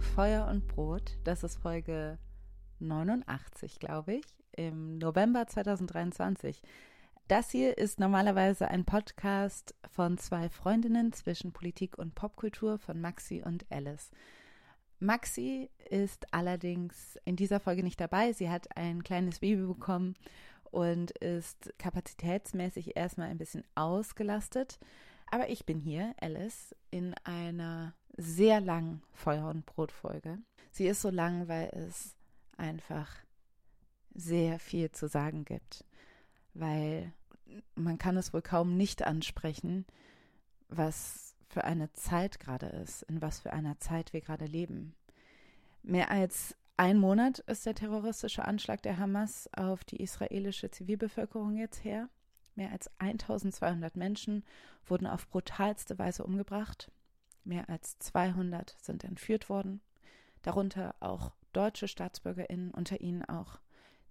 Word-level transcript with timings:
Feuer 0.00 0.46
und 0.46 0.66
Brot. 0.66 1.18
Das 1.24 1.44
ist 1.44 1.56
Folge 1.56 2.18
89, 2.80 3.78
glaube 3.78 4.14
ich, 4.14 4.24
im 4.52 4.98
November 4.98 5.46
2023. 5.46 6.62
Das 7.28 7.50
hier 7.50 7.78
ist 7.78 8.00
normalerweise 8.00 8.68
ein 8.68 8.84
Podcast 8.84 9.74
von 9.90 10.18
zwei 10.18 10.48
Freundinnen 10.48 11.12
zwischen 11.12 11.52
Politik 11.52 11.98
und 11.98 12.14
Popkultur 12.14 12.78
von 12.78 13.00
Maxi 13.00 13.42
und 13.44 13.64
Alice. 13.70 14.10
Maxi 15.00 15.70
ist 15.90 16.32
allerdings 16.32 17.18
in 17.24 17.36
dieser 17.36 17.60
Folge 17.60 17.82
nicht 17.82 18.00
dabei. 18.00 18.32
Sie 18.32 18.50
hat 18.50 18.76
ein 18.76 19.02
kleines 19.04 19.40
Baby 19.40 19.62
bekommen 19.62 20.14
und 20.70 21.12
ist 21.12 21.72
kapazitätsmäßig 21.78 22.96
erstmal 22.96 23.28
ein 23.28 23.38
bisschen 23.38 23.64
ausgelastet. 23.74 24.78
Aber 25.34 25.48
ich 25.48 25.66
bin 25.66 25.80
hier, 25.80 26.14
Alice, 26.20 26.76
in 26.92 27.12
einer 27.24 27.92
sehr 28.16 28.60
langen 28.60 29.02
Feuer- 29.10 29.50
und 29.50 29.66
Brotfolge. 29.66 30.38
Sie 30.70 30.86
ist 30.86 31.02
so 31.02 31.10
lang, 31.10 31.48
weil 31.48 31.70
es 31.70 32.14
einfach 32.56 33.10
sehr 34.14 34.60
viel 34.60 34.92
zu 34.92 35.08
sagen 35.08 35.44
gibt. 35.44 35.84
Weil 36.52 37.12
man 37.74 37.98
kann 37.98 38.16
es 38.16 38.32
wohl 38.32 38.42
kaum 38.42 38.76
nicht 38.76 39.02
ansprechen, 39.02 39.86
was 40.68 41.34
für 41.48 41.64
eine 41.64 41.92
Zeit 41.94 42.38
gerade 42.38 42.66
ist, 42.66 43.02
in 43.02 43.20
was 43.20 43.40
für 43.40 43.52
einer 43.52 43.80
Zeit 43.80 44.12
wir 44.12 44.20
gerade 44.20 44.46
leben. 44.46 44.94
Mehr 45.82 46.12
als 46.12 46.54
ein 46.76 46.96
Monat 46.96 47.40
ist 47.40 47.66
der 47.66 47.74
terroristische 47.74 48.44
Anschlag 48.44 48.82
der 48.82 48.98
Hamas 48.98 49.52
auf 49.52 49.82
die 49.82 50.00
israelische 50.00 50.70
Zivilbevölkerung 50.70 51.56
jetzt 51.56 51.82
her. 51.82 52.08
Mehr 52.54 52.70
als 52.72 52.90
1200 52.98 53.96
Menschen 53.96 54.44
wurden 54.86 55.06
auf 55.06 55.28
brutalste 55.28 55.98
Weise 55.98 56.24
umgebracht. 56.24 56.90
Mehr 57.44 57.68
als 57.68 57.98
200 57.98 58.76
sind 58.80 59.04
entführt 59.04 59.48
worden, 59.48 59.80
darunter 60.42 60.94
auch 61.00 61.32
deutsche 61.52 61.88
StaatsbürgerInnen, 61.88 62.70
unter 62.70 63.00
ihnen 63.00 63.24
auch 63.24 63.60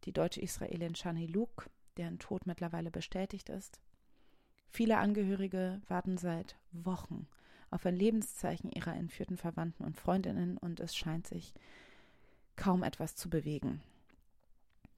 die 0.04 0.12
deutsche 0.12 0.42
Israelin 0.42 0.96
Shani 0.96 1.26
Luke, 1.26 1.70
deren 1.98 2.20
Tod 2.20 2.46
mittlerweile 2.46 2.92
bestätigt 2.92 3.50
ist. 3.50 3.80
Viele 4.70 4.98
Angehörige 4.98 5.82
warten 5.88 6.18
seit 6.18 6.58
Wochen 6.72 7.28
auf 7.70 7.86
ein 7.86 7.96
Lebenszeichen 7.96 8.72
ihrer 8.72 8.96
entführten 8.96 9.38
Verwandten 9.38 9.84
und 9.84 9.98
Freundinnen 9.98 10.58
und 10.58 10.80
es 10.80 10.96
scheint 10.96 11.28
sich 11.28 11.54
kaum 12.56 12.84
etwas 12.84 13.16
zu 13.16 13.30
bewegen. 13.30 13.82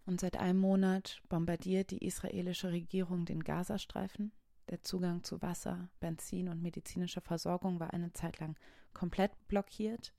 Und 0.05 0.21
seit 0.21 0.37
einem 0.37 0.59
Monat 0.59 1.21
bombardiert 1.29 1.91
die 1.91 2.05
israelische 2.05 2.71
Regierung 2.71 3.25
den 3.25 3.43
Gazastreifen. 3.43 4.31
Der 4.69 4.81
Zugang 4.81 5.23
zu 5.23 5.41
Wasser, 5.41 5.89
Benzin 5.99 6.49
und 6.49 6.61
medizinischer 6.61 7.21
Versorgung 7.21 7.79
war 7.79 7.93
eine 7.93 8.13
Zeit 8.13 8.39
lang 8.39 8.55
komplett 8.93 9.31
blockiert. 9.47 10.13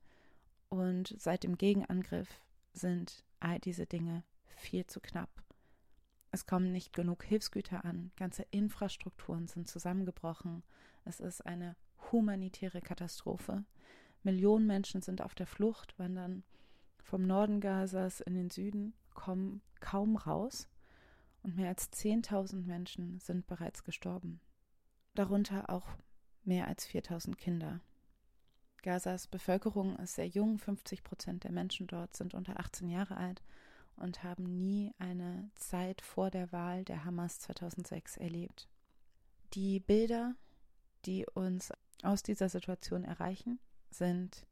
Und 0.68 1.14
seit 1.18 1.44
dem 1.44 1.56
Gegenangriff 1.56 2.28
sind 2.72 3.24
all 3.40 3.60
diese 3.60 3.86
Dinge 3.86 4.24
viel 4.56 4.86
zu 4.86 5.00
knapp. 5.00 5.30
Es 6.32 6.46
kommen 6.46 6.72
nicht 6.72 6.92
genug 6.92 7.24
Hilfsgüter 7.24 7.84
an, 7.84 8.10
ganze 8.16 8.42
Infrastrukturen 8.50 9.46
sind 9.46 9.68
zusammengebrochen. 9.68 10.64
Es 11.04 11.20
ist 11.20 11.46
eine 11.46 11.76
humanitäre 12.12 12.80
Katastrophe. 12.80 13.64
Millionen 14.22 14.66
Menschen 14.66 15.02
sind 15.02 15.22
auf 15.22 15.34
der 15.34 15.46
Flucht, 15.46 15.98
wandern 15.98 16.42
vom 17.02 17.26
Norden 17.26 17.60
Gazas 17.60 18.20
in 18.20 18.34
den 18.34 18.50
Süden, 18.50 18.92
kommen 19.16 19.62
kaum 19.80 20.16
raus 20.16 20.68
und 21.42 21.56
mehr 21.56 21.68
als 21.68 21.92
10.000 21.92 22.64
Menschen 22.64 23.18
sind 23.18 23.46
bereits 23.46 23.82
gestorben. 23.82 24.40
Darunter 25.14 25.68
auch 25.70 25.88
mehr 26.44 26.68
als 26.68 26.88
4.000 26.88 27.34
Kinder. 27.34 27.80
Gazas 28.82 29.26
Bevölkerung 29.26 29.96
ist 29.96 30.14
sehr 30.14 30.28
jung, 30.28 30.58
50 30.58 31.02
Prozent 31.02 31.42
der 31.42 31.50
Menschen 31.50 31.88
dort 31.88 32.14
sind 32.14 32.34
unter 32.34 32.60
18 32.60 32.88
Jahre 32.88 33.16
alt 33.16 33.42
und 33.96 34.22
haben 34.22 34.44
nie 34.44 34.94
eine 34.98 35.50
Zeit 35.56 36.02
vor 36.02 36.30
der 36.30 36.52
Wahl 36.52 36.84
der 36.84 37.04
Hamas 37.04 37.40
2006 37.40 38.16
erlebt. 38.16 38.68
Die 39.54 39.80
Bilder, 39.80 40.36
die 41.04 41.26
uns 41.26 41.72
aus 42.02 42.22
dieser 42.22 42.48
Situation 42.48 43.04
erreichen, 43.04 43.58
sind 43.90 44.46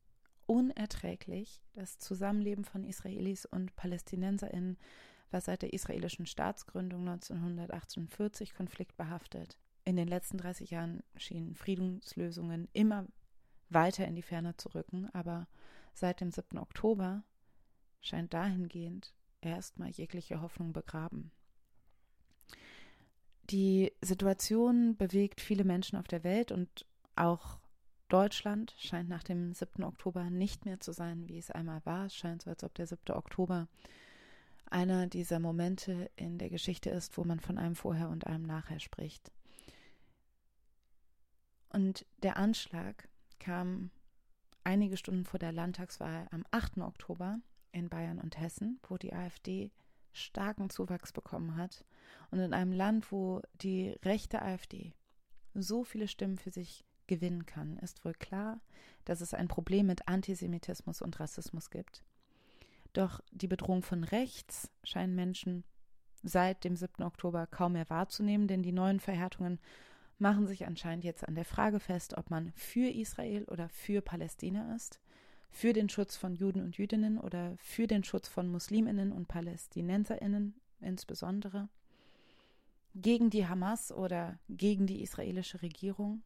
unerträglich. 0.46 1.62
Das 1.74 1.98
Zusammenleben 1.98 2.64
von 2.64 2.84
Israelis 2.84 3.46
und 3.46 3.74
PalästinenserInnen 3.76 4.78
war 5.30 5.40
seit 5.40 5.62
der 5.62 5.72
israelischen 5.72 6.26
Staatsgründung 6.26 7.08
1948 7.08 8.54
konfliktbehaftet. 8.54 9.58
In 9.84 9.96
den 9.96 10.08
letzten 10.08 10.38
30 10.38 10.70
Jahren 10.70 11.02
schienen 11.16 11.54
Friedenslösungen 11.54 12.68
immer 12.72 13.06
weiter 13.68 14.06
in 14.06 14.14
die 14.14 14.22
Ferne 14.22 14.56
zu 14.56 14.68
rücken, 14.70 15.10
aber 15.12 15.48
seit 15.92 16.20
dem 16.20 16.30
7. 16.30 16.58
Oktober 16.58 17.24
scheint 18.00 18.32
dahingehend 18.32 19.14
erstmal 19.40 19.90
jegliche 19.90 20.40
Hoffnung 20.40 20.72
begraben. 20.72 21.32
Die 23.50 23.92
Situation 24.00 24.96
bewegt 24.96 25.40
viele 25.40 25.64
Menschen 25.64 25.98
auf 25.98 26.08
der 26.08 26.24
Welt 26.24 26.50
und 26.50 26.86
auch 27.14 27.58
Deutschland 28.14 28.76
scheint 28.78 29.08
nach 29.08 29.24
dem 29.24 29.54
7. 29.54 29.82
Oktober 29.82 30.30
nicht 30.30 30.66
mehr 30.66 30.78
zu 30.78 30.92
sein, 30.92 31.28
wie 31.28 31.36
es 31.36 31.50
einmal 31.50 31.84
war. 31.84 32.06
Es 32.06 32.14
scheint 32.14 32.42
so, 32.42 32.50
als 32.50 32.62
ob 32.62 32.72
der 32.76 32.86
7. 32.86 33.12
Oktober 33.12 33.66
einer 34.66 35.08
dieser 35.08 35.40
Momente 35.40 36.12
in 36.14 36.38
der 36.38 36.48
Geschichte 36.48 36.90
ist, 36.90 37.18
wo 37.18 37.24
man 37.24 37.40
von 37.40 37.58
einem 37.58 37.74
Vorher 37.74 38.10
und 38.10 38.28
einem 38.28 38.44
Nachher 38.44 38.78
spricht. 38.78 39.32
Und 41.70 42.06
der 42.22 42.36
Anschlag 42.36 43.08
kam 43.40 43.90
einige 44.62 44.96
Stunden 44.96 45.24
vor 45.24 45.40
der 45.40 45.50
Landtagswahl 45.50 46.28
am 46.30 46.44
8. 46.52 46.78
Oktober 46.78 47.40
in 47.72 47.88
Bayern 47.88 48.20
und 48.20 48.38
Hessen, 48.38 48.78
wo 48.88 48.96
die 48.96 49.12
AfD 49.12 49.72
starken 50.12 50.70
Zuwachs 50.70 51.10
bekommen 51.10 51.56
hat 51.56 51.84
und 52.30 52.38
in 52.38 52.54
einem 52.54 52.70
Land, 52.70 53.10
wo 53.10 53.42
die 53.54 53.88
rechte 54.04 54.40
AfD 54.40 54.92
so 55.52 55.82
viele 55.82 56.06
Stimmen 56.06 56.38
für 56.38 56.52
sich 56.52 56.84
gewinnen 57.06 57.46
kann, 57.46 57.78
ist 57.78 58.04
wohl 58.04 58.14
klar, 58.14 58.60
dass 59.04 59.20
es 59.20 59.34
ein 59.34 59.48
Problem 59.48 59.86
mit 59.86 60.08
Antisemitismus 60.08 61.02
und 61.02 61.18
Rassismus 61.20 61.70
gibt. 61.70 62.04
Doch 62.92 63.20
die 63.32 63.48
Bedrohung 63.48 63.82
von 63.82 64.04
rechts 64.04 64.70
scheinen 64.82 65.14
Menschen 65.14 65.64
seit 66.22 66.64
dem 66.64 66.76
7. 66.76 67.02
Oktober 67.02 67.46
kaum 67.46 67.72
mehr 67.72 67.90
wahrzunehmen, 67.90 68.48
denn 68.48 68.62
die 68.62 68.72
neuen 68.72 69.00
Verhärtungen 69.00 69.58
machen 70.18 70.46
sich 70.46 70.66
anscheinend 70.66 71.04
jetzt 71.04 71.26
an 71.26 71.34
der 71.34 71.44
Frage 71.44 71.80
fest, 71.80 72.16
ob 72.16 72.30
man 72.30 72.52
für 72.52 72.88
Israel 72.88 73.44
oder 73.44 73.68
für 73.68 74.00
Palästina 74.00 74.74
ist, 74.74 75.00
für 75.50 75.72
den 75.72 75.88
Schutz 75.88 76.16
von 76.16 76.34
Juden 76.34 76.62
und 76.62 76.78
Jüdinnen 76.78 77.18
oder 77.18 77.54
für 77.58 77.86
den 77.86 78.04
Schutz 78.04 78.28
von 78.28 78.48
Musliminnen 78.48 79.12
und 79.12 79.28
Palästinenserinnen 79.28 80.54
insbesondere, 80.80 81.68
gegen 82.94 83.28
die 83.28 83.46
Hamas 83.46 83.90
oder 83.90 84.38
gegen 84.48 84.86
die 84.86 85.02
israelische 85.02 85.62
Regierung 85.62 86.22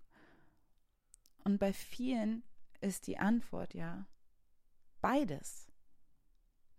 und 1.49 1.57
bei 1.57 1.73
vielen 1.73 2.43
ist 2.83 3.07
die 3.07 3.17
Antwort 3.17 3.73
ja 3.73 4.07
beides. 5.01 5.73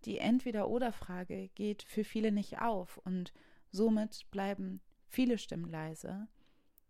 Die 0.04 0.18
Entweder-Oder-Frage 0.18 1.48
geht 1.56 1.82
für 1.82 2.04
viele 2.04 2.30
nicht 2.30 2.60
auf 2.60 2.98
und 2.98 3.32
somit 3.72 4.30
bleiben 4.30 4.80
viele 5.08 5.38
Stimmen 5.38 5.68
leise, 5.68 6.28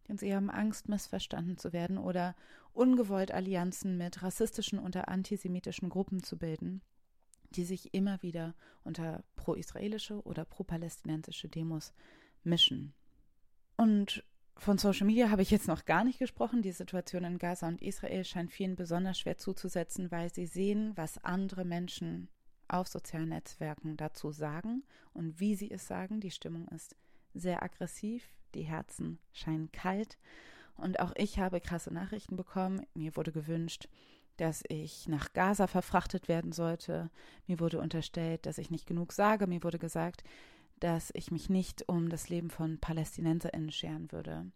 denn 0.07 0.19
sie 0.19 0.35
haben 0.35 0.51
Angst, 0.51 0.91
missverstanden 0.91 1.57
zu 1.57 1.73
werden 1.73 1.97
oder 1.97 2.37
ungewollt 2.75 3.33
Allianzen 3.33 3.97
mit 3.97 4.23
rassistischen 4.23 4.79
oder 4.79 5.09
antisemitischen 5.09 5.89
Gruppen 5.89 6.23
zu 6.23 6.37
bilden, 6.37 6.83
die 7.49 7.65
sich 7.65 7.95
immer 7.95 8.21
wieder 8.21 8.55
unter 8.85 9.25
pro-israelische 9.37 10.23
oder 10.27 10.45
pro-palästinensische 10.45 11.49
Demos 11.49 11.95
mischen. 12.45 12.93
Und 13.79 14.23
von 14.61 14.77
Social 14.77 15.07
Media 15.07 15.31
habe 15.31 15.41
ich 15.41 15.51
jetzt 15.51 15.69
noch 15.69 15.87
gar 15.87 16.05
nicht 16.05 16.19
gesprochen. 16.19 16.61
Die 16.61 16.73
Situation 16.73 17.25
in 17.25 17.39
Gaza 17.39 17.67
und 17.67 17.81
Israel 17.81 18.25
scheint 18.25 18.53
vielen 18.53 18.77
besonders 18.77 19.19
schwer 19.19 19.39
zuzusetzen, 19.39 20.11
weil 20.11 20.33
sie 20.33 20.47
sehen, 20.47 20.93
was 20.97 21.25
andere 21.25 21.65
Menschen 21.65 22.29
auf 22.69 22.87
sozialen 22.87 23.31
Netzwerken 23.31 23.97
dazu 23.97 24.33
sagen 24.33 24.85
und 25.15 25.41
wie 25.41 25.55
sie 25.55 25.71
es 25.71 25.87
sagen. 25.87 26.21
Die 26.21 26.31
Stimmung 26.31 26.69
ist 26.69 26.95
sehr 27.33 27.63
aggressiv, 27.63 28.29
die 28.55 28.63
Herzen 28.63 29.19
scheinen 29.33 29.73
kalt 29.73 30.19
und 30.77 31.01
auch 31.01 31.13
ich 31.17 31.39
habe 31.39 31.61
krasse 31.61 31.93
Nachrichten 31.93 32.37
bekommen. 32.37 32.87
Mir 32.95 33.17
wurde 33.17 33.33
gewünscht, 33.33 33.89
dass 34.37 34.63
ich 34.69 35.09
nach 35.09 35.33
Gaza 35.33 35.69
verfrachtet 35.69 36.29
werden 36.29 36.53
sollte. 36.53 37.11
Mir 37.47 37.61
wurde 37.61 37.79
unterstellt, 37.81 38.45
dass 38.45 38.59
ich 38.59 38.71
nicht 38.71 38.87
genug 38.87 39.13
sage. 39.13 39.47
Mir 39.47 39.63
wurde 39.63 39.79
gesagt, 39.79 40.23
dass 40.81 41.11
ich 41.15 41.31
mich 41.31 41.49
nicht 41.49 41.89
um 41.89 42.09
das 42.09 42.29
Leben 42.29 42.51
von 42.51 42.79
PalästinenserInnen 42.79 43.71
scheren 43.71 44.11
würde. 44.13 44.51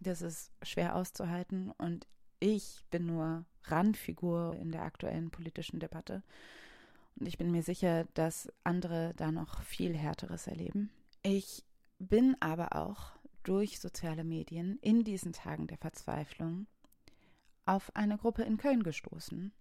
Das 0.00 0.22
ist 0.22 0.52
schwer 0.62 0.96
auszuhalten 0.96 1.70
und 1.78 2.06
ich 2.40 2.84
bin 2.90 3.06
nur 3.06 3.44
Randfigur 3.64 4.56
in 4.56 4.72
der 4.72 4.82
aktuellen 4.82 5.30
politischen 5.30 5.78
Debatte. 5.78 6.22
Und 7.18 7.26
ich 7.26 7.38
bin 7.38 7.50
mir 7.50 7.62
sicher, 7.62 8.06
dass 8.14 8.50
andere 8.64 9.12
da 9.16 9.30
noch 9.30 9.62
viel 9.62 9.96
Härteres 9.96 10.46
erleben. 10.46 10.90
Ich 11.22 11.64
bin 11.98 12.34
aber 12.40 12.76
auch 12.76 13.12
durch 13.42 13.78
soziale 13.78 14.24
Medien 14.24 14.78
in 14.80 15.04
diesen 15.04 15.32
Tagen 15.32 15.66
der 15.66 15.78
Verzweiflung 15.78 16.66
auf 17.66 17.94
eine 17.94 18.16
Gruppe 18.16 18.42
in 18.42 18.56
Köln 18.56 18.82
gestoßen. 18.82 19.52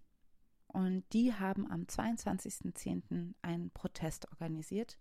Und 0.67 1.03
die 1.13 1.33
haben 1.33 1.69
am 1.69 1.83
22.10. 1.83 3.33
einen 3.41 3.71
Protest 3.71 4.29
organisiert, 4.31 4.97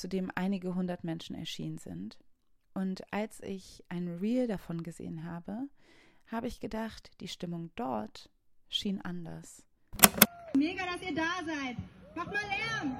zu 0.00 0.08
dem 0.08 0.30
einige 0.34 0.74
hundert 0.74 1.04
Menschen 1.04 1.36
erschienen 1.36 1.78
sind. 1.78 2.18
Und 2.72 3.12
als 3.12 3.40
ich 3.42 3.84
ein 3.90 4.08
Reel 4.08 4.46
davon 4.46 4.82
gesehen 4.82 5.24
habe, 5.24 5.68
habe 6.26 6.46
ich 6.46 6.58
gedacht, 6.58 7.10
die 7.20 7.28
Stimmung 7.28 7.70
dort 7.76 8.30
schien 8.68 9.00
anders. 9.02 9.62
Mega, 10.56 10.84
dass 10.86 11.02
ihr 11.02 11.14
da 11.14 11.44
seid. 11.44 11.76
Macht 12.16 12.28
mal 12.28 12.40
Lärm. 12.48 12.96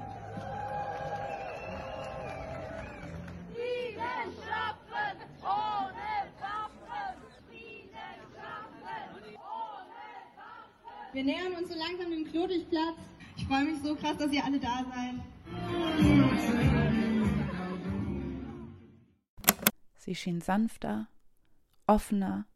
Frieden 3.55 4.35
schaffen 4.45 5.17
ohne 5.41 6.11
Waffen. 6.39 7.23
Frieden 7.49 8.17
schaffen 8.35 9.37
ohne 9.37 10.03
Waffen. 10.37 11.15
Wir 11.15 11.25
nähern 11.25 11.53
uns 11.55 11.69
so 11.69 11.79
langsam 11.79 12.11
dem 12.11 12.31
Klodigplatz. 12.31 12.99
Ich 13.37 13.47
freue 13.47 13.65
mich 13.65 13.81
so 13.81 13.95
krass, 13.97 14.19
dass 14.19 14.33
ihr 14.33 14.45
alle 14.45 14.61
da 14.61 14.85
seid. 14.93 16.90
Sie 20.01 20.15
schien 20.15 20.41
sanfter, 20.41 21.09
offener 21.87 22.47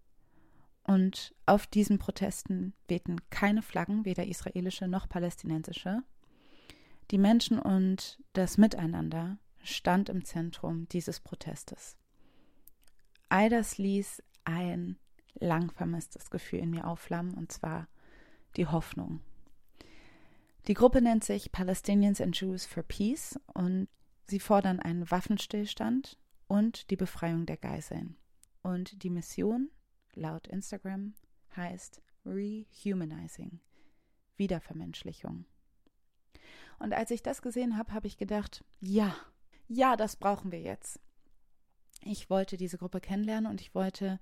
und 0.82 1.34
auf 1.44 1.66
diesen 1.66 1.98
Protesten 1.98 2.72
wehten 2.88 3.18
keine 3.28 3.60
Flaggen, 3.60 4.06
weder 4.06 4.26
israelische 4.26 4.88
noch 4.88 5.10
palästinensische. 5.10 6.02
Die 7.10 7.18
Menschen 7.18 7.58
und 7.58 8.18
das 8.32 8.56
Miteinander 8.56 9.36
stand 9.62 10.08
im 10.08 10.24
Zentrum 10.24 10.88
dieses 10.88 11.20
Protestes. 11.20 11.98
All 13.28 13.50
das 13.50 13.76
ließ 13.76 14.22
ein 14.44 14.96
lang 15.34 15.70
vermisstes 15.70 16.30
Gefühl 16.30 16.60
in 16.60 16.70
mir 16.70 16.86
aufflammen, 16.86 17.34
und 17.34 17.52
zwar 17.52 17.88
die 18.56 18.66
Hoffnung. 18.66 19.20
Die 20.66 20.74
Gruppe 20.74 21.02
nennt 21.02 21.24
sich 21.24 21.52
Palestinians 21.52 22.22
and 22.22 22.34
Jews 22.40 22.64
for 22.64 22.84
Peace 22.84 23.38
und 23.52 23.88
sie 24.24 24.40
fordern 24.40 24.80
einen 24.80 25.10
Waffenstillstand 25.10 26.16
und 26.46 26.90
die 26.90 26.96
Befreiung 26.96 27.46
der 27.46 27.56
Geiseln. 27.56 28.16
Und 28.62 29.02
die 29.02 29.10
Mission 29.10 29.70
laut 30.14 30.46
Instagram 30.48 31.14
heißt 31.56 32.02
Rehumanizing, 32.24 33.60
Wiedervermenschlichung. 34.36 35.44
Und 36.78 36.92
als 36.92 37.10
ich 37.10 37.22
das 37.22 37.42
gesehen 37.42 37.76
habe, 37.76 37.92
habe 37.92 38.06
ich 38.06 38.16
gedacht, 38.16 38.64
ja, 38.80 39.14
ja, 39.68 39.96
das 39.96 40.16
brauchen 40.16 40.52
wir 40.52 40.60
jetzt. 40.60 41.00
Ich 42.02 42.28
wollte 42.28 42.56
diese 42.56 42.78
Gruppe 42.78 43.00
kennenlernen 43.00 43.50
und 43.50 43.60
ich 43.60 43.74
wollte, 43.74 44.20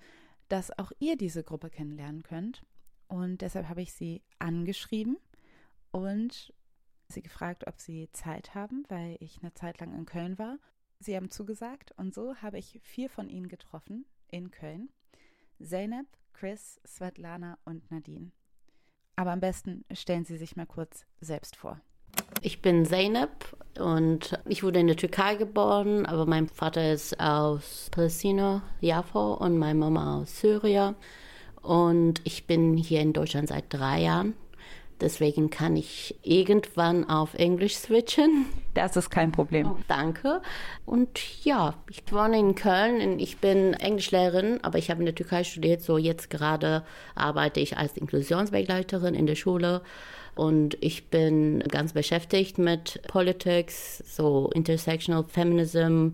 dass 0.48 0.76
auch 0.78 0.92
ihr 0.98 1.16
diese 1.16 1.42
Gruppe 1.42 1.70
kennenlernen 1.70 2.22
könnt. 2.22 2.64
Und 3.08 3.40
deshalb 3.40 3.68
habe 3.68 3.82
ich 3.82 3.92
sie 3.92 4.22
angeschrieben 4.38 5.18
und 5.90 6.54
sie 7.08 7.22
gefragt, 7.22 7.66
ob 7.66 7.80
sie 7.80 8.08
Zeit 8.12 8.54
haben, 8.54 8.84
weil 8.88 9.16
ich 9.20 9.40
eine 9.42 9.52
Zeit 9.54 9.80
lang 9.80 9.92
in 9.94 10.06
Köln 10.06 10.38
war. 10.38 10.58
Sie 11.02 11.16
haben 11.16 11.30
zugesagt 11.30 11.92
und 11.96 12.14
so 12.14 12.36
habe 12.36 12.58
ich 12.58 12.78
vier 12.82 13.10
von 13.10 13.28
ihnen 13.28 13.48
getroffen 13.48 14.04
in 14.28 14.52
Köln. 14.52 14.88
Zeynep, 15.60 16.06
Chris, 16.32 16.80
Svetlana 16.86 17.58
und 17.64 17.90
Nadine. 17.90 18.30
Aber 19.16 19.32
am 19.32 19.40
besten 19.40 19.84
stellen 19.92 20.24
Sie 20.24 20.36
sich 20.36 20.54
mal 20.54 20.66
kurz 20.66 21.04
selbst 21.20 21.56
vor. 21.56 21.80
Ich 22.40 22.62
bin 22.62 22.86
Zeynep 22.86 23.56
und 23.80 24.38
ich 24.46 24.62
wurde 24.62 24.78
in 24.78 24.86
der 24.86 24.96
Türkei 24.96 25.34
geboren, 25.34 26.06
aber 26.06 26.26
mein 26.26 26.48
Vater 26.48 26.92
ist 26.92 27.18
aus 27.18 27.88
Palästina, 27.90 28.62
Jaffa, 28.80 29.34
und 29.34 29.58
meine 29.58 29.78
Mama 29.78 30.20
aus 30.20 30.40
Syrien. 30.40 30.94
Und 31.62 32.20
ich 32.24 32.46
bin 32.46 32.76
hier 32.76 33.00
in 33.00 33.12
Deutschland 33.12 33.48
seit 33.48 33.64
drei 33.72 34.02
Jahren. 34.02 34.34
Deswegen 35.02 35.50
kann 35.50 35.76
ich 35.76 36.14
irgendwann 36.22 37.08
auf 37.08 37.34
Englisch 37.34 37.74
switchen. 37.76 38.46
Das 38.72 38.96
ist 38.96 39.10
kein 39.10 39.32
Problem. 39.32 39.66
Oh, 39.72 39.76
danke. 39.88 40.40
Und 40.86 41.44
ja, 41.44 41.74
ich 41.90 42.04
wohne 42.10 42.38
in 42.38 42.54
Köln 42.54 43.00
und 43.00 43.18
ich 43.18 43.38
bin 43.38 43.74
Englischlehrerin, 43.74 44.60
aber 44.62 44.78
ich 44.78 44.90
habe 44.90 45.00
in 45.00 45.06
der 45.06 45.16
Türkei 45.16 45.42
studiert. 45.42 45.82
So 45.82 45.98
jetzt 45.98 46.30
gerade 46.30 46.84
arbeite 47.16 47.58
ich 47.58 47.76
als 47.76 47.96
Inklusionsbegleiterin 47.96 49.14
in 49.14 49.26
der 49.26 49.34
Schule. 49.34 49.82
Und 50.36 50.78
ich 50.80 51.08
bin 51.08 51.60
ganz 51.60 51.92
beschäftigt 51.92 52.58
mit 52.58 53.02
Politics, 53.08 53.98
so 54.06 54.50
Intersectional 54.54 55.24
Feminism, 55.24 56.10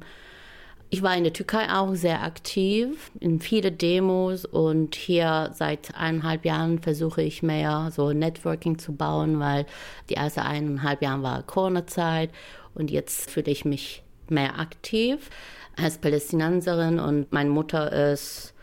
ich 0.91 1.03
war 1.03 1.17
in 1.17 1.25
der 1.25 1.33
Türkei 1.33 1.69
auch 1.71 1.95
sehr 1.95 2.23
aktiv 2.23 3.11
in 3.21 3.41
viele 3.41 3.71
Demos 3.71 4.47
und 4.47 4.95
hier 4.95 5.51
seit 5.53 5.95
eineinhalb 5.95 6.47
Jahren 6.47 6.79
versuche 6.79 7.23
ich 7.23 7.43
mehr 7.43 7.91
so 7.95 8.13
Networking 8.13 8.79
zu 8.79 8.95
bauen, 8.95 9.39
weil 9.39 9.67
die 10.09 10.15
erste 10.15 10.43
eineinhalb 10.43 11.03
Jahre 11.03 11.23
war 11.23 11.43
Corona-Zeit 11.43 12.31
und 12.75 12.91
jetzt 12.91 13.31
fühle 13.31 13.51
ich 13.51 13.67
mich 13.67 14.03
mehr 14.31 14.59
aktiv 14.59 15.29
als 15.77 15.99
Palästinenserin 15.99 16.99
und 16.99 17.33
meine 17.33 17.51
Mutter 17.51 18.13
ist 18.13 18.55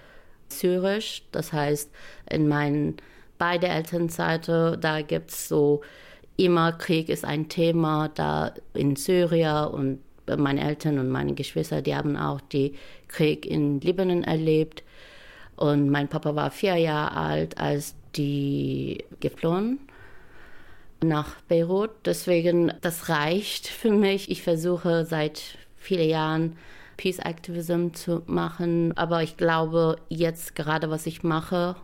syrisch, 0.50 1.24
das 1.32 1.54
heißt 1.54 1.92
in 2.30 2.48
meinen 2.48 2.98
beide 3.38 3.68
Elternseite, 3.68 4.78
da 4.80 5.02
gibt 5.02 5.30
es 5.30 5.48
so 5.48 5.82
immer 6.38 6.72
Krieg 6.74 7.10
ist 7.10 7.24
ein 7.24 7.50
Thema 7.50 8.10
da 8.10 8.54
in 8.74 8.96
Syrien 8.96 9.68
und 9.68 10.00
meine 10.38 10.62
Eltern 10.62 11.00
und 11.00 11.10
meine 11.10 11.34
Geschwister, 11.34 11.82
die 11.82 11.96
haben 11.96 12.18
auch 12.18 12.42
den 12.42 12.76
Krieg 13.08 13.46
in 13.46 13.80
Libanon 13.82 14.24
erlebt. 14.24 14.84
Und 15.56 15.90
mein 15.90 16.08
Papa 16.08 16.36
war 16.36 16.52
vier 16.52 16.76
Jahre 16.76 17.16
alt, 17.16 17.58
als 17.58 17.96
die 18.16 19.04
geflohen 19.20 19.80
nach 21.02 21.36
Beirut. 21.48 21.92
Deswegen, 22.06 22.74
das 22.82 23.10
reicht 23.10 23.68
für 23.68 23.92
mich. 23.92 24.30
Ich 24.30 24.42
versuche 24.42 25.06
seit 25.06 25.58
vielen 25.76 26.10
Jahren 26.10 26.58
Peace 26.98 27.20
Activism 27.20 27.94
zu 27.94 28.24
machen. 28.26 28.96
Aber 28.98 29.24
ich 29.24 29.38
glaube, 29.38 29.98
jetzt 30.10 30.56
gerade 30.56 30.90
was 30.90 31.06
ich 31.06 31.24
mache, 31.24 31.76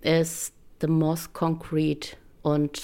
ist 0.00 0.54
the 0.80 0.86
most 0.86 1.32
concrete 1.32 2.16
und 2.42 2.80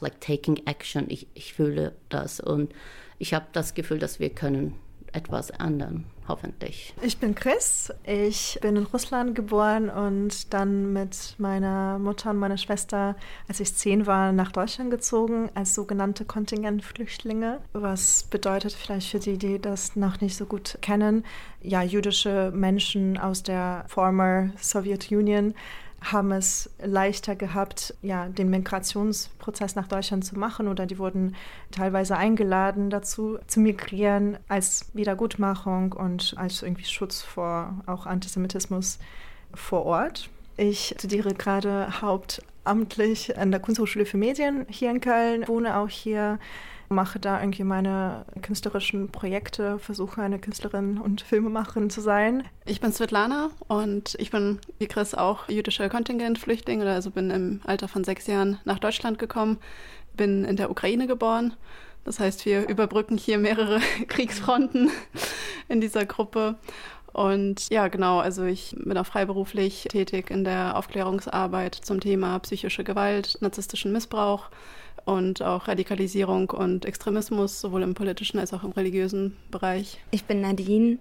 like 0.00 0.20
taking 0.20 0.60
action. 0.66 1.06
Ich, 1.08 1.26
ich 1.34 1.54
fühle 1.54 1.94
das 2.08 2.40
und 2.40 2.72
ich 3.18 3.34
habe 3.34 3.46
das 3.52 3.74
Gefühl, 3.74 3.98
dass 3.98 4.20
wir 4.20 4.30
können 4.30 4.74
etwas 5.16 5.50
ändern, 5.50 6.04
hoffentlich. 6.28 6.94
Ich 7.00 7.18
bin 7.18 7.34
Chris. 7.34 7.92
Ich 8.04 8.58
bin 8.60 8.76
in 8.76 8.84
Russland 8.84 9.34
geboren 9.34 9.88
und 9.88 10.52
dann 10.52 10.92
mit 10.92 11.34
meiner 11.38 11.98
Mutter 11.98 12.30
und 12.30 12.38
meiner 12.38 12.58
Schwester, 12.58 13.16
als 13.48 13.60
ich 13.60 13.74
zehn 13.74 14.06
war, 14.06 14.32
nach 14.32 14.52
Deutschland 14.52 14.90
gezogen 14.90 15.48
als 15.54 15.74
sogenannte 15.74 16.26
Kontingentflüchtlinge. 16.26 17.60
Was 17.72 18.24
bedeutet 18.24 18.72
vielleicht 18.72 19.10
für 19.10 19.18
die, 19.18 19.38
die 19.38 19.58
das 19.58 19.96
noch 19.96 20.20
nicht 20.20 20.36
so 20.36 20.44
gut 20.44 20.78
kennen, 20.82 21.24
ja, 21.62 21.82
jüdische 21.82 22.52
Menschen 22.54 23.16
aus 23.18 23.42
der 23.42 23.86
former 23.88 24.50
Soviet 24.60 25.10
Union 25.10 25.54
haben 26.00 26.32
es 26.32 26.70
leichter 26.78 27.34
gehabt, 27.34 27.94
ja, 28.02 28.28
den 28.28 28.50
Migrationsprozess 28.50 29.74
nach 29.74 29.88
Deutschland 29.88 30.24
zu 30.24 30.38
machen 30.38 30.68
oder 30.68 30.86
die 30.86 30.98
wurden 30.98 31.34
teilweise 31.70 32.16
eingeladen 32.16 32.90
dazu 32.90 33.38
zu 33.46 33.60
migrieren 33.60 34.38
als 34.48 34.90
Wiedergutmachung 34.94 35.92
und 35.92 36.34
als 36.36 36.62
irgendwie 36.62 36.84
Schutz 36.84 37.22
vor 37.22 37.74
auch 37.86 38.06
Antisemitismus 38.06 38.98
vor 39.54 39.84
Ort. 39.84 40.28
Ich 40.56 40.94
studiere 40.98 41.34
gerade 41.34 42.00
hauptamtlich 42.00 43.36
an 43.36 43.50
der 43.50 43.60
Kunsthochschule 43.60 44.06
für 44.06 44.16
Medien 44.16 44.66
hier 44.68 44.90
in 44.90 45.00
Köln, 45.00 45.46
wohne 45.48 45.76
auch 45.76 45.88
hier 45.88 46.38
mache 46.88 47.18
da 47.18 47.40
irgendwie 47.40 47.64
meine 47.64 48.24
künstlerischen 48.42 49.10
Projekte, 49.10 49.78
versuche 49.78 50.22
eine 50.22 50.38
Künstlerin 50.38 50.98
und 50.98 51.20
Filmemacherin 51.20 51.90
zu 51.90 52.00
sein. 52.00 52.44
Ich 52.64 52.80
bin 52.80 52.92
Svetlana 52.92 53.50
und 53.68 54.16
ich 54.18 54.30
bin 54.30 54.58
wie 54.78 54.86
Chris 54.86 55.14
auch 55.14 55.48
jüdischer 55.48 55.88
Kontingentflüchtling, 55.88 56.82
also 56.82 57.10
bin 57.10 57.30
im 57.30 57.60
Alter 57.64 57.88
von 57.88 58.04
sechs 58.04 58.26
Jahren 58.26 58.58
nach 58.64 58.78
Deutschland 58.78 59.18
gekommen, 59.18 59.58
bin 60.14 60.44
in 60.44 60.56
der 60.56 60.70
Ukraine 60.70 61.06
geboren. 61.06 61.54
Das 62.04 62.20
heißt, 62.20 62.46
wir 62.46 62.68
überbrücken 62.68 63.18
hier 63.18 63.38
mehrere 63.38 63.80
Kriegsfronten 64.08 64.90
in 65.68 65.80
dieser 65.80 66.06
Gruppe. 66.06 66.54
Und 67.12 67.70
ja, 67.70 67.88
genau, 67.88 68.18
also 68.18 68.44
ich 68.44 68.76
bin 68.78 68.96
auch 68.98 69.06
freiberuflich 69.06 69.88
tätig 69.88 70.30
in 70.30 70.44
der 70.44 70.76
Aufklärungsarbeit 70.76 71.74
zum 71.74 71.98
Thema 71.98 72.38
psychische 72.40 72.84
Gewalt, 72.84 73.38
narzisstischen 73.40 73.90
Missbrauch 73.90 74.50
und 75.04 75.42
auch 75.42 75.68
Radikalisierung 75.68 76.50
und 76.50 76.84
Extremismus, 76.84 77.60
sowohl 77.60 77.82
im 77.82 77.94
politischen 77.94 78.38
als 78.38 78.52
auch 78.52 78.64
im 78.64 78.72
religiösen 78.72 79.36
Bereich. 79.50 79.98
Ich 80.10 80.24
bin 80.24 80.40
Nadine. 80.40 80.98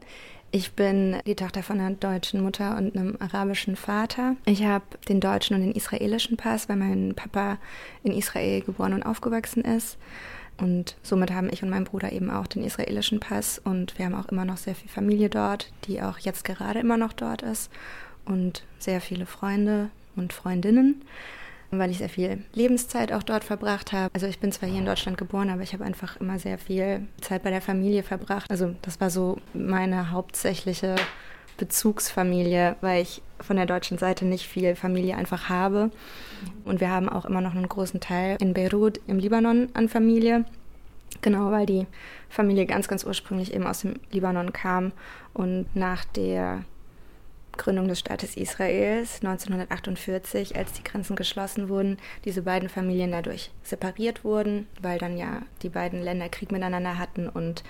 Ich 0.52 0.72
bin 0.72 1.18
die 1.26 1.36
Tochter 1.36 1.64
von 1.64 1.82
einer 1.82 1.96
deutschen 1.96 2.42
Mutter 2.42 2.78
und 2.78 2.96
einem 2.96 3.18
arabischen 3.20 3.76
Vater. 3.76 4.38
Ich 4.46 4.64
habe 4.64 4.86
den 5.10 5.20
deutschen 5.20 5.56
und 5.56 5.64
den 5.64 5.74
israelischen 5.74 6.38
Pass, 6.38 6.70
weil 6.70 6.78
mein 6.78 7.14
Papa 7.14 7.58
in 8.04 8.14
Israel 8.14 8.62
geboren 8.62 8.94
und 8.94 9.04
aufgewachsen 9.04 9.66
ist. 9.66 9.98
Und 10.58 10.96
somit 11.04 11.32
haben 11.32 11.50
ich 11.52 11.62
und 11.64 11.70
mein 11.70 11.84
Bruder 11.84 12.14
eben 12.14 12.30
auch 12.30 12.48
den 12.48 12.64
israelischen 12.64 13.20
Pass. 13.20 13.60
Und 13.62 13.98
wir 13.98 14.06
haben 14.06 14.16
auch 14.16 14.30
immer 14.30 14.46
noch 14.46 14.58
sehr 14.58 14.76
viel 14.76 14.90
Familie 14.90 15.30
dort, 15.30 15.74
die 15.88 16.02
auch 16.02 16.20
jetzt 16.20 16.46
gerade 16.46 16.80
immer 16.80 16.96
noch 16.96 17.12
dort 17.12 17.42
ist. 17.42 17.70
Und 18.24 18.64
sehr 18.80 19.02
viele 19.02 19.26
Freunde 19.26 19.90
und 20.16 20.32
Freundinnen, 20.32 21.02
weil 21.80 21.92
ich 21.92 21.98
sehr 22.00 22.10
viel 22.10 22.44
Lebenszeit 22.54 23.12
auch 23.12 23.24
dort 23.24 23.44
verbracht 23.44 23.94
habe. 23.94 24.10
Also 24.14 24.28
ich 24.28 24.40
bin 24.40 24.52
zwar 24.52 24.70
hier 24.70 24.80
in 24.80 24.86
Deutschland 24.86 25.18
geboren, 25.18 25.50
aber 25.50 25.62
ich 25.62 25.74
habe 25.74 25.84
einfach 25.84 26.20
immer 26.20 26.40
sehr 26.40 26.58
viel 26.58 27.08
Zeit 27.22 27.44
bei 27.44 27.50
der 27.50 27.62
Familie 27.62 28.04
verbracht. 28.04 28.50
Also 28.50 28.76
das 28.82 29.00
war 29.02 29.10
so 29.10 29.38
meine 29.54 30.12
hauptsächliche 30.12 30.96
Bezugsfamilie, 31.58 32.76
weil 32.82 33.02
ich 33.02 33.22
von 33.40 33.56
der 33.56 33.66
deutschen 33.66 33.98
Seite 33.98 34.26
nicht 34.26 34.48
viel 34.48 34.76
Familie 34.76 35.16
einfach 35.16 35.50
habe. 35.50 35.92
Und 36.66 36.80
wir 36.82 36.90
haben 36.90 37.10
auch 37.10 37.26
immer 37.26 37.42
noch 37.42 37.56
einen 37.56 37.70
großen 37.70 38.00
Teil 38.00 38.38
in 38.42 38.54
Beirut 38.54 39.00
im 39.08 39.20
Libanon 39.20 39.70
an 39.74 39.90
Familie. 39.90 40.46
Genau, 41.22 41.52
weil 41.52 41.66
die 41.66 41.88
Familie 42.30 42.66
ganz, 42.66 42.88
ganz 42.88 43.06
ursprünglich 43.06 43.54
eben 43.54 43.66
aus 43.66 43.82
dem 43.82 43.96
Libanon 44.12 44.52
kam 44.52 44.92
und 45.34 45.74
nach 45.76 46.04
der 46.06 46.64
Gründung 47.58 47.88
des 47.88 48.00
Staates 48.00 48.38
Israels 48.38 49.16
1948, 49.24 50.56
als 50.56 50.74
die 50.74 50.84
Grenzen 50.84 51.16
geschlossen 51.16 51.70
wurden, 51.70 51.98
diese 52.24 52.42
beiden 52.42 52.70
Familien 52.70 53.12
dadurch 53.12 53.52
separiert 53.64 54.24
wurden, 54.24 54.68
weil 54.82 54.98
dann 54.98 55.18
ja 55.18 55.42
die 55.62 55.70
beiden 55.70 56.02
Länder 56.02 56.30
Krieg 56.30 56.52
miteinander 56.52 56.98
hatten 56.98 57.30
und 57.30 57.64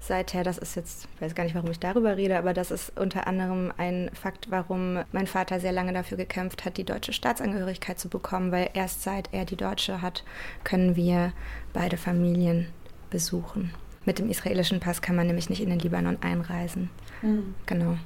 seither, 0.00 0.44
das 0.44 0.58
ist 0.58 0.76
jetzt, 0.76 1.08
ich 1.14 1.20
weiß 1.20 1.34
gar 1.34 1.44
nicht, 1.44 1.54
warum 1.54 1.70
ich 1.70 1.80
darüber 1.80 2.16
rede, 2.16 2.38
aber 2.38 2.54
das 2.54 2.70
ist 2.70 2.98
unter 2.98 3.26
anderem 3.26 3.72
ein 3.76 4.10
Fakt, 4.14 4.50
warum 4.50 5.00
mein 5.12 5.26
Vater 5.26 5.60
sehr 5.60 5.72
lange 5.72 5.92
dafür 5.92 6.16
gekämpft 6.16 6.64
hat, 6.64 6.76
die 6.76 6.84
deutsche 6.84 7.12
Staatsangehörigkeit 7.12 7.98
zu 7.98 8.08
bekommen, 8.08 8.52
weil 8.52 8.70
erst 8.74 9.02
seit 9.02 9.32
er 9.32 9.44
die 9.44 9.56
deutsche 9.56 10.00
hat, 10.02 10.24
können 10.64 10.96
wir 10.96 11.32
beide 11.72 11.96
Familien 11.96 12.68
besuchen. 13.10 13.72
Mit 14.04 14.18
dem 14.18 14.30
israelischen 14.30 14.80
Pass 14.80 15.02
kann 15.02 15.16
man 15.16 15.26
nämlich 15.26 15.50
nicht 15.50 15.60
in 15.60 15.70
den 15.70 15.80
Libanon 15.80 16.18
einreisen. 16.22 16.90
Mhm. 17.22 17.54
Genau. 17.66 17.98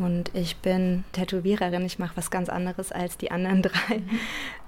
Und 0.00 0.30
ich 0.34 0.56
bin 0.56 1.04
Tätowiererin. 1.12 1.84
Ich 1.84 1.98
mache 1.98 2.16
was 2.16 2.30
ganz 2.30 2.48
anderes 2.48 2.90
als 2.90 3.18
die 3.18 3.30
anderen 3.30 3.62
drei. 3.62 4.02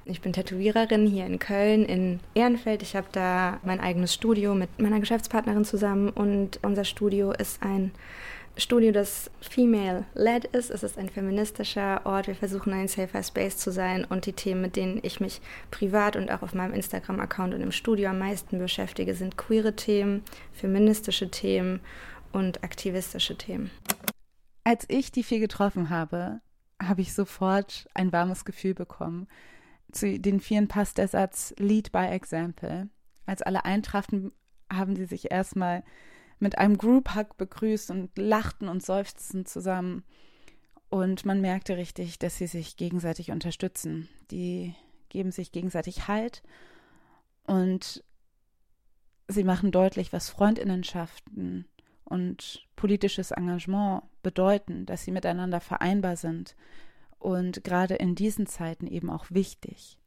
Ich 0.05 0.21
bin 0.21 0.33
Tätowiererin 0.33 1.07
hier 1.07 1.27
in 1.27 1.39
Köln, 1.39 1.85
in 1.85 2.21
Ehrenfeld. 2.35 2.83
Ich 2.83 2.95
habe 2.97 3.07
da 3.13 3.59
mein 3.65 3.81
eigenes 3.81 4.13
Studio 4.13 4.55
mit 4.55 4.79
meiner 4.81 5.01
Geschäftspartnerin 5.01 5.65
zusammen. 5.65 6.11
Und 6.11 6.59
unser 6.63 6.85
Studio 6.85 7.33
ist 7.33 7.63
ein 7.63 7.93
Studio, 8.59 8.93
das 8.93 9.31
female-led 9.41 10.45
ist. 10.45 10.71
Es 10.71 10.83
ist 10.83 10.99
ein 10.99 11.09
feministischer 11.09 12.03
Ort. 12.05 12.27
Wir 12.27 12.35
versuchen 12.35 12.75
ein 12.75 12.89
safer 12.89 13.23
Space 13.23 13.57
zu 13.57 13.73
sein. 13.73 14.05
Und 14.05 14.27
die 14.27 14.35
Themen, 14.35 14.61
mit 14.61 14.77
denen 14.77 15.01
ich 15.03 15.21
mich 15.21 15.41
privat 15.71 16.17
und 16.17 16.31
auch 16.31 16.43
auf 16.43 16.53
meinem 16.53 16.75
Instagram-Account 16.75 17.55
und 17.55 17.63
im 17.63 17.73
Studio 17.73 18.11
am 18.11 18.19
meisten 18.19 18.59
beschäftige, 18.59 19.15
sind 19.15 19.39
queere 19.39 19.75
Themen, 19.75 20.23
feministische 20.53 21.31
Themen 21.31 21.81
und 22.33 22.63
aktivistische 22.63 23.37
Themen. 23.37 23.71
Als 24.65 24.85
ich 24.89 25.11
die 25.11 25.25
vier 25.25 25.41
getroffen 25.41 25.91
habe, 25.91 26.41
habe 26.81 27.01
ich 27.01 27.15
sofort 27.15 27.89
ein 27.95 28.13
warmes 28.13 28.45
Gefühl 28.45 28.75
bekommen. 28.75 29.27
Zu 29.91 30.19
den 30.19 30.41
vieren 30.41 30.69
passt 30.69 30.99
der 30.99 31.09
Satz 31.09 31.55
Lead 31.59 31.93
by 31.93 32.07
Example. 32.07 32.89
Als 33.27 33.43
alle 33.43 33.65
eintrafen, 33.65 34.33
haben 34.71 34.97
sie 34.97 35.05
sich 35.05 35.31
erstmal 35.31 35.85
mit 36.39 36.59
einem 36.59 36.79
Group 36.79 37.15
Hug 37.15 37.37
begrüßt 37.37 37.91
und 37.91 38.17
lachten 38.17 38.69
und 38.69 38.85
seufzten 38.85 39.47
zusammen. 39.47 40.05
Und 40.89 41.25
man 41.25 41.41
merkte 41.41 41.77
richtig, 41.77 42.19
dass 42.19 42.37
sie 42.37 42.47
sich 42.47 42.77
gegenseitig 42.77 43.31
unterstützen. 43.31 44.09
Die 44.31 44.75
geben 45.09 45.31
sich 45.31 45.53
gegenseitig 45.53 46.09
Halt 46.09 46.43
und 47.47 48.05
sie 49.29 49.45
machen 49.45 49.73
deutlich, 49.73 50.13
was 50.13 50.31
Freundinnenschaften 50.31 51.67
und 52.13 52.67
politisches 52.77 53.31
Engagement 53.31 54.03
bedeuten, 54.23 54.85
dass 54.85 55.03
sie 55.03 55.13
miteinander 55.13 55.61
vereinbar 55.61 56.17
sind 56.17 56.55
und 57.19 57.65
gerade 57.65 57.95
in 57.95 58.15
diesen 58.15 58.47
Zeiten 58.47 58.87
eben 58.87 59.09
auch 59.09 59.27
wichtig. 59.31 59.99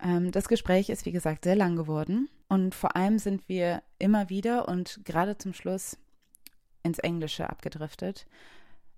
Ähm, 0.00 0.32
das 0.32 0.48
Gespräch 0.48 0.88
ist, 0.88 1.04
wie 1.04 1.12
gesagt, 1.12 1.44
sehr 1.44 1.56
lang 1.56 1.76
geworden 1.76 2.30
und 2.48 2.74
vor 2.74 2.96
allem 2.96 3.18
sind 3.18 3.48
wir 3.50 3.82
immer 3.98 4.30
wieder 4.30 4.66
und 4.66 5.00
gerade 5.04 5.36
zum 5.36 5.52
Schluss 5.52 5.98
ins 6.82 6.98
Englische 6.98 7.50
abgedriftet. 7.50 8.26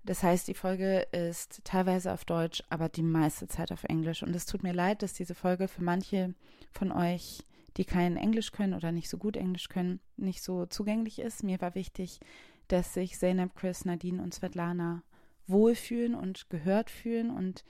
Das 0.05 0.23
heißt, 0.23 0.47
die 0.47 0.53
Folge 0.53 1.07
ist 1.11 1.61
teilweise 1.65 2.13
auf 2.13 2.25
Deutsch, 2.25 2.63
aber 2.69 2.89
die 2.89 3.03
meiste 3.03 3.47
Zeit 3.47 3.71
auf 3.71 3.83
Englisch. 3.85 4.21
Und 4.21 4.35
es 4.35 4.45
tut 4.45 4.61
mir 4.61 4.73
leid, 4.73 5.01
dass 5.01 5.13
diese 5.13 5.33
Folge 5.33 5.67
für 5.67 5.83
manche 5.83 6.35
von 6.71 6.91
euch 6.91 7.43
die 7.77 7.85
kein 7.85 8.17
Englisch 8.17 8.51
können 8.51 8.73
oder 8.73 8.91
nicht 8.91 9.09
so 9.09 9.17
gut 9.17 9.37
Englisch 9.37 9.69
können, 9.69 9.99
nicht 10.17 10.41
so 10.41 10.65
zugänglich 10.65 11.19
ist. 11.19 11.43
Mir 11.43 11.59
war 11.61 11.75
wichtig, 11.75 12.19
dass 12.67 12.93
sich 12.93 13.17
Zeynep, 13.17 13.55
Chris, 13.55 13.85
Nadine 13.85 14.21
und 14.21 14.33
Svetlana 14.33 15.03
wohlfühlen 15.47 16.15
und 16.15 16.49
gehört 16.49 16.89
fühlen 16.89 17.29
und 17.29 17.63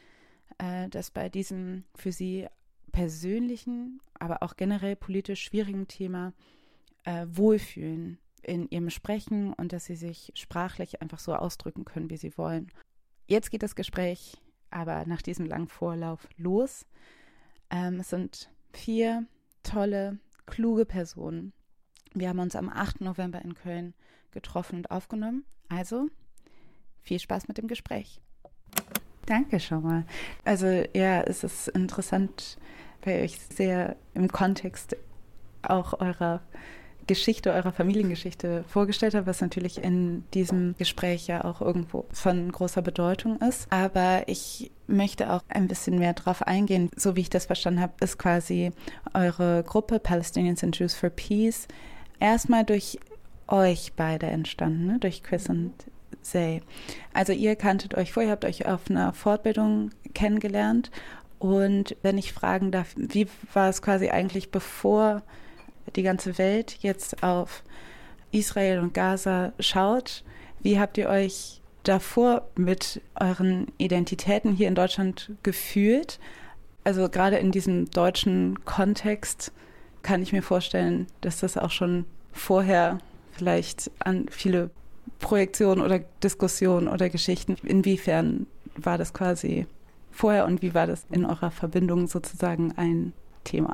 äh, 0.59 0.87
dass 0.89 1.11
bei 1.11 1.27
diesem 1.27 1.83
für 1.95 2.11
sie 2.11 2.47
persönlichen, 2.91 3.99
aber 4.17 4.41
auch 4.43 4.55
generell 4.55 4.95
politisch 4.95 5.43
schwierigen 5.43 5.87
Thema 5.87 6.33
äh, 7.03 7.25
wohlfühlen 7.29 8.19
in 8.41 8.69
ihrem 8.69 8.89
Sprechen 8.89 9.53
und 9.53 9.73
dass 9.73 9.85
sie 9.85 9.95
sich 9.95 10.31
sprachlich 10.35 11.01
einfach 11.01 11.19
so 11.19 11.33
ausdrücken 11.35 11.83
können, 11.83 12.09
wie 12.09 12.17
sie 12.17 12.37
wollen. 12.37 12.71
Jetzt 13.27 13.49
geht 13.49 13.63
das 13.63 13.75
Gespräch 13.75 14.37
aber 14.75 15.05
nach 15.05 15.21
diesem 15.21 15.45
langen 15.45 15.69
Vorlauf 15.69 16.27
los. 16.37 16.85
Ähm, 17.69 18.01
es 18.01 18.09
sind 18.09 18.51
vier 18.73 19.25
tolle, 19.65 20.19
kluge 20.45 20.85
Personen. 20.85 21.53
Wir 22.13 22.29
haben 22.29 22.39
uns 22.39 22.55
am 22.55 22.69
8. 22.69 23.01
November 23.01 23.41
in 23.41 23.55
Köln 23.55 23.93
getroffen 24.31 24.77
und 24.77 24.91
aufgenommen. 24.91 25.45
Also 25.67 26.07
viel 27.01 27.19
Spaß 27.19 27.47
mit 27.47 27.57
dem 27.57 27.67
Gespräch. 27.67 28.21
Danke 29.25 29.59
schon 29.59 29.83
mal. 29.83 30.05
Also 30.43 30.67
ja, 30.93 31.21
es 31.21 31.43
ist 31.43 31.67
interessant, 31.69 32.57
weil 33.03 33.25
ich 33.25 33.39
sehr 33.39 33.95
im 34.13 34.27
Kontext 34.27 34.95
auch 35.63 35.99
eurer 35.99 36.41
Geschichte, 37.07 37.51
eurer 37.53 37.71
Familiengeschichte 37.71 38.63
vorgestellt 38.67 39.13
habe, 39.13 39.27
was 39.27 39.41
natürlich 39.41 39.83
in 39.83 40.23
diesem 40.33 40.75
Gespräch 40.77 41.27
ja 41.27 41.43
auch 41.43 41.61
irgendwo 41.61 42.05
von 42.11 42.51
großer 42.51 42.81
Bedeutung 42.81 43.39
ist. 43.41 43.67
Aber 43.71 44.23
ich 44.27 44.71
möchte 44.87 45.31
auch 45.31 45.43
ein 45.49 45.67
bisschen 45.67 45.99
mehr 45.99 46.13
darauf 46.13 46.41
eingehen. 46.41 46.89
So 46.95 47.15
wie 47.15 47.21
ich 47.21 47.29
das 47.29 47.45
verstanden 47.45 47.81
habe, 47.81 47.93
ist 48.01 48.17
quasi 48.17 48.71
eure 49.13 49.63
Gruppe 49.63 49.99
Palestinians 49.99 50.63
and 50.63 50.77
Jews 50.77 50.93
for 50.93 51.09
Peace 51.09 51.67
erstmal 52.19 52.63
durch 52.63 52.99
euch 53.47 53.93
beide 53.95 54.27
entstanden, 54.27 54.87
ne? 54.87 54.99
durch 54.99 55.23
Chris 55.23 55.49
und 55.49 55.73
Zay. 56.21 56.61
Also 57.13 57.33
ihr 57.33 57.55
kanntet 57.55 57.95
euch 57.95 58.11
vorher, 58.11 58.31
habt 58.31 58.45
euch 58.45 58.65
auf 58.65 58.89
einer 58.89 59.13
Fortbildung 59.13 59.91
kennengelernt. 60.13 60.91
Und 61.37 61.95
wenn 62.01 62.17
ich 62.17 62.33
fragen 62.33 62.71
darf, 62.71 62.93
wie 62.95 63.27
war 63.53 63.69
es 63.69 63.81
quasi 63.81 64.09
eigentlich 64.09 64.49
bevor 64.49 65.21
die 65.95 66.03
ganze 66.03 66.37
Welt 66.37 66.77
jetzt 66.81 67.23
auf 67.23 67.63
Israel 68.31 68.79
und 68.79 68.93
Gaza 68.93 69.53
schaut, 69.59 70.23
wie 70.61 70.79
habt 70.79 70.97
ihr 70.97 71.09
euch 71.09 71.61
davor 71.83 72.47
mit 72.55 73.01
euren 73.15 73.67
Identitäten 73.77 74.53
hier 74.53 74.67
in 74.67 74.75
Deutschland 74.75 75.31
gefühlt? 75.43 76.19
Also 76.83 77.09
gerade 77.09 77.37
in 77.37 77.51
diesem 77.51 77.89
deutschen 77.91 78.63
Kontext 78.65 79.51
kann 80.03 80.21
ich 80.21 80.33
mir 80.33 80.43
vorstellen, 80.43 81.07
dass 81.21 81.39
das 81.39 81.57
auch 81.57 81.71
schon 81.71 82.05
vorher 82.31 82.99
vielleicht 83.31 83.91
an 83.99 84.27
viele 84.29 84.69
Projektionen 85.19 85.83
oder 85.83 85.99
Diskussionen 86.23 86.87
oder 86.87 87.09
Geschichten, 87.09 87.57
inwiefern 87.63 88.47
war 88.75 88.97
das 88.97 89.13
quasi 89.13 89.65
vorher 90.11 90.45
und 90.45 90.61
wie 90.61 90.73
war 90.73 90.87
das 90.87 91.05
in 91.11 91.25
eurer 91.25 91.51
Verbindung 91.51 92.07
sozusagen 92.07 92.73
ein 92.77 93.13
Thema. 93.45 93.73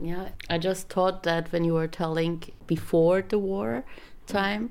Yeah, 0.00 0.28
I 0.48 0.58
just 0.58 0.88
thought 0.88 1.24
that 1.24 1.52
when 1.52 1.64
you 1.64 1.74
were 1.74 1.88
telling 1.88 2.42
before 2.66 3.22
the 3.22 3.38
war 3.38 3.84
time, 4.26 4.70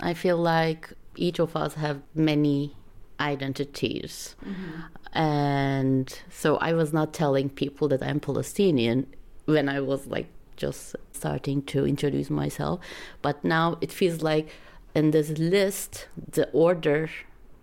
I 0.00 0.14
feel 0.14 0.36
like 0.36 0.92
each 1.16 1.38
of 1.40 1.56
us 1.56 1.74
have 1.74 2.00
many 2.14 2.76
identities. 3.18 4.36
Mm-hmm. 4.44 5.18
And 5.18 6.22
so 6.30 6.56
I 6.58 6.72
was 6.74 6.92
not 6.92 7.12
telling 7.12 7.48
people 7.48 7.88
that 7.88 8.02
I'm 8.02 8.20
Palestinian 8.20 9.06
when 9.46 9.68
I 9.68 9.80
was 9.80 10.06
like 10.06 10.28
just 10.56 10.94
starting 11.12 11.62
to 11.62 11.86
introduce 11.86 12.30
myself. 12.30 12.80
But 13.22 13.42
now 13.44 13.78
it 13.80 13.90
feels 13.90 14.22
like 14.22 14.50
in 14.94 15.10
this 15.10 15.30
list, 15.30 16.06
the 16.32 16.48
order 16.50 17.10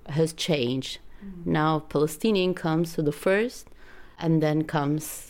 has 0.09 0.33
changed. 0.33 0.99
Mm-hmm. 1.23 1.51
Now 1.51 1.79
Palestinian 1.79 2.53
comes 2.53 2.93
to 2.93 3.01
the 3.01 3.11
first, 3.11 3.67
and 4.19 4.41
then 4.41 4.63
comes 4.63 5.26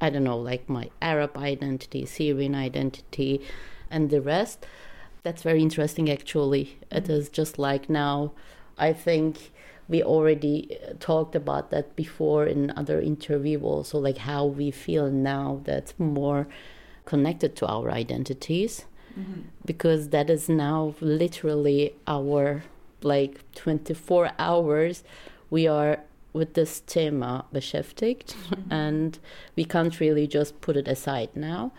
I 0.00 0.10
don't 0.10 0.24
know, 0.24 0.38
like 0.38 0.68
my 0.68 0.90
Arab 1.00 1.36
identity, 1.36 2.04
Syrian 2.06 2.54
identity, 2.54 3.40
and 3.90 4.10
the 4.10 4.20
rest. 4.20 4.66
That's 5.22 5.42
very 5.42 5.62
interesting, 5.62 6.10
actually. 6.10 6.78
It 6.90 7.04
mm-hmm. 7.04 7.12
is 7.12 7.28
just 7.28 7.58
like 7.58 7.88
now, 7.88 8.32
I 8.78 8.92
think 8.92 9.52
we 9.88 10.02
already 10.02 10.78
uh, 10.82 10.94
talked 10.98 11.34
about 11.34 11.70
that 11.70 11.94
before 11.96 12.46
in 12.46 12.72
other 12.76 13.00
interview 13.00 13.60
also 13.60 13.98
like 13.98 14.18
how 14.18 14.44
we 14.44 14.70
feel 14.70 15.10
now 15.10 15.60
that's 15.64 15.94
more 15.98 16.46
connected 17.04 17.54
to 17.56 17.66
our 17.66 17.90
identities 17.90 18.84
mm-hmm. 19.18 19.42
because 19.64 20.08
that 20.08 20.28
is 20.28 20.48
now 20.48 20.94
literally 21.00 21.94
our 22.06 22.64
like 23.02 23.40
24 23.54 24.30
hours 24.38 25.04
we 25.50 25.66
are 25.66 26.00
with 26.36 26.54
this 26.54 26.80
Thema 26.80 27.44
beschäftigt, 27.52 28.34
mm-hmm. 28.34 28.72
and 28.72 29.18
we 29.56 29.64
can't 29.64 29.98
really 30.00 30.26
just 30.26 30.60
put 30.60 30.76
it 30.76 30.88
aside 30.88 31.30
now. 31.34 31.72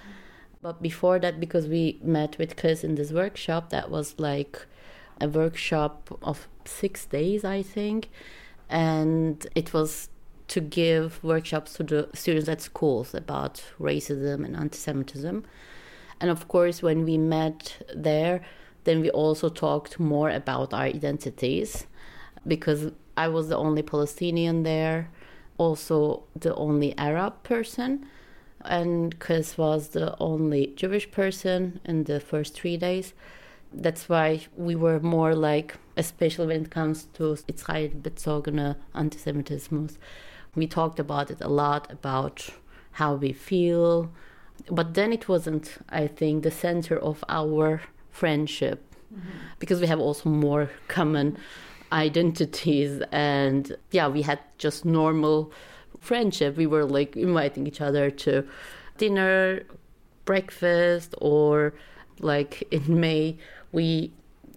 But 0.61 0.81
before 0.81 1.19
that, 1.19 1.39
because 1.39 1.67
we 1.67 1.99
met 2.01 2.37
with 2.37 2.55
Kris 2.55 2.83
in 2.83 2.95
this 2.95 3.11
workshop, 3.11 3.69
that 3.69 3.89
was 3.89 4.15
like 4.17 4.65
a 5.21 5.27
workshop 5.27 6.17
of 6.21 6.47
six 6.65 7.05
days, 7.05 7.45
I 7.45 7.61
think, 7.61 8.09
and 8.69 9.45
it 9.55 9.73
was 9.73 10.09
to 10.47 10.61
give 10.61 11.23
workshops 11.23 11.73
to 11.73 11.83
the 11.83 12.09
students 12.13 12.49
at 12.49 12.61
schools 12.61 13.13
about 13.13 13.63
racism 13.79 14.45
and 14.45 14.55
anti-Semitism. 14.55 15.43
And 16.19 16.31
of 16.31 16.47
course, 16.47 16.81
when 16.81 17.05
we 17.05 17.17
met 17.17 17.81
there, 17.93 18.41
then 18.85 19.01
we 19.01 19.09
also 19.11 19.49
talked 19.49 19.99
more 19.99 20.29
about 20.29 20.73
our 20.73 20.83
identities 20.83 21.85
because 22.47 22.91
I 23.17 23.27
was 23.27 23.49
the 23.49 23.57
only 23.57 23.81
Palestinian 23.81 24.63
there, 24.63 25.09
also 25.57 26.23
the 26.35 26.53
only 26.55 26.97
Arab 26.97 27.43
person, 27.43 28.05
and 28.61 29.17
Kris 29.19 29.57
was 29.57 29.89
the 29.89 30.15
only 30.19 30.73
Jewish 30.75 31.09
person 31.11 31.79
in 31.83 32.03
the 32.03 32.19
first 32.19 32.53
three 32.53 32.77
days. 32.77 33.13
That's 33.73 34.07
why 34.07 34.41
we 34.55 34.75
were 34.75 34.99
more 34.99 35.35
like, 35.35 35.75
especially 35.97 36.47
when 36.47 36.61
it 36.65 36.71
comes 36.71 37.05
to 37.15 37.37
Israel 37.47 37.89
bezogene 37.89 38.75
Antisemitismus, 38.95 39.97
we 40.55 40.67
talked 40.67 40.99
about 40.99 41.29
it 41.31 41.41
a 41.41 41.49
lot 41.49 41.91
about 41.91 42.49
how 42.93 43.15
we 43.15 43.31
feel. 43.33 44.11
But 44.69 44.95
then 44.95 45.13
it 45.13 45.27
wasn't, 45.27 45.77
I 45.89 46.07
think, 46.07 46.43
the 46.43 46.51
center 46.51 46.97
of 46.97 47.23
our 47.29 47.81
friendship 48.09 48.83
mm-hmm. 49.13 49.29
because 49.59 49.79
we 49.79 49.87
have 49.87 49.99
also 49.99 50.29
more 50.29 50.69
common 50.87 51.37
identities 51.91 53.01
and 53.11 53.75
yeah 53.91 54.07
we 54.07 54.21
had 54.21 54.39
just 54.57 54.85
normal 54.85 55.51
friendship. 55.99 56.57
We 56.57 56.67
were 56.67 56.85
like 56.85 57.15
inviting 57.15 57.67
each 57.67 57.81
other 57.81 58.09
to 58.09 58.47
dinner 58.97 59.63
breakfast 60.25 61.15
or 61.19 61.73
like 62.19 62.67
in 62.71 62.99
may 62.99 63.37
we 63.71 64.11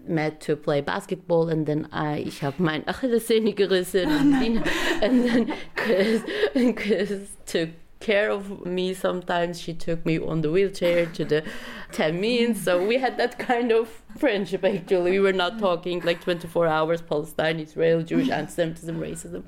met 0.06 0.40
to 0.40 0.56
play 0.56 0.80
basketball 0.80 1.48
and 1.48 1.66
then 1.66 1.88
I 1.92 2.18
ich 2.18 2.40
habe 2.40 2.58
mein 2.58 2.82
Achillessehne 2.84 3.54
gerissen 3.54 4.08
and, 4.08 4.66
and 5.02 5.24
then 5.24 5.54
Kris, 5.76 6.22
Kris 6.76 7.28
took 7.46 7.70
care 8.00 8.30
of 8.30 8.64
me 8.64 8.94
sometimes. 8.94 9.60
She 9.60 9.74
took 9.74 10.04
me 10.06 10.18
on 10.18 10.40
the 10.40 10.50
wheelchair 10.50 11.06
to 11.06 11.24
the 11.24 11.44
Tamin 11.92 12.56
so 12.56 12.84
we 12.86 12.98
had 12.98 13.16
that 13.18 13.38
kind 13.38 13.72
of 13.72 14.02
friendship 14.16 14.64
actually. 14.64 15.12
We 15.12 15.20
were 15.20 15.32
not 15.32 15.58
talking 15.58 16.00
like 16.00 16.22
24 16.22 16.66
hours 16.66 17.02
Palestine 17.02 17.60
Israel 17.60 18.02
Jewish 18.02 18.28
anti-Semitism 18.30 18.98
racism. 18.98 19.44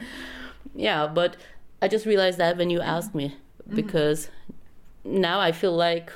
Yeah 0.75 1.07
but 1.07 1.37
I 1.81 1.89
just 1.89 2.07
realized 2.07 2.39
that 2.39 2.57
when 2.57 2.71
you 2.71 2.81
asked 2.81 3.15
me 3.15 3.37
because 3.69 4.29
now 5.05 5.41
I 5.41 5.53
feel 5.53 5.75
like 5.75 6.13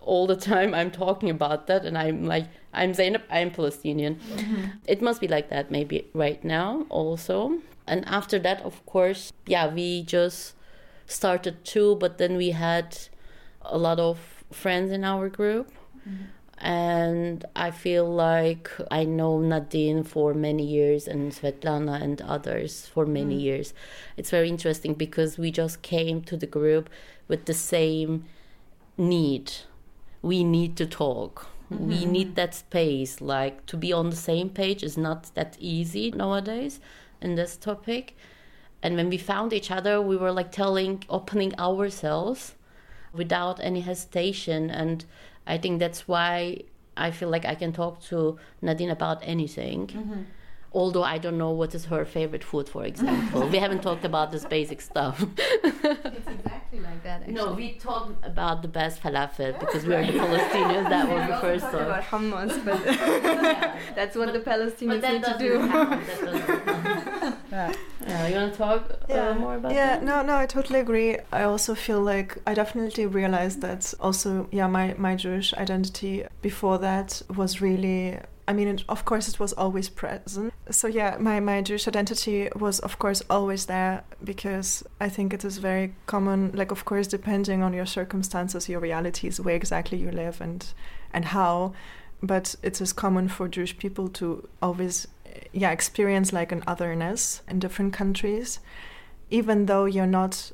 all 0.00 0.26
the 0.26 0.36
time 0.36 0.74
I'm 0.74 0.90
talking 0.90 1.30
about 1.30 1.66
that 1.66 1.84
and 1.84 1.96
I'm 1.98 2.24
like 2.24 2.46
I'm 2.72 2.94
Zainab 2.94 3.22
I'm 3.30 3.50
Palestinian. 3.50 4.16
Mm-hmm. 4.16 4.64
it 4.86 5.02
must 5.02 5.20
be 5.20 5.28
like 5.28 5.50
that 5.50 5.70
maybe 5.70 6.08
right 6.14 6.42
now 6.44 6.86
also. 6.88 7.58
And 7.86 8.04
after 8.06 8.38
that 8.40 8.62
of 8.62 8.84
course 8.86 9.32
yeah 9.46 9.72
we 9.72 10.02
just 10.02 10.54
started 11.06 11.64
too 11.64 11.96
but 11.96 12.18
then 12.18 12.36
we 12.36 12.50
had 12.50 12.98
a 13.62 13.78
lot 13.78 13.98
of 13.98 14.37
friends 14.50 14.90
in 14.90 15.04
our 15.04 15.28
group 15.28 15.70
mm-hmm. 16.08 16.24
and 16.58 17.44
I 17.54 17.70
feel 17.70 18.08
like 18.10 18.70
I 18.90 19.04
know 19.04 19.40
Nadine 19.40 20.04
for 20.04 20.34
many 20.34 20.64
years 20.64 21.06
and 21.06 21.32
Swetlana 21.32 22.00
and 22.02 22.20
others 22.22 22.86
for 22.86 23.06
many 23.06 23.34
mm-hmm. 23.34 23.44
years 23.44 23.74
it's 24.16 24.30
very 24.30 24.48
interesting 24.48 24.94
because 24.94 25.38
we 25.38 25.50
just 25.50 25.82
came 25.82 26.22
to 26.22 26.36
the 26.36 26.46
group 26.46 26.88
with 27.28 27.44
the 27.44 27.54
same 27.54 28.24
need 28.96 29.52
we 30.22 30.42
need 30.42 30.76
to 30.76 30.86
talk 30.86 31.48
mm-hmm. 31.70 31.88
we 31.88 32.04
need 32.04 32.34
that 32.34 32.54
space 32.54 33.20
like 33.20 33.64
to 33.66 33.76
be 33.76 33.92
on 33.92 34.10
the 34.10 34.16
same 34.16 34.48
page 34.48 34.82
is 34.82 34.96
not 34.96 35.32
that 35.34 35.56
easy 35.60 36.10
nowadays 36.10 36.80
in 37.20 37.34
this 37.34 37.56
topic 37.56 38.16
and 38.82 38.96
when 38.96 39.08
we 39.08 39.18
found 39.18 39.52
each 39.52 39.70
other 39.70 40.00
we 40.00 40.16
were 40.16 40.32
like 40.32 40.50
telling 40.50 41.04
opening 41.08 41.54
ourselves 41.58 42.54
without 43.18 43.58
any 43.62 43.80
hesitation 43.80 44.70
and 44.70 45.04
i 45.46 45.58
think 45.58 45.78
that's 45.78 46.08
why 46.08 46.58
i 46.96 47.10
feel 47.10 47.28
like 47.28 47.44
i 47.44 47.54
can 47.54 47.72
talk 47.72 48.00
to 48.00 48.38
nadine 48.62 48.90
about 48.90 49.18
anything 49.22 49.86
mm-hmm. 49.88 50.22
although 50.72 51.02
i 51.02 51.18
don't 51.18 51.36
know 51.36 51.50
what 51.50 51.74
is 51.74 51.84
her 51.86 52.04
favorite 52.04 52.44
food 52.44 52.68
for 52.68 52.84
example. 52.84 53.48
We 53.54 53.58
haven't 53.58 53.82
talked 53.82 54.04
about 54.04 54.32
this 54.32 54.44
basic 54.44 54.80
stuff. 54.80 55.24
It's 55.64 56.28
exactly 56.36 56.80
like 56.80 57.02
that 57.02 57.22
actually. 57.22 57.34
no 57.34 57.52
we 57.52 57.68
talked 57.88 58.24
about 58.32 58.62
the 58.62 58.68
best 58.68 59.02
falafel 59.02 59.58
because 59.58 59.82
we 59.86 59.94
are 59.94 60.04
the 60.04 60.18
palestinians 60.26 60.88
that 60.94 61.04
was 61.12 61.22
the 61.32 61.38
first 61.46 61.64
talk 61.72 61.86
about 61.88 62.04
hummus 62.12 62.54
but 62.64 62.80
that's 63.98 64.16
what 64.16 64.26
but, 64.26 64.34
the 64.36 64.44
palestinians 64.50 65.02
need 65.12 65.24
to 65.24 65.36
do 65.46 65.52
yeah. 67.50 67.72
yeah. 68.06 68.28
you 68.28 68.34
want 68.36 68.52
to 68.52 68.58
talk 68.58 68.90
uh, 68.90 68.94
yeah. 69.08 69.28
Uh, 69.28 69.34
more 69.34 69.56
about 69.56 69.68
that? 69.70 69.74
yeah, 69.74 69.96
that? 69.96 70.04
no, 70.04 70.22
no, 70.22 70.36
I 70.36 70.46
totally 70.46 70.80
agree. 70.80 71.18
I 71.32 71.42
also 71.42 71.74
feel 71.74 72.00
like 72.00 72.38
I 72.46 72.54
definitely 72.54 73.06
realized 73.06 73.60
that 73.62 73.94
also, 74.00 74.48
yeah, 74.50 74.66
my, 74.66 74.94
my 74.98 75.16
Jewish 75.16 75.54
identity 75.54 76.24
before 76.42 76.78
that 76.78 77.22
was 77.34 77.60
really 77.60 78.18
I 78.48 78.54
mean, 78.54 78.68
it, 78.68 78.84
of 78.88 79.04
course, 79.04 79.28
it 79.28 79.38
was 79.38 79.52
always 79.52 79.90
present. 79.90 80.54
So 80.70 80.88
yeah, 80.88 81.18
my, 81.20 81.38
my 81.38 81.60
Jewish 81.60 81.86
identity 81.86 82.48
was, 82.56 82.78
of 82.78 82.98
course, 82.98 83.22
always 83.28 83.66
there 83.66 84.04
because 84.24 84.82
I 84.98 85.10
think 85.10 85.34
it 85.34 85.44
is 85.44 85.58
very 85.58 85.92
common. 86.06 86.52
Like, 86.54 86.70
of 86.70 86.86
course, 86.86 87.06
depending 87.06 87.62
on 87.62 87.74
your 87.74 87.84
circumstances, 87.84 88.66
your 88.66 88.80
realities, 88.80 89.38
where 89.38 89.54
exactly 89.54 89.98
you 89.98 90.10
live, 90.10 90.40
and 90.40 90.66
and 91.12 91.26
how. 91.26 91.74
But 92.22 92.56
it 92.62 92.80
is 92.80 92.94
common 92.94 93.28
for 93.28 93.48
Jewish 93.48 93.76
people 93.76 94.08
to 94.08 94.48
always 94.62 95.06
yeah 95.52 95.70
experience 95.70 96.32
like 96.32 96.52
an 96.52 96.62
otherness 96.66 97.42
in 97.48 97.58
different 97.58 97.92
countries 97.92 98.60
even 99.30 99.66
though 99.66 99.84
you're 99.84 100.06
not 100.06 100.52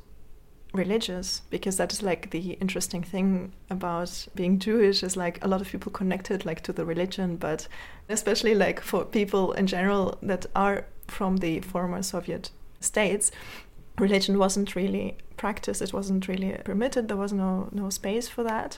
religious 0.73 1.41
because 1.49 1.77
that 1.77 1.93
is 1.93 2.03
like 2.03 2.31
the 2.31 2.51
interesting 2.53 3.01
thing 3.01 3.53
about 3.69 4.27
being 4.35 4.59
jewish 4.59 5.03
is 5.03 5.15
like 5.15 5.43
a 5.43 5.47
lot 5.47 5.61
of 5.61 5.69
people 5.69 5.91
connected 5.91 6.45
like 6.45 6.61
to 6.61 6.73
the 6.73 6.83
religion 6.83 7.37
but 7.37 7.67
especially 8.09 8.53
like 8.53 8.81
for 8.81 9.05
people 9.05 9.53
in 9.53 9.67
general 9.67 10.17
that 10.21 10.45
are 10.53 10.85
from 11.07 11.37
the 11.37 11.61
former 11.61 12.03
soviet 12.03 12.51
states 12.81 13.31
religion 13.99 14.37
wasn't 14.37 14.75
really 14.75 15.15
practiced 15.37 15.81
it 15.81 15.93
wasn't 15.93 16.27
really 16.27 16.57
permitted 16.63 17.07
there 17.07 17.17
was 17.17 17.33
no 17.33 17.69
no 17.71 17.89
space 17.89 18.27
for 18.27 18.43
that. 18.43 18.77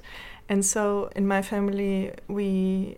And 0.49 0.65
so 0.65 1.09
in 1.15 1.27
my 1.27 1.41
family 1.41 2.11
we 2.27 2.97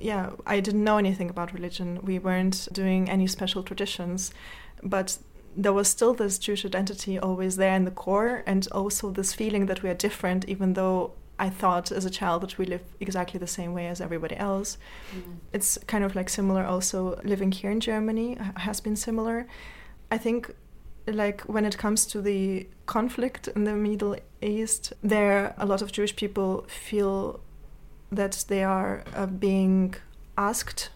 yeah, 0.00 0.30
I 0.46 0.60
didn't 0.60 0.84
know 0.84 0.98
anything 0.98 1.30
about 1.30 1.52
religion. 1.52 2.00
We 2.02 2.18
weren't 2.18 2.68
doing 2.72 3.08
any 3.08 3.26
special 3.26 3.62
traditions, 3.62 4.32
but 4.82 5.18
there 5.56 5.72
was 5.72 5.88
still 5.88 6.14
this 6.14 6.38
Jewish 6.38 6.64
identity 6.64 7.18
always 7.18 7.56
there 7.56 7.74
in 7.74 7.84
the 7.84 7.90
core, 7.90 8.42
and 8.46 8.66
also 8.72 9.10
this 9.10 9.32
feeling 9.34 9.66
that 9.66 9.82
we 9.82 9.90
are 9.90 9.94
different, 9.94 10.44
even 10.48 10.74
though 10.74 11.12
I 11.38 11.50
thought 11.50 11.92
as 11.92 12.04
a 12.04 12.10
child 12.10 12.42
that 12.42 12.58
we 12.58 12.64
live 12.66 12.82
exactly 13.00 13.38
the 13.38 13.46
same 13.46 13.72
way 13.72 13.86
as 13.86 14.00
everybody 14.00 14.36
else. 14.36 14.76
Mm. 15.14 15.36
It's 15.52 15.78
kind 15.86 16.04
of 16.04 16.14
like 16.16 16.28
similar 16.28 16.64
also 16.64 17.20
living 17.22 17.52
here 17.52 17.70
in 17.70 17.80
Germany 17.80 18.38
has 18.56 18.80
been 18.80 18.96
similar. 18.96 19.46
I 20.10 20.18
think 20.18 20.54
like 21.06 21.42
when 21.42 21.64
it 21.64 21.78
comes 21.78 22.06
to 22.06 22.20
the 22.20 22.68
conflict 22.86 23.48
in 23.48 23.64
the 23.64 23.74
Middle 23.74 24.16
East, 24.42 24.92
there 25.02 25.54
a 25.56 25.64
lot 25.64 25.80
of 25.80 25.92
Jewish 25.92 26.16
people 26.16 26.64
feel 26.68 27.40
that 28.10 28.44
they 28.48 28.64
are 28.64 29.04
uh, 29.14 29.26
being 29.26 29.94
asked 30.36 30.90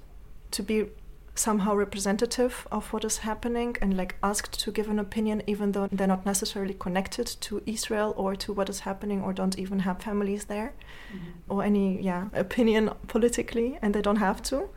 to 0.53 0.63
be 0.63 0.87
somehow 1.35 1.75
representative 1.75 2.67
of 2.71 2.93
what 2.93 3.05
is 3.05 3.19
happening 3.19 3.75
and 3.81 3.97
like 3.97 4.17
asked 4.23 4.61
to 4.61 4.71
give 4.71 4.89
an 4.89 4.99
opinion 4.99 5.43
even 5.47 5.73
though 5.73 5.89
they're 5.91 6.07
not 6.07 6.27
necessarily 6.27 6.75
connected 6.75 7.27
to 7.27 7.63
Israel 7.65 8.13
or 8.19 8.37
to 8.37 8.53
what 8.53 8.69
is 8.69 8.81
happening 8.81 9.23
or 9.23 9.33
don't 9.33 9.59
even 9.59 9.79
have 9.81 10.03
families 10.03 10.45
there 10.45 10.75
mm-hmm. 11.11 11.31
or 11.49 11.65
any 11.65 12.01
yeah 12.03 12.29
opinion 12.35 12.91
politically 13.09 13.79
and 13.81 13.95
they 13.95 14.03
don't 14.03 14.17
have 14.17 14.43
to 14.43 14.69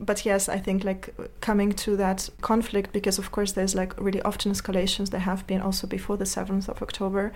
but 0.00 0.24
yes 0.26 0.48
i 0.48 0.58
think 0.58 0.82
like 0.82 1.14
coming 1.40 1.72
to 1.72 1.96
that 1.96 2.28
conflict 2.40 2.92
because 2.92 3.18
of 3.18 3.30
course 3.30 3.52
there's 3.52 3.74
like 3.74 3.98
really 4.00 4.22
often 4.22 4.50
escalations 4.50 5.10
there 5.10 5.20
have 5.20 5.46
been 5.46 5.60
also 5.60 5.86
before 5.86 6.16
the 6.16 6.24
7th 6.24 6.68
of 6.68 6.82
october 6.82 7.32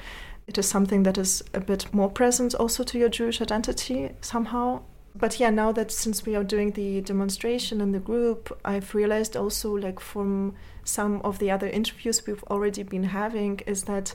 it 0.48 0.56
is 0.56 0.66
something 0.66 1.02
that 1.02 1.18
is 1.18 1.44
a 1.52 1.60
bit 1.60 1.92
more 1.92 2.10
present 2.10 2.54
also 2.54 2.82
to 2.82 2.98
your 2.98 3.10
Jewish 3.10 3.40
identity 3.40 4.10
somehow. 4.22 4.80
But 5.14 5.38
yeah, 5.38 5.50
now 5.50 5.72
that 5.72 5.92
since 5.92 6.24
we 6.24 6.34
are 6.36 6.44
doing 6.44 6.72
the 6.72 7.02
demonstration 7.02 7.80
in 7.80 7.92
the 7.92 7.98
group, 7.98 8.58
I've 8.64 8.94
realized 8.94 9.36
also, 9.36 9.74
like 9.74 10.00
from 10.00 10.54
some 10.84 11.20
of 11.22 11.38
the 11.38 11.50
other 11.50 11.68
interviews 11.68 12.26
we've 12.26 12.42
already 12.44 12.82
been 12.82 13.04
having, 13.04 13.60
is 13.66 13.84
that 13.84 14.14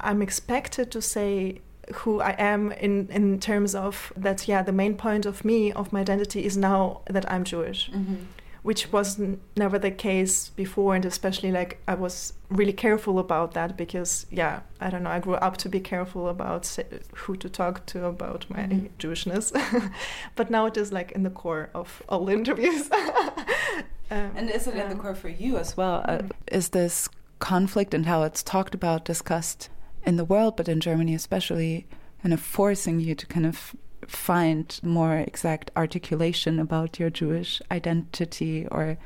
I'm 0.00 0.22
expected 0.22 0.90
to 0.90 1.00
say 1.00 1.60
who 1.94 2.20
I 2.20 2.34
am 2.38 2.72
in 2.72 3.08
in 3.10 3.38
terms 3.38 3.74
of 3.74 4.12
that. 4.16 4.48
Yeah, 4.48 4.62
the 4.62 4.72
main 4.72 4.96
point 4.96 5.26
of 5.26 5.44
me 5.44 5.72
of 5.72 5.92
my 5.92 6.00
identity 6.00 6.44
is 6.44 6.56
now 6.56 7.02
that 7.08 7.30
I'm 7.30 7.44
Jewish. 7.44 7.90
Mm-hmm 7.90 8.16
which 8.62 8.92
was 8.92 9.18
never 9.56 9.78
the 9.78 9.90
case 9.90 10.50
before. 10.50 10.94
And 10.94 11.04
especially 11.04 11.50
like 11.52 11.78
I 11.88 11.94
was 11.94 12.34
really 12.50 12.72
careful 12.72 13.18
about 13.18 13.54
that 13.54 13.76
because, 13.76 14.26
yeah, 14.30 14.60
I 14.80 14.90
don't 14.90 15.02
know, 15.02 15.10
I 15.10 15.18
grew 15.20 15.34
up 15.34 15.56
to 15.58 15.68
be 15.68 15.80
careful 15.80 16.28
about 16.28 16.76
who 17.14 17.36
to 17.36 17.48
talk 17.48 17.86
to 17.86 18.04
about 18.06 18.46
my 18.50 18.60
Mhm. 18.64 18.88
Jewishness. 18.98 19.52
but 20.36 20.50
now 20.50 20.66
it 20.66 20.76
is 20.76 20.92
like 20.92 21.12
in 21.12 21.22
the 21.22 21.30
core 21.30 21.70
of 21.74 22.02
all 22.08 22.28
interviews. 22.28 22.90
um, 24.10 24.30
And 24.36 24.50
is 24.50 24.66
it 24.66 24.74
in 24.74 24.88
the 24.88 24.96
core 24.96 25.14
for 25.14 25.28
you 25.28 25.56
as 25.56 25.76
well? 25.76 26.04
Uh, 26.06 26.18
Mm. 26.18 26.30
is 26.52 26.68
this 26.70 27.08
conflict 27.38 27.94
and 27.94 28.06
how 28.06 28.22
it's 28.24 28.42
talked 28.42 28.74
about, 28.74 29.04
discussed 29.04 29.70
in 30.04 30.16
the 30.16 30.24
world, 30.24 30.56
but 30.56 30.68
in 30.68 30.80
Germany 30.80 31.14
especially, 31.14 31.86
kind 32.22 32.34
of 32.34 32.40
forcing 32.40 33.00
you 33.00 33.14
to 33.14 33.26
kind 33.26 33.46
of 33.46 33.74
find 34.10 34.80
more 34.82 35.18
exact 35.18 35.70
articulation 35.76 36.58
about 36.58 36.98
your 36.98 37.10
Jewish 37.10 37.62
identity? 37.70 38.66
Or 38.70 38.98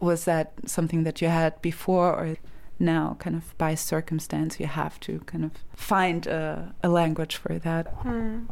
was 0.00 0.24
that 0.24 0.52
something 0.66 1.04
that 1.04 1.20
you 1.20 1.28
had 1.28 1.60
before 1.60 2.14
or 2.14 2.36
now, 2.78 3.16
kind 3.18 3.36
of 3.36 3.56
by 3.58 3.74
circumstance, 3.74 4.58
you 4.58 4.66
have 4.66 4.98
to 5.00 5.18
kind 5.20 5.44
of 5.44 5.50
find 5.76 6.26
a, 6.26 6.74
a 6.82 6.88
language 6.88 7.36
for 7.36 7.58
that? 7.58 7.88
Hmm. 7.88 8.44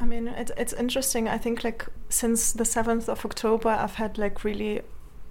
I 0.00 0.04
mean, 0.04 0.28
it's 0.28 0.52
it's 0.56 0.72
interesting. 0.72 1.26
I 1.28 1.38
think 1.38 1.64
like 1.64 1.86
since 2.08 2.52
the 2.52 2.64
seventh 2.64 3.08
of 3.08 3.24
October, 3.24 3.70
I've 3.70 3.96
had 3.96 4.18
like 4.18 4.44
really 4.44 4.82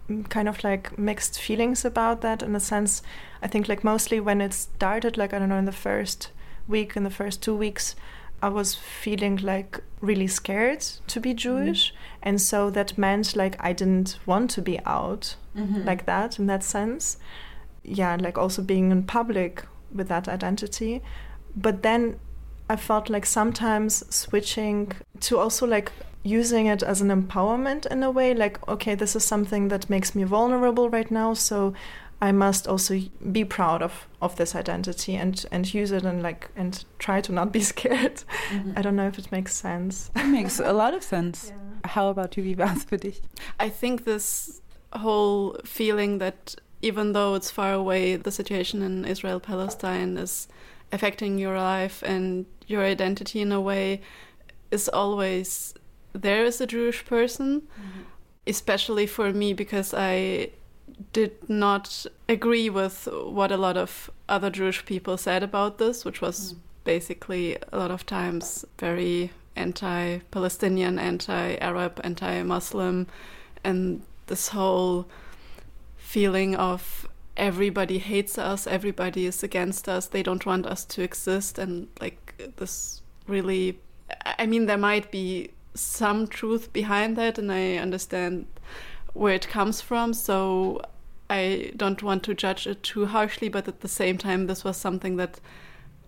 mm, 0.09 0.27
kind 0.29 0.49
of 0.49 0.63
like 0.63 0.97
mixed 0.99 1.39
feelings 1.39 1.85
about 1.85 2.21
that. 2.21 2.43
In 2.43 2.55
a 2.55 2.59
sense, 2.59 3.01
I 3.41 3.47
think 3.47 3.69
like 3.69 3.83
mostly 3.83 4.19
when 4.19 4.41
it 4.41 4.53
started, 4.53 5.17
like 5.17 5.33
I 5.33 5.39
don't 5.39 5.49
know, 5.49 5.57
in 5.57 5.65
the 5.65 5.71
first 5.71 6.31
week, 6.67 6.97
in 6.97 7.03
the 7.03 7.09
first 7.09 7.41
two 7.41 7.55
weeks, 7.55 7.95
I 8.41 8.49
was 8.49 8.75
feeling 8.75 9.37
like 9.37 9.81
really 10.01 10.27
scared 10.27 10.81
to 11.07 11.19
be 11.19 11.29
mm-hmm. 11.29 11.37
Jewish, 11.37 11.93
and 12.23 12.41
so 12.41 12.69
that 12.69 12.97
meant 12.97 13.35
like 13.35 13.55
I 13.59 13.73
didn't 13.73 14.19
want 14.25 14.51
to 14.51 14.61
be 14.61 14.79
out 14.85 15.35
mm-hmm. 15.55 15.83
like 15.83 16.05
that 16.05 16.39
in 16.39 16.47
that 16.47 16.63
sense. 16.63 17.17
Yeah, 17.83 18.17
like 18.19 18.37
also 18.37 18.61
being 18.61 18.91
in 18.91 19.03
public 19.03 19.63
with 19.93 20.07
that 20.09 20.27
identity. 20.27 21.01
But 21.55 21.81
then 21.81 22.19
I 22.69 22.75
felt 22.75 23.09
like 23.09 23.25
sometimes 23.25 24.03
switching 24.13 24.91
to 25.21 25.37
also 25.39 25.65
like 25.65 25.91
using 26.23 26.67
it 26.67 26.83
as 26.83 27.01
an 27.01 27.09
empowerment 27.09 27.85
in 27.87 28.03
a 28.03 28.11
way, 28.11 28.33
like, 28.33 28.67
okay, 28.67 28.93
this 28.93 29.15
is 29.15 29.23
something 29.23 29.69
that 29.69 29.89
makes 29.89 30.13
me 30.13 30.23
vulnerable 30.23 30.89
right 30.89 31.09
now, 31.09 31.33
so 31.33 31.73
I 32.21 32.31
must 32.31 32.67
also 32.67 33.01
be 33.31 33.45
proud 33.45 33.81
of, 33.81 34.07
of 34.21 34.35
this 34.35 34.53
identity 34.53 35.15
and, 35.15 35.45
and 35.51 35.73
use 35.73 35.91
it 35.91 36.03
and 36.03 36.21
like 36.21 36.49
and 36.55 36.83
try 36.97 37.21
to 37.21 37.31
not 37.31 37.51
be 37.51 37.61
scared. 37.73 38.23
Mm-hmm. 38.49 38.73
I 38.75 38.81
don't 38.81 38.95
know 38.95 39.07
if 39.07 39.17
it 39.17 39.31
makes 39.31 39.55
sense. 39.55 40.11
That 40.13 40.27
makes 40.27 40.59
a 40.59 40.73
lot 40.73 40.93
of 40.93 41.03
sense. 41.03 41.53
How 41.85 42.09
about 42.09 42.35
you, 42.35 42.43
wie 42.43 42.55
war's 42.55 42.83
für 42.83 42.99
dich? 42.99 43.21
I 43.59 43.69
think 43.69 44.03
this 44.03 44.61
whole 44.93 45.57
feeling 45.63 46.17
that 46.17 46.55
even 46.81 47.13
though 47.13 47.35
it's 47.35 47.51
far 47.51 47.73
away, 47.73 48.17
the 48.17 48.31
situation 48.31 48.81
in 48.81 49.05
Israel 49.05 49.39
Palestine 49.39 50.17
is 50.17 50.47
affecting 50.91 51.37
your 51.37 51.57
life 51.57 52.03
and 52.03 52.45
your 52.67 52.83
identity 52.83 53.41
in 53.41 53.51
a 53.51 53.61
way 53.61 54.01
is 54.71 54.89
always 54.89 55.73
there 56.13 56.43
as 56.45 56.59
a 56.59 56.67
Jewish 56.67 57.05
person, 57.05 57.61
mm-hmm. 57.61 58.01
especially 58.47 59.05
for 59.05 59.31
me 59.31 59.53
because 59.53 59.93
I 59.93 60.51
did 61.13 61.49
not 61.49 62.05
agree 62.27 62.69
with 62.69 63.07
what 63.11 63.51
a 63.51 63.57
lot 63.57 63.77
of 63.77 64.09
other 64.27 64.49
Jewish 64.49 64.85
people 64.85 65.17
said 65.17 65.43
about 65.43 65.77
this, 65.77 66.05
which 66.05 66.21
was 66.21 66.53
mm. 66.53 66.57
basically 66.83 67.57
a 67.71 67.77
lot 67.77 67.91
of 67.91 68.05
times 68.05 68.65
very 68.77 69.31
anti 69.55 70.19
Palestinian, 70.31 70.99
anti 70.99 71.55
Arab, 71.55 71.99
anti 72.03 72.43
Muslim, 72.43 73.07
and 73.63 74.01
this 74.27 74.49
whole 74.49 75.07
feeling 75.97 76.55
of 76.55 77.07
everybody 77.37 77.99
hates 77.99 78.37
us, 78.37 78.67
everybody 78.67 79.25
is 79.25 79.43
against 79.43 79.87
us, 79.87 80.07
they 80.07 80.23
don't 80.23 80.45
want 80.45 80.65
us 80.65 80.85
to 80.85 81.01
exist, 81.01 81.57
and 81.57 81.87
like 82.01 82.53
this 82.57 83.01
really, 83.27 83.79
I 84.25 84.45
mean, 84.45 84.65
there 84.65 84.77
might 84.77 85.11
be 85.11 85.51
some 85.73 86.27
truth 86.27 86.73
behind 86.73 87.15
that, 87.17 87.37
and 87.37 87.51
I 87.51 87.75
understand 87.75 88.47
where 89.13 89.33
it 89.33 89.47
comes 89.47 89.81
from, 89.81 90.13
so 90.13 90.81
I 91.29 91.71
don't 91.75 92.01
want 92.01 92.23
to 92.23 92.33
judge 92.33 92.67
it 92.67 92.83
too 92.83 93.05
harshly, 93.05 93.49
but 93.49 93.67
at 93.67 93.81
the 93.81 93.87
same 93.87 94.17
time, 94.17 94.47
this 94.47 94.63
was 94.63 94.77
something 94.77 95.17
that 95.17 95.39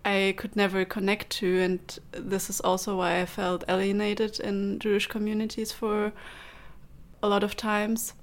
I 0.04 0.34
could 0.36 0.56
never 0.56 0.84
connect 0.84 1.30
to, 1.30 1.60
and 1.60 1.98
this 2.10 2.50
is 2.50 2.60
also 2.60 2.96
why 2.96 3.20
I 3.20 3.26
felt 3.26 3.64
alienated 3.68 4.40
in 4.40 4.78
Jewish 4.78 5.06
communities 5.06 5.70
for 5.70 6.12
a 7.22 7.28
lot 7.28 7.44
of 7.44 7.56
times. 7.56 8.14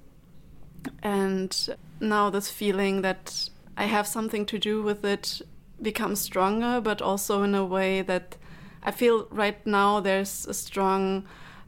And 1.01 1.75
now 1.99 2.29
this 2.29 2.51
feeling 2.51 3.01
that 3.01 3.49
I 3.77 3.85
have 3.85 4.07
something 4.07 4.45
to 4.47 4.59
do 4.59 4.81
with 4.81 5.05
it 5.05 5.41
becomes 5.81 6.19
stronger, 6.19 6.81
but 6.81 7.01
also 7.01 7.43
in 7.43 7.55
a 7.55 7.65
way 7.65 8.01
that 8.01 8.35
I 8.83 8.91
feel 8.91 9.27
right 9.29 9.65
now 9.65 10.01
there's 10.01 10.45
a 10.47 10.53
strong 10.53 11.25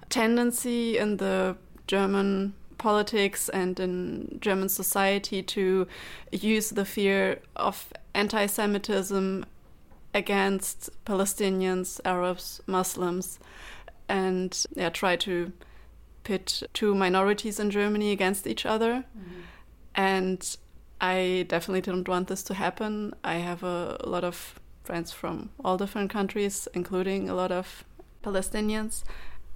tendency 0.09 0.97
in 0.97 1.17
the 1.17 1.55
German 1.87 2.53
politics 2.81 3.47
and 3.49 3.79
in 3.79 4.37
German 4.41 4.67
society 4.67 5.43
to 5.43 5.87
use 6.31 6.71
the 6.71 6.83
fear 6.83 7.39
of 7.55 7.93
anti 8.15 8.47
Semitism 8.47 9.45
against 10.13 10.89
Palestinians, 11.05 12.01
Arabs, 12.03 12.61
Muslims, 12.65 13.39
and 14.09 14.65
yeah, 14.75 14.89
try 14.89 15.15
to 15.15 15.53
pit 16.23 16.63
two 16.73 16.93
minorities 16.95 17.59
in 17.59 17.69
Germany 17.69 18.11
against 18.11 18.47
each 18.47 18.65
other. 18.65 18.93
Mm-hmm. 19.17 19.41
And 19.95 20.57
I 20.99 21.45
definitely 21.47 21.81
don't 21.81 22.07
want 22.07 22.27
this 22.29 22.43
to 22.43 22.53
happen. 22.55 23.13
I 23.23 23.35
have 23.35 23.63
a, 23.63 23.97
a 24.01 24.09
lot 24.09 24.23
of 24.23 24.59
friends 24.83 25.11
from 25.11 25.51
all 25.63 25.77
different 25.77 26.09
countries, 26.09 26.67
including 26.73 27.29
a 27.29 27.35
lot 27.35 27.51
of 27.51 27.85
Palestinians. 28.23 29.03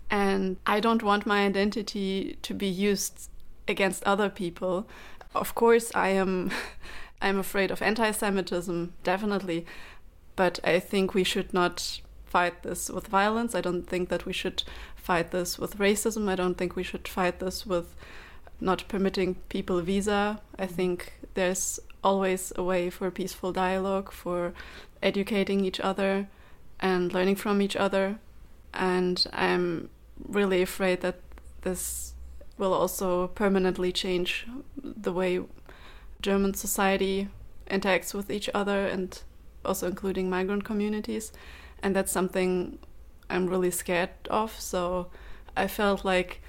And 0.10 0.58
I 0.66 0.80
don't 0.80 1.04
want 1.04 1.26
my 1.26 1.46
identity 1.46 2.38
to 2.42 2.54
be 2.54 2.68
used 2.68 3.30
against 3.68 4.04
other 4.04 4.30
people. 4.30 4.88
Of 5.34 5.56
course, 5.56 5.92
I 5.96 6.10
am. 6.10 6.52
I'm 7.22 7.40
afraid 7.40 7.72
of 7.72 7.82
anti-Semitism, 7.82 8.94
definitely, 9.04 9.66
but 10.36 10.60
I 10.64 10.80
think 10.80 11.14
we 11.14 11.24
should 11.24 11.54
not 11.54 12.02
fight 12.26 12.62
this 12.64 12.90
with 12.90 13.08
violence. 13.08 13.56
I 13.56 13.62
don't 13.62 13.88
think 13.88 14.10
that 14.10 14.26
we 14.26 14.34
should 14.34 14.64
fight 14.96 15.32
this 15.32 15.58
with 15.58 15.78
racism. 15.78 16.28
I 16.28 16.36
don't 16.36 16.58
think 16.58 16.76
we 16.76 16.84
should 16.84 17.08
fight 17.08 17.40
this 17.40 17.66
with 17.66 17.96
not 18.60 18.88
permitting 18.88 19.36
people 19.50 19.82
visa. 19.82 20.42
I 20.60 20.66
mm-hmm. 20.66 20.76
think 20.76 21.14
there's 21.34 21.80
always 22.04 22.52
a 22.56 22.64
way 22.64 22.90
for 22.90 23.10
peaceful 23.12 23.52
dialogue, 23.52 24.12
for 24.12 24.54
educating 25.02 25.64
each 25.64 25.80
other 25.80 26.28
and 26.80 27.14
learning 27.14 27.38
from 27.38 27.62
each 27.62 27.76
other. 27.76 28.20
And 28.74 29.26
I'm 29.32 29.90
really 30.24 30.62
afraid 30.62 31.02
that 31.02 31.20
this 31.62 32.14
will 32.58 32.74
also 32.74 33.28
permanently 33.28 33.92
change 33.92 34.48
the 34.82 35.12
way 35.12 35.42
German 36.22 36.54
society 36.54 37.28
interacts 37.70 38.14
with 38.14 38.32
each 38.32 38.50
other 38.54 38.86
and 38.86 39.22
also 39.64 39.88
including 39.88 40.30
migrant 40.30 40.64
communities. 40.64 41.32
And 41.82 41.96
that's 41.96 42.12
something 42.12 42.80
I'm 43.30 43.48
really 43.48 43.72
scared 43.72 44.12
of. 44.30 44.60
So 44.60 45.08
I 45.58 45.68
felt 45.68 46.06
like 46.06 46.42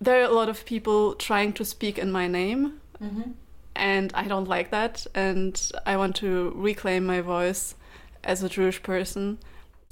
there 0.00 0.20
are 0.20 0.24
a 0.24 0.34
lot 0.34 0.48
of 0.48 0.64
people 0.64 1.14
trying 1.14 1.52
to 1.54 1.64
speak 1.64 1.98
in 1.98 2.10
my 2.10 2.26
name, 2.26 2.80
mm-hmm. 3.00 3.30
and 3.76 4.12
I 4.14 4.24
don't 4.24 4.48
like 4.48 4.70
that. 4.70 5.06
And 5.14 5.60
I 5.86 5.96
want 5.96 6.16
to 6.16 6.52
reclaim 6.54 7.06
my 7.06 7.20
voice 7.20 7.74
as 8.22 8.42
a 8.42 8.48
Jewish 8.48 8.82
person. 8.82 9.38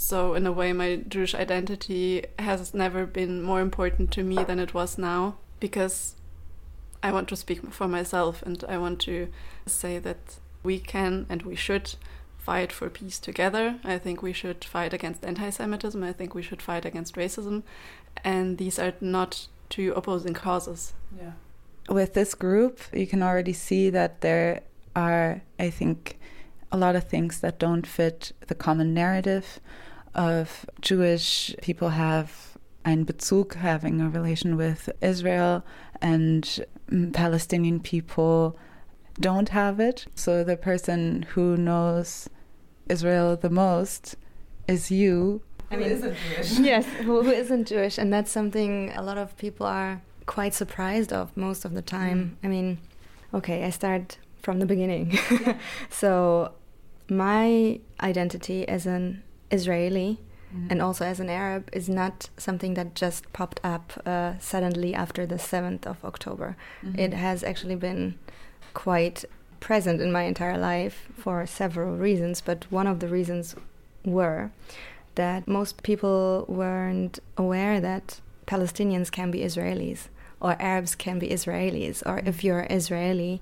So, 0.03 0.35
in 0.35 0.49
a 0.49 0.53
way, 0.53 0.73
my 0.73 0.97
Jewish 1.07 1.33
identity 1.33 2.25
has 2.37 2.75
never 2.75 3.07
been 3.07 3.41
more 3.41 3.61
important 3.61 4.11
to 4.13 4.25
me 4.25 4.43
than 4.43 4.59
it 4.59 4.75
was 4.75 4.99
now 4.99 5.37
because 5.61 6.17
I 7.05 7.13
want 7.13 7.29
to 7.29 7.37
speak 7.37 7.73
for 7.73 7.87
myself 7.87 8.43
and 8.43 8.65
I 8.69 8.79
want 8.79 8.99
to 9.03 9.29
say 9.65 10.01
that 10.01 10.41
we 10.65 10.81
can 10.81 11.27
and 11.29 11.43
we 11.43 11.55
should 11.55 11.95
fight 12.37 12.73
for 12.73 12.91
peace 12.91 13.21
together. 13.21 13.77
I 13.85 13.97
think 13.97 14.23
we 14.23 14.33
should 14.33 14.65
fight 14.65 14.93
against 14.93 15.25
anti 15.25 15.51
Semitism. 15.51 16.03
I 16.03 16.13
think 16.13 16.35
we 16.35 16.43
should 16.43 16.61
fight 16.61 16.85
against 16.85 17.15
racism. 17.15 17.63
And 18.25 18.59
these 18.59 18.81
are 18.81 18.95
not 19.01 19.47
two 19.69 19.93
opposing 19.95 20.35
causes. 20.35 20.95
Yeah. 21.17 21.35
With 21.89 22.15
this 22.15 22.35
group, 22.35 22.81
you 22.93 23.07
can 23.07 23.23
already 23.23 23.53
see 23.53 23.89
that 23.91 24.21
there 24.21 24.63
are, 24.97 25.43
I 25.61 25.71
think, 25.71 26.19
a 26.73 26.77
lot 26.77 26.97
of 26.97 27.05
things 27.05 27.39
that 27.39 27.61
don't 27.61 27.87
fit 27.87 28.33
the 28.49 28.57
common 28.57 28.93
narrative 28.93 29.61
of 30.15 30.67
Jewish 30.81 31.55
people 31.63 31.91
have 31.91 32.57
ein 32.85 33.05
Bezug, 33.05 33.55
having 33.55 34.01
a 34.01 34.09
relation 34.09 34.57
with 34.57 34.91
Israel, 35.01 35.65
and 36.01 36.65
mm, 36.91 37.13
Palestinian 37.13 37.81
people 37.81 38.59
don't 39.21 39.51
have 39.51 39.81
it. 39.81 40.07
So 40.15 40.43
the 40.43 40.57
person 40.57 41.23
who 41.35 41.57
knows 41.57 42.29
Israel 42.89 43.37
the 43.37 43.51
most 43.51 44.17
is 44.69 44.91
you. 44.91 45.43
I 45.71 45.77
mean, 45.77 45.89
yes, 46.61 46.85
who, 46.87 47.23
who 47.23 47.31
isn't 47.31 47.69
Jewish, 47.69 47.99
and 47.99 48.13
that's 48.13 48.31
something 48.31 48.93
a 48.95 49.03
lot 49.03 49.19
of 49.19 49.37
people 49.39 49.67
are 49.67 50.03
quite 50.27 50.55
surprised 50.55 51.13
of 51.13 51.35
most 51.37 51.65
of 51.65 51.73
the 51.75 51.83
time. 51.83 52.37
I 52.43 52.49
mean, 52.49 52.79
okay, 53.33 53.65
I 53.65 53.71
start 53.71 54.19
from 54.43 54.59
the 54.59 54.67
beginning. 54.67 55.19
so 55.91 56.53
my 57.09 57.81
identity 58.01 58.69
as 58.69 58.87
an 58.87 59.23
Israeli 59.53 60.19
mm. 60.55 60.71
and 60.71 60.81
also 60.83 61.05
as 61.05 61.21
an 61.21 61.31
Arab 61.31 61.69
is 61.73 61.89
not 61.89 62.31
something 62.37 62.75
that 62.75 62.95
just 62.95 63.33
popped 63.33 63.61
up 63.63 63.93
uh, 64.07 64.39
suddenly 64.39 64.95
after 64.95 65.27
the 65.27 65.37
7th 65.37 65.87
of 65.87 66.05
October. 66.05 66.57
Mm-hmm. 66.85 66.99
It 66.99 67.15
has 67.15 67.45
actually 67.45 67.77
been 67.77 68.19
quite 68.75 69.25
present 69.61 70.01
in 70.01 70.11
my 70.11 70.23
entire 70.23 70.59
life 70.59 71.09
for 71.17 71.47
several 71.47 71.97
reasons, 71.97 72.41
but 72.41 72.67
one 72.71 72.87
of 72.87 73.01
the 73.01 73.09
reasons 73.09 73.55
were 74.05 74.51
that 75.15 75.47
most 75.47 75.83
people 75.83 76.45
weren't 76.49 77.19
aware 77.37 77.81
that 77.81 78.21
Palestinians 78.47 79.11
can 79.11 79.31
be 79.31 79.41
Israelis 79.41 80.09
or 80.43 80.57
Arabs 80.61 80.97
can 80.97 81.21
be 81.21 81.29
Israelis, 81.29 82.03
or 82.05 82.19
if 82.27 82.39
mm. 82.39 82.43
you're 82.45 82.67
Israeli, 82.69 83.41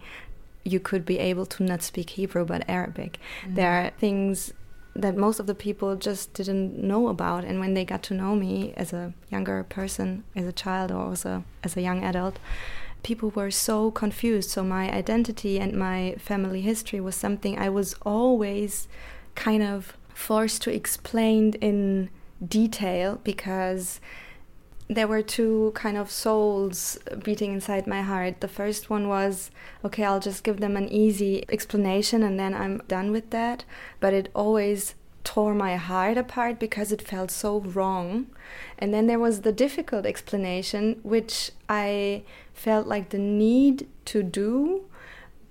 you 0.65 0.79
could 0.79 1.07
be 1.07 1.19
able 1.19 1.47
to 1.47 1.63
not 1.63 1.83
speak 1.83 2.11
Hebrew 2.11 2.45
but 2.45 2.63
Arabic. 2.69 3.19
There 3.49 3.71
mm. 3.71 3.87
are 3.87 3.99
things 3.99 4.53
that 4.95 5.17
most 5.17 5.41
of 5.41 5.47
the 5.47 5.55
people 5.55 5.97
just 5.97 6.35
didn't 6.35 6.77
know 6.83 7.09
about, 7.09 7.45
and 7.45 7.61
when 7.61 7.75
they 7.75 7.85
got 7.85 8.03
to 8.05 8.15
know 8.15 8.35
me 8.35 8.73
as 8.77 8.93
a 8.93 9.15
younger 9.31 9.65
person, 9.65 10.25
as 10.35 10.47
a 10.47 10.53
child, 10.53 10.91
or 10.91 10.99
also 10.99 11.45
as 11.63 11.77
a 11.77 11.81
young 11.81 12.03
adult, 12.05 12.39
people 13.03 13.31
were 13.31 13.51
so 13.51 13.91
confused. 13.91 14.51
So 14.51 14.63
my 14.63 14.91
identity 14.93 15.59
and 15.59 15.73
my 15.73 16.17
family 16.19 16.61
history 16.61 17.01
was 17.01 17.15
something 17.15 17.59
I 17.59 17.69
was 17.69 17.95
always 18.05 18.89
kind 19.35 19.63
of 19.63 19.97
forced 20.13 20.63
to 20.63 20.75
explain 20.75 21.55
in 21.55 22.11
detail 22.47 23.21
because 23.25 24.01
there 24.91 25.07
were 25.07 25.23
two 25.23 25.71
kind 25.77 25.97
of 25.97 26.11
souls 26.11 26.99
beating 27.23 27.53
inside 27.53 27.87
my 27.87 28.03
heart. 28.03 28.41
The 28.41 28.49
first 28.49 28.91
one 28.91 29.09
was, 29.09 29.53
okay, 29.85 30.03
I'll 30.03 30.19
just 30.19 30.43
give 30.43 30.59
them 30.59 30.77
an 30.77 30.89
easy 30.89 31.45
explanation 31.49 32.25
and 32.25 32.41
then 32.41 32.55
I'm 32.55 32.79
done 32.89 33.13
with 33.13 33.31
that. 33.31 33.65
But 34.01 34.15
it 34.15 34.31
always 34.35 34.97
tore 35.23 35.55
my 35.55 35.77
heart 35.77 36.19
apart 36.19 36.59
because 36.59 36.91
it 36.91 37.01
felt 37.01 37.31
so 37.31 37.61
wrong. 37.61 38.27
And 38.81 38.93
then 38.93 39.07
there 39.07 39.21
was 39.21 39.43
the 39.43 39.53
difficult 39.53 40.07
explanation, 40.07 40.99
which 41.05 41.53
I 41.69 42.25
felt 42.53 42.89
like 42.89 43.11
the 43.11 43.19
need 43.19 43.87
to 44.07 44.25
do, 44.25 44.87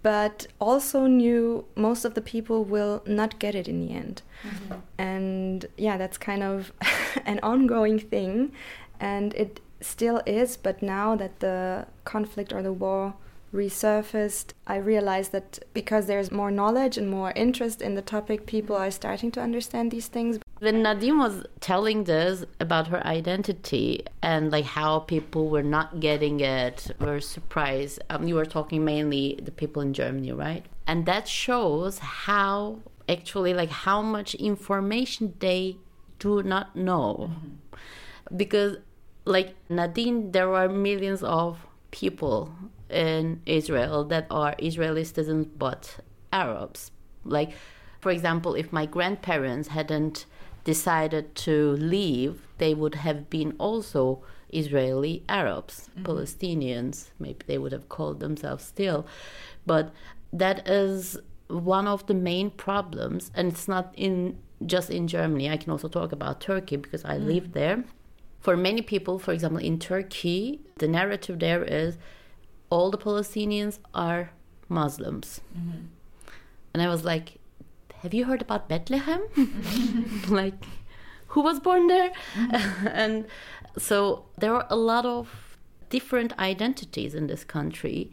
but 0.02 0.47
also 0.60 1.08
knew 1.08 1.63
most 1.75 2.04
of 2.04 2.13
the 2.13 2.21
people 2.21 2.65
will 2.65 3.04
not 3.06 3.39
get 3.39 3.56
it 3.56 3.69
in 3.69 3.86
the 3.86 3.93
end. 3.93 4.21
Mm-hmm. 4.43 4.80
And 4.97 5.65
yeah, 5.78 5.97
that's 5.97 6.17
kind 6.17 6.43
of 6.43 6.71
an 7.25 7.39
ongoing 7.43 7.99
thing. 7.99 8.52
And 8.99 9.33
it 9.33 9.62
still 9.81 10.21
is, 10.25 10.57
but 10.57 10.81
now 10.81 11.15
that 11.15 11.39
the 11.39 11.88
conflict 12.03 12.51
or 12.51 12.62
the 12.62 12.73
war 12.73 13.15
resurfaced, 13.53 14.53
I 14.67 14.77
realized 14.77 15.31
that 15.31 15.59
because 15.73 16.05
there's 16.05 16.31
more 16.31 16.51
knowledge 16.51 16.97
and 16.97 17.09
more 17.09 17.31
interest 17.31 17.81
in 17.81 17.95
the 17.95 18.01
topic, 18.01 18.45
people 18.45 18.75
are 18.75 18.91
starting 18.91 19.31
to 19.31 19.41
understand 19.41 19.91
these 19.91 20.07
things. 20.07 20.39
When 20.59 20.83
Nadine 20.83 21.17
was 21.17 21.45
telling 21.59 22.03
this 22.03 22.45
about 22.59 22.88
her 22.88 23.05
identity 23.07 24.05
and 24.21 24.51
like 24.51 24.65
how 24.65 24.99
people 24.99 25.49
were 25.49 25.63
not 25.63 25.99
getting 25.99 26.41
it, 26.41 26.91
were 26.99 27.21
surprised. 27.21 28.01
Um, 28.09 28.27
you 28.27 28.35
were 28.35 28.45
talking 28.45 28.85
mainly 28.85 29.39
the 29.41 29.51
people 29.51 29.81
in 29.81 29.93
Germany, 29.93 30.31
right? 30.33 30.65
And 30.85 31.05
that 31.05 31.27
shows 31.27 31.99
how 31.99 32.79
actually 33.07 33.53
like 33.53 33.69
how 33.69 34.01
much 34.01 34.35
information 34.35 35.33
they 35.39 35.77
do 36.19 36.43
not 36.43 36.75
know, 36.75 37.31
because 38.35 38.77
like 39.25 39.55
Nadine, 39.69 40.32
there 40.32 40.53
are 40.53 40.69
millions 40.69 41.23
of 41.23 41.65
people 41.91 42.53
in 42.89 43.41
Israel 43.45 44.03
that 44.05 44.27
are 44.29 44.55
Israeli 44.58 45.03
citizens 45.03 45.47
but 45.58 45.97
Arabs. 46.32 46.91
Like, 47.23 47.51
for 47.99 48.12
example, 48.12 48.55
if 48.55 48.71
my 48.71 48.86
grandparents 48.86 49.69
hadn't 49.69 50.25
decided 50.63 51.36
to 51.36 51.71
leave, 51.73 52.47
they 52.58 52.73
would 52.73 52.95
have 52.95 53.29
been 53.29 53.53
also 53.58 54.23
Israeli 54.51 55.23
Arabs, 55.29 55.89
mm-hmm. 55.89 56.03
Palestinians. 56.03 57.10
Maybe 57.19 57.39
they 57.45 57.58
would 57.58 57.71
have 57.71 57.89
called 57.89 58.19
themselves 58.19 58.65
still. 58.65 59.05
But 59.65 59.93
that 60.34 60.67
is 60.67 61.17
one 61.47 61.88
of 61.88 62.05
the 62.08 62.13
main 62.13 62.51
problems, 62.51 63.32
and 63.34 63.47
it's 63.51 63.67
not 63.67 63.93
in 63.95 64.38
just 64.65 64.89
in 64.89 65.08
Germany. 65.08 65.49
I 65.49 65.58
can 65.58 65.71
also 65.71 65.88
talk 65.88 66.12
about 66.12 66.41
Turkey 66.41 66.75
because 66.75 67.05
I 67.05 67.17
mm. 67.17 67.25
lived 67.25 67.53
there. 67.53 67.84
For 68.39 68.56
many 68.56 68.82
people, 68.82 69.19
for 69.19 69.34
example, 69.34 69.60
in 69.60 69.80
Turkey, 69.80 70.62
the 70.78 70.88
narrative 70.88 71.39
there 71.39 71.63
is 71.63 71.97
all 72.69 72.91
the 72.91 72.97
Palestinians 72.97 73.80
are 73.93 74.32
Muslims. 74.69 75.41
Mm-hmm. 75.58 75.86
And 76.73 76.84
I 76.84 76.88
was 76.88 77.04
like, 77.04 77.39
have 78.02 78.13
you 78.13 78.25
heard 78.25 78.41
about 78.41 78.69
Bethlehem? 78.69 79.21
like, 80.30 80.54
who 81.28 81.41
was 81.41 81.60
born 81.60 81.88
there? 81.88 82.12
Mm-hmm. 82.36 82.88
and 82.93 83.25
so 83.78 84.25
there 84.38 84.54
are 84.54 84.67
a 84.69 84.75
lot 84.75 85.06
of 85.06 85.58
different 85.89 86.38
identities 86.39 87.15
in 87.15 87.28
this 87.28 87.43
country. 87.43 88.12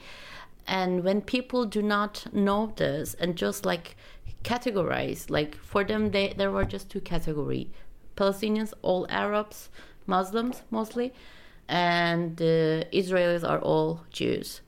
And 0.67 1.05
when 1.05 1.21
people 1.21 1.65
do 1.67 1.83
not 1.83 2.27
know 2.33 2.73
this 2.77 3.15
and 3.15 3.37
just 3.37 3.65
like 3.65 3.97
categorize, 4.43 5.31
like 5.31 5.55
for 5.57 5.85
them, 5.85 6.11
they, 6.11 6.35
there 6.37 6.51
were 6.51 6.65
just 6.65 6.91
two 6.91 7.01
categories 7.01 7.69
Palestinians, 8.17 8.73
all 8.81 9.07
Arabs, 9.11 9.69
Muslims 10.07 10.63
mostly, 10.71 11.13
and 11.69 12.41
uh, 12.41 12.85
Israelis 12.93 13.49
are 13.49 13.61
all 13.61 14.05
Jews. 14.11 14.61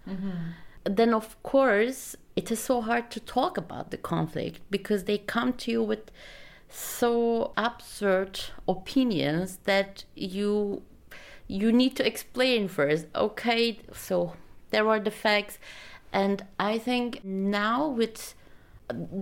Then, 0.84 1.12
of 1.12 1.40
course, 1.42 2.16
it 2.34 2.50
is 2.50 2.60
so 2.60 2.80
hard 2.80 3.10
to 3.10 3.20
talk 3.20 3.58
about 3.58 3.90
the 3.90 3.96
conflict 3.96 4.60
because 4.70 5.04
they 5.04 5.18
come 5.18 5.52
to 5.54 5.70
you 5.70 5.82
with 5.82 6.10
so 6.68 7.52
absurd 7.56 8.40
opinions 8.68 9.58
that 9.64 10.04
you 10.14 10.82
you 11.46 11.72
need 11.72 11.96
to 11.96 12.06
explain 12.06 12.68
first. 12.68 13.06
Okay 13.14 13.78
so 13.92 14.34
there 14.70 14.86
are 14.88 15.00
the 15.00 15.10
facts. 15.10 15.58
And 16.12 16.44
i 16.58 16.78
think 16.78 17.24
now 17.24 17.88
with 17.88 18.34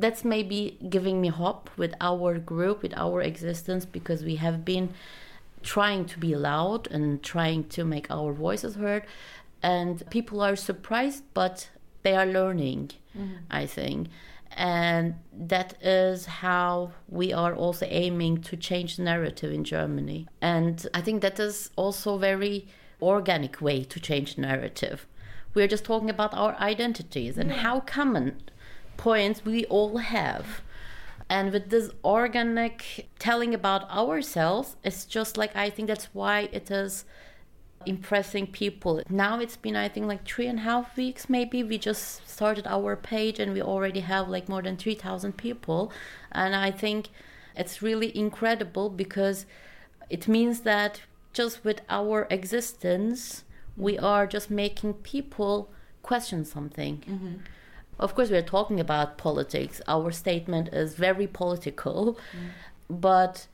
that's 0.02 0.24
maybe 0.24 0.78
giving 0.88 1.20
me 1.20 1.28
hope 1.28 1.70
with 1.76 1.94
our 2.00 2.38
group 2.38 2.82
with 2.82 2.94
our 2.96 3.20
existence 3.20 3.84
because 3.84 4.22
we 4.22 4.36
have 4.36 4.64
been 4.64 4.94
trying 5.74 6.04
to 6.12 6.18
be 6.18 6.34
loud 6.34 6.82
and 6.90 7.22
trying 7.22 7.64
to 7.76 7.84
make 7.84 8.10
our 8.10 8.32
voices 8.32 8.76
heard. 8.76 9.04
And 9.62 10.02
people 10.10 10.40
are 10.40 10.56
surprised 10.56 11.24
but 11.34 11.70
they 12.02 12.14
are 12.14 12.26
learning 12.26 12.92
mm-hmm. 13.16 13.36
i 13.50 13.66
think. 13.66 14.08
And 14.58 15.16
that 15.52 15.74
is 15.82 16.26
how 16.26 16.92
we 17.08 17.32
are 17.42 17.54
also 17.54 17.86
aiming 17.90 18.34
to 18.48 18.56
change 18.56 18.96
the 18.96 19.02
narrative 19.02 19.52
in 19.52 19.64
germany. 19.64 20.20
And 20.40 20.86
i 20.98 21.00
think 21.00 21.22
that 21.22 21.38
is 21.40 21.70
also 21.76 22.14
a 22.14 22.18
very 22.30 22.56
organic 23.02 23.60
way 23.60 23.78
to 23.92 23.98
change 24.00 24.36
the 24.36 24.42
narrative 24.42 25.06
we're 25.56 25.66
just 25.66 25.84
talking 25.84 26.10
about 26.10 26.34
our 26.34 26.54
identities 26.60 27.38
and 27.38 27.50
how 27.50 27.80
common 27.80 28.36
points 28.98 29.44
we 29.44 29.64
all 29.66 29.96
have 29.96 30.60
and 31.28 31.52
with 31.52 31.70
this 31.70 31.90
organic 32.04 33.08
telling 33.18 33.54
about 33.54 33.88
ourselves 33.90 34.76
it's 34.84 35.04
just 35.04 35.36
like 35.36 35.54
i 35.56 35.68
think 35.68 35.88
that's 35.88 36.08
why 36.12 36.48
it 36.52 36.70
is 36.70 37.04
impressing 37.86 38.48
people. 38.48 39.02
Now 39.08 39.38
it's 39.38 39.56
been 39.56 39.76
i 39.76 39.88
think 39.88 40.06
like 40.06 40.26
three 40.26 40.46
and 40.46 40.58
a 40.58 40.62
half 40.62 40.96
weeks 40.96 41.30
maybe. 41.30 41.62
We 41.62 41.78
just 41.78 42.28
started 42.28 42.66
our 42.66 42.96
page 42.96 43.38
and 43.38 43.52
we 43.52 43.62
already 43.62 44.00
have 44.00 44.28
like 44.28 44.48
more 44.48 44.62
than 44.62 44.76
3000 44.76 45.36
people. 45.36 45.92
And 46.32 46.54
i 46.54 46.70
think 46.70 47.08
it's 47.54 47.80
really 47.80 48.16
incredible 48.16 48.90
because 48.90 49.46
it 50.10 50.28
means 50.28 50.60
that 50.60 51.02
just 51.32 51.64
with 51.64 51.80
our 51.88 52.26
existence 52.30 53.44
we 53.76 53.98
are 53.98 54.26
just 54.26 54.50
making 54.50 54.94
people 54.94 55.70
question 56.02 56.44
something 56.44 57.02
mm-hmm. 57.08 57.34
Of 57.98 58.14
course 58.14 58.30
we're 58.30 58.42
talking 58.42 58.80
about 58.80 59.18
politics. 59.18 59.80
Our 59.88 60.10
statement 60.12 60.68
is 60.68 60.94
very 60.94 61.26
political 61.26 62.18
but 62.88 63.46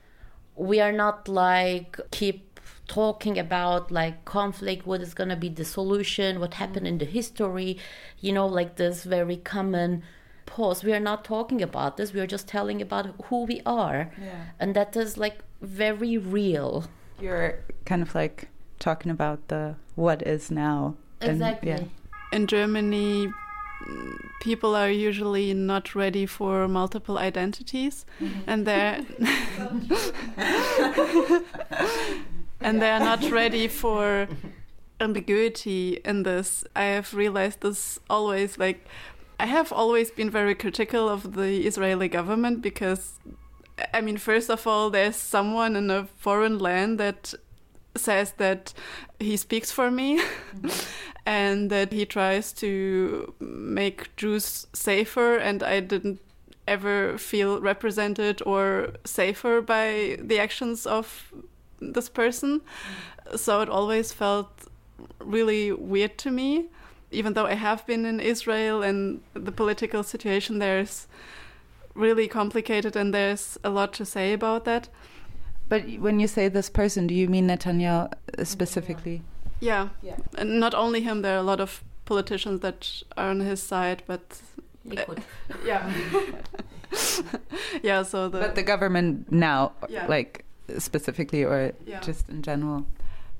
we 0.57 0.81
are 0.81 0.93
not 0.93 1.29
like 1.29 1.99
keep 2.11 2.61
talking 2.87 3.39
about 3.39 3.91
like 3.91 4.25
conflict 4.25 4.87
what 4.87 5.01
is 5.01 5.15
going 5.15 5.31
to 5.31 5.37
be 5.37 5.49
the 5.49 5.65
solution 5.65 6.39
what 6.39 6.55
happened 6.55 6.87
in 6.87 6.99
the 6.99 7.07
history 7.07 7.79
you 8.21 8.33
know 8.33 8.47
like 8.47 8.77
this 8.77 9.05
very 9.05 9.37
common 9.37 10.03
pause. 10.53 10.85
We 10.85 10.93
are 10.93 11.01
not 11.01 11.25
talking 11.25 11.63
about 11.63 11.97
this. 11.97 12.13
We 12.13 12.21
are 12.21 12.27
just 12.27 12.47
telling 12.47 12.83
about 12.83 13.07
who 13.27 13.45
we 13.45 13.63
are. 13.65 14.11
Yeah. 14.21 14.45
and 14.61 14.75
that 14.75 14.97
is 14.97 15.17
like 15.17 15.39
very 15.61 16.19
real. 16.19 16.85
You're 17.21 17.61
kind 17.85 18.03
of 18.03 18.15
like 18.15 18.49
talking 18.79 19.11
about 19.11 19.49
the 19.49 19.77
what 19.95 20.23
is 20.27 20.51
now. 20.51 20.97
and- 21.21 21.31
exactly. 21.33 21.71
yeah. 21.71 21.85
In 22.33 22.47
Germany, 22.47 23.27
mm, 23.27 23.35
people 24.41 24.75
are 24.75 24.91
usually 24.91 25.55
not 25.55 25.95
ready 25.95 26.27
for 26.27 26.69
multiple 26.69 27.19
identities, 27.19 28.05
mm-hmm. 28.21 28.41
and 28.47 28.67
they're 28.67 29.01
and 32.61 32.81
they 32.81 32.91
are 32.91 33.01
not 33.01 33.31
ready 33.31 33.69
for 33.69 34.29
ambiguity 35.01 36.01
in 36.05 36.23
this. 36.23 36.65
I 36.75 36.85
have 36.85 37.15
realized 37.15 37.61
this 37.61 37.99
always 38.09 38.59
like 38.59 38.87
I 39.39 39.47
have 39.47 39.73
always 39.73 40.11
been 40.11 40.31
very 40.31 40.55
critical 40.55 41.09
of 41.09 41.35
the 41.35 41.67
Israeli 41.67 42.09
government 42.09 42.63
because 42.63 43.19
I 43.93 44.01
mean 44.01 44.17
first 44.17 44.51
of 44.51 44.67
all 44.67 44.91
there's 44.91 45.17
someone 45.17 45.77
in 45.77 45.91
a 45.91 46.07
foreign 46.19 46.59
land 46.59 46.99
that 47.01 47.35
says 47.97 48.33
that 48.33 48.73
he 49.21 49.37
speaks 49.37 49.71
for 49.71 49.91
me 49.91 50.19
mm-hmm. 50.19 50.69
and 51.27 51.71
that 51.71 51.93
he 51.93 52.05
tries 52.07 52.53
to 52.53 53.35
make 53.41 54.15
Jews 54.17 54.67
safer 54.73 55.37
and 55.37 55.63
I 55.63 55.81
didn't 55.81 56.21
ever 56.67 57.19
feel 57.19 57.61
represented 57.61 58.43
or 58.47 58.95
safer 59.05 59.61
by 59.61 60.17
the 60.21 60.39
actions 60.39 60.87
of 60.87 61.33
this 61.81 62.09
person. 62.09 62.61
Mm-hmm. 62.61 63.37
So 63.37 63.61
it 63.61 63.69
always 63.69 64.13
felt 64.13 64.69
really 65.19 65.73
weird 65.73 66.19
to 66.19 66.31
me, 66.31 66.67
even 67.11 67.35
though 67.35 67.47
I 67.47 67.55
have 67.55 67.87
been 67.87 68.05
in 68.05 68.21
Israel 68.21 68.83
and 68.83 69.21
the 69.35 69.53
political 69.53 70.03
situation 70.03 70.59
there 70.59 70.81
is 70.81 71.07
really 71.95 72.27
complicated 72.27 72.97
and 72.97 73.13
there's 73.13 73.59
a 73.63 73.71
lot 73.71 73.93
to 73.95 74.05
say 74.05 74.33
about 74.33 74.65
that. 74.65 74.89
But 75.73 75.89
when 76.01 76.21
you 76.21 76.29
say 76.29 76.49
this 76.49 76.69
person, 76.69 77.07
do 77.07 77.15
you 77.15 77.29
mean 77.31 77.49
Netanyahu 77.49 78.13
specifically? 78.45 79.23
Yeah. 79.61 79.89
yeah. 80.03 80.17
And 80.37 80.61
not 80.61 80.75
only 80.75 81.01
him, 81.01 81.23
there 81.23 81.35
are 81.35 81.39
a 81.39 81.43
lot 81.43 81.61
of 81.61 81.83
politicians 82.05 82.61
that 82.61 83.03
are 83.17 83.31
on 83.31 83.41
his 83.41 83.63
side, 83.63 84.03
but. 84.07 84.43
Uh, 84.85 85.15
yeah. 85.65 85.91
yeah, 87.83 88.03
so 88.03 88.29
the. 88.29 88.41
But 88.41 88.55
the 88.55 88.63
government 88.63 89.33
now, 89.33 89.73
yeah. 89.89 90.07
like 90.09 90.45
specifically 90.77 91.43
or 91.43 91.73
yeah. 91.87 92.01
just 92.01 92.29
in 92.29 92.43
general? 92.43 92.85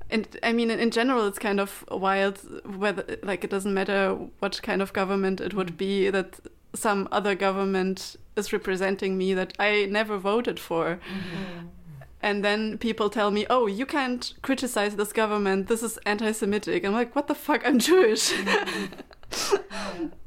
and 0.09 0.27
I 0.41 0.53
mean, 0.53 0.71
in 0.71 0.89
general, 0.89 1.27
it's 1.27 1.37
kind 1.37 1.59
of 1.59 1.85
wild 1.91 2.39
whether, 2.65 3.17
like, 3.21 3.43
it 3.43 3.51
doesn't 3.51 3.75
matter 3.75 4.17
what 4.39 4.59
kind 4.63 4.81
of 4.81 4.91
government 4.91 5.39
it 5.39 5.53
would 5.53 5.77
be 5.77 6.09
that 6.09 6.39
some 6.73 7.07
other 7.11 7.35
government 7.35 8.15
is 8.35 8.51
representing 8.51 9.19
me 9.19 9.35
that 9.35 9.53
I 9.59 9.85
never 9.85 10.17
voted 10.17 10.59
for. 10.59 10.95
Mm-hmm. 10.95 11.67
And 12.23 12.43
then 12.43 12.77
people 12.77 13.09
tell 13.09 13.31
me, 13.31 13.45
oh, 13.49 13.67
you 13.67 13.85
can't 13.85 14.33
criticize 14.41 14.95
this 14.95 15.11
government. 15.11 15.67
This 15.67 15.83
is 15.83 15.99
anti 16.05 16.31
Semitic. 16.31 16.85
I'm 16.85 16.93
like, 16.93 17.13
what 17.15 17.27
the 17.27 17.35
fuck? 17.35 17.61
I'm 17.67 17.77
Jewish. 17.79 18.33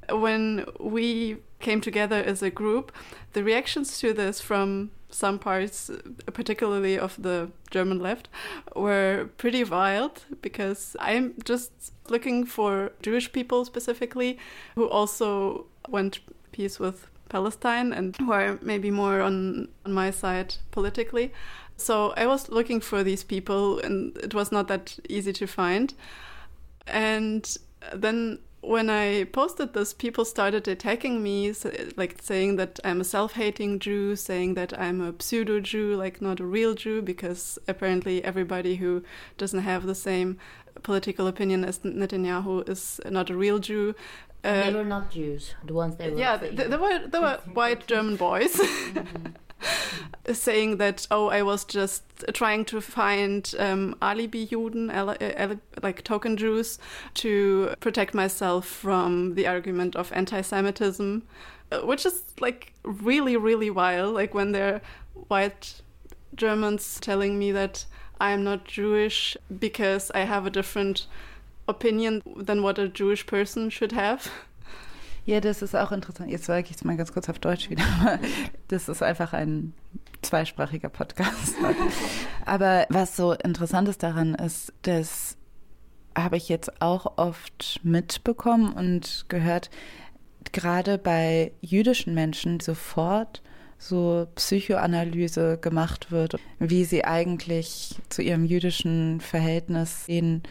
When 0.08 0.66
we 0.78 1.38
came 1.58 1.80
together 1.80 2.22
as 2.22 2.40
a 2.40 2.50
group, 2.50 2.92
the 3.32 3.42
reactions 3.42 3.98
to 3.98 4.12
this 4.12 4.40
from 4.40 4.92
some 5.10 5.38
parts, 5.38 5.90
particularly 6.32 6.96
of 6.98 7.20
the 7.20 7.50
German 7.70 7.98
left, 7.98 8.28
were 8.76 9.30
pretty 9.38 9.64
wild 9.64 10.24
because 10.42 10.96
I'm 11.00 11.34
just 11.44 11.72
looking 12.08 12.44
for 12.44 12.92
Jewish 13.02 13.32
people 13.32 13.64
specifically 13.64 14.38
who 14.76 14.88
also 14.88 15.66
want 15.88 16.20
peace 16.52 16.78
with 16.78 17.08
Palestine 17.28 17.92
and 17.92 18.16
who 18.16 18.32
are 18.32 18.58
maybe 18.62 18.90
more 18.90 19.20
on, 19.20 19.68
on 19.84 19.92
my 19.92 20.10
side 20.10 20.54
politically. 20.70 21.32
So 21.76 22.14
I 22.16 22.26
was 22.26 22.48
looking 22.48 22.80
for 22.80 23.04
these 23.04 23.22
people, 23.22 23.78
and 23.80 24.16
it 24.18 24.34
was 24.34 24.50
not 24.50 24.68
that 24.68 24.98
easy 25.08 25.32
to 25.34 25.46
find. 25.46 25.92
And 26.86 27.56
then 27.94 28.38
when 28.66 28.90
I 28.90 29.24
posted 29.24 29.74
this, 29.74 29.92
people 29.92 30.24
started 30.24 30.66
attacking 30.66 31.22
me, 31.22 31.54
like 31.96 32.20
saying 32.22 32.56
that 32.56 32.80
I'm 32.84 33.00
a 33.00 33.04
self 33.04 33.32
hating 33.34 33.78
Jew, 33.78 34.16
saying 34.16 34.54
that 34.54 34.78
I'm 34.78 35.00
a 35.00 35.14
pseudo 35.18 35.60
Jew, 35.60 35.94
like 35.96 36.20
not 36.20 36.40
a 36.40 36.44
real 36.44 36.74
Jew, 36.74 37.02
because 37.02 37.58
apparently 37.68 38.24
everybody 38.24 38.76
who 38.76 39.04
doesn't 39.38 39.60
have 39.60 39.86
the 39.86 39.94
same 39.94 40.38
political 40.82 41.26
opinion 41.26 41.64
as 41.64 41.78
Netanyahu 41.80 42.68
is 42.68 43.00
not 43.08 43.30
a 43.30 43.36
real 43.36 43.58
Jew. 43.58 43.94
Uh, 44.42 44.70
they 44.70 44.74
were 44.74 44.84
not 44.84 45.10
Jews, 45.10 45.54
the 45.64 45.74
ones 45.74 45.96
they 45.96 46.10
were. 46.10 46.18
Yeah, 46.18 46.36
they, 46.36 46.50
they, 46.50 46.76
were, 46.76 47.06
they 47.06 47.18
were 47.18 47.40
white 47.52 47.86
German 47.86 48.16
boys. 48.16 48.60
Mm-hmm. 48.96 49.26
saying 50.32 50.78
that 50.78 51.06
oh 51.10 51.28
I 51.28 51.42
was 51.42 51.64
just 51.64 52.02
trying 52.32 52.64
to 52.66 52.80
find 52.80 53.54
um, 53.58 53.96
alibi 54.02 54.44
Juden, 54.44 54.90
like 55.82 56.04
token 56.04 56.36
Jews, 56.36 56.78
to 57.14 57.74
protect 57.80 58.14
myself 58.14 58.66
from 58.66 59.34
the 59.34 59.46
argument 59.46 59.96
of 59.96 60.12
anti-Semitism, 60.12 61.22
uh, 61.72 61.80
which 61.80 62.06
is 62.06 62.22
like 62.40 62.72
really 62.84 63.36
really 63.36 63.70
wild. 63.70 64.14
Like 64.14 64.34
when 64.34 64.52
they're 64.52 64.80
white 65.28 65.82
Germans 66.34 66.98
telling 67.00 67.38
me 67.38 67.52
that 67.52 67.84
I'm 68.20 68.44
not 68.44 68.64
Jewish 68.64 69.36
because 69.58 70.10
I 70.14 70.20
have 70.20 70.46
a 70.46 70.50
different 70.50 71.06
opinion 71.68 72.22
than 72.36 72.62
what 72.62 72.78
a 72.78 72.88
Jewish 72.88 73.26
person 73.26 73.70
should 73.70 73.92
have. 73.92 74.30
Ja, 75.26 75.40
das 75.40 75.60
ist 75.60 75.74
auch 75.74 75.92
interessant. 75.92 76.30
Jetzt 76.30 76.44
sage 76.44 76.66
ich 76.70 76.76
es 76.76 76.84
mal 76.84 76.96
ganz 76.96 77.12
kurz 77.12 77.28
auf 77.28 77.38
Deutsch 77.38 77.68
wieder. 77.68 77.84
Das 78.68 78.88
ist 78.88 79.02
einfach 79.02 79.32
ein 79.32 79.74
zweisprachiger 80.22 80.88
Podcast. 80.88 81.54
Aber 82.44 82.86
was 82.88 83.16
so 83.16 83.32
interessant 83.32 83.88
ist 83.88 84.02
daran 84.02 84.34
ist, 84.34 84.72
dass 84.82 85.36
habe 86.16 86.36
ich 86.36 86.48
jetzt 86.48 86.80
auch 86.80 87.18
oft 87.18 87.80
mitbekommen 87.82 88.72
und 88.72 89.26
gehört, 89.28 89.70
gerade 90.52 90.96
bei 90.98 91.52
jüdischen 91.60 92.14
Menschen 92.14 92.58
sofort 92.58 93.42
so 93.78 94.26
Psychoanalyse 94.34 95.58
gemacht 95.58 96.10
wird, 96.10 96.36
wie 96.58 96.84
sie 96.84 97.04
eigentlich 97.04 97.96
zu 98.08 98.22
ihrem 98.22 98.46
jüdischen 98.46 99.20
Verhältnis 99.20 100.06
sehen 100.06 100.42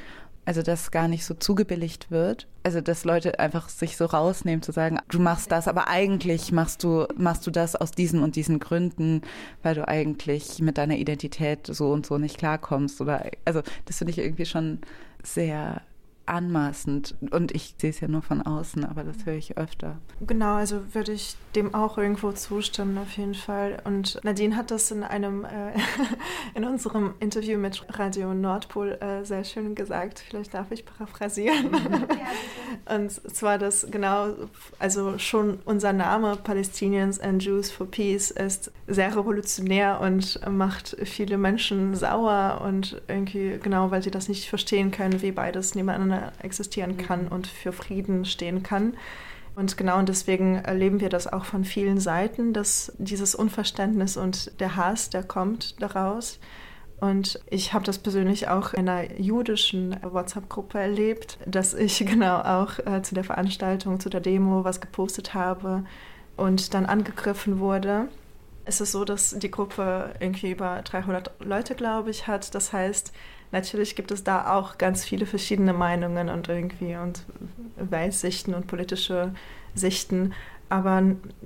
also 0.46 0.62
dass 0.62 0.92
gar 0.92 1.08
nicht 1.08 1.26
so 1.26 1.34
zugebilligt 1.34 2.12
wird. 2.12 2.48
Also 2.66 2.82
dass 2.82 3.06
Leute 3.06 3.38
einfach 3.38 3.70
sich 3.70 3.96
so 3.96 4.06
rausnehmen 4.06 4.64
zu 4.64 4.72
sagen, 4.72 4.98
du 5.10 5.20
machst 5.20 5.52
das, 5.52 5.68
aber 5.68 5.88
eigentlich 5.88 6.52
machst 6.52 6.84
du 6.84 7.06
machst 7.16 7.46
du 7.46 7.52
das 7.52 7.76
aus 7.76 7.92
diesen 7.92 8.24
und 8.24 8.36
diesen 8.36 8.58
Gründen, 8.58 9.22
weil 9.62 9.76
du 9.76 9.88
eigentlich 9.88 10.60
mit 10.62 10.80
deiner 10.80 10.96
Identität 10.96 11.68
so 11.68 11.92
und 11.92 12.08
so 12.08 12.18
nicht 12.18 12.40
klarkommst 12.40 13.00
oder 13.02 13.30
also 13.46 13.62
das 13.86 14.00
finde 14.00 14.14
ich 14.14 14.18
irgendwie 14.18 14.48
schon 14.48 14.80
sehr 15.22 15.84
anmaßend. 16.26 17.16
Und 17.32 17.54
ich 17.54 17.76
sehe 17.78 17.90
es 17.90 18.00
ja 18.00 18.08
nur 18.08 18.22
von 18.22 18.42
außen, 18.42 18.86
aber 18.86 19.04
das 19.04 19.26
höre 19.26 19.36
ich 19.36 19.58
öfter. 19.58 19.98
Genau, 20.22 20.56
also 20.56 20.94
würde 20.94 21.12
ich 21.12 21.36
dem 21.56 21.74
auch 21.74 21.98
irgendwo 21.98 22.32
zustimmen, 22.32 22.98
auf 22.98 23.12
jeden 23.18 23.36
Fall. 23.36 23.82
Und 23.84 24.20
Nadine 24.24 24.56
hat 24.56 24.72
das 24.72 24.92
in 24.92 25.04
einem, 25.04 25.46
äh, 25.46 25.74
in 26.56 26.66
unserem 26.66 27.14
Interview 27.20 27.58
mit 27.58 27.86
Radio 27.98 28.34
Nordpol 28.34 28.94
äh, 28.94 29.24
sehr 29.24 29.44
schön 29.44 29.76
gesagt. 29.76 30.24
Vielleicht 30.28 30.54
darf 30.54 30.72
ich 30.72 30.86
paraphrasieren. 30.86 31.70
und 32.94 33.12
zwar, 33.12 33.58
dass 33.58 33.88
genau, 33.90 34.34
also 34.80 35.18
schon 35.18 35.60
unser 35.66 35.94
Name 35.94 36.36
Palestinians 36.36 37.20
and 37.20 37.44
Jews 37.44 37.72
for 37.72 37.88
Peace 37.88 38.32
ist 38.32 38.72
sehr 38.88 39.16
revolutionär 39.16 40.00
und 40.02 40.40
macht 40.50 40.98
viele 41.04 41.38
Menschen 41.38 41.96
sauer 41.96 42.62
und 42.64 43.02
irgendwie, 43.08 43.60
genau, 43.62 43.92
weil 43.92 44.04
sie 44.04 44.12
das 44.12 44.30
nicht 44.30 44.50
verstehen 44.50 44.92
können, 44.92 45.22
wie 45.22 45.32
beides 45.32 45.76
nebeneinander 45.76 46.15
Ebene 46.16 46.32
existieren 46.42 46.98
kann 46.98 47.26
mhm. 47.26 47.32
und 47.32 47.48
für 47.48 47.72
Frieden 47.72 48.26
stehen 48.26 48.64
kann. 48.64 48.96
Und 49.56 49.78
genau 49.78 50.00
und 50.00 50.10
deswegen 50.10 50.56
erleben 50.56 51.00
wir 51.00 51.10
das 51.10 51.32
auch 51.32 51.46
von 51.46 51.64
vielen 51.64 52.00
Seiten, 52.00 52.52
dass 52.52 52.92
dieses 52.98 53.36
Unverständnis 53.36 54.18
und 54.18 54.60
der 54.60 54.76
Hass, 54.76 55.10
der 55.10 55.24
kommt 55.24 55.82
daraus. 55.82 56.40
Und 57.00 57.40
ich 57.50 57.74
habe 57.74 57.86
das 57.86 58.00
persönlich 58.00 58.48
auch 58.48 58.74
in 58.74 58.90
einer 58.90 59.18
jüdischen 59.18 59.98
WhatsApp-Gruppe 60.02 60.80
erlebt, 60.80 61.38
dass 61.46 61.74
ich 61.74 62.00
genau 62.06 62.40
auch 62.40 62.80
äh, 62.80 63.02
zu 63.02 63.16
der 63.16 63.24
Veranstaltung, 63.24 64.00
zu 64.00 64.10
der 64.10 64.22
Demo 64.22 64.64
was 64.64 64.82
gepostet 64.82 65.34
habe 65.34 65.86
und 66.36 66.74
dann 66.74 66.86
angegriffen 66.86 67.60
wurde. 67.60 68.10
Es 68.66 68.82
ist 68.82 68.92
so, 68.92 69.06
dass 69.06 69.38
die 69.38 69.52
Gruppe 69.52 70.16
irgendwie 70.20 70.52
über 70.52 70.82
300 70.84 71.32
Leute, 71.40 71.76
glaube 71.76 72.10
ich, 72.10 72.28
hat. 72.28 72.56
Das 72.56 72.74
heißt, 72.74 73.14
natürlich 73.56 73.96
gibt 73.96 74.12
es 74.12 74.24
da 74.24 74.56
auch 74.56 74.78
ganz 74.78 75.04
viele 75.06 75.26
verschiedene 75.26 75.74
Meinungen 75.74 76.30
und 76.30 76.48
irgendwie 76.50 76.96
und 76.98 77.24
Weltsichten 77.78 78.54
und 78.54 78.68
politische 78.68 79.34
Sichten. 79.74 80.34
Aber 80.68 81.02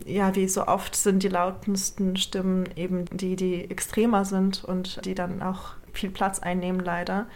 ja, 0.05 0.35
wie 0.35 0.47
so 0.47 0.65
oft 0.65 0.95
sind 0.95 1.21
die 1.23 1.29
lautesten 1.29 2.15
Stimmen 2.17 2.67
eben 2.75 3.05
die, 3.11 3.35
die 3.35 3.69
extremer 3.69 4.25
sind 4.25 4.63
und 4.63 5.05
die 5.05 5.13
dann 5.13 5.43
auch 5.43 5.73
viel 5.93 6.09
Platz 6.09 6.39
einnehmen, 6.39 6.81
leider. 6.81 7.27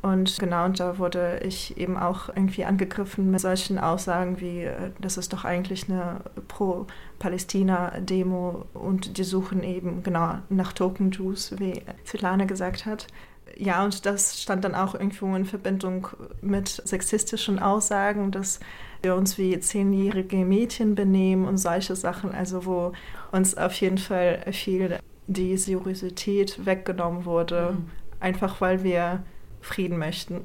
Und 0.00 0.38
genau, 0.38 0.64
und 0.64 0.80
da 0.80 0.98
wurde 0.98 1.40
ich 1.44 1.76
eben 1.76 1.96
auch 1.96 2.28
irgendwie 2.28 2.64
angegriffen 2.64 3.30
mit 3.30 3.40
solchen 3.40 3.78
Aussagen 3.78 4.40
wie, 4.40 4.62
äh, 4.62 4.90
das 5.00 5.16
ist 5.16 5.32
doch 5.32 5.44
eigentlich 5.44 5.88
eine 5.88 6.20
Pro-Palästina-Demo 6.46 8.66
und 8.74 9.18
die 9.18 9.24
suchen 9.24 9.64
eben 9.64 10.04
genau 10.04 10.38
nach 10.50 10.72
Token-Jews, 10.72 11.58
wie 11.58 11.82
Svetlana 12.04 12.44
gesagt 12.44 12.86
hat 12.86 13.08
ja, 13.56 13.84
und 13.84 14.06
das 14.06 14.42
stand 14.42 14.64
dann 14.64 14.74
auch 14.74 14.94
irgendwo 14.94 15.34
in 15.34 15.44
Verbindung 15.44 16.08
mit 16.40 16.68
sexistischen 16.68 17.58
Aussagen, 17.58 18.30
dass 18.30 18.60
wir 19.02 19.14
uns 19.14 19.38
wie 19.38 19.58
zehnjährige 19.60 20.36
Mädchen 20.38 20.94
benehmen 20.94 21.46
und 21.46 21.58
solche 21.58 21.96
Sachen, 21.96 22.32
also 22.32 22.64
wo 22.66 22.92
uns 23.32 23.56
auf 23.56 23.74
jeden 23.74 23.98
Fall 23.98 24.44
viel 24.52 24.98
die 25.26 25.56
Seriosität 25.56 26.64
weggenommen 26.64 27.24
wurde, 27.24 27.76
mhm. 27.76 27.90
einfach 28.20 28.60
weil 28.60 28.82
wir 28.82 29.22
Frieden 29.60 29.98
möchten. 29.98 30.44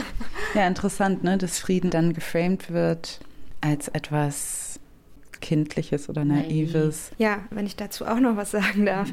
ja, 0.54 0.66
interessant, 0.66 1.24
ne, 1.24 1.38
dass 1.38 1.58
Frieden 1.58 1.90
dann 1.90 2.12
geframed 2.12 2.70
wird 2.70 3.20
als 3.60 3.88
etwas 3.88 4.67
Kindliches 5.48 6.10
oder 6.10 6.26
Naives. 6.26 7.10
Ja, 7.16 7.38
wenn 7.48 7.64
ich 7.64 7.74
dazu 7.74 8.04
auch 8.04 8.20
noch 8.20 8.36
was 8.36 8.50
sagen 8.50 8.84
darf. 8.84 9.10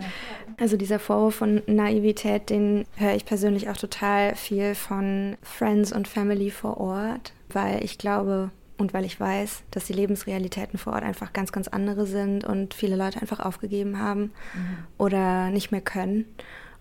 Also 0.58 0.76
dieser 0.76 1.00
Vorwurf 1.00 1.36
von 1.36 1.62
Naivität, 1.66 2.50
den 2.50 2.84
höre 2.98 3.16
ich 3.16 3.24
persönlich 3.24 3.70
auch 3.70 3.78
total 3.78 4.36
viel 4.36 4.76
von 4.76 5.38
Friends 5.42 5.94
und 5.94 6.10
Family 6.10 6.52
vor 6.52 6.78
Ort, 6.78 7.32
weil 7.48 7.82
ich 7.86 7.98
glaube 7.98 8.52
und 8.78 8.94
weil 8.94 9.06
ich 9.06 9.18
weiß, 9.18 9.64
dass 9.72 9.86
die 9.86 9.94
Lebensrealitäten 9.94 10.78
vor 10.78 10.92
Ort 10.92 11.04
einfach 11.04 11.32
ganz, 11.32 11.54
ganz 11.54 11.70
andere 11.70 12.06
sind 12.06 12.44
und 12.44 12.74
viele 12.74 12.98
Leute 12.98 13.22
einfach 13.22 13.40
aufgegeben 13.40 13.98
haben 13.98 14.24
mhm. 14.54 14.78
oder 14.98 15.52
nicht 15.52 15.72
mehr 15.72 15.80
können. 15.80 16.26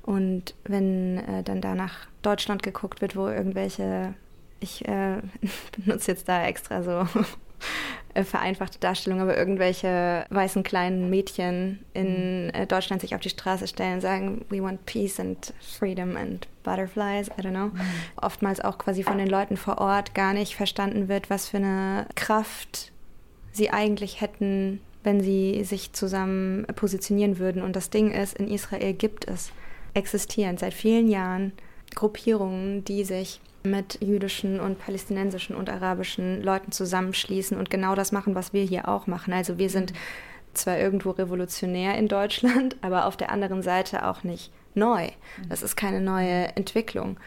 Und 0.02 0.57
wenn 0.64 1.18
äh, 1.18 1.44
dann 1.44 1.61
da 1.61 1.76
nach 1.76 2.09
Deutschland 2.22 2.64
geguckt 2.64 3.00
wird, 3.00 3.14
wo 3.14 3.28
irgendwelche, 3.28 4.14
ich 4.59 4.84
äh, 4.88 5.18
benutze 5.84 6.11
jetzt 6.11 6.28
da 6.28 6.44
extra 6.44 6.82
so 6.82 7.07
vereinfachte 8.22 8.78
Darstellung, 8.78 9.20
aber 9.20 9.36
irgendwelche 9.36 10.24
weißen 10.30 10.62
kleinen 10.62 11.11
Mädchen 11.11 11.84
in 11.94 12.44
mhm. 12.46 12.50
äh, 12.55 12.66
Deutschland 12.66 13.02
sich 13.02 13.14
auf 13.14 13.20
die 13.20 13.30
Straße 13.30 13.66
stellen 13.66 13.94
und 13.94 14.00
sagen, 14.00 14.44
we 14.50 14.62
want 14.62 14.86
peace 14.86 15.18
and 15.18 15.52
freedom 15.61 16.16
and 16.16 16.46
butterflies, 16.62 17.28
I 17.28 17.42
don't 17.42 17.50
know. 17.50 17.66
Mhm. 17.66 17.80
Oftmals 18.16 18.61
auch 18.61 18.78
quasi 18.78 19.02
von 19.02 19.18
den 19.18 19.28
Leuten 19.28 19.57
vor 19.57 19.78
Ort 19.78 20.14
gar 20.14 20.32
nicht 20.32 20.55
verstanden 20.55 21.09
wird, 21.09 21.28
was 21.28 21.48
für 21.48 21.57
eine 21.57 22.07
Kraft 22.14 22.92
sie 23.50 23.70
eigentlich 23.70 24.20
hätten, 24.20 24.80
wenn 25.02 25.20
sie 25.20 25.64
sich 25.64 25.92
zusammen 25.92 26.66
positionieren 26.76 27.38
würden. 27.38 27.62
Und 27.62 27.74
das 27.74 27.90
Ding 27.90 28.12
ist, 28.12 28.38
in 28.38 28.48
Israel 28.48 28.92
gibt 28.94 29.26
es 29.26 29.50
existieren 29.94 30.59
seit 30.59 30.74
vielen 30.74 31.09
Jahren 31.09 31.52
Gruppierungen, 31.94 32.84
die 32.84 33.05
sich 33.05 33.40
mit 33.65 33.99
jüdischen 34.03 34.61
und 34.61 34.79
palästinensischen 34.79 35.57
und 35.57 35.71
arabischen 35.71 36.43
Leuten 36.43 36.71
zusammenschließen 36.71 37.57
und 37.57 37.71
genau 37.71 37.95
das 37.95 38.12
machen, 38.12 38.35
was 38.35 38.53
wir 38.53 38.62
hier 38.62 38.89
auch 38.89 39.07
machen. 39.07 39.33
Also 39.33 39.59
wir 39.59 39.71
sind 39.71 39.93
zwar 40.53 40.79
irgendwo 40.79 41.11
revolutionär 41.11 41.97
in 41.97 42.09
Deutschland, 42.09 42.77
aber 42.83 43.07
auf 43.07 43.17
der 43.17 43.31
anderen 43.31 43.62
Seite 43.62 44.07
auch 44.07 44.23
nicht 44.23 44.53
neu. 44.75 45.09
Das 45.49 45.62
ist 45.62 45.77
keine 45.77 46.01
neue 46.01 46.57
Entwicklung. 46.57 47.19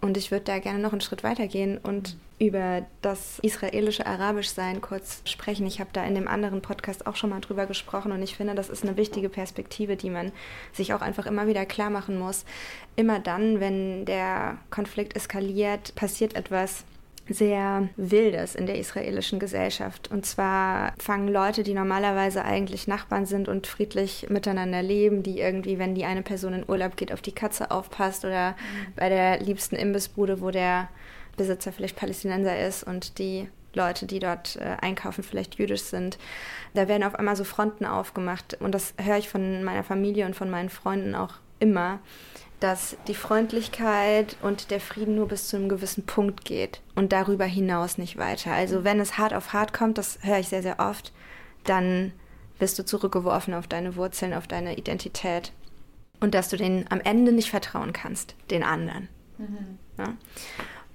Und 0.00 0.16
ich 0.16 0.30
würde 0.30 0.44
da 0.44 0.58
gerne 0.58 0.78
noch 0.78 0.92
einen 0.92 1.00
Schritt 1.00 1.24
weitergehen 1.24 1.78
und 1.78 2.16
über 2.38 2.86
das 3.02 3.40
israelische 3.40 4.06
Arabischsein 4.06 4.80
kurz 4.80 5.22
sprechen. 5.24 5.66
Ich 5.66 5.80
habe 5.80 5.90
da 5.92 6.04
in 6.04 6.14
dem 6.14 6.28
anderen 6.28 6.62
Podcast 6.62 7.06
auch 7.06 7.16
schon 7.16 7.30
mal 7.30 7.40
drüber 7.40 7.66
gesprochen 7.66 8.12
und 8.12 8.22
ich 8.22 8.36
finde, 8.36 8.54
das 8.54 8.68
ist 8.68 8.84
eine 8.84 8.96
wichtige 8.96 9.28
Perspektive, 9.28 9.96
die 9.96 10.10
man 10.10 10.32
sich 10.72 10.94
auch 10.94 11.00
einfach 11.00 11.26
immer 11.26 11.48
wieder 11.48 11.66
klar 11.66 11.90
machen 11.90 12.18
muss. 12.18 12.44
Immer 12.94 13.18
dann, 13.18 13.60
wenn 13.60 14.04
der 14.04 14.58
Konflikt 14.70 15.16
eskaliert, 15.16 15.94
passiert 15.96 16.36
etwas, 16.36 16.84
sehr 17.28 17.88
Wildes 17.96 18.54
in 18.54 18.66
der 18.66 18.78
israelischen 18.78 19.38
Gesellschaft. 19.38 20.10
Und 20.10 20.24
zwar 20.24 20.94
fangen 20.98 21.28
Leute, 21.28 21.62
die 21.62 21.74
normalerweise 21.74 22.44
eigentlich 22.44 22.88
Nachbarn 22.88 23.26
sind 23.26 23.48
und 23.48 23.66
friedlich 23.66 24.28
miteinander 24.30 24.82
leben, 24.82 25.22
die 25.22 25.40
irgendwie, 25.40 25.78
wenn 25.78 25.94
die 25.94 26.04
eine 26.04 26.22
Person 26.22 26.54
in 26.54 26.64
Urlaub 26.68 26.96
geht, 26.96 27.12
auf 27.12 27.20
die 27.20 27.32
Katze 27.32 27.70
aufpasst 27.70 28.24
oder 28.24 28.52
mhm. 28.52 28.92
bei 28.96 29.08
der 29.08 29.40
liebsten 29.40 29.76
Imbissbude, 29.76 30.40
wo 30.40 30.50
der 30.50 30.88
Besitzer 31.38 31.72
vielleicht 31.72 31.96
Palästinenser 31.96 32.58
ist 32.66 32.84
und 32.84 33.18
die 33.18 33.48
Leute, 33.72 34.04
die 34.04 34.18
dort 34.18 34.56
äh, 34.56 34.76
einkaufen, 34.80 35.24
vielleicht 35.24 35.54
jüdisch 35.54 35.82
sind. 35.82 36.18
Da 36.74 36.88
werden 36.88 37.04
auf 37.04 37.14
einmal 37.14 37.36
so 37.36 37.44
Fronten 37.44 37.86
aufgemacht. 37.86 38.58
Und 38.60 38.72
das 38.72 38.92
höre 39.00 39.16
ich 39.16 39.30
von 39.30 39.64
meiner 39.64 39.84
Familie 39.84 40.26
und 40.26 40.36
von 40.36 40.50
meinen 40.50 40.68
Freunden 40.68 41.14
auch 41.14 41.34
immer 41.60 42.00
dass 42.60 42.96
die 43.06 43.14
Freundlichkeit 43.14 44.36
und 44.42 44.70
der 44.70 44.80
Frieden 44.80 45.14
nur 45.14 45.28
bis 45.28 45.48
zu 45.48 45.56
einem 45.56 45.68
gewissen 45.68 46.06
Punkt 46.06 46.44
geht 46.44 46.80
und 46.94 47.12
darüber 47.12 47.44
hinaus 47.44 47.98
nicht 47.98 48.16
weiter. 48.16 48.52
Also 48.52 48.84
wenn 48.84 49.00
es 49.00 49.16
hart 49.16 49.32
auf 49.32 49.52
hart 49.52 49.72
kommt, 49.72 49.98
das 49.98 50.18
höre 50.22 50.38
ich 50.38 50.48
sehr, 50.48 50.62
sehr 50.62 50.80
oft, 50.80 51.12
dann 51.64 52.12
bist 52.58 52.78
du 52.78 52.84
zurückgeworfen 52.84 53.54
auf 53.54 53.68
deine 53.68 53.94
Wurzeln, 53.94 54.34
auf 54.34 54.48
deine 54.48 54.76
Identität 54.76 55.52
und 56.20 56.34
dass 56.34 56.48
du 56.48 56.56
denen 56.56 56.86
am 56.90 57.00
Ende 57.00 57.30
nicht 57.30 57.50
vertrauen 57.50 57.92
kannst, 57.92 58.34
den 58.50 58.64
anderen. 58.64 59.08
Mhm. 59.38 59.78
Ja? 59.96 60.14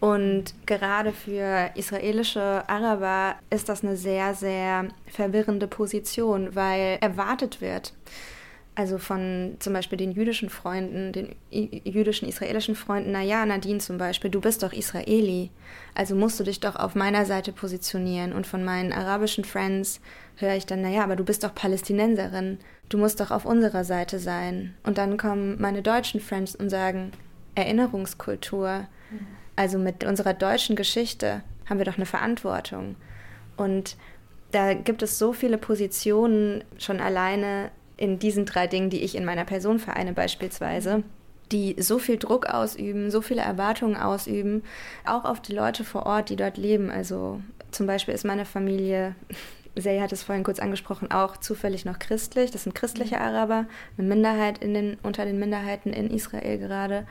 Und 0.04 0.54
gerade 0.66 1.14
für 1.14 1.72
israelische 1.76 2.68
Araber 2.68 3.36
ist 3.50 3.70
das 3.70 3.86
eine 3.86 3.96
sehr, 3.96 4.34
sehr 4.34 4.90
verwirrende 5.06 5.66
Position, 5.66 6.54
weil 6.58 6.98
erwartet 7.00 7.62
wird, 7.62 7.94
also 8.76 8.98
von 8.98 9.56
zum 9.60 9.72
Beispiel 9.72 9.98
den 9.98 10.12
jüdischen 10.12 10.50
Freunden, 10.50 11.14
den 11.14 11.36
jüdischen 11.50 12.28
israelischen 12.28 12.76
Freunden, 12.76 13.14
naja, 13.14 13.46
Nadine 13.46 13.80
zum 13.80 13.98
Beispiel, 13.98 14.30
du 14.30 14.42
bist 14.42 14.62
doch 14.62 14.74
Israeli, 14.74 15.52
also 15.96 16.18
musst 16.18 16.38
du 16.38 16.44
dich 16.44 16.60
doch 16.60 16.76
auf 16.76 16.96
meiner 16.96 17.24
Seite 17.26 17.54
positionieren. 17.54 18.34
Und 18.34 18.46
von 18.46 18.66
meinen 18.66 18.92
arabischen 18.92 19.46
Friends 19.46 20.02
höre 20.36 20.58
ich 20.58 20.66
dann, 20.66 20.82
naja, 20.82 21.06
aber 21.06 21.16
du 21.16 21.24
bist 21.24 21.46
doch 21.46 21.56
Palästinenserin, 21.56 22.58
du 22.90 22.98
musst 22.98 23.22
doch 23.22 23.32
auf 23.32 23.46
unserer 23.46 23.86
Seite 23.86 24.20
sein. 24.20 24.76
Und 24.84 24.98
dann 24.98 25.16
kommen 25.16 25.62
meine 25.62 25.82
deutschen 25.82 26.20
Friends 26.20 26.58
und 26.58 26.70
sagen, 26.70 27.14
Erinnerungskultur, 27.56 28.88
also 29.56 29.78
mit 29.78 30.04
unserer 30.04 30.34
deutschen 30.34 30.76
Geschichte 30.76 31.44
haben 31.70 31.78
wir 31.78 31.86
doch 31.86 31.98
eine 31.98 32.06
Verantwortung. 32.06 32.96
Und 33.56 33.96
da 34.52 34.74
gibt 34.74 35.02
es 35.02 35.18
so 35.18 35.34
viele 35.34 35.58
Positionen 35.58 36.64
schon 36.78 37.00
alleine 37.00 37.72
in 37.98 38.20
diesen 38.20 38.46
drei 38.46 38.68
Dingen, 38.68 38.90
die 38.90 39.02
ich 39.02 39.16
in 39.16 39.26
meiner 39.26 39.46
Person 39.46 39.80
vereine 39.80 40.14
beispielsweise, 40.14 41.04
die 41.52 41.76
so 41.80 42.00
viel 42.00 42.18
Druck 42.18 42.48
ausüben, 42.48 43.12
so 43.12 43.22
viele 43.22 43.42
Erwartungen 43.42 43.96
ausüben, 43.96 44.64
auch 45.06 45.26
auf 45.26 45.42
die 45.42 45.54
Leute 45.54 45.84
vor 45.84 46.06
Ort, 46.06 46.30
die 46.30 46.36
dort 46.36 46.58
leben. 46.58 46.90
Also 46.90 47.42
zum 47.72 47.88
Beispiel 47.88 48.14
ist 48.14 48.26
meine 48.26 48.46
Familie, 48.46 49.16
Sei 49.76 50.00
hat 50.00 50.12
es 50.12 50.22
vorhin 50.22 50.44
kurz 50.44 50.60
angesprochen, 50.60 51.10
auch 51.10 51.38
zufällig 51.38 51.84
noch 51.84 51.98
christlich. 51.98 52.52
Das 52.52 52.64
sind 52.64 52.76
christliche 52.76 53.20
Araber, 53.20 53.66
eine 53.98 54.08
Minderheit 54.08 54.60
in 54.60 54.76
den, 54.76 54.98
unter 55.02 55.26
den 55.26 55.40
Minderheiten 55.40 55.92
in 55.94 56.12
Israel 56.12 56.60
gerade 56.60 57.08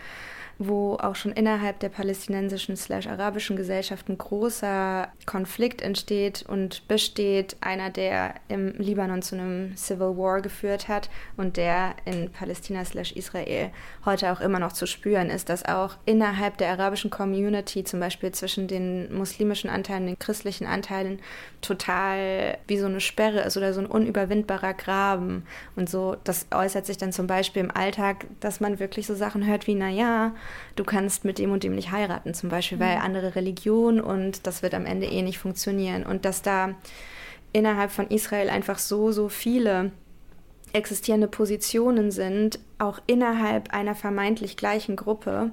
wo 0.58 0.96
auch 0.96 1.14
schon 1.14 1.32
innerhalb 1.32 1.80
der 1.80 1.88
palästinensischen 1.88 2.76
slash 2.76 3.06
arabischen 3.06 3.56
Gesellschaft 3.56 4.08
ein 4.08 4.18
großer 4.18 5.08
Konflikt 5.26 5.82
entsteht 5.82 6.44
und 6.48 6.86
besteht, 6.88 7.56
einer, 7.60 7.90
der 7.90 8.34
im 8.48 8.72
Libanon 8.78 9.22
zu 9.22 9.36
einem 9.36 9.76
Civil 9.76 10.16
War 10.16 10.40
geführt 10.40 10.88
hat 10.88 11.10
und 11.36 11.56
der 11.56 11.94
in 12.04 12.30
Palästina 12.30 12.84
slash 12.84 13.12
Israel 13.12 13.70
heute 14.04 14.32
auch 14.32 14.40
immer 14.40 14.58
noch 14.58 14.72
zu 14.72 14.86
spüren 14.86 15.30
ist, 15.30 15.48
dass 15.48 15.64
auch 15.64 15.96
innerhalb 16.04 16.58
der 16.58 16.70
arabischen 16.70 17.10
Community, 17.10 17.84
zum 17.84 18.00
Beispiel 18.00 18.32
zwischen 18.32 18.68
den 18.68 19.14
muslimischen 19.14 19.70
Anteilen 19.70 20.06
den 20.06 20.18
christlichen 20.18 20.66
Anteilen, 20.66 21.20
total 21.60 22.58
wie 22.66 22.78
so 22.78 22.86
eine 22.86 23.00
Sperre 23.00 23.40
ist 23.40 23.56
oder 23.56 23.72
so 23.72 23.80
ein 23.80 23.86
unüberwindbarer 23.86 24.74
Graben. 24.74 25.44
Und 25.76 25.88
so, 25.88 26.16
das 26.24 26.46
äußert 26.52 26.86
sich 26.86 26.98
dann 26.98 27.12
zum 27.12 27.26
Beispiel 27.26 27.62
im 27.62 27.70
Alltag, 27.70 28.26
dass 28.40 28.60
man 28.60 28.78
wirklich 28.78 29.06
so 29.06 29.14
Sachen 29.14 29.46
hört 29.46 29.66
wie, 29.66 29.74
naja, 29.74 30.32
du 30.76 30.84
kannst 30.84 31.24
mit 31.24 31.38
dem 31.38 31.52
und 31.52 31.64
dem 31.64 31.74
nicht 31.74 31.90
heiraten, 31.90 32.34
zum 32.34 32.48
Beispiel, 32.48 32.80
weil 32.80 32.96
mhm. 32.96 33.02
andere 33.02 33.34
Religion 33.34 34.00
und 34.00 34.46
das 34.46 34.62
wird 34.62 34.74
am 34.74 34.86
Ende 34.86 35.06
eh 35.06 35.22
nicht 35.22 35.38
funktionieren. 35.38 36.04
Und 36.04 36.24
dass 36.24 36.42
da 36.42 36.74
innerhalb 37.52 37.90
von 37.90 38.08
Israel 38.08 38.50
einfach 38.50 38.78
so, 38.78 39.12
so 39.12 39.28
viele 39.28 39.92
existierende 40.72 41.28
Positionen 41.28 42.10
sind, 42.10 42.58
auch 42.78 42.98
innerhalb 43.06 43.74
einer 43.74 43.94
vermeintlich 43.94 44.56
gleichen 44.56 44.96
Gruppe, 44.96 45.52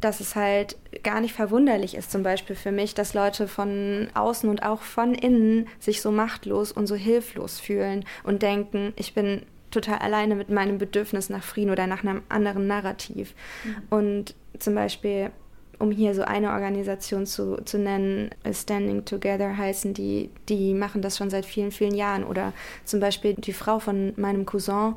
dass 0.00 0.20
es 0.20 0.36
halt 0.36 0.76
gar 1.02 1.20
nicht 1.20 1.34
verwunderlich 1.34 1.96
ist, 1.96 2.10
zum 2.10 2.22
Beispiel 2.22 2.54
für 2.54 2.72
mich, 2.72 2.94
dass 2.94 3.14
Leute 3.14 3.48
von 3.48 4.08
außen 4.14 4.48
und 4.48 4.62
auch 4.62 4.82
von 4.82 5.14
innen 5.14 5.68
sich 5.80 6.02
so 6.02 6.10
machtlos 6.10 6.70
und 6.70 6.86
so 6.86 6.94
hilflos 6.94 7.58
fühlen 7.58 8.04
und 8.22 8.42
denken, 8.42 8.92
ich 8.96 9.14
bin 9.14 9.42
total 9.70 9.98
alleine 9.98 10.34
mit 10.34 10.50
meinem 10.50 10.78
Bedürfnis 10.78 11.30
nach 11.30 11.42
Frieden 11.42 11.70
oder 11.70 11.86
nach 11.86 12.02
einem 12.02 12.22
anderen 12.28 12.66
Narrativ. 12.66 13.34
Mhm. 13.64 13.76
Und 13.90 14.34
zum 14.58 14.74
Beispiel, 14.74 15.30
um 15.78 15.90
hier 15.90 16.14
so 16.14 16.22
eine 16.22 16.50
Organisation 16.50 17.26
zu, 17.26 17.62
zu 17.64 17.78
nennen, 17.78 18.30
Standing 18.50 19.04
Together 19.04 19.56
heißen 19.56 19.94
die, 19.94 20.30
die 20.48 20.74
machen 20.74 21.02
das 21.02 21.16
schon 21.16 21.30
seit 21.30 21.46
vielen, 21.46 21.70
vielen 21.70 21.94
Jahren. 21.94 22.24
Oder 22.24 22.52
zum 22.84 23.00
Beispiel 23.00 23.34
die 23.34 23.52
Frau 23.52 23.78
von 23.78 24.12
meinem 24.16 24.46
Cousin 24.46 24.94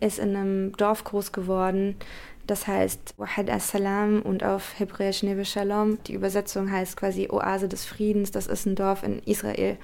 ist 0.00 0.18
in 0.18 0.36
einem 0.36 0.72
Dorf 0.76 1.04
groß 1.04 1.32
geworden, 1.32 1.96
das 2.46 2.66
heißt 2.66 3.14
Wahad 3.16 3.48
as-Salam 3.48 4.20
und 4.20 4.44
auf 4.44 4.78
Hebräisch 4.78 5.22
Neve 5.22 5.46
Shalom. 5.46 5.98
Die 6.04 6.12
Übersetzung 6.12 6.70
heißt 6.70 6.96
quasi 6.96 7.28
Oase 7.30 7.68
des 7.68 7.86
Friedens. 7.86 8.32
Das 8.32 8.46
ist 8.46 8.66
ein 8.66 8.74
Dorf 8.74 9.02
in 9.02 9.20
Israel 9.20 9.78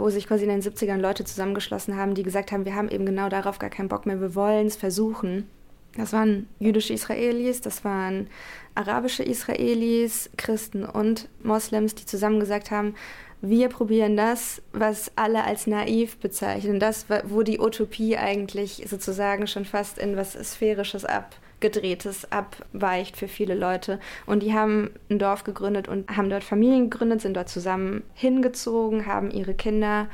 wo 0.00 0.10
sich 0.10 0.26
quasi 0.26 0.44
in 0.44 0.50
den 0.50 0.62
70ern 0.62 0.96
Leute 0.98 1.24
zusammengeschlossen 1.24 1.96
haben, 1.96 2.14
die 2.14 2.22
gesagt 2.22 2.52
haben, 2.52 2.64
wir 2.64 2.74
haben 2.74 2.88
eben 2.88 3.06
genau 3.06 3.28
darauf 3.28 3.58
gar 3.58 3.70
keinen 3.70 3.88
Bock 3.88 4.06
mehr, 4.06 4.20
wir 4.20 4.34
wollen 4.34 4.66
es 4.66 4.76
versuchen. 4.76 5.48
Das 5.96 6.12
waren 6.12 6.48
jüdische 6.58 6.94
Israelis, 6.94 7.60
das 7.60 7.84
waren 7.84 8.28
arabische 8.74 9.24
Israelis, 9.24 10.30
Christen 10.36 10.84
und 10.84 11.28
Moslems, 11.42 11.94
die 11.94 12.06
zusammen 12.06 12.40
gesagt 12.40 12.70
haben, 12.70 12.94
wir 13.42 13.68
probieren 13.68 14.16
das, 14.16 14.62
was 14.72 15.12
alle 15.16 15.44
als 15.44 15.66
naiv 15.66 16.18
bezeichnen, 16.18 16.78
das, 16.78 17.06
wo 17.24 17.42
die 17.42 17.58
Utopie 17.58 18.16
eigentlich 18.16 18.84
sozusagen 18.88 19.46
schon 19.46 19.64
fast 19.64 19.98
in 19.98 20.16
was 20.16 20.32
Sphärisches 20.32 21.04
ab 21.04 21.34
abgedrehtes 21.60 22.32
abweicht 22.32 23.16
für 23.16 23.28
viele 23.28 23.54
Leute. 23.54 24.00
Und 24.24 24.42
die 24.42 24.54
haben 24.54 24.90
ein 25.10 25.18
Dorf 25.18 25.44
gegründet 25.44 25.88
und 25.88 26.16
haben 26.16 26.30
dort 26.30 26.42
Familien 26.42 26.88
gegründet, 26.88 27.20
sind 27.20 27.36
dort 27.36 27.50
zusammen 27.50 28.02
hingezogen, 28.14 29.06
haben 29.06 29.30
ihre 29.30 29.54
Kinder 29.54 30.08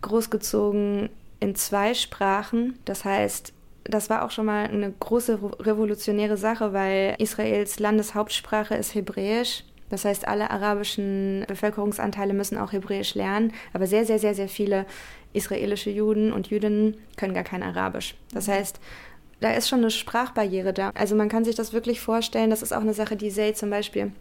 großgezogen 0.00 1.10
in 1.40 1.54
zwei 1.54 1.92
Sprachen. 1.92 2.78
Das 2.86 3.04
heißt, 3.04 3.52
das 3.84 4.08
war 4.08 4.24
auch 4.24 4.30
schon 4.30 4.46
mal 4.46 4.66
eine 4.66 4.92
große 4.92 5.38
revolutionäre 5.60 6.36
Sache, 6.36 6.72
weil 6.72 7.14
Israels 7.18 7.78
Landeshauptsprache 7.78 8.74
ist 8.74 8.94
Hebräisch. 8.94 9.64
Das 9.90 10.04
heißt, 10.04 10.28
alle 10.28 10.50
arabischen 10.50 11.44
Bevölkerungsanteile 11.48 12.34
müssen 12.34 12.58
auch 12.58 12.72
Hebräisch 12.72 13.14
lernen, 13.14 13.52
aber 13.72 13.86
sehr, 13.86 14.04
sehr, 14.04 14.18
sehr, 14.18 14.34
sehr 14.34 14.48
viele 14.48 14.84
israelische 15.32 15.90
Juden 15.90 16.32
und 16.32 16.48
Jüdinnen 16.48 16.96
können 17.16 17.34
gar 17.34 17.44
kein 17.44 17.62
Arabisch. 17.62 18.14
Das 18.32 18.48
heißt, 18.48 18.80
da 19.40 19.52
ist 19.52 19.68
schon 19.68 19.80
eine 19.80 19.90
Sprachbarriere 19.90 20.72
da. 20.72 20.90
Also 20.94 21.14
man 21.14 21.28
kann 21.28 21.44
sich 21.44 21.54
das 21.54 21.72
wirklich 21.72 22.00
vorstellen, 22.00 22.50
das 22.50 22.62
ist 22.62 22.72
auch 22.72 22.80
eine 22.80 22.94
Sache, 22.94 23.16
die 23.16 23.30
Say 23.30 23.54
zum 23.54 23.70
Beispiel 23.70 24.12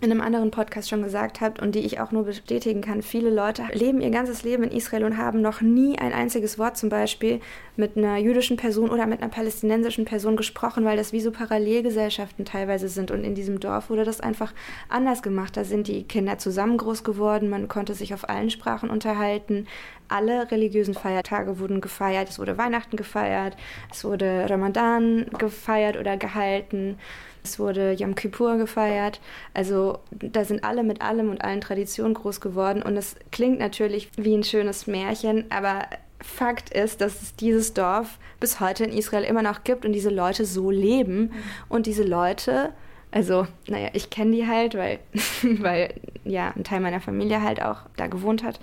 in 0.00 0.10
einem 0.10 0.22
anderen 0.22 0.50
Podcast 0.50 0.88
schon 0.88 1.02
gesagt 1.02 1.40
habt 1.40 1.60
und 1.60 1.74
die 1.74 1.80
ich 1.80 2.00
auch 2.00 2.10
nur 2.10 2.24
bestätigen 2.24 2.80
kann. 2.80 3.02
Viele 3.02 3.28
Leute 3.28 3.64
leben 3.72 4.00
ihr 4.00 4.10
ganzes 4.10 4.42
Leben 4.42 4.62
in 4.62 4.70
Israel 4.70 5.04
und 5.04 5.18
haben 5.18 5.42
noch 5.42 5.60
nie 5.60 5.98
ein 5.98 6.14
einziges 6.14 6.58
Wort 6.58 6.78
zum 6.78 6.88
Beispiel 6.88 7.40
mit 7.76 7.96
einer 7.96 8.16
jüdischen 8.16 8.56
Person 8.56 8.88
oder 8.88 9.06
mit 9.06 9.20
einer 9.20 9.30
palästinensischen 9.30 10.06
Person 10.06 10.36
gesprochen, 10.36 10.84
weil 10.84 10.96
das 10.96 11.12
wie 11.12 11.20
so 11.20 11.30
Parallelgesellschaften 11.30 12.46
teilweise 12.46 12.88
sind. 12.88 13.10
Und 13.10 13.24
in 13.24 13.34
diesem 13.34 13.60
Dorf 13.60 13.90
wurde 13.90 14.04
das 14.04 14.20
einfach 14.20 14.54
anders 14.88 15.22
gemacht. 15.22 15.56
Da 15.56 15.64
sind 15.64 15.86
die 15.86 16.04
Kinder 16.04 16.38
zusammen 16.38 16.78
groß 16.78 17.04
geworden, 17.04 17.50
man 17.50 17.68
konnte 17.68 17.94
sich 17.94 18.14
auf 18.14 18.28
allen 18.28 18.50
Sprachen 18.50 18.88
unterhalten. 18.88 19.66
Alle 20.08 20.50
religiösen 20.50 20.94
Feiertage 20.94 21.58
wurden 21.58 21.80
gefeiert. 21.80 22.28
Es 22.28 22.38
wurde 22.38 22.58
Weihnachten 22.58 22.96
gefeiert, 22.96 23.56
es 23.92 24.02
wurde 24.02 24.46
Ramadan 24.48 25.26
gefeiert 25.38 25.96
oder 25.96 26.16
gehalten. 26.16 26.96
Es 27.42 27.58
wurde 27.58 27.92
Yom 27.92 28.14
Kippur 28.14 28.56
gefeiert. 28.56 29.20
Also 29.54 29.98
da 30.10 30.44
sind 30.44 30.64
alle 30.64 30.82
mit 30.82 31.00
allem 31.00 31.30
und 31.30 31.42
allen 31.42 31.60
Traditionen 31.60 32.14
groß 32.14 32.40
geworden. 32.40 32.82
Und 32.82 32.96
es 32.96 33.16
klingt 33.32 33.58
natürlich 33.58 34.10
wie 34.16 34.36
ein 34.36 34.44
schönes 34.44 34.86
Märchen, 34.86 35.46
aber 35.50 35.86
Fakt 36.22 36.70
ist, 36.70 37.00
dass 37.00 37.22
es 37.22 37.34
dieses 37.34 37.72
Dorf 37.72 38.18
bis 38.40 38.60
heute 38.60 38.84
in 38.84 38.92
Israel 38.92 39.24
immer 39.24 39.42
noch 39.42 39.64
gibt 39.64 39.86
und 39.86 39.92
diese 39.92 40.10
Leute 40.10 40.44
so 40.44 40.70
leben. 40.70 41.20
Mhm. 41.20 41.32
Und 41.68 41.86
diese 41.86 42.04
Leute, 42.04 42.72
also, 43.10 43.46
naja, 43.66 43.88
ich 43.94 44.10
kenne 44.10 44.32
die 44.32 44.46
halt, 44.46 44.74
weil, 44.74 44.98
weil 45.42 45.94
ja 46.24 46.52
ein 46.54 46.64
Teil 46.64 46.80
meiner 46.80 47.00
Familie 47.00 47.42
halt 47.42 47.62
auch 47.62 47.82
da 47.96 48.06
gewohnt 48.06 48.42
hat, 48.42 48.60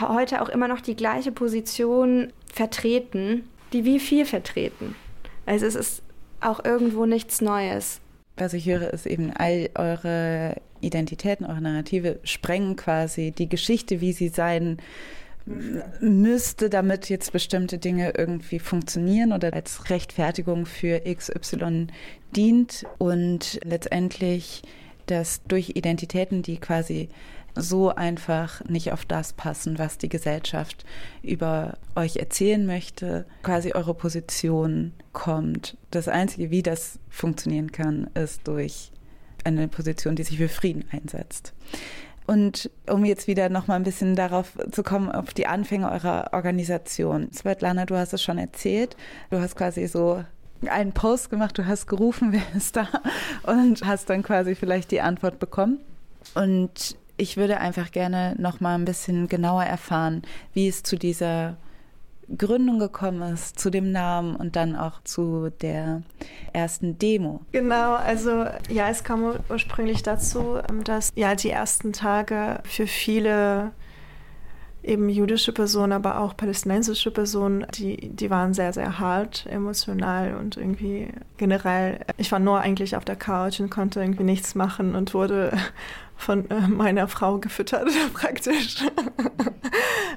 heute 0.00 0.40
auch 0.40 0.48
immer 0.48 0.68
noch 0.68 0.80
die 0.80 0.96
gleiche 0.96 1.32
Position 1.32 2.32
vertreten, 2.52 3.48
die 3.72 3.84
wie 3.84 4.00
viel 4.00 4.24
vertreten. 4.24 4.94
Also 5.44 5.66
es 5.66 5.74
ist 5.74 6.02
auch 6.42 6.64
irgendwo 6.64 7.06
nichts 7.06 7.40
Neues. 7.40 8.00
Was 8.36 8.54
ich 8.54 8.66
höre, 8.66 8.92
ist 8.92 9.06
eben 9.06 9.30
all 9.30 9.70
eure 9.74 10.56
Identitäten, 10.80 11.46
eure 11.46 11.60
Narrative 11.60 12.18
sprengen 12.24 12.76
quasi 12.76 13.30
die 13.30 13.48
Geschichte, 13.48 14.00
wie 14.00 14.12
sie 14.12 14.28
sein 14.28 14.78
müsste, 16.00 16.70
damit 16.70 17.08
jetzt 17.08 17.32
bestimmte 17.32 17.78
Dinge 17.78 18.12
irgendwie 18.16 18.58
funktionieren 18.58 19.32
oder 19.32 19.52
als 19.52 19.90
Rechtfertigung 19.90 20.66
für 20.66 21.00
XY 21.00 21.88
dient 22.36 22.84
und 22.98 23.58
letztendlich, 23.64 24.62
dass 25.06 25.42
durch 25.44 25.70
Identitäten, 25.70 26.42
die 26.42 26.58
quasi 26.58 27.08
so 27.54 27.94
einfach 27.94 28.64
nicht 28.64 28.92
auf 28.92 29.04
das 29.04 29.32
passen, 29.32 29.78
was 29.78 29.98
die 29.98 30.08
Gesellschaft 30.08 30.84
über 31.22 31.74
euch 31.94 32.16
erzählen 32.16 32.64
möchte, 32.64 33.26
quasi 33.42 33.72
eure 33.72 33.94
Position 33.94 34.92
kommt. 35.12 35.76
Das 35.90 36.08
Einzige, 36.08 36.50
wie 36.50 36.62
das 36.62 36.98
funktionieren 37.10 37.72
kann, 37.72 38.08
ist 38.14 38.46
durch 38.48 38.90
eine 39.44 39.68
Position, 39.68 40.16
die 40.16 40.22
sich 40.22 40.38
für 40.38 40.48
Frieden 40.48 40.84
einsetzt. 40.90 41.52
Und 42.26 42.70
um 42.88 43.04
jetzt 43.04 43.26
wieder 43.26 43.48
noch 43.48 43.66
mal 43.66 43.74
ein 43.74 43.82
bisschen 43.82 44.14
darauf 44.14 44.52
zu 44.70 44.82
kommen, 44.82 45.10
auf 45.10 45.34
die 45.34 45.46
Anfänge 45.46 45.90
eurer 45.90 46.30
Organisation. 46.32 47.30
Svetlana, 47.32 47.84
du 47.84 47.96
hast 47.96 48.12
es 48.12 48.22
schon 48.22 48.38
erzählt. 48.38 48.96
Du 49.30 49.40
hast 49.40 49.56
quasi 49.56 49.86
so 49.88 50.24
einen 50.66 50.92
Post 50.92 51.30
gemacht, 51.30 51.58
du 51.58 51.66
hast 51.66 51.86
gerufen, 51.86 52.32
wer 52.32 52.42
ist 52.56 52.76
da? 52.76 52.88
Und 53.42 53.84
hast 53.84 54.08
dann 54.08 54.22
quasi 54.22 54.54
vielleicht 54.54 54.92
die 54.92 55.00
Antwort 55.00 55.40
bekommen. 55.40 55.80
Und 56.34 56.96
ich 57.16 57.36
würde 57.36 57.58
einfach 57.58 57.92
gerne 57.92 58.34
noch 58.38 58.60
mal 58.60 58.74
ein 58.74 58.84
bisschen 58.84 59.28
genauer 59.28 59.64
erfahren, 59.64 60.22
wie 60.54 60.68
es 60.68 60.82
zu 60.82 60.96
dieser 60.96 61.56
Gründung 62.36 62.78
gekommen 62.78 63.34
ist, 63.34 63.58
zu 63.58 63.70
dem 63.70 63.92
Namen 63.92 64.36
und 64.36 64.56
dann 64.56 64.76
auch 64.76 65.02
zu 65.04 65.50
der 65.60 66.02
ersten 66.52 66.98
Demo. 66.98 67.42
Genau, 67.52 67.94
also 67.94 68.46
ja, 68.68 68.88
es 68.88 69.04
kam 69.04 69.34
ursprünglich 69.48 70.02
dazu, 70.02 70.58
dass 70.84 71.12
ja 71.14 71.34
die 71.34 71.50
ersten 71.50 71.92
Tage 71.92 72.60
für 72.64 72.86
viele 72.86 73.72
eben 74.82 75.08
jüdische 75.08 75.52
Personen, 75.52 75.92
aber 75.92 76.20
auch 76.20 76.36
palästinensische 76.36 77.10
Personen, 77.10 77.66
die, 77.74 78.08
die 78.08 78.30
waren 78.30 78.52
sehr, 78.52 78.72
sehr 78.72 78.98
hart 78.98 79.46
emotional 79.48 80.34
und 80.34 80.56
irgendwie 80.56 81.08
generell. 81.36 82.00
Ich 82.16 82.32
war 82.32 82.40
nur 82.40 82.60
eigentlich 82.60 82.96
auf 82.96 83.04
der 83.04 83.16
Couch 83.16 83.60
und 83.60 83.70
konnte 83.70 84.00
irgendwie 84.00 84.24
nichts 84.24 84.54
machen 84.54 84.94
und 84.94 85.14
wurde 85.14 85.56
von 86.22 86.48
äh, 86.50 86.68
meiner 86.68 87.08
Frau 87.08 87.38
gefüttert 87.38 87.88
praktisch, 88.14 88.76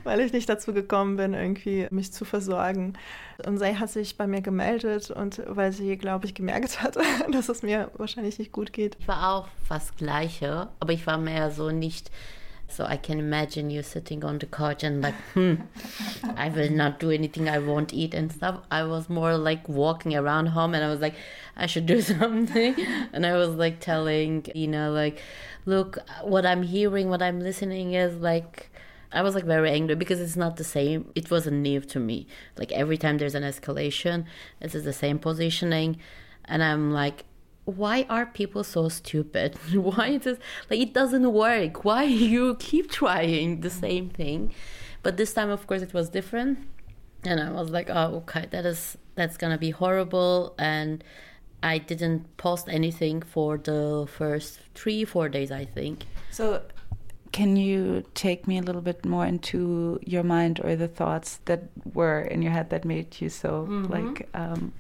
weil 0.04 0.20
ich 0.22 0.32
nicht 0.32 0.48
dazu 0.48 0.74
gekommen 0.74 1.18
bin, 1.18 1.34
irgendwie 1.34 1.88
mich 1.90 2.14
zu 2.14 2.26
versorgen. 2.26 2.94
Und 3.46 3.58
sie 3.58 3.78
hat 3.78 3.90
sich 3.90 4.18
bei 4.18 4.28
mir 4.28 4.42
gemeldet 4.42 5.12
und 5.12 5.42
weil 5.48 5.74
sie, 5.74 5.98
glaube 5.98 6.26
ich, 6.26 6.36
gemerkt 6.36 6.82
hat, 6.84 6.98
dass 7.32 7.50
es 7.50 7.64
mir 7.64 7.92
wahrscheinlich 7.98 8.40
nicht 8.40 8.52
gut 8.52 8.72
geht. 8.72 8.96
Ich 9.00 9.08
war 9.08 9.34
auch 9.34 9.48
fast 9.68 9.98
gleiche, 9.98 10.70
aber 10.80 10.94
ich 10.94 11.06
war 11.08 11.18
mehr 11.18 11.52
so 11.52 11.72
nicht 11.72 12.12
So 12.68 12.84
I 12.84 12.98
can 12.98 13.20
imagine 13.20 13.70
you 13.70 13.84
sitting 13.84 14.24
on 14.24 14.40
the 14.40 14.48
couch 14.48 14.84
and 14.84 15.02
like, 15.02 15.14
hmm, 15.34 15.56
I 16.36 16.50
will 16.50 16.70
not 16.70 17.00
do 17.00 17.12
anything 17.12 17.48
I 17.48 17.60
won't 17.60 17.94
eat 17.94 18.14
and 18.14 18.32
stuff. 18.32 18.60
I 18.72 18.84
was 18.84 19.08
more 19.08 19.38
like 19.38 19.70
walking 19.70 20.16
around 20.16 20.48
home 20.48 20.74
and 20.74 20.84
I 20.84 20.90
was 20.90 21.00
like, 21.00 21.14
I 21.56 21.68
should 21.68 21.86
do 21.86 22.02
something. 22.20 22.76
And 23.14 23.26
I 23.26 23.38
was 23.38 23.50
like 23.50 23.80
telling, 23.80 24.46
know, 24.68 24.92
like, 24.92 25.22
look, 25.66 25.98
what 26.24 26.46
I'm 26.46 26.64
hearing, 26.64 27.10
what 27.10 27.22
I'm 27.22 27.40
listening 27.40 27.94
is 27.94 28.16
like, 28.18 28.70
I 29.12 29.22
was 29.22 29.36
like 29.36 29.46
very 29.46 29.72
angry 29.72 29.96
because 29.96 30.20
it's 30.20 30.36
not 30.36 30.58
the 30.58 30.64
same. 30.64 31.12
It 31.16 31.32
wasn't 31.32 31.58
new 31.58 31.82
to 31.82 32.00
me. 32.00 32.28
Like 32.58 32.72
every 32.72 32.98
time 32.98 33.18
there's 33.18 33.36
an 33.36 33.44
escalation, 33.44 34.26
this 34.60 34.76
is 34.76 34.84
the 34.84 34.94
same 34.94 35.20
positioning. 35.20 35.98
And 36.46 36.64
I'm 36.64 36.92
like, 36.92 37.26
why 37.66 38.06
are 38.10 38.26
people 38.26 38.64
so 38.64 38.90
stupid? 38.90 39.56
why 39.74 40.10
is 40.10 40.24
this 40.24 40.40
like 40.70 40.80
it 40.80 40.94
doesn't 40.94 41.32
work? 41.32 41.84
Why 41.84 42.04
you 42.32 42.56
keep 42.56 42.92
trying 42.92 43.62
the 43.62 43.70
same 43.70 44.10
thing? 44.10 44.54
But 45.02 45.18
this 45.18 45.34
time 45.34 45.50
of 45.50 45.66
course 45.68 45.82
it 45.82 45.94
was 45.94 46.10
different. 46.10 46.60
And 47.24 47.40
I 47.40 47.52
was 47.52 47.72
like, 47.72 47.90
oh 47.90 48.18
okay, 48.18 48.48
that 48.52 48.66
is 48.66 48.98
that's 49.16 49.38
gonna 49.38 49.58
be 49.58 49.72
horrible 49.72 50.54
and 50.60 51.04
I 51.64 51.78
didn't 51.80 52.38
post 52.38 52.68
anything 52.70 53.22
for 53.22 53.58
the 53.58 54.08
first 54.08 54.60
three, 54.76 55.06
four 55.06 55.30
days 55.30 55.52
I 55.52 55.66
think. 55.66 56.06
So 56.32 56.62
can 57.32 57.56
you 57.58 58.04
take 58.14 58.48
me 58.48 58.58
a 58.60 58.62
little 58.62 58.82
bit 58.82 59.06
more 59.06 59.26
into 59.26 60.00
your 60.06 60.24
mind 60.24 60.62
or 60.64 60.76
the 60.76 60.88
thoughts 60.88 61.40
that 61.46 61.64
were 61.94 62.22
in 62.22 62.42
your 62.42 62.52
head 62.52 62.70
that 62.70 62.86
made 62.86 63.20
you 63.20 63.30
so 63.30 63.66
mm 63.66 63.86
-hmm. 63.86 63.94
like 63.98 64.30
um 64.34 64.72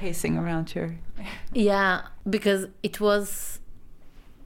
pacing 0.00 0.38
around 0.38 0.70
here. 0.70 0.98
yeah, 1.52 2.02
because 2.28 2.66
it 2.82 3.00
was 3.00 3.60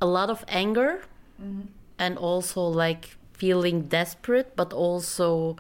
a 0.02 0.06
lot 0.06 0.28
of 0.28 0.44
anger 0.48 1.02
mm-hmm. 1.40 1.66
and 1.98 2.18
also 2.18 2.60
like 2.62 3.16
feeling 3.32 3.82
desperate, 3.82 4.56
but 4.56 4.72
also, 4.72 5.56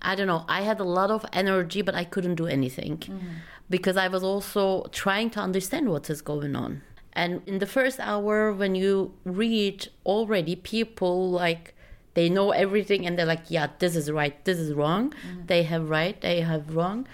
I 0.00 0.14
don't 0.14 0.26
know, 0.26 0.44
I 0.48 0.62
had 0.62 0.80
a 0.80 0.84
lot 0.84 1.10
of 1.10 1.24
energy, 1.32 1.82
but 1.82 1.94
I 1.94 2.04
couldn't 2.04 2.36
do 2.36 2.46
anything 2.46 2.96
mm-hmm. 2.98 3.36
Because 3.68 3.96
I 3.96 4.08
was 4.08 4.22
also 4.22 4.86
trying 4.92 5.30
to 5.30 5.40
understand 5.40 5.88
what 5.88 6.08
is 6.10 6.22
going 6.22 6.54
on. 6.56 6.82
And 7.12 7.42
in 7.46 7.58
the 7.58 7.66
first 7.66 7.98
hour, 7.98 8.52
when 8.52 8.74
you 8.74 9.14
read 9.24 9.88
already 10.04 10.54
people 10.54 11.30
like, 11.30 11.74
they 12.14 12.28
know 12.28 12.50
everything 12.50 13.06
and 13.06 13.18
they're 13.18 13.26
like, 13.26 13.44
yeah, 13.48 13.68
this 13.78 13.96
is 13.96 14.10
right, 14.10 14.44
this 14.44 14.58
is 14.58 14.72
wrong. 14.74 15.10
Mm-hmm. 15.10 15.46
They 15.46 15.62
have 15.64 15.88
right, 15.88 16.20
they 16.20 16.42
have 16.42 16.76
wrong. 16.76 17.06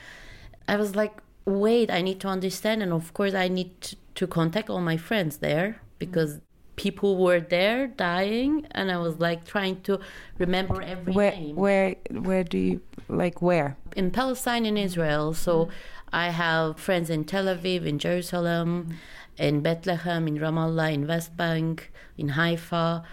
I 0.66 0.76
was 0.76 0.96
like, 0.96 1.22
wait, 1.44 1.90
I 1.90 2.02
need 2.02 2.20
to 2.20 2.28
understand. 2.28 2.82
And 2.82 2.92
of 2.92 3.14
course, 3.14 3.34
I 3.34 3.48
need 3.48 3.80
to, 4.14 4.26
contact 4.26 4.70
all 4.70 4.80
my 4.80 4.96
friends 4.96 5.38
there 5.38 5.80
because 5.98 6.40
people 6.76 7.16
were 7.16 7.40
there 7.40 7.88
dying. 7.88 8.66
And 8.70 8.90
I 8.90 8.98
was 8.98 9.18
like 9.18 9.44
trying 9.44 9.80
to 9.82 9.98
remember 10.38 10.80
every 10.80 11.12
where, 11.12 11.32
name. 11.32 11.56
Where, 11.56 11.96
where 12.10 12.44
do 12.44 12.58
you, 12.58 12.80
like, 13.08 13.42
where? 13.42 13.76
In 13.96 14.12
Palestine, 14.12 14.64
in 14.66 14.76
Israel. 14.76 15.34
So 15.34 15.52
mm-hmm. 15.64 15.72
I 16.12 16.28
have 16.28 16.78
friends 16.78 17.10
in 17.10 17.24
Tel 17.24 17.46
Aviv, 17.46 17.86
in 17.86 17.98
Jerusalem, 17.98 18.68
mm-hmm. 18.84 19.42
in 19.42 19.60
Bethlehem, 19.62 20.28
in 20.28 20.38
Ramallah, 20.38 20.92
in 20.92 21.06
West 21.06 21.36
Bank, 21.36 21.92
in 22.16 22.30
Haifa 22.30 23.04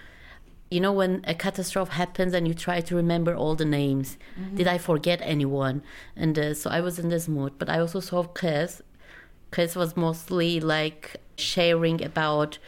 you 0.72 0.80
know 0.80 0.94
when 0.94 1.20
a 1.24 1.34
catastrophe 1.34 1.94
happens 1.94 2.32
and 2.32 2.48
you 2.48 2.54
try 2.54 2.80
to 2.80 2.96
remember 2.96 3.34
all 3.34 3.56
the 3.56 3.66
names 3.66 4.20
mm-hmm. 4.40 4.56
did 4.56 4.68
i 4.68 4.78
forget 4.78 5.20
anyone 5.24 5.82
and 6.16 6.38
uh, 6.38 6.54
so 6.54 6.70
i 6.70 6.80
was 6.80 7.00
in 7.00 7.10
this 7.10 7.28
mood 7.28 7.52
but 7.58 7.68
i 7.68 7.80
also 7.80 8.00
saw 8.00 8.22
Kris 8.22 8.80
Kris 9.52 9.76
was 9.76 9.98
mostly 9.98 10.60
like 10.60 11.18
sharing 11.38 12.04
about 12.04 12.60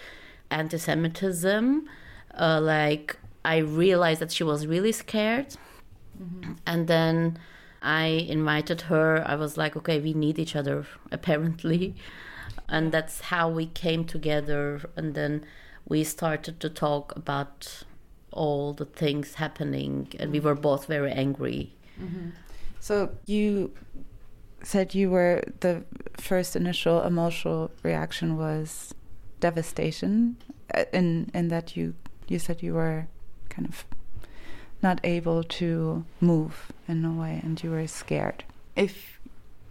anti 0.50 0.78
Semitism. 0.78 1.88
Uh, 2.40 2.60
like, 2.62 3.18
I 3.44 3.58
realized 3.58 4.22
that 4.22 4.32
she 4.32 4.44
was 4.44 4.68
really 4.68 4.92
scared. 4.92 5.56
And 6.68 6.88
then 6.88 7.40
I 7.82 8.06
invited 8.06 8.82
her. 8.82 9.24
I 9.26 9.36
was 9.36 9.58
like, 9.58 9.76
okay, 9.76 10.00
we 10.00 10.14
need 10.14 10.38
each 10.40 10.56
other, 10.56 10.86
apparently. 11.12 11.96
And 12.68 12.92
that's 12.92 13.22
how 13.22 13.50
we 13.50 13.66
came 13.66 14.06
together. 14.06 14.82
And 14.96 15.14
then 15.14 15.46
we 15.88 16.04
started 16.04 16.60
to 16.60 16.70
talk 16.70 17.16
about 17.16 17.84
all 18.32 18.74
the 18.74 18.86
things 18.86 19.36
happening. 19.36 20.08
And 20.20 20.32
we 20.32 20.40
were 20.40 20.56
both 20.56 20.86
very 20.86 21.12
angry. 21.12 21.76
So 22.80 23.12
you 23.26 23.74
said 24.64 24.96
you 24.96 25.10
were 25.10 25.44
the 25.60 25.84
first 26.18 26.56
initial 26.56 27.04
emotional 27.04 27.72
reaction 27.84 28.38
was 28.38 28.94
devastation, 29.40 30.38
uh, 30.74 30.86
in 30.94 31.30
in 31.34 31.50
that 31.50 31.76
you 31.76 31.94
you 32.28 32.40
said 32.40 32.64
you 32.64 32.74
were 32.74 33.08
kind 33.50 33.68
of 33.68 33.86
not 34.82 35.00
able 35.04 35.44
to 35.44 36.04
move 36.20 36.72
in 36.88 37.06
a 37.06 37.12
way, 37.12 37.40
and 37.44 37.62
you 37.64 37.72
were 37.72 37.88
scared. 37.88 38.44
If 38.76 39.20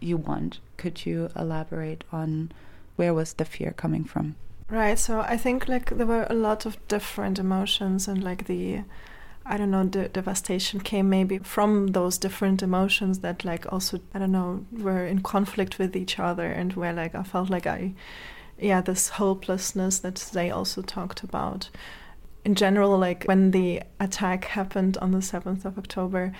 you 0.00 0.16
want, 0.16 0.61
could 0.76 1.04
you 1.04 1.30
elaborate 1.36 2.04
on 2.12 2.52
where 2.96 3.14
was 3.14 3.34
the 3.34 3.44
fear 3.44 3.72
coming 3.72 4.04
from? 4.04 4.36
Right. 4.68 4.98
So 4.98 5.20
I 5.20 5.36
think 5.36 5.68
like 5.68 5.90
there 5.90 6.06
were 6.06 6.26
a 6.30 6.34
lot 6.34 6.64
of 6.64 6.76
different 6.86 7.38
emotions 7.38 8.06
and 8.06 8.22
like 8.22 8.46
the 8.46 8.82
I 9.44 9.56
don't 9.56 9.70
know, 9.70 9.84
the 9.84 10.08
devastation 10.08 10.80
came 10.80 11.08
maybe 11.08 11.38
from 11.38 11.88
those 11.88 12.18
different 12.18 12.62
emotions 12.62 13.20
that 13.20 13.44
like 13.44 13.70
also 13.72 14.00
I 14.14 14.20
don't 14.20 14.32
know, 14.32 14.64
were 14.70 15.04
in 15.04 15.22
conflict 15.22 15.78
with 15.78 15.96
each 15.96 16.18
other 16.18 16.46
and 16.46 16.72
where 16.74 16.92
like 16.92 17.14
I 17.14 17.24
felt 17.24 17.50
like 17.50 17.66
I 17.66 17.94
yeah, 18.58 18.80
this 18.80 19.08
hopelessness 19.08 19.98
that 20.00 20.16
they 20.32 20.50
also 20.50 20.82
talked 20.82 21.22
about. 21.22 21.70
In 22.45 22.55
general, 22.55 22.97
like 22.99 23.24
when 23.24 23.51
the 23.51 23.82
attack 23.99 24.47
happened 24.47 24.97
on 24.99 25.11
the 25.12 25.22
seventh 25.22 25.64
of 25.64 25.76
October, 25.78 26.32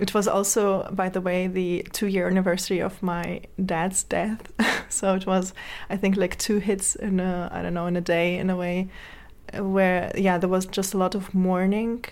it 0.00 0.12
was 0.12 0.26
also, 0.26 0.88
by 0.90 1.08
the 1.08 1.20
way, 1.20 1.46
the 1.46 1.86
two 1.92 2.08
year 2.08 2.26
anniversary 2.26 2.80
of 2.80 3.02
my 3.02 3.42
dad's 3.64 4.02
death. 4.02 4.50
so 4.88 5.14
it 5.14 5.26
was, 5.26 5.54
I 5.88 5.96
think, 5.96 6.16
like 6.16 6.36
two 6.36 6.58
hits 6.58 6.96
in 6.96 7.20
a, 7.20 7.48
I 7.52 7.62
don't 7.62 7.74
know, 7.74 7.86
in 7.86 7.96
a 7.96 8.00
day 8.00 8.36
in 8.36 8.50
a 8.50 8.56
way, 8.56 8.88
where, 9.54 10.10
yeah, 10.16 10.38
there 10.38 10.48
was 10.48 10.66
just 10.66 10.94
a 10.94 10.98
lot 10.98 11.14
of 11.14 11.32
mourning, 11.32 12.04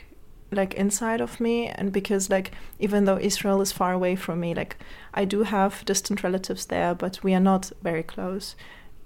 like 0.53 0.74
inside 0.74 1.20
of 1.20 1.41
me. 1.41 1.68
And 1.68 1.93
because, 1.93 2.30
like, 2.30 2.53
even 2.78 3.05
though 3.05 3.18
Israel 3.18 3.61
is 3.61 3.72
far 3.72 3.93
away 3.93 4.14
from 4.14 4.39
me, 4.39 4.55
like, 4.55 4.76
I 5.12 5.24
do 5.24 5.43
have 5.43 5.85
distant 5.85 6.22
relatives 6.22 6.66
there, 6.66 6.95
but 6.95 7.24
we 7.24 7.35
are 7.35 7.41
not 7.41 7.72
very 7.83 8.05
close. 8.05 8.55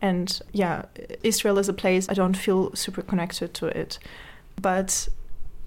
And 0.01 0.41
yeah, 0.53 0.85
Israel 1.23 1.59
is 1.59 1.69
a 1.69 1.73
place 1.73 2.09
I 2.09 2.15
don't 2.15 2.37
feel 2.37 2.75
super 2.75 3.03
connected 3.03 3.55
to 3.55 3.67
it. 3.67 3.99
But 4.61 5.09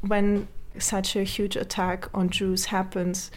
when 0.02 0.48
such 0.78 1.16
a 1.16 1.24
huge 1.24 1.56
attack 1.56 2.10
on 2.14 2.30
Jews 2.30 2.66
happens, 2.66 3.32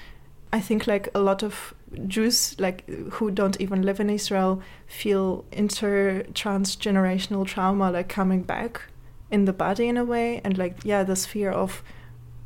I 0.52 0.60
think 0.60 0.86
like 0.86 1.08
a 1.14 1.20
lot 1.20 1.42
of 1.42 1.74
Jews 2.06 2.54
like 2.58 2.88
who 2.88 3.30
don't 3.30 3.60
even 3.60 3.82
live 3.82 4.00
in 4.00 4.10
Israel 4.10 4.62
feel 4.86 5.44
inter 5.52 6.24
transgenerational 6.32 7.46
trauma 7.46 7.90
like 7.90 8.08
coming 8.08 8.42
back 8.42 8.82
in 9.30 9.46
the 9.46 9.52
body 9.52 9.88
in 9.88 9.96
a 9.96 10.04
way. 10.04 10.40
And 10.44 10.58
like 10.58 10.76
yeah 10.84 11.04
this 11.04 11.24
fear 11.24 11.50
of 11.50 11.82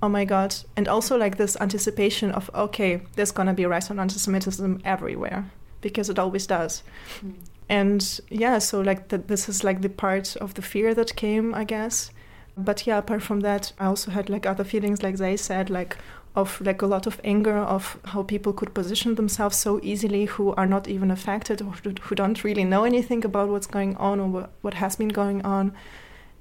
oh 0.03 0.09
my 0.09 0.25
god. 0.25 0.55
And 0.77 0.87
also 0.87 1.17
like 1.17 1.37
this 1.37 1.57
anticipation 1.61 2.31
of 2.31 2.49
okay 2.55 3.03
there's 3.17 3.33
gonna 3.33 3.55
be 3.55 3.65
a 3.65 3.69
rise 3.69 3.91
on 3.91 3.99
anti-Semitism 3.99 4.83
everywhere. 4.85 5.51
Because 5.81 6.09
it 6.09 6.19
always 6.19 6.47
does 6.47 6.83
hmm. 7.21 7.33
And 7.69 8.21
yeah 8.31 8.59
so 8.59 8.81
like 8.81 9.09
this 9.09 9.49
is 9.49 9.65
like 9.65 9.83
the 9.83 9.89
part 9.89 10.37
of 10.37 10.55
the 10.55 10.63
fear 10.63 10.95
that 10.95 11.17
came 11.17 11.55
I 11.55 11.65
guess. 11.65 12.11
But 12.57 12.87
yeah 12.87 12.99
apart 12.99 13.23
from 13.23 13.41
that 13.41 13.73
i 13.79 13.85
also 13.85 14.11
had 14.11 14.31
like 14.31 14.47
other 14.47 14.65
feelings 14.65 15.03
like 15.03 15.17
they 15.17 15.37
said 15.37 15.69
like 15.69 15.99
of 16.37 16.61
like 16.61 16.83
a 16.83 16.87
lot 16.87 17.07
of 17.07 17.19
anger 17.25 17.57
of 17.57 17.99
how 18.05 18.23
people 18.23 18.53
could 18.53 18.75
position 18.75 19.15
themselves 19.15 19.57
so 19.57 19.81
easily 19.83 20.27
who 20.27 20.53
are 20.55 20.67
not 20.67 20.87
even 20.87 21.11
affected 21.11 21.63
or 21.63 21.73
who 22.03 22.15
don't 22.15 22.45
really 22.45 22.63
know 22.63 22.85
anything 22.85 23.25
about 23.25 23.49
what's 23.49 23.67
going 23.67 23.97
on 23.97 24.21
or 24.21 24.49
what, 24.61 24.75
has 24.75 24.97
been 24.97 25.09
going 25.09 25.43
on. 25.47 25.73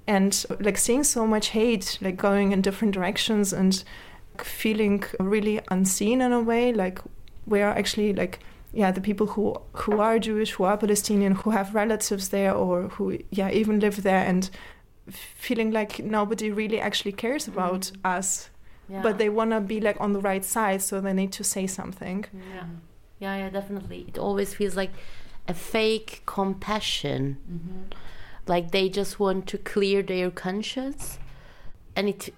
And 0.06 0.46
like 0.60 0.78
seeing 0.78 1.06
so 1.06 1.26
much 1.26 1.48
hate 1.48 1.98
like 2.02 2.18
going 2.18 2.52
in 2.52 2.62
different 2.62 2.94
directions 2.94 3.54
and 3.54 3.84
feeling 4.38 5.04
really 5.18 5.62
unseen 5.72 6.22
in 6.22 6.34
a 6.34 6.42
way 6.42 6.74
like 6.74 7.00
where 7.46 7.70
actually 7.70 8.14
like 8.14 8.40
yeah 8.76 8.92
the 8.92 9.02
people 9.02 9.28
who 9.34 9.56
who 9.74 10.00
are 10.00 10.20
jewish 10.20 10.52
who 10.52 10.64
are 10.64 10.78
palestinian 10.78 11.34
who 11.42 11.50
have 11.50 11.74
relatives 11.74 12.30
there 12.30 12.54
or 12.54 12.90
who 12.90 13.18
yeah 13.32 13.50
even 13.50 13.80
live 13.80 14.04
there 14.04 14.24
and 14.32 14.50
feeling 15.10 15.72
like 15.72 16.00
nobody 16.00 16.52
really 16.52 16.80
actually 16.80 17.12
cares 17.14 17.44
mm-hmm. 17.46 17.60
about 17.60 17.92
us 18.04 18.50
Yeah. 18.88 19.02
but 19.02 19.18
they 19.18 19.30
want 19.30 19.52
to 19.52 19.62
be 19.62 19.80
like 19.88 19.98
on 20.00 20.14
the 20.14 20.22
right 20.22 20.46
side 20.46 20.82
so 20.82 21.02
they 21.02 21.14
need 21.14 21.32
to 21.40 21.44
say 21.44 21.66
something 21.68 22.26
Yeah. 22.54 22.68
Yeah, 23.20 23.38
yeah, 23.38 23.50
definitely. 23.50 24.06
It 24.08 24.18
always 24.18 24.54
feels 24.54 24.76
like 24.76 24.92
a 25.48 25.54
fake 25.54 26.22
compassion. 26.26 27.38
Mm-hmm. 27.52 27.82
Like 28.48 28.72
they 28.72 28.90
just 28.90 29.20
want 29.20 29.48
to 29.48 29.58
clear 29.58 30.04
their 30.04 30.30
conscience. 30.32 31.18
And 31.96 32.10
it 32.10 32.34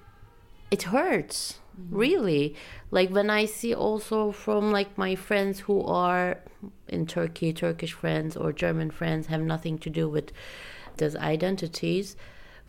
it 0.70 0.84
hurts. 0.84 1.60
Mm-hmm. 1.80 1.96
Really. 1.96 2.56
Like 2.92 3.10
when 3.10 3.30
I 3.30 3.46
see 3.46 3.74
also 3.74 4.32
from 4.32 4.72
like 4.72 4.98
my 4.98 5.16
friends 5.16 5.62
who 5.62 5.84
are 5.84 6.40
in 6.88 7.06
Turkey, 7.06 7.54
Turkish 7.54 7.94
friends 7.94 8.36
or 8.36 8.52
German 8.52 8.92
friends 8.92 9.28
have 9.28 9.42
nothing 9.42 9.78
to 9.80 9.90
do 9.90 10.10
with 10.10 10.32
those 10.98 11.16
identities. 11.16 12.16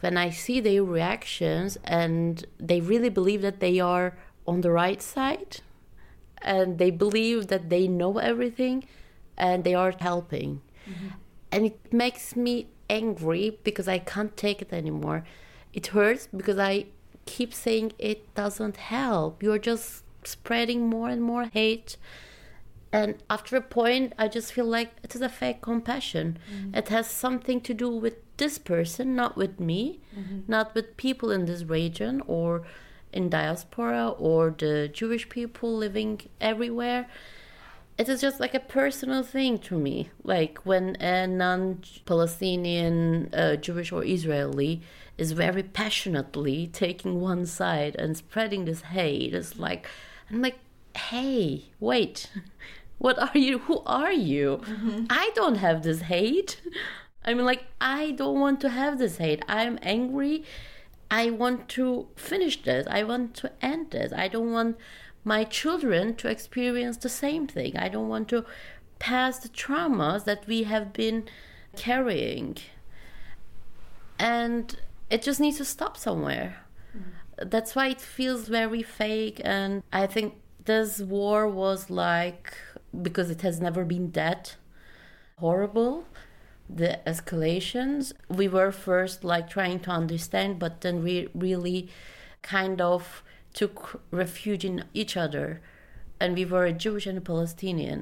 When 0.00 0.16
I 0.16 0.30
see 0.30 0.60
their 0.60 0.84
reactions 0.84 1.78
and 1.84 2.44
they 2.58 2.80
really 2.80 3.08
believe 3.08 3.42
that 3.42 3.60
they 3.60 3.80
are 3.80 4.16
on 4.46 4.60
the 4.60 4.70
right 4.70 5.02
side 5.02 5.60
and 6.42 6.78
they 6.78 6.90
believe 6.90 7.48
that 7.48 7.68
they 7.68 7.88
know 7.88 8.18
everything 8.18 8.84
and 9.36 9.64
they 9.64 9.74
are 9.74 9.94
helping. 9.98 10.60
Mm-hmm. 10.88 11.08
And 11.50 11.66
it 11.66 11.92
makes 11.92 12.36
me 12.36 12.68
angry 12.90 13.58
because 13.64 13.88
I 13.88 13.98
can't 13.98 14.36
take 14.36 14.62
it 14.62 14.72
anymore. 14.72 15.24
It 15.72 15.88
hurts 15.88 16.26
because 16.26 16.58
I 16.58 16.86
keep 17.28 17.52
saying 17.52 17.92
it 17.98 18.34
doesn't 18.34 18.78
help. 18.78 19.42
You're 19.42 19.64
just 19.72 20.02
spreading 20.24 20.88
more 20.88 21.08
and 21.08 21.22
more 21.22 21.44
hate. 21.44 21.96
And 22.90 23.10
after 23.28 23.54
a 23.56 23.60
point, 23.60 24.14
I 24.18 24.28
just 24.28 24.52
feel 24.52 24.64
like 24.64 24.90
it 25.02 25.14
is 25.14 25.20
a 25.20 25.28
fake 25.28 25.60
compassion. 25.60 26.38
Mm-hmm. 26.50 26.74
It 26.74 26.88
has 26.88 27.06
something 27.06 27.60
to 27.68 27.74
do 27.74 27.90
with 27.90 28.14
this 28.38 28.56
person, 28.58 29.14
not 29.14 29.36
with 29.36 29.60
me, 29.60 30.00
mm-hmm. 30.18 30.40
not 30.48 30.74
with 30.74 30.96
people 30.96 31.30
in 31.30 31.44
this 31.44 31.64
region 31.64 32.22
or 32.26 32.62
in 33.12 33.28
diaspora 33.28 34.08
or 34.08 34.54
the 34.56 34.88
Jewish 34.88 35.28
people 35.28 35.76
living 35.76 36.20
everywhere. 36.40 37.06
It 37.98 38.08
is 38.08 38.20
just 38.20 38.38
like 38.38 38.54
a 38.54 38.60
personal 38.60 39.24
thing 39.24 39.58
to 39.58 39.76
me. 39.76 40.10
Like 40.22 40.58
when 40.64 40.96
a 41.00 41.26
non 41.26 41.82
Palestinian, 42.06 43.28
uh, 43.34 43.56
Jewish, 43.56 43.90
or 43.90 44.04
Israeli 44.04 44.82
is 45.18 45.32
very 45.32 45.64
passionately 45.64 46.68
taking 46.68 47.20
one 47.20 47.44
side 47.44 47.96
and 47.96 48.16
spreading 48.16 48.64
this 48.64 48.82
hate, 48.82 49.34
it's 49.34 49.58
like, 49.58 49.88
I'm 50.30 50.40
like, 50.40 50.60
hey, 50.96 51.64
wait, 51.80 52.30
what 52.98 53.18
are 53.18 53.36
you? 53.36 53.58
Who 53.58 53.82
are 53.84 54.12
you? 54.12 54.60
I 55.10 55.30
don't 55.34 55.56
have 55.56 55.82
this 55.82 56.02
hate. 56.02 56.60
I 57.24 57.34
mean, 57.34 57.44
like, 57.44 57.64
I 57.80 58.12
don't 58.12 58.38
want 58.38 58.60
to 58.60 58.68
have 58.70 58.98
this 58.98 59.16
hate. 59.16 59.44
I'm 59.48 59.78
angry. 59.82 60.44
I 61.10 61.30
want 61.30 61.68
to 61.70 62.08
finish 62.16 62.62
this. 62.62 62.86
I 62.88 63.02
want 63.02 63.34
to 63.36 63.52
end 63.60 63.90
this. 63.90 64.12
I 64.12 64.28
don't 64.28 64.52
want 64.52 64.76
my 65.24 65.44
children 65.44 66.14
to 66.16 66.28
experience 66.28 66.96
the 66.96 67.08
same 67.08 67.46
thing. 67.46 67.76
I 67.76 67.88
don't 67.88 68.08
want 68.08 68.28
to 68.28 68.44
pass 68.98 69.38
the 69.38 69.48
traumas 69.48 70.24
that 70.24 70.46
we 70.46 70.64
have 70.64 70.92
been 70.92 71.28
carrying. 71.76 72.56
And 74.18 74.76
it 75.10 75.22
just 75.22 75.40
needs 75.40 75.58
to 75.58 75.64
stop 75.64 75.96
somewhere. 75.96 76.56
Mm. 76.96 77.50
That's 77.50 77.76
why 77.76 77.88
it 77.88 78.00
feels 78.00 78.48
very 78.48 78.82
fake. 78.82 79.40
And 79.44 79.82
I 79.92 80.06
think 80.06 80.34
this 80.64 81.00
war 81.00 81.48
was 81.48 81.90
like, 81.90 82.54
because 83.02 83.30
it 83.30 83.42
has 83.42 83.60
never 83.60 83.84
been 83.84 84.10
that 84.12 84.56
horrible 85.38 86.04
the 86.68 87.00
escalations 87.06 88.12
we 88.28 88.46
were 88.46 88.70
first 88.70 89.24
like 89.24 89.48
trying 89.48 89.80
to 89.80 89.90
understand 89.90 90.58
but 90.58 90.82
then 90.82 91.02
we 91.02 91.28
really 91.34 91.88
kind 92.42 92.80
of 92.80 93.22
took 93.60 94.00
refuge 94.22 94.64
in 94.64 94.84
each 94.94 95.16
other 95.16 95.60
and 96.20 96.36
we 96.38 96.44
were 96.44 96.66
a 96.66 96.78
jewish 96.84 97.06
and 97.06 97.18
a 97.18 97.20
palestinian. 97.32 98.00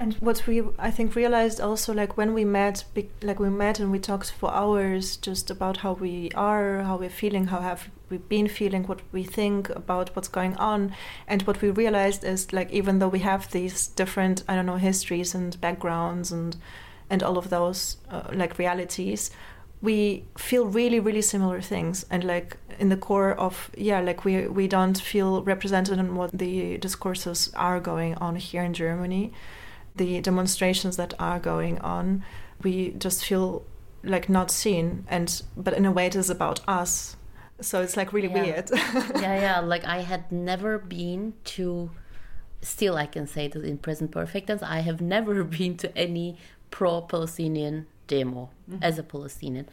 And 0.00 0.14
what 0.14 0.46
we, 0.48 0.62
I 0.80 0.90
think, 0.90 1.14
realized 1.14 1.60
also, 1.60 1.94
like 1.94 2.16
when 2.16 2.34
we 2.34 2.44
met, 2.44 2.84
be- 2.92 3.08
like 3.22 3.38
we 3.38 3.50
met 3.50 3.78
and 3.78 3.92
we 3.92 4.00
talked 4.00 4.32
for 4.32 4.52
hours 4.52 5.16
just 5.16 5.48
about 5.48 5.76
how 5.76 5.92
we 5.92 6.28
are, 6.34 6.80
how 6.80 6.96
we're 6.96 7.18
feeling, 7.22 7.46
how 7.46 7.60
have 7.60 7.88
we 8.10 8.18
been 8.18 8.48
feeling, 8.48 8.82
what 8.88 9.00
we 9.12 9.22
think 9.22 9.70
about 9.70 10.10
what's 10.16 10.26
going 10.38 10.56
on, 10.56 10.92
and 11.28 11.42
what 11.42 11.62
we 11.62 11.70
realized 11.70 12.24
is 12.24 12.52
like 12.52 12.70
even 12.72 12.98
though 12.98 13.12
we 13.16 13.20
have 13.20 13.52
these 13.52 13.86
different, 13.86 14.42
I 14.48 14.56
don't 14.56 14.66
know, 14.66 14.76
histories 14.90 15.36
and 15.36 15.60
backgrounds 15.60 16.32
and 16.32 16.56
and 17.08 17.22
all 17.22 17.38
of 17.38 17.50
those 17.50 17.98
uh, 18.10 18.22
like 18.32 18.58
realities, 18.58 19.30
we 19.82 20.24
feel 20.38 20.64
really 20.66 21.00
really 21.00 21.22
similar 21.22 21.60
things 21.60 22.06
and 22.08 22.22
like 22.24 22.56
in 22.78 22.88
the 22.88 22.96
core 22.96 23.32
of 23.32 23.70
yeah 23.76 24.00
like 24.00 24.24
we 24.24 24.46
we 24.46 24.66
don't 24.68 24.98
feel 24.98 25.42
represented 25.42 25.98
in 25.98 26.14
what 26.14 26.30
the 26.32 26.78
discourses 26.78 27.50
are 27.56 27.80
going 27.80 28.14
on 28.16 28.36
here 28.36 28.62
in 28.62 28.72
Germany 28.72 29.32
the 29.96 30.20
demonstrations 30.20 30.96
that 30.96 31.12
are 31.18 31.38
going 31.40 31.78
on 31.80 32.24
we 32.62 32.90
just 32.92 33.24
feel 33.24 33.64
like 34.04 34.28
not 34.28 34.50
seen 34.50 35.04
and 35.08 35.42
but 35.56 35.74
in 35.74 35.84
a 35.84 35.92
way 35.92 36.06
it 36.06 36.14
is 36.16 36.30
about 36.30 36.60
us 36.68 37.16
so 37.60 37.82
it's 37.82 37.96
like 37.96 38.12
really 38.12 38.28
Yeah. 38.32 38.42
weird 38.42 38.70
yeah, 39.20 39.40
yeah. 39.40 39.60
Like 39.60 39.84
I 39.84 39.98
had 40.02 40.32
never 40.32 40.78
been 40.78 41.34
to. 41.56 41.90
Still, 42.64 42.96
I 42.96 43.06
can 43.06 43.26
say 43.26 43.48
that 43.48 43.64
in 43.64 43.78
present 43.78 44.10
perfect 44.12 44.46
tense, 44.46 44.62
I 44.62 44.80
have 44.80 45.00
never 45.00 45.42
been 45.58 45.76
to 45.78 45.96
any 45.98 46.38
pro-Palestinian 46.70 47.86
demo 48.14 48.42
mm-hmm. 48.70 48.82
as 48.88 48.98
a 48.98 49.02
Palestinian. 49.14 49.66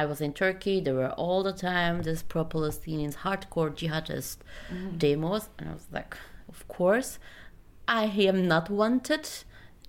I 0.00 0.02
was 0.10 0.20
in 0.26 0.32
Turkey. 0.32 0.76
There 0.80 0.98
were 1.02 1.14
all 1.24 1.42
the 1.42 1.52
time 1.52 2.02
these 2.02 2.22
pro-Palestinians, 2.22 3.14
hardcore 3.24 3.72
jihadist 3.80 4.38
mm-hmm. 4.72 4.96
demos, 5.02 5.44
and 5.58 5.68
I 5.70 5.72
was 5.72 5.88
like, 5.98 6.16
of 6.48 6.66
course, 6.76 7.18
I 7.86 8.04
am 8.30 8.48
not 8.48 8.70
wanted 8.70 9.28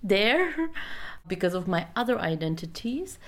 there 0.02 0.54
because 1.32 1.54
of 1.54 1.66
my 1.66 1.82
other 2.02 2.18
identities. 2.18 3.18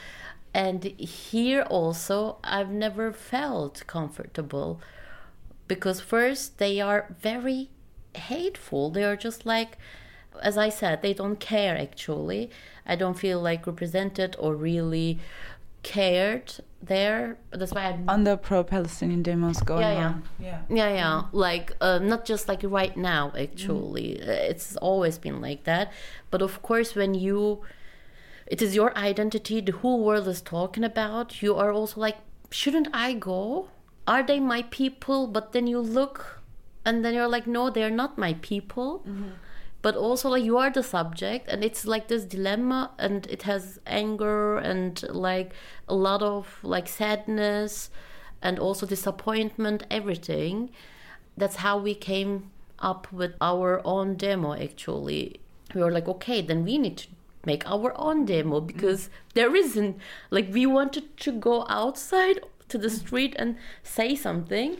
And 0.54 0.84
here 0.84 1.62
also, 1.78 2.38
I've 2.42 2.70
never 2.70 3.12
felt 3.12 3.74
comfortable 3.86 4.80
because 5.68 6.00
first 6.00 6.58
they 6.58 6.80
are 6.80 7.14
very 7.20 7.70
hateful 8.14 8.90
they 8.90 9.04
are 9.04 9.16
just 9.16 9.46
like 9.46 9.78
as 10.42 10.56
i 10.56 10.68
said 10.68 11.02
they 11.02 11.14
don't 11.14 11.40
care 11.40 11.76
actually 11.76 12.50
i 12.88 12.94
don't 12.96 13.18
feel 13.24 13.40
like 13.40 13.66
represented 13.66 14.34
or 14.38 14.54
really 14.54 15.18
cared 15.82 16.52
there. 16.82 17.38
That's 17.50 17.72
why 17.72 17.84
I'm 17.90 18.08
On 18.08 18.24
the 18.24 18.36
pro-Palestinian 18.36 19.22
demos 19.22 19.60
going 19.60 19.80
Yeah, 19.82 19.92
yeah. 19.92 20.06
on. 20.08 20.22
Yeah. 20.38 20.60
yeah 20.68 20.90
yeah. 21.00 21.22
Like 21.32 21.72
uh, 21.80 21.98
not 21.98 22.24
just 22.24 22.48
like 22.48 22.62
right 22.64 22.96
now 22.96 23.32
actually. 23.38 24.20
Uh, 24.20 24.30
it's 24.52 24.76
always 24.76 25.18
been 25.18 25.40
like 25.40 25.64
that. 25.64 25.92
But 26.30 26.42
of 26.42 26.62
course 26.62 26.94
when 26.94 27.14
you 27.14 27.62
it 28.46 28.60
is 28.62 28.74
your 28.74 28.90
identity 28.96 29.60
the 29.60 29.72
whole 29.72 30.04
world 30.04 30.26
is 30.28 30.40
talking 30.40 30.84
about 30.84 31.42
you 31.42 31.54
are 31.54 31.72
also 31.72 32.00
like 32.00 32.18
shouldn't 32.50 32.88
i 32.92 33.12
go? 33.12 33.68
Are 34.06 34.22
they 34.22 34.40
my 34.40 34.62
people? 34.70 35.26
But 35.26 35.52
then 35.52 35.66
you 35.66 35.80
look 35.80 36.40
and 36.84 37.04
then 37.04 37.14
you're 37.14 37.28
like 37.28 37.46
no 37.46 37.70
they're 37.70 37.96
not 38.02 38.18
my 38.18 38.34
people 38.50 39.04
but 39.80 39.96
also 39.96 40.30
like 40.30 40.44
you 40.44 40.58
are 40.58 40.70
the 40.70 40.82
subject 40.82 41.48
and 41.48 41.62
it's 41.62 41.86
like 41.86 42.08
this 42.08 42.24
dilemma 42.24 42.90
and 42.98 43.26
it 43.28 43.42
has 43.42 43.78
anger 43.86 44.58
and 44.58 45.02
like 45.10 45.52
a 45.88 45.94
lot 45.94 46.22
of 46.22 46.58
like 46.62 46.88
sadness 46.88 47.90
and 48.42 48.58
also 48.58 48.86
disappointment 48.86 49.84
everything. 49.90 50.70
That's 51.36 51.56
how 51.56 51.78
we 51.78 51.94
came 51.94 52.50
up 52.80 53.12
with 53.12 53.34
our 53.40 53.80
own 53.84 54.16
demo 54.16 54.54
actually. 54.54 55.40
We 55.74 55.82
were 55.82 55.92
like 55.92 56.08
okay 56.08 56.42
then 56.42 56.64
we 56.64 56.78
need 56.78 56.98
to 56.98 57.08
make 57.44 57.64
our 57.66 57.92
own 57.96 58.24
demo 58.24 58.60
mm. 58.60 58.66
because 58.66 59.10
there 59.34 59.54
isn't 59.54 59.96
like 60.30 60.52
we 60.52 60.66
wanted 60.66 61.16
to 61.18 61.32
go 61.32 61.66
outside 61.68 62.40
to 62.68 62.78
the 62.78 62.88
mm. 62.88 62.98
street 62.98 63.34
and 63.38 63.56
say 63.82 64.14
something 64.14 64.76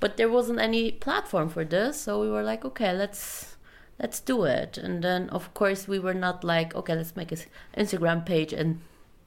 but 0.00 0.16
there 0.16 0.28
wasn't 0.28 0.58
any 0.58 0.90
platform 0.92 1.48
for 1.48 1.64
this 1.64 2.00
so 2.00 2.20
we 2.20 2.30
were 2.30 2.42
like 2.42 2.64
okay 2.64 2.92
let's 2.92 3.57
let's 3.98 4.20
do 4.20 4.44
it 4.44 4.78
and 4.78 5.02
then 5.02 5.28
of 5.30 5.52
course 5.54 5.88
we 5.88 5.98
were 5.98 6.14
not 6.14 6.44
like 6.44 6.74
okay 6.74 6.94
let's 6.94 7.16
make 7.16 7.32
an 7.32 7.38
instagram 7.76 8.24
page 8.24 8.52
and 8.52 8.80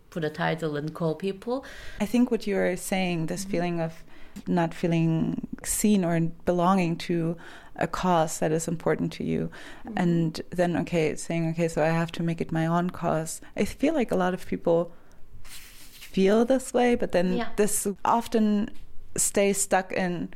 put 0.09 0.23
a 0.23 0.29
title 0.29 0.75
and 0.75 0.93
call 0.93 1.15
people 1.15 1.65
I 1.99 2.05
think 2.05 2.29
what 2.31 2.45
you 2.45 2.57
are 2.57 2.75
saying, 2.75 3.27
this 3.27 3.41
mm-hmm. 3.41 3.51
feeling 3.51 3.81
of 3.81 4.03
not 4.47 4.73
feeling 4.73 5.47
seen 5.63 6.05
or 6.05 6.19
belonging 6.45 6.97
to 6.97 7.37
a 7.75 7.87
cause 7.87 8.39
that 8.39 8.51
is 8.51 8.67
important 8.67 9.11
to 9.13 9.23
you, 9.23 9.49
mm-hmm. 9.85 9.97
and 9.97 10.41
then 10.51 10.75
okay, 10.77 11.15
saying 11.15 11.49
okay, 11.51 11.67
so 11.67 11.81
I 11.83 11.87
have 11.87 12.11
to 12.13 12.23
make 12.23 12.41
it 12.41 12.51
my 12.51 12.65
own 12.65 12.89
cause. 12.89 13.41
I 13.55 13.65
feel 13.65 13.93
like 13.93 14.11
a 14.11 14.15
lot 14.15 14.33
of 14.33 14.45
people 14.45 14.91
feel 15.43 16.45
this 16.45 16.73
way, 16.73 16.95
but 16.95 17.11
then 17.13 17.37
Yeah. 17.37 17.47
this 17.55 17.87
often 18.03 18.69
stays 19.15 19.61
stuck 19.61 19.91
in 19.91 20.29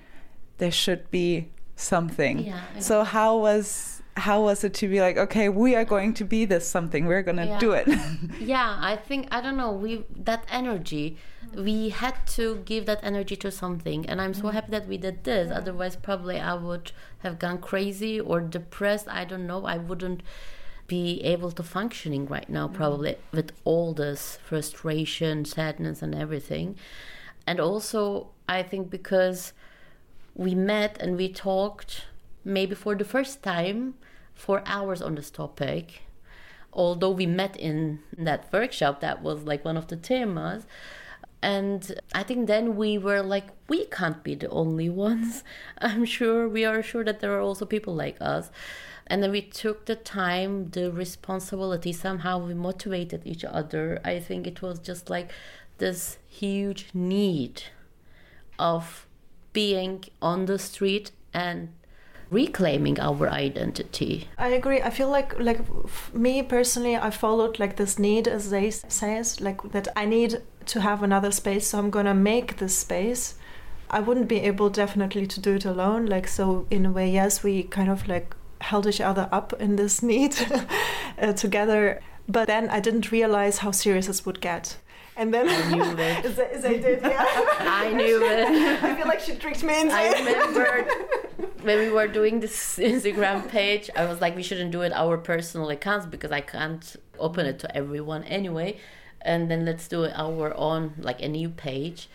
there 0.58 0.72
should 0.72 1.12
be 1.12 1.50
something. 1.76 2.40
Yeah, 2.40 2.62
So 2.80 3.04
how 3.04 3.38
was 3.38 3.95
how 4.18 4.42
was 4.44 4.64
it 4.64 4.74
to 4.74 4.88
be 4.88 5.02
like 5.02 5.18
okay, 5.18 5.50
we 5.50 5.76
are 5.76 5.86
going 5.86 6.14
to 6.14 6.24
be 6.24 6.46
this 6.46 6.68
something. 6.68 7.06
We're 7.06 7.22
gonna 7.24 7.46
Yeah. 7.46 7.60
do 7.60 7.72
it. 7.72 7.88
yeah 8.40 8.78
i 8.80 8.96
think 8.96 9.28
i 9.32 9.42
don't 9.42 9.58
know 9.58 9.72
we 9.72 10.04
that 10.16 10.46
energy 10.50 11.18
we 11.54 11.90
had 11.90 12.16
to 12.28 12.58
give 12.66 12.86
that 12.86 13.00
energy 13.04 13.36
to 13.38 13.52
something. 13.52 14.06
And 14.10 14.22
i'm 14.22 14.34
so 14.34 14.44
mm-hmm. 14.44 14.56
happy 14.56 14.72
that 14.72 14.88
we 14.88 14.98
did 14.98 15.24
this. 15.24 15.52
Otherwise 15.52 15.96
probably 15.96 16.40
i 16.40 16.54
would 16.54 16.92
have 17.20 17.40
gone 17.40 17.58
crazy 17.60 18.20
or 18.20 18.40
depressed. 18.42 19.08
I 19.08 19.26
don't 19.26 19.48
know. 19.48 19.66
I 19.66 19.78
wouldn't 19.78 20.22
be 20.88 21.22
able 21.24 21.52
to 21.52 21.64
functioning 21.64 22.26
right 22.28 22.50
now 22.50 22.68
mm-hmm. 22.68 22.76
probably 22.76 23.16
with 23.32 23.52
all 23.64 23.94
this 23.94 24.38
frustration 24.48 25.44
sadness 25.46 26.02
and 26.02 26.14
everything. 26.16 26.78
And 27.48 27.60
also 27.60 28.30
i 28.48 28.64
think 28.64 28.90
because 28.90 29.54
we 30.36 30.54
met 30.56 30.98
and 31.02 31.18
we 31.18 31.28
talked 31.30 32.06
maybe 32.44 32.76
for 32.76 32.94
the 32.96 33.06
first 33.06 33.42
time 33.42 33.96
for 34.36 34.62
hours 34.66 35.02
on 35.02 35.16
this 35.16 35.32
topic. 35.32 36.04
Although 36.72 37.12
we 37.12 37.26
met 37.26 37.56
in 37.58 38.00
that 38.18 38.52
workshop 38.52 39.02
that 39.02 39.24
was 39.24 39.44
like 39.44 39.66
one 39.66 39.78
of 39.78 39.88
the 39.88 39.96
themas 39.96 40.66
and 41.42 42.00
i 42.14 42.24
think 42.24 42.48
then 42.48 42.76
we 42.76 42.98
were 42.98 43.22
like 43.22 43.46
we 43.68 43.86
can't 43.86 44.24
be 44.24 44.36
the 44.36 44.50
only 44.50 44.90
ones. 44.90 45.44
I'm 45.80 46.06
sure 46.06 46.48
we 46.48 46.66
are 46.66 46.84
sure 46.84 47.04
that 47.04 47.20
there 47.20 47.34
are 47.36 47.42
also 47.42 47.66
people 47.66 47.96
like 47.96 48.18
us. 48.22 48.52
And 49.08 49.22
then 49.22 49.32
we 49.32 49.42
took 49.42 49.86
the 49.86 49.96
time 49.96 50.70
the 50.72 50.92
responsibility 50.92 51.94
somehow 51.94 52.40
we 52.40 52.54
motivated 52.54 53.22
each 53.26 53.46
other. 53.46 54.00
I 54.04 54.20
think 54.20 54.48
it 54.48 54.62
was 54.62 54.80
just 54.80 55.10
like 55.10 55.32
this 55.78 56.18
huge 56.28 56.90
need 56.94 57.64
of 58.58 59.08
being 59.54 60.04
on 60.22 60.46
the 60.46 60.58
street 60.58 61.12
and 61.34 61.70
reclaiming 62.32 63.00
our 63.00 63.30
identity 63.30 64.28
I 64.38 64.50
agree. 64.50 64.82
I 64.82 64.90
feel 64.90 65.10
like 65.10 65.40
like 65.40 65.60
f- 65.86 66.12
me 66.14 66.42
personally, 66.44 66.96
I 66.96 67.10
followed 67.12 67.60
like 67.60 67.76
this 67.76 67.98
need, 68.00 68.28
as 68.28 68.50
they 68.50 68.68
s- 68.68 68.84
says, 68.90 69.40
like 69.42 69.62
that 69.72 69.88
I 69.96 70.06
need 70.06 70.42
to 70.68 70.82
have 70.82 71.04
another 71.04 71.32
space, 71.32 71.68
so 71.68 71.78
I'm 71.80 71.90
gonna 71.92 72.14
make 72.16 72.58
this 72.58 72.78
space. 72.78 73.36
I 73.90 74.00
wouldn't 74.00 74.28
be 74.28 74.40
able 74.42 74.70
definitely 74.70 75.28
to 75.28 75.40
do 75.40 75.54
it 75.56 75.66
alone. 75.66 76.08
Like 76.08 76.28
so, 76.28 76.66
in 76.72 76.86
a 76.86 76.92
way, 76.92 77.10
yes, 77.12 77.44
we 77.44 77.64
kind 77.64 77.90
of 77.90 78.08
like 78.08 78.36
held 78.62 78.88
each 78.88 79.00
other 79.02 79.30
up 79.32 79.54
in 79.60 79.76
this 79.76 80.02
need 80.02 80.36
uh, 81.22 81.34
together. 81.34 82.02
But 82.28 82.48
then 82.48 82.70
I 82.70 82.80
didn't 82.80 83.12
realize 83.12 83.60
how 83.60 83.70
serious 83.72 84.08
this 84.08 84.26
would 84.26 84.42
get. 84.42 84.78
And 85.18 85.32
then 85.34 85.48
I 85.48 85.72
knew 85.74 85.84
it. 85.98 86.26
As 86.30 86.40
I- 86.40 86.44
as 86.58 86.66
I 86.66 86.78
did, 86.78 87.02
yeah. 87.02 87.24
I 87.60 87.94
knew 87.94 88.22
it. 88.26 88.48
I 88.84 88.96
feel 88.96 89.08
like 89.08 89.20
she 89.22 89.36
tricked 89.36 89.64
me 89.64 89.80
into 89.82 89.94
I 89.94 90.02
it. 90.18 91.35
When 91.66 91.80
we 91.80 91.90
were 91.90 92.08
doing 92.08 92.42
this 92.42 92.78
Instagram 92.80 93.50
page, 93.50 93.90
I 93.96 94.06
was 94.06 94.22
like, 94.22 94.36
we 94.36 94.44
shouldn't 94.44 94.72
do 94.72 94.82
it 94.84 94.94
our 94.94 95.18
personal 95.18 95.70
accounts 95.70 96.06
because 96.06 96.32
I 96.32 96.42
can't 96.42 96.96
open 97.20 97.46
it 97.48 97.58
to 97.60 97.76
everyone 97.76 98.24
anyway. 98.26 98.78
And 99.22 99.50
then 99.50 99.66
let's 99.66 99.88
do 99.88 100.04
it 100.04 100.14
our 100.16 100.56
own, 100.56 100.94
like 101.00 101.22
a 101.24 101.28
new 101.28 101.50
page. 101.50 102.08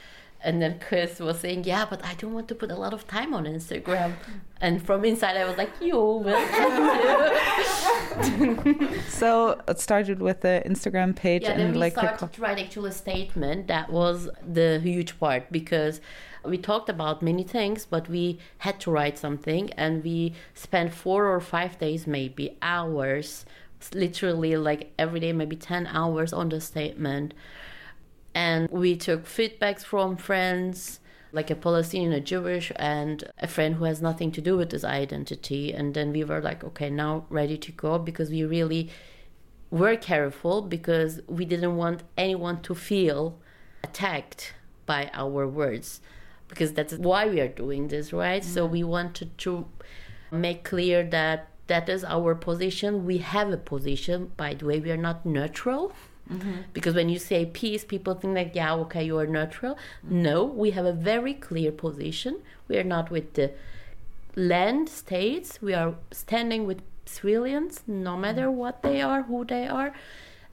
And 0.42 0.62
then 0.62 0.78
Kris 0.78 1.18
was 1.18 1.40
saying, 1.40 1.64
yeah, 1.64 1.84
but 1.84 2.02
I 2.04 2.14
don't 2.14 2.32
want 2.32 2.48
to 2.48 2.54
put 2.54 2.70
a 2.70 2.76
lot 2.76 2.94
of 2.94 3.06
time 3.06 3.34
on 3.34 3.44
Instagram. 3.44 4.14
And 4.60 4.84
from 4.86 5.04
inside, 5.04 5.36
I 5.36 5.44
was 5.44 5.58
like, 5.58 5.70
you 5.80 5.96
will. 5.96 6.24
so 9.08 9.60
it 9.68 9.80
started 9.80 10.22
with 10.22 10.40
the 10.40 10.62
Instagram 10.64 11.14
page 11.14 11.42
Yeah, 11.42 11.56
then 11.56 11.66
and 11.66 11.74
we 11.74 11.80
like 11.80 11.94
the 11.94 12.00
started 12.00 12.18
co- 12.18 12.26
to 12.28 12.40
write 12.40 12.58
actually 12.58 12.90
a 12.90 12.92
statement. 12.92 13.66
That 13.66 13.90
was 13.90 14.30
the 14.46 14.80
huge 14.82 15.18
part 15.18 15.50
because 15.50 16.00
we 16.44 16.58
talked 16.58 16.88
about 16.88 17.22
many 17.22 17.42
things, 17.42 17.86
but 17.86 18.08
we 18.08 18.38
had 18.58 18.80
to 18.80 18.90
write 18.90 19.18
something, 19.18 19.70
and 19.74 20.02
we 20.02 20.34
spent 20.54 20.92
four 20.92 21.26
or 21.26 21.40
five 21.40 21.78
days, 21.78 22.06
maybe 22.06 22.56
hours, 22.62 23.44
literally 23.94 24.56
like 24.56 24.92
every 24.98 25.20
day, 25.20 25.32
maybe 25.32 25.56
ten 25.56 25.86
hours 25.86 26.32
on 26.32 26.48
the 26.48 26.60
statement. 26.60 27.34
And 28.34 28.70
we 28.70 28.96
took 28.96 29.24
feedbacks 29.24 29.84
from 29.84 30.16
friends, 30.16 31.00
like 31.32 31.50
a 31.50 31.54
Palestinian, 31.54 32.12
a 32.12 32.20
Jewish, 32.20 32.72
and 32.76 33.24
a 33.38 33.46
friend 33.46 33.76
who 33.76 33.84
has 33.84 34.00
nothing 34.00 34.32
to 34.32 34.40
do 34.40 34.56
with 34.56 34.70
this 34.70 34.84
identity. 34.84 35.72
And 35.72 35.94
then 35.94 36.12
we 36.12 36.24
were 36.24 36.40
like, 36.40 36.64
okay, 36.64 36.90
now 36.90 37.26
ready 37.28 37.58
to 37.58 37.72
go 37.72 37.98
because 37.98 38.30
we 38.30 38.44
really 38.44 38.90
were 39.70 39.96
careful 39.96 40.62
because 40.62 41.20
we 41.28 41.44
didn't 41.44 41.76
want 41.76 42.02
anyone 42.16 42.60
to 42.62 42.74
feel 42.74 43.38
attacked 43.84 44.54
by 44.86 45.10
our 45.14 45.46
words 45.46 46.00
because 46.50 46.72
that's 46.72 46.94
why 46.94 47.26
we 47.26 47.40
are 47.40 47.48
doing 47.48 47.88
this, 47.88 48.12
right? 48.12 48.42
Mm-hmm. 48.42 48.52
So 48.52 48.66
we 48.66 48.84
wanted 48.84 49.38
to 49.38 49.66
make 50.30 50.64
clear 50.64 51.02
that 51.04 51.48
that 51.68 51.88
is 51.88 52.04
our 52.04 52.34
position. 52.34 53.06
We 53.06 53.18
have 53.18 53.50
a 53.50 53.56
position. 53.56 54.32
By 54.36 54.54
the 54.54 54.66
way, 54.66 54.80
we 54.80 54.90
are 54.90 54.96
not 54.96 55.24
neutral. 55.24 55.92
Mm-hmm. 56.30 56.52
Because 56.72 56.94
when 56.94 57.08
you 57.08 57.18
say 57.18 57.46
peace, 57.46 57.84
people 57.84 58.14
think 58.14 58.34
like, 58.34 58.54
yeah, 58.54 58.74
okay, 58.74 59.04
you 59.04 59.18
are 59.18 59.26
neutral. 59.26 59.74
Mm-hmm. 60.04 60.22
No, 60.22 60.44
we 60.44 60.70
have 60.72 60.84
a 60.84 60.92
very 60.92 61.34
clear 61.34 61.72
position. 61.72 62.40
We 62.68 62.76
are 62.78 62.84
not 62.84 63.10
with 63.10 63.34
the 63.34 63.52
land 64.36 64.88
states. 64.88 65.62
We 65.62 65.74
are 65.74 65.94
standing 66.10 66.66
with 66.66 66.82
civilians, 67.06 67.82
no 67.86 68.16
matter 68.16 68.46
mm-hmm. 68.46 68.56
what 68.56 68.82
they 68.82 69.00
are, 69.00 69.22
who 69.22 69.44
they 69.44 69.66
are. 69.66 69.92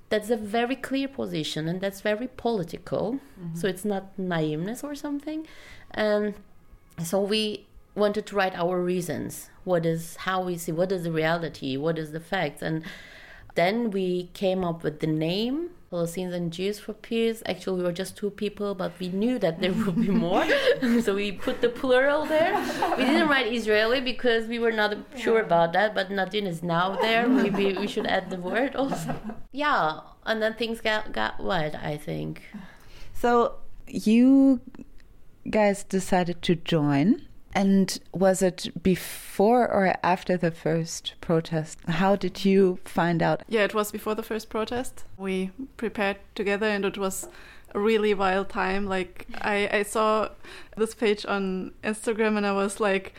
That's 0.10 0.30
a 0.30 0.38
very 0.38 0.76
clear 0.76 1.08
position, 1.08 1.68
and 1.68 1.82
that's 1.82 2.02
very 2.02 2.28
political. 2.28 3.20
Mm-hmm. 3.40 3.56
So 3.56 3.68
it's 3.68 3.84
not 3.84 4.16
naiveness 4.18 4.84
or 4.84 4.96
something. 4.96 5.46
And 5.92 6.34
so 7.04 7.20
we 7.22 7.68
wanted 7.96 8.26
to 8.28 8.36
write 8.36 8.56
our 8.56 8.82
reasons. 8.82 9.50
What 9.64 9.86
is 9.86 10.16
how 10.18 10.44
we 10.44 10.58
see? 10.58 10.72
What 10.72 10.92
is 10.92 11.04
the 11.04 11.12
reality? 11.12 11.76
What 11.76 11.98
is 11.98 12.12
the 12.12 12.20
facts? 12.20 12.62
And 12.62 12.84
then 13.56 13.92
we 13.92 14.30
came 14.34 14.64
up 14.64 14.84
with 14.84 15.00
the 15.00 15.08
name 15.08 15.72
Palestinians 15.92 16.34
and 16.34 16.52
Jews 16.52 16.80
for 16.80 16.94
Peace. 16.94 17.42
Actually, 17.46 17.78
we 17.78 17.84
were 17.84 17.94
just 17.94 18.18
two 18.18 18.30
people, 18.30 18.76
but 18.76 18.92
we 19.00 19.10
knew 19.10 19.40
that 19.40 19.62
there 19.62 19.72
would 19.72 19.96
be 19.96 20.10
more. 20.10 20.46
so 21.02 21.16
we 21.16 21.32
put 21.32 21.62
the 21.62 21.70
plural 21.70 22.26
there. 22.26 22.54
We 22.98 23.06
didn't 23.06 23.30
write 23.30 23.52
Israeli 23.52 24.02
because 24.02 24.48
we 24.48 24.60
were 24.60 24.72
not 24.72 24.98
sure 25.16 25.40
about 25.40 25.74
that, 25.74 25.96
but 25.96 26.12
Nadine 26.12 26.48
is 26.48 26.62
now 26.62 26.96
there. 26.96 27.28
Maybe 27.28 27.74
we 27.74 27.88
should 27.88 28.08
add 28.08 28.30
the 28.30 28.38
word 28.38 28.76
also. 28.76 29.16
Yeah, 29.52 30.02
and 30.24 30.40
then 30.40 30.54
things 30.54 30.82
got, 30.82 31.14
got 31.14 31.40
wild, 31.40 31.74
I 31.74 31.98
think. 31.98 32.44
So 33.14 33.56
you 33.88 34.62
guys 35.50 35.84
decided 35.84 36.44
to 36.44 36.56
join 36.56 37.27
and 37.58 38.00
was 38.14 38.44
it 38.44 38.70
before 38.84 39.68
or 39.68 39.96
after 40.04 40.38
the 40.38 40.52
first 40.52 41.16
protest? 41.22 41.80
How 41.88 42.16
did 42.16 42.46
you 42.46 42.78
find 42.86 43.24
out? 43.24 43.42
Yeah, 43.50 43.64
it 43.64 43.74
was 43.74 43.92
before 43.92 44.14
the 44.14 44.22
first 44.22 44.48
protest. 44.48 45.06
We 45.18 45.50
prepared 45.76 46.18
together 46.36 46.68
and 46.68 46.86
it 46.86 47.00
was 47.00 47.28
a 47.74 47.80
really 47.80 48.14
wild 48.14 48.50
time. 48.50 48.86
Like 48.86 49.26
I, 49.42 49.68
I 49.74 49.82
saw 49.82 50.30
this 50.76 50.94
page 50.94 51.26
on 51.26 51.72
Instagram 51.84 52.38
and 52.38 52.46
I 52.46 52.52
was 52.52 52.80
like, 52.80 53.16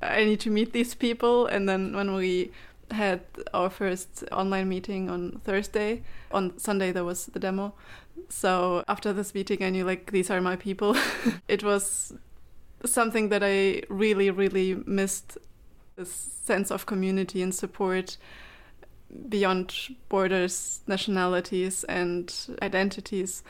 I 0.00 0.24
need 0.24 0.38
to 0.40 0.50
meet 0.50 0.72
these 0.72 0.94
people. 0.94 1.46
And 1.46 1.68
then 1.68 1.96
when 1.96 2.14
we 2.14 2.52
had 2.92 3.22
our 3.52 3.70
first 3.70 4.22
online 4.30 4.68
meeting 4.68 5.10
on 5.10 5.40
Thursday, 5.42 6.04
on 6.30 6.56
Sunday 6.60 6.92
there 6.92 7.04
was 7.04 7.26
the 7.26 7.40
demo. 7.40 7.74
So 8.28 8.84
after 8.86 9.12
this 9.12 9.34
meeting, 9.34 9.64
I 9.64 9.70
knew 9.70 9.84
like 9.84 10.12
these 10.12 10.30
are 10.30 10.40
my 10.40 10.54
people. 10.54 10.96
it 11.48 11.64
was 11.64 12.12
something 12.84 13.28
that 13.28 13.42
I 13.42 13.82
really, 13.88 14.30
really 14.30 14.74
missed 14.86 15.38
this 15.96 16.12
sense 16.12 16.70
of 16.70 16.86
community 16.86 17.42
and 17.42 17.54
support 17.54 18.16
beyond 19.28 19.74
borders, 20.08 20.80
nationalities, 20.86 21.84
and 21.84 22.34
identities. 22.62 23.42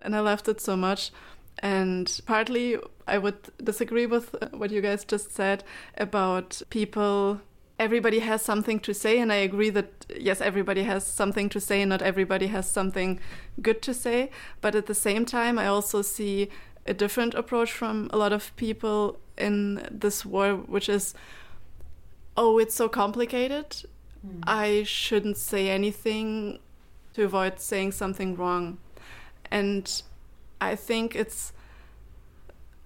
And 0.00 0.16
I 0.16 0.20
loved 0.20 0.48
it 0.48 0.60
so 0.60 0.76
much. 0.76 1.12
And 1.58 2.20
partly 2.26 2.78
I 3.06 3.18
would 3.18 3.36
disagree 3.62 4.06
with 4.06 4.34
uh, 4.40 4.48
what 4.52 4.70
you 4.70 4.80
guys 4.80 5.04
just 5.04 5.32
said 5.32 5.64
about 5.96 6.62
people. 6.70 7.40
Everybody 7.78 8.20
has 8.20 8.42
something 8.42 8.80
to 8.80 8.94
say, 8.94 9.18
and 9.18 9.32
I 9.32 9.36
agree 9.36 9.70
that 9.70 10.06
yes, 10.18 10.40
everybody 10.40 10.84
has 10.84 11.06
something 11.06 11.48
to 11.50 11.60
say, 11.60 11.82
and 11.82 11.90
not 11.90 12.02
everybody 12.02 12.46
has 12.48 12.70
something 12.70 13.20
good 13.60 13.82
to 13.82 13.94
say. 13.94 14.30
But 14.60 14.74
at 14.74 14.86
the 14.86 14.94
same 14.94 15.24
time, 15.24 15.58
I 15.58 15.66
also 15.66 16.02
see 16.02 16.48
a 16.86 16.94
different 16.94 17.34
approach 17.34 17.72
from 17.72 18.10
a 18.12 18.16
lot 18.16 18.32
of 18.32 18.54
people 18.56 19.18
in 19.38 19.86
this 19.90 20.24
war, 20.24 20.54
which 20.56 20.88
is, 20.88 21.14
oh, 22.36 22.58
it's 22.58 22.74
so 22.74 22.88
complicated. 22.88 23.84
Mm. 24.26 24.42
I 24.46 24.82
shouldn't 24.84 25.36
say 25.36 25.70
anything 25.70 26.58
to 27.14 27.24
avoid 27.24 27.60
saying 27.60 27.92
something 27.92 28.36
wrong. 28.36 28.78
And 29.50 30.02
I 30.60 30.76
think 30.76 31.14
it's 31.14 31.52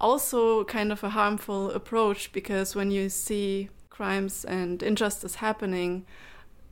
also 0.00 0.64
kind 0.64 0.92
of 0.92 1.02
a 1.02 1.10
harmful 1.10 1.70
approach 1.70 2.32
because 2.32 2.74
when 2.74 2.90
you 2.90 3.08
see 3.08 3.70
crimes 3.88 4.44
and 4.44 4.82
injustice 4.82 5.36
happening, 5.36 6.04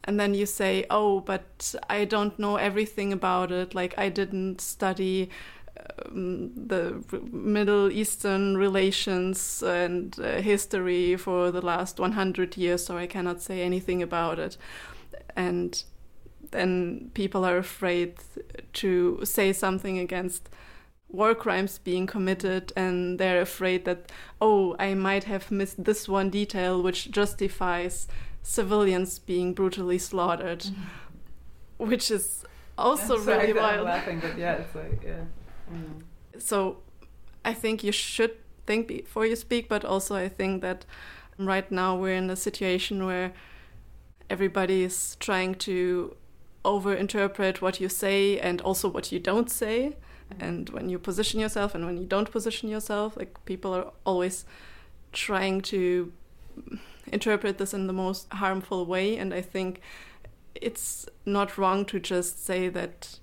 and 0.07 0.20
then 0.20 0.35
you 0.35 0.45
say, 0.45 0.85
oh, 0.91 1.20
but 1.20 1.75
I 1.89 2.05
don't 2.05 2.39
know 2.39 2.57
everything 2.57 3.12
about 3.12 3.51
it, 3.51 3.75
like 3.75 3.95
I 3.97 4.11
didn't 4.11 4.61
study 4.61 5.31
the 6.11 7.03
Middle 7.33 7.91
Eastern 7.91 8.57
relations 8.57 9.62
and 9.62 10.18
uh, 10.20 10.41
history 10.41 11.16
for 11.16 11.51
the 11.51 11.61
last 11.61 11.99
100 11.99 12.57
years, 12.57 12.87
so 12.87 12.97
I 12.97 13.07
cannot 13.07 13.43
say 13.43 13.62
anything 13.62 14.03
about 14.03 14.39
it. 14.39 14.57
And 15.37 15.83
then 16.51 17.11
people 17.14 17.45
are 17.45 17.59
afraid 17.59 18.14
to 18.75 19.20
say 19.25 19.53
something 19.53 19.99
against 19.99 20.49
war 21.09 21.35
crimes 21.35 21.79
being 21.79 22.07
committed, 22.07 22.72
and 22.77 23.18
they're 23.18 23.41
afraid 23.41 23.85
that, 23.85 24.11
oh, 24.41 24.77
I 24.79 24.95
might 24.95 25.25
have 25.25 25.51
missed 25.51 25.85
this 25.85 26.09
one 26.09 26.31
detail 26.31 26.83
which 26.83 27.11
justifies 27.11 28.09
civilians 28.43 29.18
being 29.18 29.55
brutally 29.55 29.99
slaughtered, 29.99 30.61
mm-hmm. 30.61 31.89
which 31.89 32.11
is 32.11 32.45
also 32.77 33.18
really 33.18 33.53
wild. 33.53 33.81
I'm 33.81 33.85
laughing, 33.85 34.20
but 34.20 34.37
yeah, 34.39 34.55
it's 34.55 34.75
like, 34.75 35.03
yeah. 35.05 35.25
Mm. 35.75 36.03
So 36.39 36.79
I 37.45 37.55
think 37.55 37.85
you 37.85 37.93
should 37.93 38.37
think 38.66 38.89
before 38.89 39.27
you 39.27 39.37
speak, 39.37 39.68
but 39.68 39.85
also 39.85 40.14
I 40.16 40.29
think 40.29 40.62
that 40.62 40.85
right 41.39 41.70
now 41.70 41.97
we're 41.97 42.14
in 42.14 42.31
a 42.31 42.37
situation 42.37 43.05
where 43.05 43.33
everybody 44.31 44.85
is 44.85 45.16
trying 45.20 45.55
to 45.55 46.16
overinterpret 46.64 47.61
what 47.61 47.81
you 47.81 47.89
say 47.89 48.39
and 48.39 48.61
also 48.62 48.89
what 48.89 49.12
you 49.12 49.18
don't 49.18 49.51
say. 49.51 49.97
And 50.41 50.70
when 50.70 50.89
you 50.89 50.99
position 50.99 51.41
yourself 51.41 51.75
and 51.75 51.85
when 51.85 51.99
you 51.99 52.07
don't 52.07 52.31
position 52.31 52.68
yourself, 52.68 53.16
like 53.16 53.45
people 53.45 53.75
are 53.75 53.93
always 54.07 54.45
trying 55.12 55.61
to 55.61 56.12
interpret 57.12 57.59
this 57.59 57.75
in 57.75 57.87
the 57.87 57.93
most 57.93 58.33
harmful 58.33 58.87
way. 58.87 59.16
And 59.16 59.35
I 59.35 59.43
think 59.43 59.81
it's 60.55 61.07
not 61.27 61.59
wrong 61.59 61.85
to 61.87 62.01
just 62.01 62.45
say 62.45 62.68
that 62.70 63.18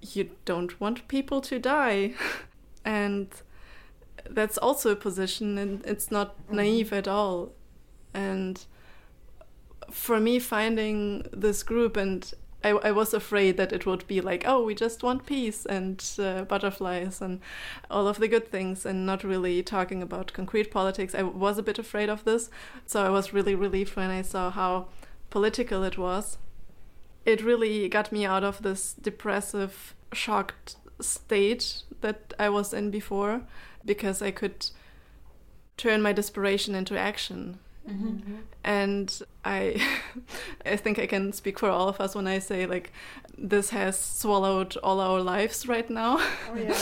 you 0.00 0.30
don't 0.44 0.80
want 0.80 1.08
people 1.08 1.40
to 1.42 1.58
die. 1.58 2.14
and 2.84 3.28
that's 4.28 4.58
also 4.58 4.90
a 4.90 4.96
position, 4.96 5.58
and 5.58 5.84
it's 5.86 6.10
not 6.10 6.36
mm-hmm. 6.36 6.56
naive 6.56 6.92
at 6.92 7.08
all. 7.08 7.52
And 8.14 8.64
for 9.90 10.20
me, 10.20 10.38
finding 10.38 11.26
this 11.32 11.62
group, 11.62 11.96
and 11.96 12.30
I, 12.64 12.70
I, 12.70 12.90
was 12.90 13.14
afraid 13.14 13.56
that 13.56 13.72
it 13.72 13.86
would 13.86 14.06
be 14.06 14.20
like, 14.20 14.44
oh, 14.46 14.64
we 14.64 14.74
just 14.74 15.02
want 15.02 15.26
peace 15.26 15.64
and 15.64 16.04
uh, 16.18 16.42
butterflies 16.42 17.20
and 17.20 17.40
all 17.90 18.08
of 18.08 18.18
the 18.18 18.28
good 18.28 18.48
things, 18.48 18.84
and 18.84 19.06
not 19.06 19.24
really 19.24 19.62
talking 19.62 20.02
about 20.02 20.32
concrete 20.32 20.70
politics. 20.70 21.14
I 21.14 21.22
was 21.22 21.58
a 21.58 21.62
bit 21.62 21.78
afraid 21.78 22.08
of 22.08 22.24
this. 22.24 22.50
So 22.86 23.04
I 23.04 23.10
was 23.10 23.32
really 23.32 23.54
relieved 23.54 23.96
when 23.96 24.10
I 24.10 24.22
saw 24.22 24.50
how 24.50 24.88
political 25.30 25.84
it 25.84 25.98
was 25.98 26.38
it 27.28 27.44
really 27.44 27.88
got 27.90 28.10
me 28.10 28.24
out 28.24 28.42
of 28.42 28.62
this 28.62 28.94
depressive, 28.94 29.94
shocked 30.14 30.76
state 30.98 31.82
that 32.00 32.32
I 32.38 32.48
was 32.48 32.72
in 32.72 32.90
before 32.90 33.42
because 33.84 34.22
I 34.22 34.30
could 34.30 34.70
turn 35.76 36.00
my 36.00 36.14
desperation 36.14 36.74
into 36.74 36.98
action. 36.98 37.58
Mm-hmm. 37.86 38.36
And 38.64 39.22
I, 39.44 39.86
I 40.64 40.76
think 40.76 40.98
I 40.98 41.06
can 41.06 41.34
speak 41.34 41.58
for 41.58 41.68
all 41.68 41.90
of 41.90 42.00
us 42.00 42.14
when 42.14 42.26
I 42.26 42.38
say 42.38 42.64
like, 42.64 42.94
this 43.36 43.68
has 43.70 43.98
swallowed 43.98 44.78
all 44.78 44.98
our 44.98 45.20
lives 45.20 45.68
right 45.68 45.90
now. 45.90 46.16
Oh 46.50 46.56
yeah, 46.56 46.72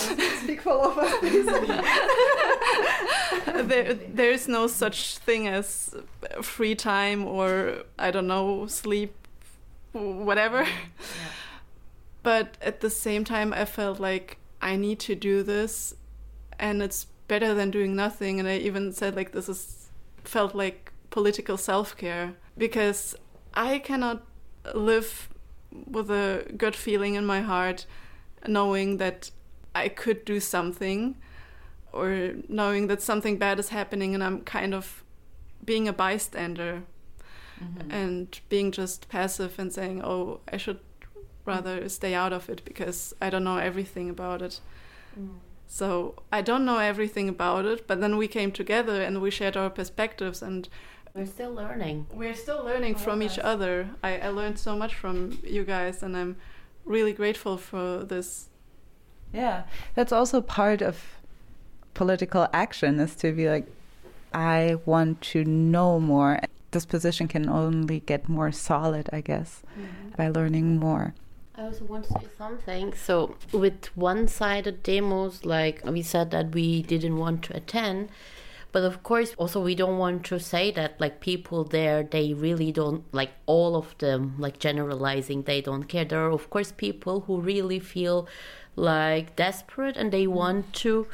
speak 0.45 0.63
for 0.63 0.71
all 0.71 0.93
of 0.93 0.99
us. 0.99 1.13
there, 3.67 3.95
there 3.95 4.31
is 4.31 4.47
no 4.47 4.69
such 4.69 5.19
thing 5.19 5.49
as 5.49 5.93
free 6.41 6.77
time 6.77 7.25
or 7.25 7.83
I 7.99 8.13
don't 8.13 8.29
know 8.29 8.69
sleep 8.69 9.26
whatever. 9.97 10.63
Yeah. 10.63 10.71
But 12.23 12.59
at 12.61 12.81
the 12.81 12.91
same 12.91 13.23
time, 13.23 13.53
I 13.53 13.65
felt 13.65 14.01
like 14.01 14.39
I 14.61 14.75
need 14.75 14.99
to 14.99 15.15
do 15.15 15.45
this, 15.45 15.95
and 16.59 16.83
it's 16.83 17.07
better 17.29 17.55
than 17.55 17.71
doing 17.71 17.95
nothing. 17.95 18.41
And 18.41 18.49
I 18.49 18.57
even 18.57 18.93
said 18.93 19.15
like 19.15 19.31
this 19.31 19.49
is 19.49 19.91
felt 20.25 20.53
like 20.53 20.93
political 21.11 21.57
self 21.57 21.97
care 21.97 22.35
because 22.59 23.15
I 23.55 23.79
cannot 23.79 24.27
live 24.75 25.29
with 25.71 26.11
a 26.11 26.45
good 26.57 26.75
feeling 26.75 27.15
in 27.15 27.25
my 27.25 27.43
heart, 27.43 27.87
knowing 28.47 28.97
that 28.97 29.31
I 29.73 29.89
could 29.89 30.25
do 30.25 30.41
something 30.41 31.17
or 31.93 32.33
knowing 32.49 32.89
that 32.89 33.03
something 33.03 33.39
bad 33.39 33.59
is 33.59 33.69
happening 33.69 34.15
and 34.15 34.23
I'm 34.25 34.41
kind 34.41 34.75
of 34.75 35.05
being 35.65 35.89
a 35.89 35.93
bystander 35.93 36.83
mm-hmm. 37.63 37.91
and 37.91 38.41
being 38.49 38.73
just 38.73 39.09
passive 39.09 39.59
and 39.59 39.73
saying, 39.73 40.03
oh, 40.03 40.41
I 40.53 40.57
should 40.57 40.81
rather 41.45 41.89
stay 41.89 42.15
out 42.15 42.33
of 42.33 42.49
it 42.49 42.63
because 42.65 43.15
I 43.21 43.31
don't 43.31 43.45
know 43.45 43.59
everything 43.59 44.11
about 44.11 44.43
it. 44.43 44.61
Mm. 45.19 45.37
So 45.67 46.15
I 46.33 46.43
don't 46.43 46.65
know 46.65 46.79
everything 46.79 47.29
about 47.29 47.65
it, 47.65 47.87
but 47.87 48.01
then 48.01 48.17
we 48.17 48.29
came 48.29 48.53
together 48.53 49.03
and 49.03 49.21
we 49.21 49.31
shared 49.31 49.57
our 49.57 49.71
perspectives 49.71 50.43
and 50.43 50.69
we're 51.15 51.27
still 51.27 51.53
learning. 51.53 52.07
We're 52.13 52.35
still 52.35 52.63
learning 52.63 52.97
from 52.97 53.23
each 53.23 53.39
other. 53.39 53.89
I, 54.03 54.19
I 54.19 54.29
learned 54.29 54.59
so 54.59 54.77
much 54.77 54.95
from 54.95 55.39
you 55.43 55.65
guys 55.65 56.03
and 56.03 56.17
I'm 56.17 56.37
really 56.85 57.13
grateful 57.13 57.57
for 57.57 58.05
this. 58.05 58.49
Yeah, 59.33 59.65
that's 59.95 60.13
also 60.13 60.41
part 60.41 60.83
of 60.83 61.03
political 61.95 62.47
action 62.53 63.01
is 63.01 63.17
to 63.17 63.33
be 63.33 63.49
like, 63.49 63.67
I 64.33 64.77
want 64.85 65.21
to 65.33 65.45
know 65.45 65.99
more. 65.99 66.39
This 66.77 66.85
position 66.85 67.27
can 67.27 67.49
only 67.49 68.01
get 68.01 68.29
more 68.29 68.53
solid, 68.53 69.09
I 69.11 69.23
guess, 69.23 69.63
mm-hmm. 69.73 70.11
by 70.15 70.29
learning 70.29 70.77
more. 70.77 71.15
I 71.55 71.63
also 71.63 71.87
want 71.87 72.05
to 72.05 72.13
say 72.13 72.27
something. 72.37 72.93
So, 72.93 73.37
with 73.51 73.87
one 73.97 74.29
sided 74.29 74.83
demos, 74.83 75.47
like 75.47 75.83
we 75.87 76.03
said 76.03 76.31
that 76.33 76.51
we 76.51 76.83
didn't 76.83 77.17
want 77.17 77.41
to 77.45 77.57
attend, 77.57 78.11
but 78.73 78.85
of 78.85 79.03
course, 79.03 79.33
also, 79.39 79.59
we 79.59 79.75
don't 79.75 79.97
want 79.97 80.23
to 80.27 80.39
say 80.39 80.71
that 80.73 81.01
like 81.01 81.21
people 81.21 81.65
there, 81.65 82.03
they 82.03 82.35
really 82.35 82.73
don't 82.73 83.05
like 83.11 83.31
all 83.47 83.75
of 83.75 83.97
them, 83.97 84.35
like 84.37 84.59
generalizing, 84.59 85.45
they 85.45 85.63
don't 85.63 85.85
care. 85.85 86.05
There 86.05 86.27
are, 86.27 86.31
of 86.31 86.51
course, 86.51 86.73
people 86.73 87.21
who 87.23 87.41
really 87.41 87.79
feel 87.79 88.29
like 88.77 89.35
desperate 89.35 89.97
and 89.97 90.13
they 90.13 90.27
want 90.27 90.75
to 90.85 91.07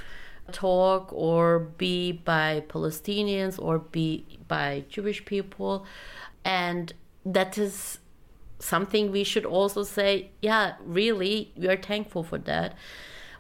talk 0.53 1.13
or 1.13 1.59
be 1.59 2.13
by 2.13 2.63
Palestinians 2.69 3.59
or 3.61 3.79
be 3.79 4.39
by 4.49 4.85
Jewish 4.89 5.25
people. 5.25 5.87
And 6.45 6.93
that 7.25 7.59
is 7.59 7.99
something 8.59 9.11
we 9.11 9.25
should 9.25 9.45
also 9.45 9.83
say, 9.83 10.31
yeah, 10.41 10.75
really, 10.85 11.53
we 11.57 11.69
are 11.69 11.77
thankful 11.77 12.23
for 12.23 12.39
that. 12.39 12.77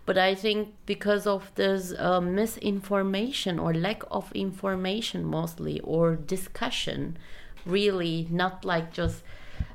But 0.04 0.18
I 0.18 0.34
think 0.34 0.74
because 0.84 1.26
of 1.26 1.54
this 1.54 1.94
uh, 1.96 2.20
misinformation 2.20 3.58
or 3.60 3.72
lack 3.72 4.02
of 4.10 4.32
information, 4.32 5.24
mostly, 5.24 5.78
or 5.80 6.16
discussion, 6.16 7.16
really 7.64 8.26
not 8.30 8.64
like 8.64 8.92
just 8.92 9.22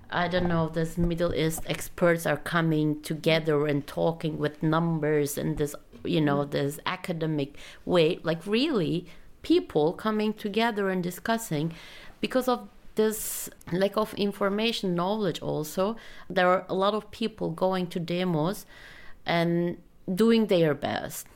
I 0.09 0.29
don't 0.29 0.47
know, 0.47 0.69
this 0.69 0.97
Middle 0.97 1.35
East 1.35 1.63
experts 1.67 2.25
are 2.25 2.37
coming 2.37 3.01
together 3.01 3.67
and 3.67 3.85
talking 3.85 4.37
with 4.37 4.63
numbers 4.63 5.37
and 5.37 5.57
this, 5.57 5.75
you 6.07 6.21
know, 6.21 6.45
this 6.45 6.79
academic 6.85 7.57
way. 7.85 8.19
Like, 8.23 8.45
really, 8.45 9.07
people 9.41 9.93
coming 9.93 10.33
together 10.33 10.89
and 10.89 11.01
discussing 11.03 11.73
because 12.19 12.47
of 12.47 12.67
this 12.95 13.49
lack 13.71 13.95
of 13.95 14.13
information 14.15 14.95
knowledge 14.95 15.39
also 15.39 15.95
there 16.29 16.49
are 16.49 16.65
a 16.67 16.73
lot 16.73 16.93
of 16.93 17.09
people 17.11 17.51
going 17.51 17.85
to 17.87 17.99
demos 17.99 18.65
and 19.25 19.77
doing 20.13 20.47
their 20.47 20.73
best 20.73 21.27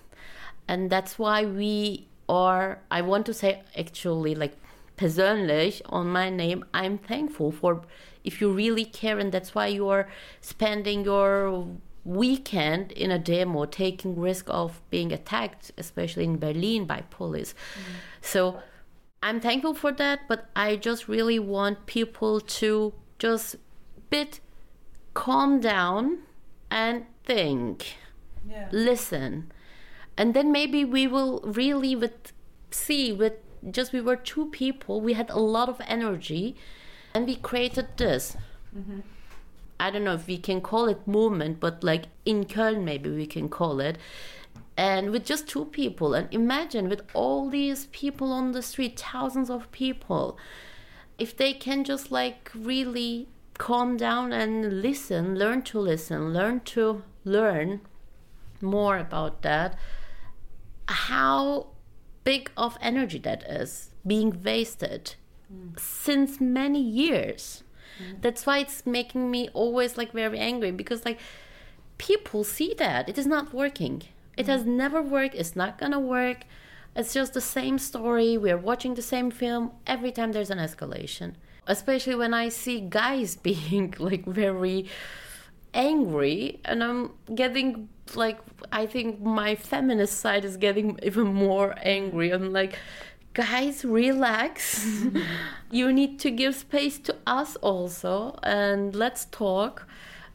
and 0.67 0.89
that's 0.89 1.19
why 1.19 1.45
we 1.45 2.07
are 2.27 2.79
i 2.89 2.99
want 3.01 3.25
to 3.25 3.33
say 3.33 3.61
actually 3.77 4.33
like 4.33 4.57
persönlich 4.97 5.81
on 5.85 6.07
my 6.07 6.29
name 6.29 6.65
i'm 6.73 6.97
thankful 6.97 7.51
for 7.51 7.81
if 8.23 8.41
you 8.41 8.51
really 8.51 8.85
care 8.85 9.19
and 9.19 9.31
that's 9.31 9.53
why 9.53 9.67
you 9.67 9.87
are 9.87 10.07
spending 10.41 11.05
your 11.05 11.67
weekend 12.03 12.91
in 12.93 13.11
a 13.11 13.19
demo 13.19 13.65
taking 13.65 14.19
risk 14.19 14.45
of 14.47 14.81
being 14.89 15.11
attacked 15.11 15.71
especially 15.77 16.23
in 16.23 16.37
berlin 16.37 16.85
by 16.85 17.01
police 17.09 17.53
mm. 17.53 17.93
so 18.21 18.59
I'm 19.23 19.39
thankful 19.39 19.73
for 19.75 19.91
that, 19.93 20.21
but 20.27 20.49
I 20.55 20.75
just 20.75 21.07
really 21.07 21.37
want 21.37 21.85
people 21.85 22.39
to 22.39 22.93
just 23.19 23.55
bit 24.09 24.39
calm 25.13 25.59
down 25.59 26.19
and 26.71 27.05
think, 27.23 27.97
yeah. 28.49 28.67
listen, 28.71 29.51
and 30.17 30.33
then 30.33 30.51
maybe 30.51 30.83
we 30.83 31.05
will 31.05 31.39
really 31.43 31.95
with 31.95 32.33
see 32.71 33.13
with 33.13 33.33
just 33.69 33.93
we 33.93 34.01
were 34.01 34.15
two 34.15 34.47
people, 34.47 35.01
we 35.01 35.13
had 35.13 35.29
a 35.29 35.37
lot 35.37 35.69
of 35.69 35.79
energy, 35.85 36.55
and 37.13 37.27
we 37.27 37.35
created 37.35 37.89
this. 37.97 38.35
Mm-hmm. 38.75 39.01
I 39.81 39.89
don't 39.89 40.03
know 40.03 40.13
if 40.13 40.27
we 40.27 40.37
can 40.37 40.61
call 40.61 40.87
it 40.87 41.07
movement, 41.07 41.59
but 41.59 41.83
like 41.83 42.05
in 42.23 42.45
Köln, 42.45 42.83
maybe 42.83 43.09
we 43.09 43.25
can 43.25 43.49
call 43.49 43.79
it. 43.79 43.97
And 44.77 45.09
with 45.09 45.25
just 45.25 45.47
two 45.47 45.65
people. 45.65 46.13
And 46.13 46.31
imagine 46.31 46.87
with 46.87 47.01
all 47.13 47.49
these 47.49 47.87
people 47.87 48.31
on 48.31 48.51
the 48.51 48.61
street 48.61 48.99
thousands 48.99 49.49
of 49.49 49.71
people. 49.71 50.37
If 51.17 51.35
they 51.35 51.53
can 51.53 51.83
just 51.83 52.11
like 52.11 52.51
really 52.53 53.27
calm 53.57 53.97
down 53.97 54.31
and 54.33 54.81
listen 54.81 55.37
learn 55.37 55.61
to 55.61 55.77
listen 55.77 56.33
learn 56.33 56.59
to 56.61 57.03
learn 57.23 57.79
more 58.59 58.97
about 58.97 59.43
that 59.43 59.77
how 60.87 61.67
big 62.23 62.49
of 62.57 62.75
energy 62.81 63.19
that 63.19 63.43
is 63.43 63.91
being 64.07 64.41
wasted 64.43 65.13
mm. 65.53 65.79
since 65.79 66.41
many 66.41 66.81
years 66.81 67.63
mm. 68.01 68.21
that's 68.21 68.45
why 68.45 68.57
it's 68.59 68.85
making 68.85 69.29
me 69.29 69.49
always 69.53 69.97
like 69.97 70.11
very 70.11 70.39
angry 70.39 70.71
because 70.71 71.05
like 71.05 71.19
people 71.97 72.43
see 72.43 72.73
that 72.77 73.07
it 73.07 73.17
is 73.17 73.27
not 73.27 73.53
working 73.53 74.03
it 74.37 74.47
has 74.47 74.65
never 74.65 75.01
worked. 75.01 75.35
It's 75.35 75.55
not 75.55 75.77
gonna 75.77 75.99
work. 75.99 76.45
It's 76.95 77.13
just 77.13 77.33
the 77.33 77.41
same 77.41 77.77
story. 77.77 78.37
We're 78.37 78.57
watching 78.57 78.95
the 78.95 79.01
same 79.01 79.31
film 79.31 79.71
every 79.85 80.11
time 80.11 80.31
there's 80.31 80.49
an 80.49 80.57
escalation. 80.57 81.33
Especially 81.67 82.15
when 82.15 82.33
I 82.33 82.49
see 82.49 82.81
guys 82.81 83.35
being 83.49 83.93
like 83.99 84.25
very 84.25 84.87
angry 85.73 86.59
and 86.65 86.83
I'm 86.83 87.11
getting 87.33 87.87
like 88.15 88.39
I 88.73 88.85
think 88.85 89.21
my 89.21 89.55
feminist 89.55 90.19
side 90.19 90.43
is 90.43 90.57
getting 90.57 90.99
even 91.03 91.27
more 91.27 91.75
angry. 91.81 92.31
I'm 92.31 92.51
like 92.51 92.77
guys 93.33 93.85
relax. 93.85 94.85
Mm-hmm. 94.85 95.19
you 95.71 95.91
need 95.93 96.19
to 96.19 96.31
give 96.31 96.55
space 96.55 96.99
to 96.99 97.15
us 97.25 97.55
also 97.57 98.37
and 98.43 98.93
let's 98.93 99.25
talk 99.25 99.87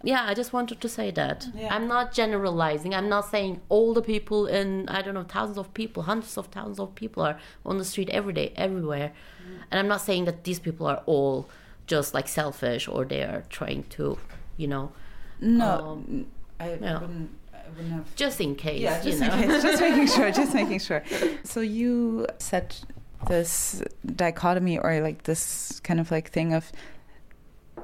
yeah 0.02 0.24
i 0.26 0.34
just 0.34 0.52
wanted 0.52 0.80
to 0.80 0.88
say 0.88 1.10
that 1.10 1.48
yeah. 1.54 1.74
i'm 1.74 1.88
not 1.88 2.12
generalizing 2.12 2.94
i'm 2.94 3.08
not 3.08 3.28
saying 3.28 3.60
all 3.68 3.94
the 3.94 4.02
people 4.02 4.46
in 4.46 4.88
i 4.88 5.02
don't 5.02 5.14
know 5.14 5.24
thousands 5.24 5.58
of 5.58 5.72
people 5.74 6.04
hundreds 6.04 6.36
of 6.36 6.46
thousands 6.46 6.78
of 6.78 6.94
people 6.94 7.22
are 7.22 7.38
on 7.64 7.78
the 7.78 7.84
street 7.84 8.08
every 8.10 8.32
day 8.32 8.52
everywhere 8.56 9.12
mm. 9.42 9.58
and 9.70 9.80
i'm 9.80 9.88
not 9.88 10.00
saying 10.00 10.24
that 10.24 10.44
these 10.44 10.58
people 10.58 10.86
are 10.86 11.02
all 11.06 11.48
just 11.86 12.14
like 12.14 12.28
selfish 12.28 12.88
or 12.88 13.04
they 13.04 13.22
are 13.22 13.44
trying 13.48 13.82
to 13.84 14.18
you 14.56 14.66
know 14.66 14.92
no 15.40 15.78
um, 15.78 16.26
I, 16.58 16.74
yeah. 16.74 17.00
wouldn't, 17.00 17.30
wouldn't 17.70 17.92
have 17.92 18.14
just 18.16 18.40
in 18.40 18.54
case 18.54 18.80
yeah 18.80 19.02
just 19.02 19.20
in 19.20 19.28
know. 19.28 19.34
case. 19.34 19.62
Just 19.62 19.80
making 19.80 20.06
sure 20.06 20.30
just 20.30 20.54
making 20.62 20.78
sure. 20.80 21.02
So 21.44 21.60
you 21.60 22.26
said 22.38 22.74
this 23.28 23.82
dichotomy 24.04 24.78
or 24.78 25.00
like 25.00 25.24
this 25.24 25.80
kind 25.80 26.00
of 26.00 26.10
like 26.10 26.30
thing 26.30 26.52
of 26.52 26.70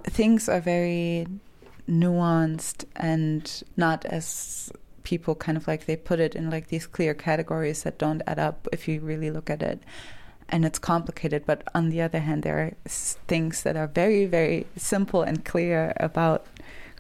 things 0.05 0.49
are 0.49 0.61
very 0.61 1.27
nuanced 1.89 2.85
and 2.97 3.63
not 3.77 4.05
as 4.07 4.73
people 5.03 5.35
kind 5.35 5.59
of 5.59 5.67
like 5.67 5.87
they 5.87 5.97
put 5.97 6.21
it 6.21 6.35
in 6.35 6.49
like 6.49 6.69
these 6.69 6.87
clear 6.87 7.13
categories 7.13 7.83
that 7.83 7.99
don't 7.99 8.23
add 8.27 8.39
up 8.39 8.69
if 8.73 8.87
you 8.87 9.01
really 9.01 9.31
look 9.31 9.51
at 9.51 9.63
it. 9.63 9.83
And 10.49 10.65
it's 10.65 10.79
complicated 10.79 11.45
but 11.47 11.63
on 11.75 11.89
the 11.89 12.03
other 12.03 12.21
hand 12.21 12.43
there 12.43 12.59
are 12.59 12.73
things 12.87 13.63
that 13.63 13.77
are 13.77 13.87
very 13.87 14.27
very 14.27 14.67
simple 14.77 15.23
and 15.23 15.45
clear 15.45 15.93
about 15.97 16.47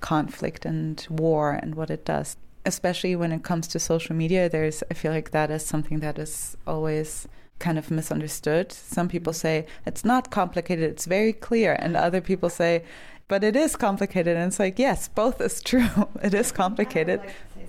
conflict 0.00 0.64
and 0.64 1.06
war 1.08 1.52
and 1.52 1.74
what 1.74 1.90
it 1.90 2.04
does 2.04 2.36
especially 2.64 3.16
when 3.16 3.32
it 3.32 3.42
comes 3.42 3.66
to 3.68 3.78
social 3.78 4.14
media 4.14 4.48
there's 4.48 4.82
i 4.90 4.94
feel 4.94 5.12
like 5.12 5.30
that 5.30 5.50
is 5.50 5.64
something 5.64 6.00
that 6.00 6.18
is 6.18 6.56
always 6.66 7.28
kind 7.62 7.78
of 7.78 7.90
misunderstood. 7.90 8.72
Some 8.72 9.08
people 9.08 9.32
say 9.32 9.66
it's 9.86 10.04
not 10.04 10.30
complicated 10.30 10.90
it's 10.90 11.06
very 11.06 11.32
clear 11.32 11.76
and 11.78 11.96
other 11.96 12.20
people 12.20 12.50
say 12.50 12.84
but 13.28 13.44
it 13.44 13.56
is 13.56 13.76
complicated 13.76 14.36
and 14.36 14.48
it's 14.48 14.58
like 14.58 14.78
yes 14.78 15.08
both 15.08 15.40
is 15.40 15.62
true. 15.70 16.08
It 16.22 16.34
is 16.34 16.52
complicated 16.52 17.20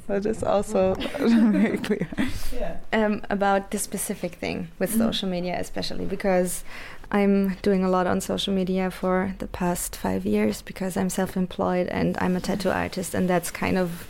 but 0.07 0.25
it's 0.25 0.43
also 0.43 0.95
very 1.19 1.77
clear. 1.77 2.09
Yeah. 2.51 2.77
um, 2.91 3.21
about 3.29 3.71
this 3.71 3.83
specific 3.83 4.33
thing 4.33 4.67
with 4.79 4.89
mm-hmm. 4.89 5.07
social 5.07 5.29
media 5.29 5.55
especially 5.59 6.05
because 6.05 6.63
i'm 7.11 7.55
doing 7.61 7.83
a 7.83 7.89
lot 7.89 8.05
on 8.05 8.19
social 8.19 8.53
media 8.53 8.91
for 8.91 9.33
the 9.39 9.47
past 9.47 9.95
five 9.95 10.25
years 10.25 10.61
because 10.61 10.97
i'm 10.97 11.09
self-employed 11.09 11.87
and 11.87 12.17
i'm 12.19 12.35
a 12.35 12.41
tattoo 12.41 12.69
artist 12.69 13.13
and 13.13 13.29
that's 13.29 13.49
kind 13.49 13.77
of 13.77 14.07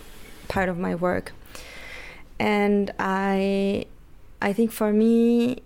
part 0.53 0.69
of 0.69 0.77
my 0.77 0.93
work 1.07 1.25
and 2.39 2.85
i 2.99 3.85
i 4.41 4.53
think 4.53 4.71
for 4.71 4.91
me 4.93 5.61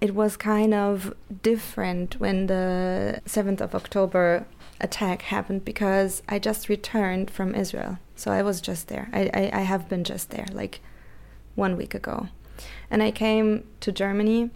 it 0.00 0.14
was 0.14 0.36
kind 0.36 0.74
of 0.74 1.14
different 1.42 2.20
when 2.20 2.46
the 2.46 3.22
7th 3.24 3.62
of 3.62 3.74
October 3.74 4.44
attack 4.78 5.22
happened 5.22 5.64
because 5.64 6.22
I 6.28 6.38
just 6.38 6.68
returned 6.68 7.30
from 7.30 7.54
Israel. 7.54 7.98
So 8.14 8.30
I 8.30 8.42
was 8.42 8.60
just 8.60 8.88
there. 8.88 9.08
I, 9.14 9.30
I, 9.32 9.60
I 9.60 9.62
have 9.62 9.88
been 9.88 10.04
just 10.04 10.28
there 10.28 10.46
like 10.52 10.80
one 11.54 11.78
week 11.78 11.94
ago. 11.94 12.28
And 12.90 13.02
I 13.02 13.10
came 13.10 13.64
to 13.80 13.92
Germany 13.92 14.50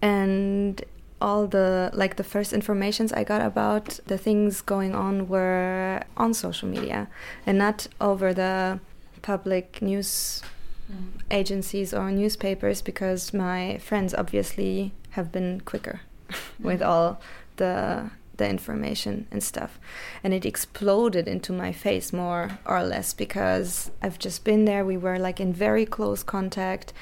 and 0.00 0.82
all 1.20 1.46
the 1.46 1.90
like 1.92 2.16
the 2.16 2.24
first 2.24 2.52
informations 2.52 3.12
I 3.12 3.24
got 3.24 3.42
about 3.42 4.00
the 4.06 4.18
things 4.18 4.60
going 4.60 4.94
on 4.94 5.28
were 5.28 6.02
on 6.16 6.34
social 6.34 6.68
media 6.68 7.08
and 7.46 7.58
not 7.58 7.86
over 8.00 8.32
the 8.32 8.80
public 9.22 9.82
news 9.82 10.42
mm. 10.90 11.08
agencies 11.30 11.92
or 11.92 12.10
newspapers 12.10 12.82
because 12.82 13.34
my 13.34 13.78
friends 13.78 14.14
obviously 14.14 14.92
have 15.10 15.30
been 15.30 15.60
quicker 15.60 16.00
with 16.60 16.82
all 16.82 17.20
the 17.56 18.10
the 18.40 18.48
information 18.48 19.26
and 19.30 19.42
stuff. 19.42 19.78
And 20.24 20.34
it 20.34 20.44
exploded 20.44 21.28
into 21.28 21.52
my 21.52 21.72
face 21.72 22.12
more 22.12 22.58
or 22.64 22.82
less 22.82 23.12
because 23.12 23.92
I've 24.02 24.18
just 24.18 24.44
been 24.44 24.64
there. 24.64 24.84
We 24.84 24.96
were 24.96 25.18
like 25.18 25.38
in 25.40 25.52
very 25.52 25.86
close 25.86 26.22
contact 26.24 26.92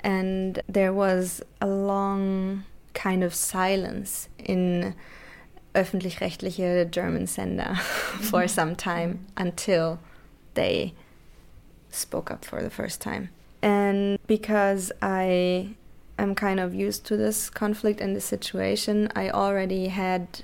and 0.00 0.60
there 0.68 0.92
was 0.92 1.42
a 1.60 1.66
long 1.66 2.64
kind 2.98 3.22
of 3.22 3.32
silence 3.32 4.28
in 4.38 4.94
öffentlich-rechtliche 5.74 6.90
German 6.90 7.26
sender 7.26 7.74
for 8.20 8.42
mm-hmm. 8.42 8.48
some 8.48 8.74
time 8.74 9.26
until 9.36 10.00
they 10.54 10.92
spoke 11.90 12.30
up 12.30 12.44
for 12.44 12.60
the 12.60 12.70
first 12.70 13.00
time. 13.00 13.30
And 13.62 14.18
because 14.26 14.90
I 15.00 15.76
am 16.18 16.34
kind 16.34 16.58
of 16.58 16.74
used 16.74 17.04
to 17.06 17.16
this 17.16 17.48
conflict 17.48 18.00
and 18.00 18.16
this 18.16 18.24
situation, 18.24 19.10
I 19.14 19.30
already 19.30 19.88
had 19.88 20.42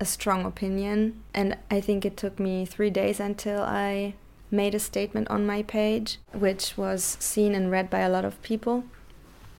a 0.00 0.06
strong 0.06 0.46
opinion. 0.46 1.22
And 1.34 1.58
I 1.70 1.80
think 1.82 2.04
it 2.04 2.16
took 2.16 2.40
me 2.40 2.64
three 2.64 2.90
days 2.90 3.20
until 3.20 3.62
I 3.62 4.14
made 4.50 4.74
a 4.74 4.80
statement 4.80 5.28
on 5.28 5.46
my 5.46 5.62
page, 5.62 6.18
which 6.32 6.76
was 6.76 7.18
seen 7.20 7.54
and 7.54 7.70
read 7.70 7.90
by 7.90 8.00
a 8.00 8.08
lot 8.08 8.24
of 8.24 8.40
people. 8.42 8.84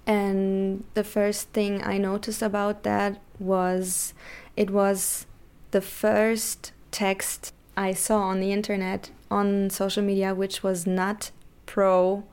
And 0.06 0.84
the 0.94 1.04
first 1.04 1.50
thing 1.50 1.84
I 1.84 1.98
noticed 1.98 2.42
about 2.42 2.84
that 2.84 3.22
was 3.40 4.14
it 4.58 4.70
was 4.70 5.26
the 5.72 5.82
first 5.82 6.72
text 6.92 7.54
I 7.78 7.94
saw 7.94 8.22
on 8.24 8.40
the 8.40 8.52
internet, 8.52 9.12
on 9.30 9.70
social 9.70 10.04
media, 10.04 10.36
which 10.36 10.64
was 10.64 10.86
not 10.86 11.32
pro 11.66 12.24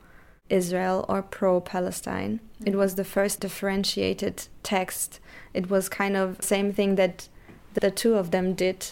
Israel 0.49 1.05
or 1.07 1.21
pro 1.21 1.61
Palestine. 1.61 2.39
It 2.65 2.75
was 2.75 2.95
the 2.95 3.03
first 3.03 3.39
differentiated 3.39 4.47
text. 4.63 5.19
It 5.53 5.69
was 5.69 5.87
kind 5.87 6.17
of 6.17 6.41
same 6.41 6.73
thing 6.73 6.95
that 6.95 7.29
the 7.73 7.91
two 7.91 8.15
of 8.15 8.31
them 8.31 8.53
did, 8.53 8.87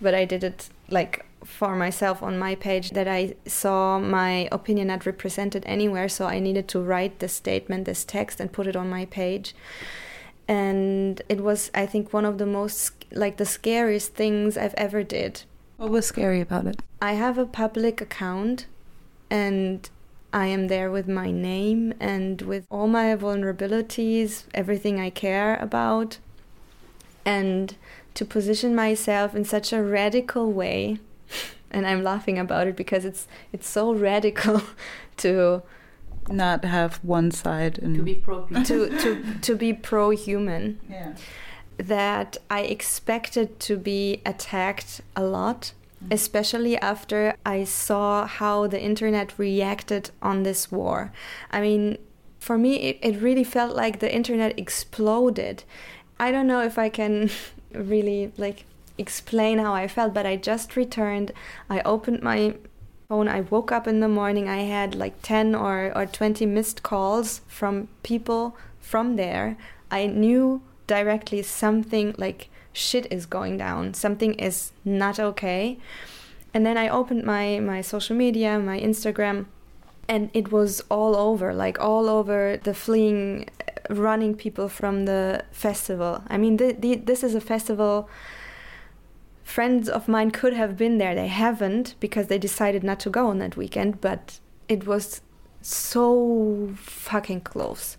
but 0.00 0.14
I 0.14 0.24
did 0.24 0.44
it 0.44 0.68
like 0.88 1.24
for 1.46 1.76
myself 1.76 2.22
on 2.22 2.38
my 2.38 2.54
page 2.54 2.90
that 2.90 3.06
I 3.06 3.34
saw 3.46 3.98
my 3.98 4.48
opinion 4.50 4.88
not 4.88 5.06
represented 5.06 5.62
anywhere, 5.64 6.08
so 6.08 6.26
I 6.26 6.40
needed 6.40 6.68
to 6.68 6.80
write 6.80 7.20
this 7.20 7.32
statement, 7.32 7.84
this 7.84 8.04
text, 8.04 8.40
and 8.40 8.52
put 8.52 8.66
it 8.66 8.76
on 8.76 8.90
my 8.90 9.06
page. 9.06 9.54
And 10.48 11.22
it 11.28 11.40
was, 11.40 11.70
I 11.74 11.86
think, 11.86 12.12
one 12.12 12.24
of 12.24 12.38
the 12.38 12.46
most 12.46 13.04
like 13.12 13.36
the 13.36 13.46
scariest 13.46 14.14
things 14.14 14.56
I've 14.56 14.74
ever 14.74 15.02
did. 15.02 15.42
What 15.76 15.90
was 15.90 16.06
scary 16.06 16.40
about 16.40 16.66
it? 16.66 16.82
I 17.00 17.12
have 17.12 17.38
a 17.38 17.46
public 17.46 18.00
account, 18.00 18.66
and 19.30 19.88
I 20.32 20.46
am 20.46 20.68
there 20.68 20.90
with 20.90 21.08
my 21.08 21.30
name 21.30 21.94
and 22.00 22.42
with 22.42 22.66
all 22.70 22.88
my 22.88 23.14
vulnerabilities, 23.16 24.44
everything 24.52 25.00
I 25.00 25.10
care 25.10 25.56
about, 25.56 26.18
and 27.24 27.76
to 28.14 28.24
position 28.24 28.74
myself 28.74 29.34
in 29.34 29.44
such 29.44 29.72
a 29.72 29.82
radical 29.82 30.52
way 30.52 30.98
and 31.76 31.86
I'm 31.86 32.02
laughing 32.02 32.38
about 32.38 32.66
it 32.66 32.74
because 32.74 33.04
it's 33.04 33.28
it's 33.52 33.68
so 33.68 33.92
radical 33.92 34.62
to 35.18 35.62
not 36.28 36.64
have 36.64 36.96
one 37.04 37.30
side 37.30 37.78
and 37.78 37.94
to 37.96 38.02
be 38.02 38.14
pro 38.14 38.46
to, 38.64 38.98
to 38.98 39.38
to 39.42 39.54
be 39.54 39.72
pro 39.74 40.10
human. 40.10 40.80
Yeah. 40.88 41.14
That 41.76 42.38
I 42.50 42.60
expected 42.62 43.60
to 43.60 43.76
be 43.76 44.22
attacked 44.24 45.02
a 45.14 45.22
lot, 45.22 45.72
mm-hmm. 46.02 46.14
especially 46.14 46.78
after 46.78 47.36
I 47.44 47.64
saw 47.64 48.26
how 48.26 48.66
the 48.66 48.80
internet 48.80 49.38
reacted 49.38 50.10
on 50.22 50.42
this 50.42 50.72
war. 50.72 51.12
I 51.50 51.60
mean, 51.60 51.98
for 52.38 52.56
me, 52.56 52.76
it, 52.76 52.98
it 53.02 53.20
really 53.20 53.44
felt 53.44 53.76
like 53.76 53.98
the 53.98 54.10
internet 54.10 54.58
exploded. 54.58 55.64
I 56.18 56.32
don't 56.32 56.46
know 56.46 56.62
if 56.62 56.78
I 56.78 56.88
can 56.88 57.28
really 57.74 58.32
like 58.38 58.64
explain 58.98 59.58
how 59.58 59.74
I 59.74 59.88
felt, 59.88 60.14
but 60.14 60.26
I 60.26 60.36
just 60.36 60.76
returned. 60.76 61.32
I 61.68 61.80
opened 61.80 62.22
my 62.22 62.54
phone. 63.08 63.28
I 63.28 63.42
woke 63.42 63.72
up 63.72 63.86
in 63.86 64.00
the 64.00 64.08
morning. 64.08 64.48
I 64.48 64.62
had 64.62 64.94
like 64.94 65.22
10 65.22 65.54
or, 65.54 65.92
or 65.94 66.06
20 66.06 66.46
missed 66.46 66.82
calls 66.82 67.40
from 67.46 67.88
people 68.02 68.56
from 68.80 69.16
there. 69.16 69.56
I 69.90 70.06
knew 70.06 70.62
directly 70.86 71.42
something 71.42 72.14
like 72.18 72.48
shit 72.72 73.10
is 73.10 73.26
going 73.26 73.56
down, 73.56 73.94
something 73.94 74.34
is 74.34 74.72
not 74.84 75.18
okay. 75.18 75.78
And 76.52 76.64
then 76.64 76.76
I 76.76 76.88
opened 76.88 77.24
my, 77.24 77.58
my 77.60 77.80
social 77.80 78.16
media, 78.16 78.58
my 78.58 78.78
Instagram, 78.80 79.46
and 80.08 80.30
it 80.32 80.52
was 80.52 80.82
all 80.90 81.16
over, 81.16 81.52
like 81.52 81.80
all 81.80 82.08
over 82.08 82.58
the 82.62 82.74
fleeing, 82.74 83.48
uh, 83.60 83.94
running 83.94 84.34
people 84.34 84.68
from 84.68 85.04
the 85.04 85.44
festival. 85.52 86.22
I 86.28 86.36
mean, 86.38 86.58
the, 86.58 86.72
the, 86.72 86.96
this 86.96 87.24
is 87.24 87.34
a 87.34 87.40
festival 87.40 88.08
friends 89.46 89.88
of 89.88 90.08
mine 90.08 90.32
could 90.32 90.52
have 90.52 90.76
been 90.76 90.98
there. 90.98 91.14
They 91.14 91.28
haven't 91.28 91.94
because 92.00 92.26
they 92.26 92.36
decided 92.36 92.82
not 92.82 92.98
to 93.00 93.10
go 93.10 93.28
on 93.28 93.38
that 93.38 93.56
weekend, 93.56 94.00
but 94.00 94.40
it 94.68 94.86
was 94.86 95.22
so 95.62 96.74
fucking 96.76 97.42
close. 97.42 97.96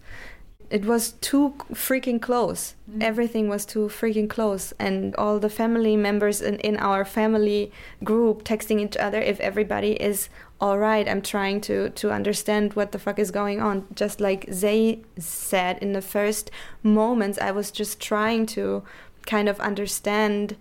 It 0.70 0.84
was 0.84 1.14
too 1.14 1.56
freaking 1.72 2.22
close. 2.22 2.76
Mm. 2.92 3.02
Everything 3.02 3.48
was 3.48 3.66
too 3.66 3.88
freaking 3.88 4.30
close. 4.30 4.74
And 4.78 5.16
all 5.16 5.40
the 5.40 5.50
family 5.50 5.96
members 5.96 6.42
in, 6.42 6.60
in 6.60 6.76
our 6.76 7.06
family 7.06 7.72
group 8.04 8.44
texting 8.44 8.82
each 8.82 8.98
other 8.98 9.22
if 9.22 9.40
everybody 9.40 9.94
is 9.94 10.28
all 10.60 10.78
right. 10.78 11.08
I'm 11.08 11.22
trying 11.22 11.62
to, 11.62 11.92
to 11.92 12.12
understand 12.12 12.74
what 12.74 12.92
the 12.92 13.00
fuck 13.00 13.20
is 13.20 13.32
going 13.32 13.62
on. 13.62 13.88
Just 13.96 14.20
like 14.20 14.52
Zay 14.52 15.00
said 15.18 15.78
in 15.78 15.94
the 15.94 16.02
first 16.02 16.52
moments, 16.84 17.40
I 17.40 17.52
was 17.52 17.72
just 17.72 18.02
trying 18.02 18.46
to 18.48 18.84
kind 19.26 19.48
of 19.48 19.62
understand 19.62 20.58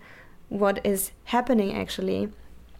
what 0.49 0.85
is 0.85 1.11
happening 1.25 1.75
actually. 1.75 2.29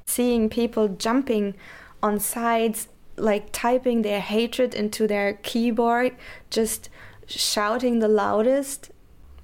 Seeing 0.06 0.50
people 0.50 0.88
jumping 0.88 1.56
on 2.02 2.20
sides, 2.20 2.88
like 3.18 3.52
typing 3.52 4.04
their 4.04 4.22
hatred 4.22 4.74
into 4.74 5.08
their 5.08 5.34
keyboard, 5.34 6.16
just 6.50 6.90
shouting 7.26 8.00
the 8.00 8.08
loudest. 8.08 8.92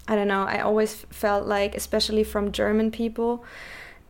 I 0.07 0.15
don't 0.15 0.27
know, 0.27 0.43
I 0.43 0.59
always 0.59 1.05
felt 1.09 1.47
like, 1.47 1.75
especially 1.75 2.23
from 2.23 2.51
German 2.51 2.91
people, 2.91 3.43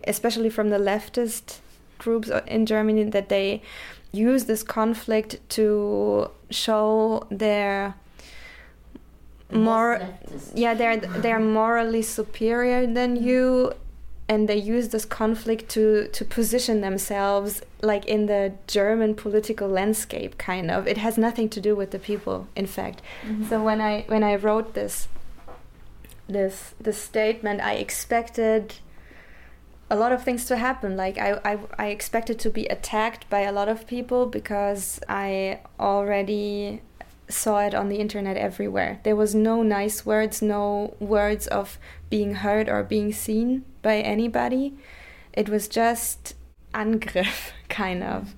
especially 0.07 0.49
from 0.49 0.69
the 0.69 0.77
leftist 0.77 1.59
groups 1.97 2.29
in 2.47 2.65
Germany, 2.65 3.05
that 3.05 3.29
they 3.29 3.61
use 4.11 4.45
this 4.45 4.63
conflict 4.63 5.37
to 5.49 6.29
show 6.49 7.25
their 7.31 7.95
more 9.51 10.01
yeah 10.55 10.73
they're 10.73 10.97
they're 10.97 11.39
morally 11.39 12.01
superior 12.01 12.87
than 12.87 13.15
you 13.15 13.71
and 14.29 14.47
they 14.47 14.55
use 14.55 14.89
this 14.89 15.05
conflict 15.05 15.69
to 15.69 16.07
to 16.07 16.23
position 16.23 16.81
themselves 16.81 17.61
like 17.81 18.05
in 18.05 18.25
the 18.27 18.53
German 18.67 19.15
political 19.15 19.67
landscape 19.67 20.37
kind 20.37 20.71
of 20.71 20.87
it 20.87 20.97
has 20.97 21.17
nothing 21.17 21.49
to 21.49 21.59
do 21.59 21.75
with 21.75 21.91
the 21.91 21.99
people 21.99 22.47
in 22.55 22.65
fact 22.65 23.01
mm-hmm. 23.25 23.45
so 23.45 23.61
when 23.61 23.81
i 23.81 24.05
when 24.07 24.23
i 24.23 24.35
wrote 24.35 24.73
this 24.73 25.07
this 26.27 26.73
this 26.79 26.97
statement 26.97 27.59
i 27.61 27.73
expected 27.73 28.75
a 29.89 29.95
lot 29.95 30.11
of 30.13 30.23
things 30.23 30.45
to 30.45 30.55
happen 30.55 30.95
like 30.95 31.17
I, 31.17 31.33
I 31.43 31.59
i 31.77 31.87
expected 31.87 32.39
to 32.39 32.49
be 32.49 32.65
attacked 32.67 33.29
by 33.29 33.41
a 33.41 33.51
lot 33.51 33.67
of 33.67 33.85
people 33.85 34.25
because 34.25 35.01
i 35.09 35.59
already 35.79 36.81
saw 37.29 37.59
it 37.59 37.73
on 37.73 37.89
the 37.89 37.97
internet 37.97 38.37
everywhere. 38.37 38.99
There 39.03 39.15
was 39.15 39.33
no 39.33 39.63
nice 39.63 40.05
words, 40.05 40.41
no 40.41 40.95
words 40.99 41.47
of 41.47 41.79
being 42.09 42.35
heard 42.35 42.69
or 42.69 42.83
being 42.83 43.11
seen 43.11 43.63
by 43.83 43.97
anybody. 43.97 44.73
It 45.31 45.49
was 45.49 45.67
just 45.67 46.33
Angriff, 46.73 47.51
kind 47.69 48.01
of. 48.01 48.33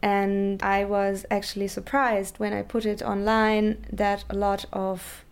And 0.00 0.62
I 0.62 0.86
was 0.86 1.26
actually 1.30 1.68
surprised 1.68 2.38
when 2.38 2.54
I 2.54 2.62
put 2.62 2.86
it 2.86 3.02
online 3.02 3.84
that 3.92 4.24
a 4.30 4.34
lot 4.34 4.64
of 4.72 5.24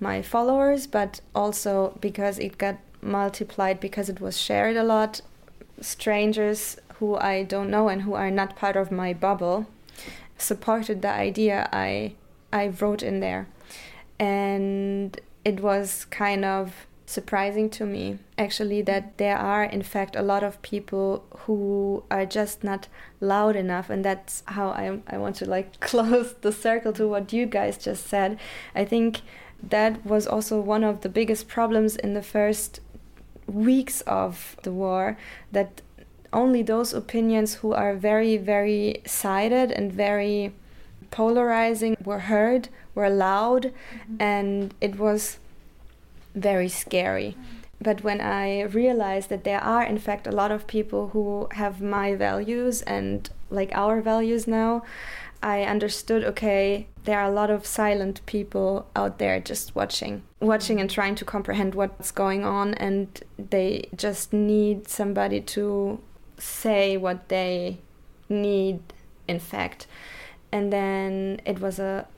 my 0.00 0.20
followers, 0.20 0.88
but 0.88 1.20
also 1.32 1.96
because 2.00 2.40
it 2.40 2.58
got 2.58 2.76
multiplied 3.00 3.78
because 3.78 4.08
it 4.08 4.20
was 4.20 4.36
shared 4.36 4.76
a 4.76 4.82
lot, 4.82 5.20
strangers 5.80 6.78
who 6.98 7.16
I 7.16 7.44
don't 7.44 7.70
know 7.70 7.88
and 7.88 8.02
who 8.02 8.14
are 8.14 8.30
not 8.30 8.56
part 8.56 8.76
of 8.76 8.90
my 8.90 9.12
bubble 9.12 9.66
supported 10.38 11.02
the 11.02 11.10
idea 11.10 11.68
I 11.72 12.14
I 12.52 12.68
wrote 12.68 13.02
in 13.02 13.20
there, 13.20 13.46
and 14.18 15.18
it 15.44 15.60
was 15.60 16.04
kind 16.06 16.44
of 16.44 16.86
surprising 17.06 17.68
to 17.68 17.84
me 17.84 18.18
actually 18.38 18.80
that 18.80 19.18
there 19.18 19.36
are 19.36 19.64
in 19.64 19.82
fact 19.82 20.16
a 20.16 20.22
lot 20.22 20.42
of 20.42 20.60
people 20.62 21.24
who 21.40 22.02
are 22.10 22.24
just 22.24 22.64
not 22.64 22.88
loud 23.20 23.54
enough 23.54 23.90
and 23.90 24.04
that's 24.04 24.42
how 24.46 24.68
I, 24.68 25.00
I 25.06 25.18
want 25.18 25.36
to 25.36 25.44
like 25.48 25.80
close 25.88 26.34
the 26.40 26.52
circle 26.52 26.92
to 26.94 27.06
what 27.06 27.32
you 27.32 27.46
guys 27.46 27.76
just 27.76 28.06
said 28.06 28.38
i 28.74 28.84
think 28.84 29.20
that 29.62 30.04
was 30.04 30.26
also 30.26 30.60
one 30.60 30.82
of 30.82 31.02
the 31.02 31.08
biggest 31.08 31.46
problems 31.46 31.96
in 31.96 32.14
the 32.14 32.22
first 32.22 32.80
weeks 33.46 34.00
of 34.02 34.56
the 34.62 34.72
war 34.72 35.18
that 35.52 35.82
only 36.32 36.62
those 36.62 36.94
opinions 36.94 37.56
who 37.56 37.72
are 37.72 37.94
very 37.94 38.38
very 38.38 39.02
sided 39.06 39.70
and 39.70 39.92
very 39.92 40.52
polarizing 41.10 41.96
were 42.02 42.20
heard 42.20 42.68
were 42.94 43.10
loud 43.10 43.64
mm-hmm. 43.64 44.16
and 44.18 44.74
it 44.80 44.98
was 44.98 45.38
very 46.34 46.68
scary. 46.68 47.36
But 47.80 48.02
when 48.02 48.20
I 48.20 48.62
realized 48.62 49.28
that 49.28 49.44
there 49.44 49.60
are, 49.60 49.82
in 49.82 49.98
fact, 49.98 50.26
a 50.26 50.32
lot 50.32 50.50
of 50.50 50.66
people 50.66 51.08
who 51.08 51.48
have 51.52 51.82
my 51.82 52.14
values 52.14 52.82
and 52.82 53.28
like 53.50 53.70
our 53.72 54.00
values 54.00 54.46
now, 54.46 54.82
I 55.42 55.64
understood 55.64 56.24
okay, 56.24 56.86
there 57.04 57.20
are 57.20 57.28
a 57.28 57.34
lot 57.34 57.50
of 57.50 57.66
silent 57.66 58.24
people 58.24 58.86
out 58.96 59.18
there 59.18 59.38
just 59.40 59.76
watching, 59.76 60.22
watching 60.40 60.80
and 60.80 60.88
trying 60.88 61.14
to 61.16 61.24
comprehend 61.26 61.74
what's 61.74 62.10
going 62.10 62.44
on, 62.44 62.72
and 62.74 63.22
they 63.38 63.90
just 63.94 64.32
need 64.32 64.88
somebody 64.88 65.42
to 65.42 66.00
say 66.38 66.96
what 66.96 67.28
they 67.28 67.80
need, 68.30 68.80
in 69.28 69.38
fact. 69.38 69.86
And 70.50 70.72
then 70.72 71.42
it 71.44 71.60
was 71.60 71.78
a 71.78 72.08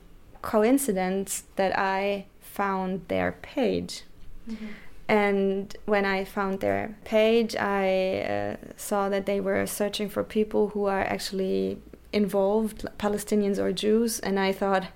coincidence 0.41 1.43
that 1.57 1.77
I 1.77 2.27
found 2.39 3.09
their 3.09 3.33
page 3.33 4.03
Mm-hmm. 4.49 4.65
And 5.09 5.75
when 5.85 6.05
I 6.05 6.25
found 6.25 6.59
their 6.59 6.97
page, 7.05 7.55
I 7.55 8.21
uh, 8.21 8.55
saw 8.75 9.07
that 9.09 9.25
they 9.25 9.39
were 9.39 9.65
searching 9.65 10.09
for 10.09 10.23
people 10.23 10.69
who 10.69 10.85
are 10.85 11.01
actually 11.01 11.81
involved, 12.11 12.85
Palestinians 12.97 13.57
or 13.57 13.71
Jews. 13.71 14.19
And 14.19 14.39
I 14.39 14.51
thought, 14.51 14.87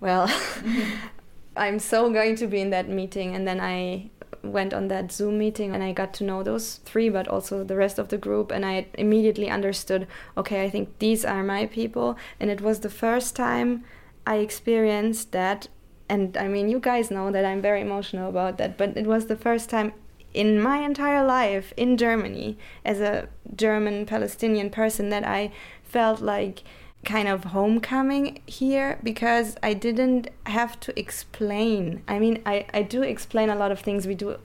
well, 0.00 0.28
mm-hmm. 0.28 0.90
I'm 1.56 1.78
so 1.78 2.10
going 2.10 2.36
to 2.36 2.46
be 2.46 2.60
in 2.60 2.70
that 2.70 2.88
meeting. 2.88 3.34
And 3.34 3.48
then 3.48 3.60
I 3.60 4.10
went 4.42 4.74
on 4.74 4.88
that 4.88 5.10
Zoom 5.10 5.38
meeting 5.38 5.74
and 5.74 5.82
I 5.82 5.92
got 5.92 6.12
to 6.14 6.24
know 6.24 6.42
those 6.42 6.76
three, 6.84 7.08
but 7.08 7.26
also 7.26 7.64
the 7.64 7.76
rest 7.76 7.98
of 7.98 8.08
the 8.08 8.18
group. 8.18 8.50
And 8.50 8.64
I 8.64 8.86
immediately 8.94 9.48
understood 9.48 10.06
okay, 10.36 10.64
I 10.64 10.70
think 10.70 10.98
these 10.98 11.24
are 11.24 11.42
my 11.42 11.66
people. 11.66 12.18
And 12.38 12.50
it 12.50 12.60
was 12.60 12.80
the 12.80 12.90
first 12.90 13.34
time 13.34 13.84
I 14.26 14.36
experienced 14.36 15.32
that 15.32 15.68
and 16.08 16.36
I 16.36 16.48
mean, 16.48 16.68
you 16.68 16.78
guys 16.78 17.10
know 17.10 17.30
that 17.30 17.44
I'm 17.44 17.60
very 17.60 17.80
emotional 17.80 18.28
about 18.28 18.58
that, 18.58 18.76
but 18.76 18.96
it 18.96 19.06
was 19.06 19.26
the 19.26 19.36
first 19.36 19.68
time 19.70 19.92
in 20.32 20.60
my 20.60 20.78
entire 20.78 21.24
life 21.24 21.72
in 21.76 21.96
Germany 21.96 22.58
as 22.84 23.00
a 23.00 23.28
German 23.54 24.06
Palestinian 24.06 24.70
person 24.70 25.08
that 25.08 25.26
I 25.26 25.50
felt 25.82 26.20
like 26.20 26.62
kind 27.04 27.28
of 27.28 27.44
homecoming 27.44 28.42
here 28.46 28.98
because 29.02 29.56
I 29.62 29.72
didn't 29.72 30.28
have 30.44 30.78
to 30.80 30.98
explain. 30.98 32.02
I 32.06 32.18
mean, 32.18 32.42
I, 32.44 32.66
I 32.74 32.82
do 32.82 33.02
explain 33.02 33.48
a 33.48 33.56
lot 33.56 33.72
of 33.72 33.80
things. 33.80 34.06
We 34.06 34.14
do 34.14 34.36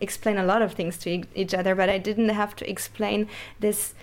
explain 0.00 0.38
a 0.38 0.44
lot 0.44 0.62
of 0.62 0.72
things 0.72 0.96
to 0.98 1.10
e- 1.10 1.24
each 1.34 1.52
other, 1.54 1.74
but 1.74 1.88
I 1.88 1.98
didn't 1.98 2.30
have 2.30 2.56
to 2.56 2.68
explain 2.68 3.28
this 3.60 3.94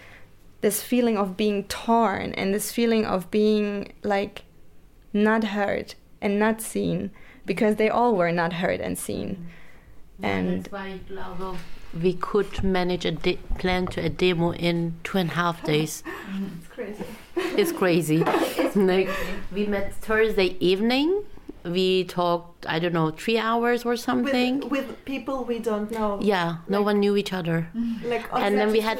this 0.61 0.83
feeling 0.83 1.17
of 1.17 1.35
being 1.35 1.63
torn 1.63 2.35
and 2.35 2.53
this 2.53 2.71
feeling 2.71 3.03
of 3.03 3.31
being 3.31 3.91
like 4.03 4.43
not 5.11 5.43
heard 5.43 5.95
and 6.21 6.39
not 6.39 6.61
seen 6.61 7.11
because 7.45 7.75
they 7.75 7.89
all 7.89 8.15
were 8.15 8.31
not 8.31 8.53
heard 8.53 8.79
and 8.79 8.97
seen. 8.97 9.47
Yeah, 10.19 10.27
and 10.29 10.63
that's 10.63 10.71
why 10.71 10.99
we 11.99 12.13
could 12.13 12.63
manage 12.63 13.05
a 13.05 13.11
plan 13.57 13.87
to 13.87 14.01
a 14.01 14.09
demo 14.09 14.53
in 14.53 14.95
two 15.03 15.17
and 15.17 15.31
a 15.31 15.33
half 15.33 15.63
days. 15.73 16.03
it's 16.57 16.67
crazy. 16.67 17.05
It's 17.35 17.71
crazy. 17.71 18.23
it's 18.25 18.75
like, 18.75 19.09
we 19.51 19.65
met 19.65 19.93
Thursday 19.95 20.55
evening 20.59 21.23
we 21.63 22.03
talked 22.05 22.65
i 22.67 22.79
don't 22.79 22.93
know 22.93 23.11
three 23.11 23.37
hours 23.37 23.85
or 23.85 23.95
something. 23.95 24.59
with, 24.61 24.87
with 24.87 25.05
people 25.05 25.43
we 25.43 25.59
don't 25.59 25.91
know. 25.91 26.19
Yeah 26.21 26.49
like, 26.49 26.69
no 26.69 26.81
one 26.81 26.99
knew 26.99 27.15
each 27.15 27.33
other. 27.33 27.67
Like 28.03 28.25
and 28.33 28.57
then 28.57 28.71
we 28.71 28.79
had 28.79 28.99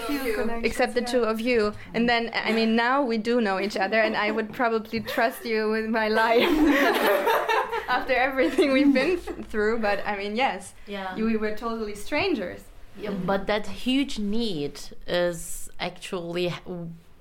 except 0.63 0.93
the 0.93 1.01
two 1.01 1.23
of 1.23 1.41
you. 1.41 1.73
And 1.93 2.07
then 2.07 2.31
i 2.33 2.51
mean 2.51 2.75
now 2.75 3.01
we 3.01 3.17
do 3.17 3.41
know 3.41 3.59
each 3.59 3.77
other 3.77 3.99
and 4.01 4.15
i 4.15 4.31
would 4.31 4.53
probably 4.53 4.99
trust 4.99 5.45
you 5.45 5.69
with 5.69 5.87
my 5.87 6.07
life. 6.07 6.43
After 7.87 8.13
everything 8.13 8.71
we've 8.71 8.93
been 8.93 9.17
through 9.17 9.79
but 9.79 10.05
i 10.05 10.15
mean 10.15 10.35
yes 10.35 10.73
yeah. 10.87 11.15
you, 11.15 11.25
we 11.25 11.37
were 11.37 11.55
totally 11.55 11.95
strangers. 11.95 12.61
Yeah, 12.97 13.11
but 13.11 13.47
that 13.47 13.67
huge 13.67 14.19
need 14.19 14.79
is 15.07 15.69
actually 15.79 16.53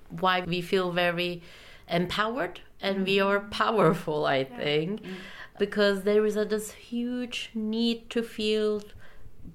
why 0.09 0.41
we 0.41 0.61
feel 0.61 0.91
very 0.91 1.43
empowered 1.89 2.61
and 2.83 3.07
we 3.07 3.21
are 3.21 3.41
powerful 3.41 4.27
i 4.27 4.45
think 4.45 5.01
yeah. 5.03 5.11
because 5.59 6.03
there 6.03 6.25
is 6.25 6.37
a 6.37 6.45
this 6.45 6.73
huge 6.73 7.51
need 7.55 8.09
to 8.11 8.23
feel 8.23 8.83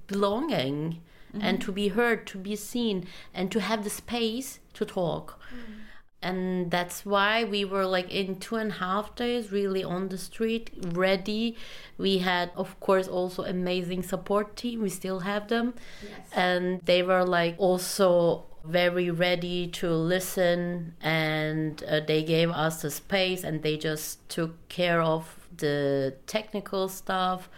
belonging 0.08 1.02
mm-hmm. 1.34 1.42
and 1.42 1.62
to 1.62 1.72
be 1.72 1.90
heard 1.90 2.26
to 2.28 2.38
be 2.38 2.56
seen 2.56 3.08
and 3.34 3.52
to 3.52 3.60
have 3.60 3.84
the 3.84 3.90
space 3.90 4.60
to 4.74 4.86
talk 4.86 5.40
mm. 5.52 5.74
and 6.22 6.72
that's 6.72 7.06
why 7.06 7.44
we 7.44 7.66
were 7.66 7.86
like 7.86 8.12
in 8.12 8.36
two 8.36 8.56
and 8.56 8.72
a 8.72 8.76
half 8.76 9.16
days 9.16 9.52
really 9.52 9.84
on 9.84 10.10
the 10.10 10.18
street 10.18 10.70
ready 10.94 11.56
we 11.98 12.20
had 12.20 12.52
of 12.56 12.80
course 12.80 13.08
also 13.08 13.44
amazing 13.44 14.04
support 14.04 14.56
team 14.56 14.82
we 14.82 14.90
still 14.90 15.22
have 15.22 15.48
them 15.48 15.74
yes. 16.04 16.12
and 16.34 16.82
they 16.86 17.02
were 17.02 17.26
like 17.26 17.56
also 17.58 18.46
very 18.68 19.10
ready 19.12 19.68
to 19.68 19.90
listen 19.92 20.94
and 21.02 21.84
uh, 21.84 22.00
they 22.00 22.24
gave 22.24 22.50
us 22.50 22.82
the 22.82 22.92
space 22.92 23.44
and 23.44 23.62
they 23.62 23.78
just 23.78 24.28
took 24.30 24.68
care 24.70 25.02
of 25.02 25.48
the 25.58 26.16
technical 26.28 26.88
stuff. 26.90 27.50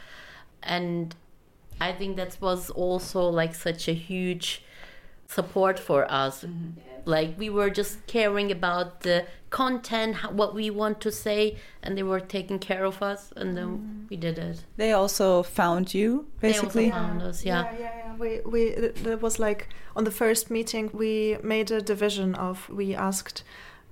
And 0.63 1.15
i 1.79 1.91
think 1.91 2.17
that 2.17 2.37
was 2.41 2.69
also 2.71 3.21
like 3.21 3.53
such 3.53 3.87
a 3.87 3.93
huge 3.93 4.63
support 5.27 5.77
for 5.77 6.09
us 6.11 6.43
mm-hmm. 6.43 6.71
like 7.05 7.37
we 7.37 7.49
were 7.49 7.69
just 7.69 8.05
caring 8.07 8.51
about 8.51 9.01
the 9.01 9.25
content 9.49 10.15
what 10.33 10.53
we 10.53 10.69
want 10.69 10.99
to 11.01 11.11
say 11.11 11.57
and 11.83 11.97
they 11.97 12.03
were 12.03 12.19
taking 12.19 12.59
care 12.59 12.83
of 12.83 13.01
us 13.01 13.31
and 13.35 13.55
then 13.57 13.67
mm. 13.67 14.09
we 14.09 14.17
did 14.17 14.37
it 14.37 14.63
they 14.75 14.91
also 14.91 15.41
found 15.43 15.93
you 15.93 16.25
basically 16.41 16.85
they 16.85 16.91
also 16.91 17.07
found 17.07 17.21
us 17.21 17.45
yeah 17.45 17.63
yeah 17.63 17.79
yeah, 17.79 17.91
yeah. 17.97 18.15
we 18.17 18.41
we 18.45 18.69
there 19.03 19.17
was 19.17 19.39
like 19.39 19.69
on 19.95 20.03
the 20.03 20.11
first 20.11 20.49
meeting 20.49 20.89
we 20.93 21.37
made 21.43 21.71
a 21.71 21.81
division 21.81 22.35
of 22.35 22.69
we 22.69 22.93
asked 22.93 23.43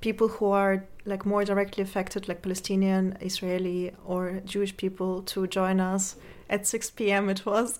people 0.02 0.28
who 0.28 0.48
are 0.48 0.86
like 1.06 1.26
more 1.26 1.46
directly 1.46 1.82
affected 1.84 2.28
like 2.28 2.42
palestinian 2.42 3.18
israeli 3.22 3.92
or 4.06 4.42
jewish 4.46 4.76
people 4.76 5.22
to 5.22 5.48
join 5.48 5.80
us 5.80 6.18
at 6.50 6.68
6 6.68 6.92
p.m. 6.92 7.30
it 7.30 7.46
was. 7.46 7.78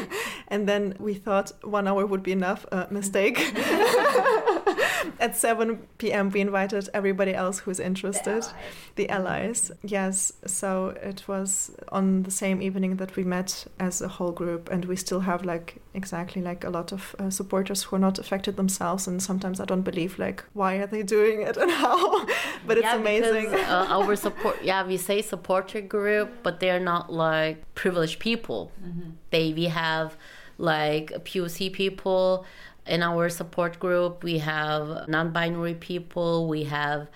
and 0.48 0.68
then 0.68 0.94
we 0.98 1.14
thought 1.14 1.52
one 1.62 1.86
hour 1.86 2.06
would 2.06 2.22
be 2.22 2.32
enough. 2.32 2.66
Uh, 2.72 2.86
mistake. 2.90 3.38
at 5.20 5.36
7 5.36 5.78
p.m. 5.98 6.30
we 6.30 6.40
invited 6.40 6.88
everybody 6.94 7.34
else 7.34 7.60
who's 7.60 7.80
interested. 7.80 8.42
The 8.42 8.48
allies. 8.48 8.92
the 8.96 9.10
allies. 9.10 9.72
Yes. 9.82 10.32
So 10.46 10.88
it 11.02 11.26
was 11.28 11.74
on 11.90 12.22
the 12.22 12.30
same 12.30 12.62
evening 12.62 12.96
that 12.96 13.16
we 13.16 13.24
met 13.24 13.66
as 13.78 14.00
a 14.00 14.08
whole 14.08 14.32
group. 14.32 14.70
And 14.70 14.84
we 14.84 14.96
still 14.96 15.20
have 15.20 15.44
like 15.44 15.80
exactly 15.94 16.42
like 16.42 16.64
a 16.64 16.70
lot 16.70 16.92
of 16.92 17.16
uh, 17.18 17.30
supporters 17.30 17.84
who 17.84 17.96
are 17.96 18.00
not 18.00 18.18
affected 18.18 18.56
themselves. 18.56 19.06
And 19.06 19.22
sometimes 19.22 19.60
I 19.60 19.64
don't 19.64 19.82
believe 19.82 20.18
like 20.18 20.44
why 20.52 20.74
are 20.74 20.86
they 20.86 21.02
doing 21.02 21.42
it 21.42 21.56
and 21.56 21.70
how. 21.82 22.26
but 22.66 22.78
it's 22.78 22.84
yeah, 22.84 22.96
amazing. 22.96 23.50
Because, 23.50 23.68
uh, 23.68 23.86
our 23.96 24.16
support, 24.16 24.62
yeah, 24.62 24.86
we 24.86 24.96
say 24.96 25.22
supporter 25.22 25.80
group, 25.80 26.42
but 26.42 26.60
they're 26.60 26.80
not 26.80 27.12
like 27.12 27.74
privileged 27.74 28.18
people. 28.18 28.72
Mm-hmm. 28.82 29.10
They 29.30 29.52
we 29.52 29.64
have 29.64 30.16
like 30.58 31.10
POC 31.24 31.72
people 31.72 32.46
in 32.86 33.02
our 33.02 33.28
support 33.28 33.78
group. 33.78 34.22
We 34.22 34.38
have 34.38 35.08
non-binary 35.08 35.74
people. 35.74 36.48
We 36.48 36.64
have 36.64 37.08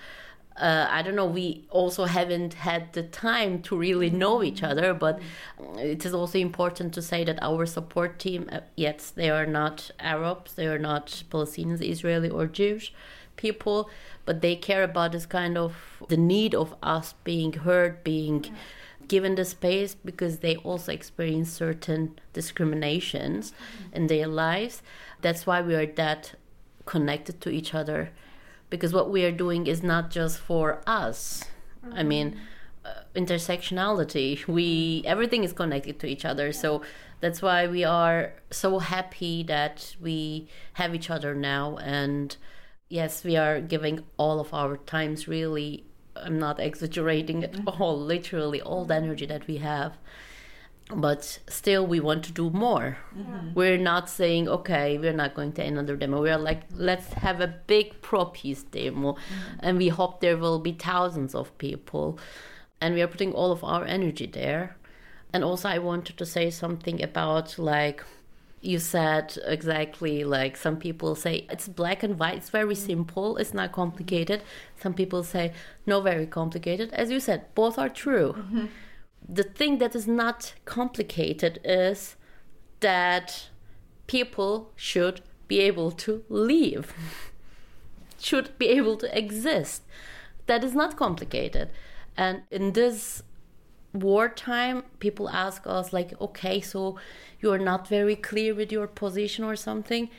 uh, 0.57 0.87
I 0.89 1.01
don't 1.01 1.15
know, 1.15 1.25
we 1.25 1.65
also 1.69 2.05
haven't 2.05 2.53
had 2.53 2.93
the 2.93 3.03
time 3.03 3.61
to 3.63 3.75
really 3.75 4.09
know 4.09 4.43
each 4.43 4.61
other, 4.61 4.93
but 4.93 5.19
it 5.77 6.05
is 6.05 6.13
also 6.13 6.37
important 6.37 6.93
to 6.93 7.01
say 7.01 7.23
that 7.23 7.41
our 7.41 7.65
support 7.65 8.19
team, 8.19 8.49
uh, 8.51 8.59
yes, 8.75 9.09
they 9.09 9.29
are 9.29 9.45
not 9.45 9.89
Arabs, 9.99 10.53
they 10.53 10.67
are 10.67 10.77
not 10.77 11.23
Palestinians, 11.31 11.81
Israeli, 11.81 12.29
or 12.29 12.45
Jewish 12.45 12.93
people, 13.37 13.89
but 14.25 14.41
they 14.41 14.55
care 14.55 14.83
about 14.83 15.13
this 15.13 15.25
kind 15.25 15.57
of 15.57 16.03
the 16.09 16.17
need 16.17 16.53
of 16.53 16.75
us 16.83 17.15
being 17.23 17.53
heard, 17.53 18.03
being. 18.03 18.43
Yeah 18.43 18.51
given 19.07 19.35
the 19.35 19.43
space 19.43 19.93
because 19.93 20.37
they 20.37 20.55
also 20.57 20.89
experience 20.89 21.51
certain 21.51 22.17
discriminations 22.31 23.51
mm-hmm. 23.51 23.95
in 23.97 24.07
their 24.07 24.25
lives. 24.25 24.81
That's 25.21 25.45
why 25.45 25.61
we 25.61 25.75
are 25.75 25.85
that 25.85 26.35
connected 26.85 27.41
to 27.41 27.49
each 27.49 27.73
other 27.73 28.11
because 28.69 28.93
what 28.93 29.09
we 29.09 29.23
are 29.25 29.31
doing 29.31 29.67
is 29.67 29.83
not 29.83 30.09
just 30.09 30.39
for 30.39 30.81
us. 30.87 31.45
Mm-hmm. 31.85 31.97
I 31.97 32.03
mean, 32.03 32.39
uh, 32.85 32.93
intersectionality. 33.15 34.47
We 34.47 35.03
everything 35.05 35.43
is 35.43 35.53
connected 35.53 35.99
to 35.99 36.07
each 36.07 36.25
other. 36.25 36.51
So 36.51 36.81
that's 37.19 37.41
why 37.41 37.67
we 37.67 37.83
are 37.83 38.33
so 38.49 38.79
happy 38.79 39.43
that 39.43 39.95
we 40.01 40.47
have 40.73 40.95
each 40.95 41.09
other 41.09 41.35
now 41.35 41.77
and 41.77 42.35
yes, 42.89 43.23
we 43.23 43.37
are 43.37 43.61
giving 43.61 44.03
all 44.17 44.39
of 44.39 44.53
our 44.53 44.77
times 44.77 45.27
really 45.27 45.85
I'm 46.15 46.39
not 46.39 46.59
exaggerating 46.59 47.43
at 47.43 47.55
all, 47.67 47.99
literally 47.99 48.61
all 48.61 48.85
the 48.85 48.95
energy 48.95 49.25
that 49.27 49.47
we 49.47 49.57
have. 49.57 49.97
But 50.95 51.39
still, 51.47 51.85
we 51.85 51.99
want 51.99 52.23
to 52.25 52.31
do 52.31 52.49
more. 52.49 52.97
Mm-hmm. 53.17 53.53
We're 53.53 53.77
not 53.77 54.09
saying, 54.09 54.47
okay, 54.47 54.97
we're 54.97 55.13
not 55.13 55.35
going 55.35 55.53
to 55.53 55.63
another 55.63 55.95
demo. 55.95 56.21
We're 56.21 56.37
like, 56.37 56.63
let's 56.73 57.13
have 57.13 57.41
a 57.41 57.47
big 57.47 58.01
pro 58.01 58.25
peace 58.25 58.63
demo. 58.63 59.13
Mm-hmm. 59.13 59.59
And 59.59 59.77
we 59.77 59.89
hope 59.89 60.21
there 60.21 60.37
will 60.37 60.59
be 60.59 60.73
thousands 60.73 61.35
of 61.35 61.57
people. 61.57 62.19
And 62.79 62.95
we 62.95 63.01
are 63.01 63.07
putting 63.07 63.33
all 63.33 63.51
of 63.51 63.63
our 63.63 63.85
energy 63.85 64.25
there. 64.25 64.75
And 65.33 65.43
also, 65.43 65.69
I 65.69 65.79
wanted 65.79 66.17
to 66.17 66.25
say 66.25 66.49
something 66.49 67.01
about 67.01 67.57
like, 67.57 68.03
you 68.61 68.77
said 68.77 69.35
exactly 69.45 70.23
like 70.23 70.55
some 70.55 70.77
people 70.77 71.15
say 71.15 71.47
it's 71.49 71.67
black 71.67 72.03
and 72.03 72.19
white 72.19 72.35
it's 72.35 72.51
very 72.51 72.75
simple 72.75 73.37
it's 73.37 73.53
not 73.55 73.71
complicated 73.71 74.43
some 74.79 74.93
people 74.93 75.23
say 75.23 75.51
no 75.87 75.99
very 75.99 76.27
complicated 76.27 76.93
as 76.93 77.09
you 77.09 77.19
said 77.19 77.43
both 77.55 77.79
are 77.79 77.89
true 77.89 78.35
mm-hmm. 78.37 78.65
The 79.27 79.43
thing 79.43 79.77
that 79.77 79.95
is 79.95 80.07
not 80.07 80.53
complicated 80.65 81.59
is 81.63 82.15
that 82.79 83.49
people 84.07 84.71
should 84.75 85.21
be 85.47 85.59
able 85.59 85.91
to 85.91 86.23
live 86.29 86.93
should 88.19 88.57
be 88.57 88.67
able 88.67 88.97
to 88.97 89.17
exist. 89.17 89.83
That 90.45 90.63
is 90.63 90.73
not 90.75 90.95
complicated. 90.95 91.69
And 92.15 92.43
in 92.51 92.73
this 92.73 93.23
wartime 93.93 94.83
people 94.99 95.27
ask 95.29 95.63
us 95.65 95.91
like 95.91 96.13
okay 96.21 96.61
so 96.61 96.95
you're 97.41 97.59
not 97.59 97.89
very 97.89 98.15
clear 98.15 98.55
with 98.55 98.71
your 98.71 98.87
position 98.87 99.43
or 99.43 99.55
something. 99.55 100.09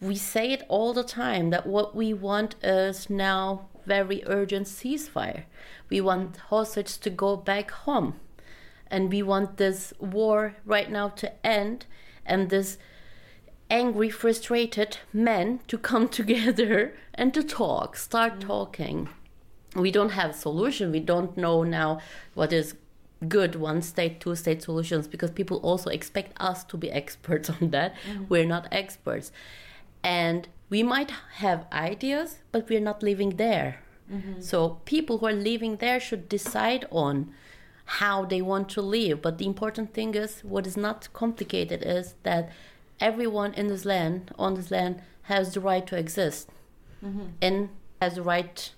We 0.00 0.16
say 0.16 0.52
it 0.52 0.62
all 0.68 0.92
the 0.94 1.04
time 1.04 1.50
that 1.50 1.66
what 1.66 1.94
we 1.94 2.14
want 2.14 2.54
is 2.62 3.10
now 3.10 3.68
very 3.86 4.22
urgent 4.26 4.66
ceasefire. 4.66 5.44
We 5.90 6.00
want 6.00 6.36
hostages 6.48 6.96
to 6.98 7.10
go 7.10 7.36
back 7.36 7.70
home 7.70 8.14
and 8.90 9.10
we 9.10 9.22
want 9.22 9.56
this 9.56 9.92
war 9.98 10.56
right 10.64 10.90
now 10.90 11.08
to 11.08 11.46
end 11.46 11.86
and 12.26 12.50
this 12.50 12.78
angry 13.70 14.10
frustrated 14.10 14.98
men 15.12 15.60
to 15.68 15.78
come 15.78 16.08
together 16.20 16.94
and 17.14 17.32
to 17.32 17.42
talk 17.42 17.96
start 17.96 18.32
mm-hmm. 18.32 18.48
talking 18.48 19.08
we 19.76 19.90
don't 19.90 20.10
have 20.10 20.30
a 20.30 20.34
solution 20.34 20.90
we 20.90 21.00
don't 21.00 21.36
know 21.36 21.62
now 21.62 22.00
what 22.34 22.52
is 22.52 22.74
good 23.28 23.54
one 23.54 23.80
state 23.82 24.18
two 24.18 24.34
state 24.34 24.62
solutions 24.62 25.06
because 25.06 25.30
people 25.30 25.58
also 25.58 25.90
expect 25.90 26.32
us 26.40 26.64
to 26.64 26.76
be 26.76 26.90
experts 26.90 27.50
on 27.60 27.70
that 27.70 27.94
mm-hmm. 27.94 28.24
we're 28.28 28.46
not 28.46 28.66
experts 28.72 29.30
and 30.02 30.48
we 30.70 30.82
might 30.82 31.10
have 31.34 31.66
ideas 31.72 32.38
but 32.50 32.68
we're 32.68 32.80
not 32.80 33.02
living 33.02 33.30
there 33.36 33.80
mm-hmm. 34.10 34.40
so 34.40 34.80
people 34.84 35.18
who 35.18 35.26
are 35.26 35.32
living 35.32 35.76
there 35.76 36.00
should 36.00 36.28
decide 36.28 36.86
on 36.90 37.32
how 37.98 38.24
they 38.24 38.40
want 38.40 38.68
to 38.68 38.80
live 38.80 39.20
but 39.20 39.38
the 39.38 39.46
important 39.46 39.92
thing 39.92 40.14
is 40.14 40.40
what 40.42 40.66
is 40.66 40.76
not 40.76 41.08
complicated 41.12 41.82
is 41.84 42.14
that 42.22 42.50
everyone 43.00 43.52
in 43.54 43.66
this 43.66 43.84
land 43.84 44.30
on 44.38 44.54
this 44.54 44.70
land 44.70 45.00
has 45.22 45.54
the 45.54 45.60
right 45.60 45.86
to 45.86 45.96
exist 45.96 46.48
mm-hmm. 47.04 47.26
and 47.42 47.68
has 48.00 48.14
the 48.14 48.22
right 48.22 48.72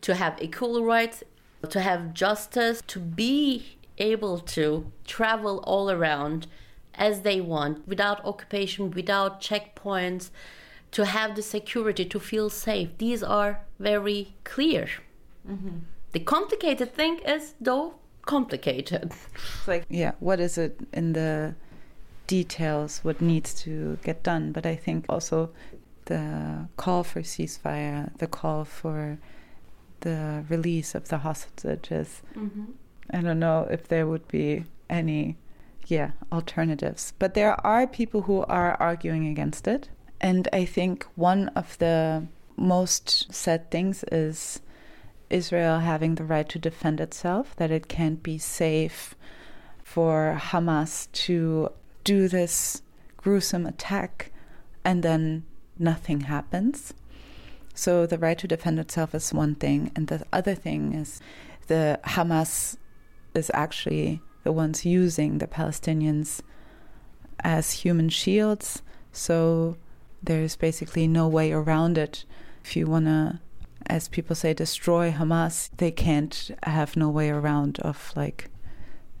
to 0.00 0.14
have 0.14 0.40
equal 0.40 0.84
rights 0.84 1.24
to 1.70 1.80
have 1.80 2.14
justice, 2.14 2.82
to 2.86 2.98
be 2.98 3.76
able 3.98 4.38
to 4.38 4.90
travel 5.04 5.58
all 5.64 5.90
around 5.90 6.46
as 6.94 7.22
they 7.22 7.40
want 7.40 7.86
without 7.88 8.24
occupation, 8.24 8.90
without 8.90 9.40
checkpoints, 9.40 10.30
to 10.92 11.04
have 11.04 11.34
the 11.34 11.42
security, 11.42 12.04
to 12.04 12.20
feel 12.20 12.48
safe. 12.48 12.88
These 12.98 13.22
are 13.22 13.60
very 13.78 14.34
clear. 14.44 14.88
Mm-hmm. 15.48 15.78
The 16.12 16.20
complicated 16.20 16.94
thing 16.94 17.18
is, 17.26 17.54
though, 17.60 17.94
complicated. 18.26 19.12
It's 19.34 19.68
like, 19.68 19.84
yeah, 19.88 20.12
what 20.20 20.40
is 20.40 20.58
it 20.58 20.78
in 20.92 21.12
the 21.12 21.54
details, 22.26 23.00
what 23.02 23.20
needs 23.20 23.54
to 23.62 23.98
get 24.02 24.22
done? 24.22 24.52
But 24.52 24.66
I 24.66 24.76
think 24.76 25.06
also 25.08 25.50
the 26.06 26.68
call 26.76 27.04
for 27.04 27.22
ceasefire, 27.22 28.16
the 28.18 28.26
call 28.26 28.64
for 28.64 29.18
the 30.00 30.44
release 30.48 30.94
of 30.94 31.08
the 31.08 31.18
hostages. 31.18 32.22
Mm-hmm. 32.34 32.64
I 33.10 33.20
don't 33.20 33.38
know 33.38 33.66
if 33.70 33.88
there 33.88 34.06
would 34.06 34.26
be 34.28 34.64
any, 34.88 35.36
yeah, 35.86 36.12
alternatives. 36.32 37.12
But 37.18 37.34
there 37.34 37.54
are 37.66 37.86
people 37.86 38.22
who 38.22 38.44
are 38.44 38.76
arguing 38.80 39.26
against 39.26 39.66
it. 39.66 39.88
And 40.20 40.48
I 40.52 40.64
think 40.64 41.06
one 41.14 41.48
of 41.48 41.76
the 41.78 42.26
most 42.56 43.32
sad 43.32 43.70
things 43.70 44.04
is 44.10 44.60
Israel 45.30 45.80
having 45.80 46.14
the 46.14 46.24
right 46.24 46.48
to 46.48 46.58
defend 46.58 47.00
itself, 47.00 47.54
that 47.56 47.70
it 47.70 47.88
can't 47.88 48.22
be 48.22 48.38
safe 48.38 49.14
for 49.82 50.38
Hamas 50.40 51.10
to 51.12 51.70
do 52.04 52.28
this 52.28 52.82
gruesome 53.16 53.66
attack 53.66 54.30
and 54.84 55.02
then 55.02 55.44
nothing 55.78 56.22
happens. 56.22 56.94
So 57.74 58.06
the 58.06 58.18
right 58.18 58.38
to 58.38 58.46
defend 58.46 58.78
itself 58.78 59.14
is 59.14 59.34
one 59.34 59.56
thing, 59.56 59.90
and 59.96 60.06
the 60.06 60.24
other 60.32 60.54
thing 60.54 60.92
is 60.94 61.20
the 61.66 61.98
Hamas 62.04 62.76
is 63.34 63.50
actually 63.52 64.20
the 64.44 64.52
ones 64.52 64.84
using 64.84 65.38
the 65.38 65.48
Palestinians 65.48 66.40
as 67.40 67.72
human 67.72 68.10
shields. 68.10 68.82
So 69.10 69.76
there's 70.22 70.54
basically 70.54 71.08
no 71.08 71.26
way 71.26 71.50
around 71.52 71.98
it. 71.98 72.24
If 72.64 72.76
you 72.76 72.86
want 72.86 73.06
to, 73.06 73.40
as 73.86 74.08
people 74.08 74.34
say, 74.36 74.54
destroy 74.54 75.12
Hamas, 75.12 75.70
they 75.76 75.90
can't 75.90 76.50
have 76.62 76.96
no 76.96 77.08
way 77.08 77.30
around 77.30 77.78
of 77.80 78.12
like 78.16 78.50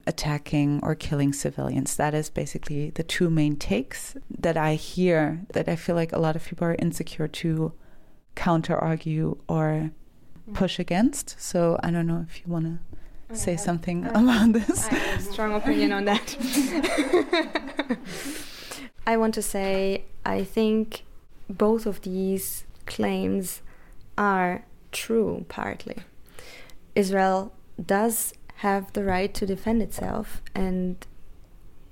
attacking 0.06 0.80
or 0.82 0.94
killing 0.94 1.32
civilians. 1.32 1.96
That 1.96 2.14
is 2.14 2.30
basically 2.30 2.90
the 2.90 3.02
two 3.02 3.30
main 3.30 3.56
takes 3.56 4.16
that 4.38 4.56
I 4.56 4.74
hear 4.74 5.42
that 5.52 5.68
I 5.68 5.76
feel 5.76 5.94
like 5.94 6.12
a 6.12 6.18
lot 6.18 6.36
of 6.36 6.44
people 6.44 6.66
are 6.66 6.76
insecure 6.78 7.28
to 7.28 7.72
counter 8.34 8.76
argue 8.76 9.38
or 9.48 9.90
push 10.52 10.78
against. 10.78 11.40
So 11.40 11.78
I 11.82 11.90
don't 11.90 12.06
know 12.06 12.24
if 12.28 12.40
you 12.44 12.52
want 12.52 12.66
to 12.66 13.36
say 13.36 13.56
something 13.56 14.04
about 14.06 14.52
this. 14.52 14.86
I 14.88 14.94
have 14.94 15.20
a 15.20 15.22
strong 15.22 15.54
opinion 15.54 15.92
on 15.92 16.04
that. 16.04 16.36
I 19.06 19.16
want 19.16 19.34
to 19.34 19.42
say 19.42 20.04
I 20.24 20.44
think 20.44 21.04
both 21.48 21.86
of 21.86 22.02
these 22.02 22.64
claims 22.86 23.62
are 24.16 24.64
true 24.92 25.44
partly. 25.48 25.98
Israel 26.94 27.52
does 27.84 28.32
have 28.56 28.92
the 28.92 29.04
right 29.04 29.34
to 29.34 29.46
defend 29.46 29.82
itself, 29.82 30.40
and 30.54 31.04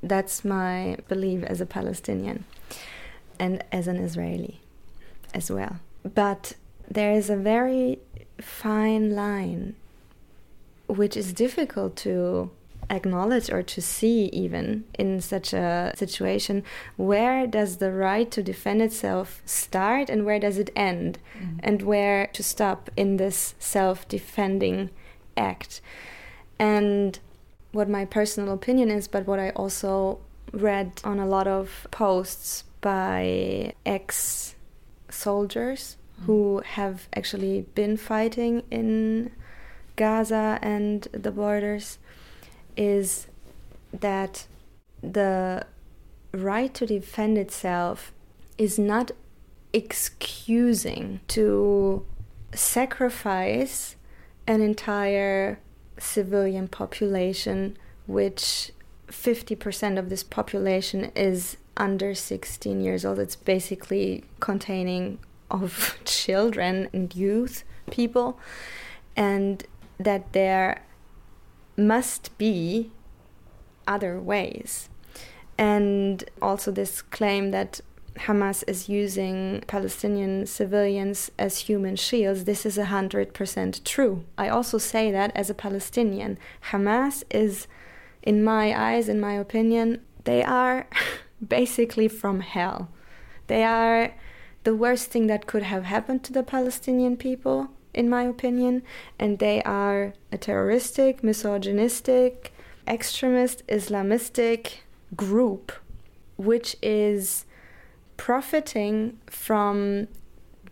that's 0.03 0.45
my 0.45 0.97
belief 1.09 1.43
as 1.45 1.61
a 1.61 1.67
Palestinian 1.67 2.45
and 3.39 3.65
as 3.73 3.89
an 3.89 3.97
Israeli 3.97 4.61
as 5.35 5.51
well. 5.51 5.77
But 6.03 6.55
there 6.89 7.13
is 7.13 7.31
a 7.31 7.37
very 7.37 7.99
fine 8.41 9.15
line 9.15 9.75
which 10.87 11.17
is 11.17 11.33
difficult 11.33 11.97
to 11.97 12.51
acknowledge 12.91 13.51
or 13.51 13.63
to 13.63 13.81
see 13.81 14.27
even 14.33 14.85
in 14.99 15.21
such 15.21 15.53
a 15.53 15.93
situation 15.97 16.63
where 16.97 17.47
does 17.47 17.79
the 17.79 17.93
right 17.93 18.31
to 18.31 18.43
defend 18.43 18.83
itself 18.83 19.43
start 19.45 20.11
and 20.11 20.25
where 20.25 20.39
does 20.39 20.59
it 20.59 20.71
end? 20.77 21.19
Mm-hmm. 21.39 21.59
and 21.63 21.83
where 21.83 22.27
to 22.29 22.43
stop 22.43 22.91
in 22.97 23.17
this 23.17 23.55
self-defending 23.59 24.91
act? 25.37 25.81
And 26.59 27.19
what 27.73 27.89
my 27.89 28.05
personal 28.05 28.53
opinion 28.53 28.91
is 28.91 29.09
but 29.09 29.27
what 29.27 29.39
i 29.39 29.51
also 29.51 30.19
read 30.53 30.93
on 31.03 31.19
a 31.19 31.27
lot 31.27 31.49
of 31.49 31.87
posts 31.91 32.65
by 32.83 33.73
ex 33.87 34.55
soldiers 35.09 35.97
who 36.27 36.63
have 36.65 37.09
actually 37.17 37.63
been 37.75 37.97
fighting 37.97 38.63
in 38.71 39.33
Gaza 39.97 40.59
and 40.63 41.09
the 41.13 41.33
borders 41.33 41.99
is 42.77 43.27
that 43.93 44.47
the 45.03 45.67
right 46.33 46.73
to 46.75 46.87
defend 46.87 47.37
itself 47.37 48.13
is 48.59 48.79
not 48.79 49.11
excusing 49.73 51.21
to 51.29 52.05
sacrifice 52.55 53.97
an 54.47 54.61
entire 54.61 55.59
civilian 55.99 56.69
population, 56.69 57.77
which 58.07 58.73
50% 59.09 59.99
of 59.99 60.09
this 60.09 60.23
population 60.23 61.13
is 61.15 61.57
under 61.77 62.15
16 62.15 62.81
years 62.81 63.05
old. 63.05 63.19
It's 63.19 63.37
basically 63.37 64.25
containing 64.41 65.19
of 65.51 65.99
children 66.05 66.89
and 66.93 67.15
youth 67.15 67.65
people, 67.91 68.39
and 69.17 69.65
that 69.99 70.33
there 70.33 70.83
must 71.77 72.37
be 72.39 72.91
other 73.87 74.21
ways. 74.21 74.89
And 75.59 76.25
also, 76.41 76.71
this 76.71 77.03
claim 77.03 77.51
that 77.51 77.81
Hamas 78.17 78.63
is 78.67 78.89
using 78.89 79.63
Palestinian 79.67 80.47
civilians 80.47 81.31
as 81.39 81.59
human 81.59 81.97
shields, 81.97 82.45
this 82.45 82.67
is 82.67 82.77
100% 82.77 83.85
true. 83.85 84.25
I 84.37 84.49
also 84.49 84.79
say 84.79 85.11
that 85.13 85.33
as 85.35 85.51
a 85.51 85.55
Palestinian. 85.55 86.39
Hamas 86.71 87.23
is, 87.31 87.67
in 88.23 88.45
my 88.45 88.79
eyes, 88.79 89.09
in 89.09 89.21
my 89.21 89.35
opinion, 89.35 90.03
they 90.25 90.43
are 90.43 90.87
basically 91.47 92.09
from 92.09 92.41
hell. 92.41 92.89
They 93.47 93.65
are 93.65 94.15
the 94.65 94.75
worst 94.75 95.11
thing 95.11 95.27
that 95.27 95.47
could 95.47 95.63
have 95.63 95.85
happened 95.85 96.23
to 96.25 96.33
the 96.33 96.43
Palestinian 96.43 97.17
people, 97.17 97.71
in 97.95 98.09
my 98.09 98.23
opinion, 98.23 98.83
and 99.19 99.39
they 99.39 99.63
are 99.63 100.15
a 100.31 100.39
terroristic, 100.39 101.23
misogynistic, 101.23 102.53
extremist, 102.87 103.63
Islamistic 103.69 104.85
group 105.15 105.73
which 106.37 106.77
is 106.83 107.45
profiting 108.17 109.19
from 109.27 110.09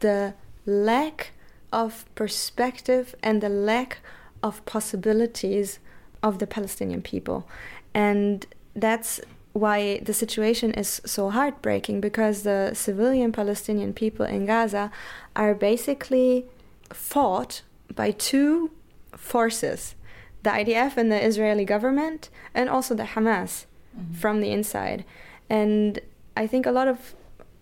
the 0.01 0.35
lack 0.67 1.33
of 1.73 2.05
perspective 2.15 3.15
and 3.23 3.41
the 3.41 3.49
lack 3.49 3.99
of 4.43 4.65
possibilities 4.65 5.79
of 6.23 6.39
the 6.39 6.47
Palestinian 6.47 7.03
people. 7.03 7.47
And 7.95 8.47
that's 8.75 9.21
why 9.53 9.99
the 9.99 10.15
situation 10.15 10.73
is 10.75 11.01
so 11.05 11.31
heartbreaking 11.31 12.01
because 12.01 12.43
the 12.43 12.71
civilian 12.75 13.33
Palestinian 13.33 13.93
people 13.93 14.25
in 14.25 14.47
Gaza 14.47 14.91
are 15.35 15.55
basically 15.55 16.47
fought 16.93 17.63
by 17.95 18.11
two 18.11 18.71
forces 19.17 19.95
the 20.43 20.51
IDF 20.51 20.97
and 20.97 21.13
the 21.13 21.23
Israeli 21.23 21.65
government, 21.65 22.31
and 22.55 22.71
also 22.71 22.95
the 22.95 23.03
Hamas 23.05 23.67
mm-hmm. 23.97 24.15
from 24.15 24.41
the 24.41 24.51
inside. 24.51 25.05
And 25.49 26.01
I 26.37 26.47
think 26.47 26.65
a 26.65 26.73
lot 26.73 26.89
of 26.89 27.15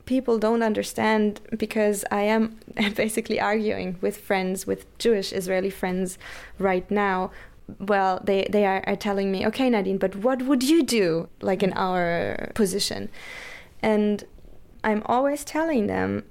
people 0.04 0.38
don't 0.38 0.62
understand 0.62 1.40
because 1.56 2.04
I 2.10 2.22
am 2.22 2.60
basically 2.94 3.40
arguing 3.40 3.98
with 4.00 4.16
friends, 4.16 4.66
with 4.66 4.86
Jewish 4.98 5.32
Israeli 5.32 5.70
friends 5.70 6.18
right 6.58 6.88
now. 6.90 7.30
Well, 7.78 8.20
they, 8.24 8.46
they 8.48 8.64
are, 8.64 8.82
are 8.86 8.96
telling 8.96 9.30
me, 9.30 9.46
okay, 9.48 9.68
Nadine, 9.68 9.98
but 9.98 10.16
what 10.16 10.42
would 10.42 10.62
you 10.62 10.82
do, 10.82 11.28
like 11.42 11.62
in 11.62 11.72
our 11.74 12.50
position? 12.54 13.10
And 13.82 14.24
I'm 14.82 15.02
always 15.04 15.44
telling 15.44 15.86
them, 15.86 16.24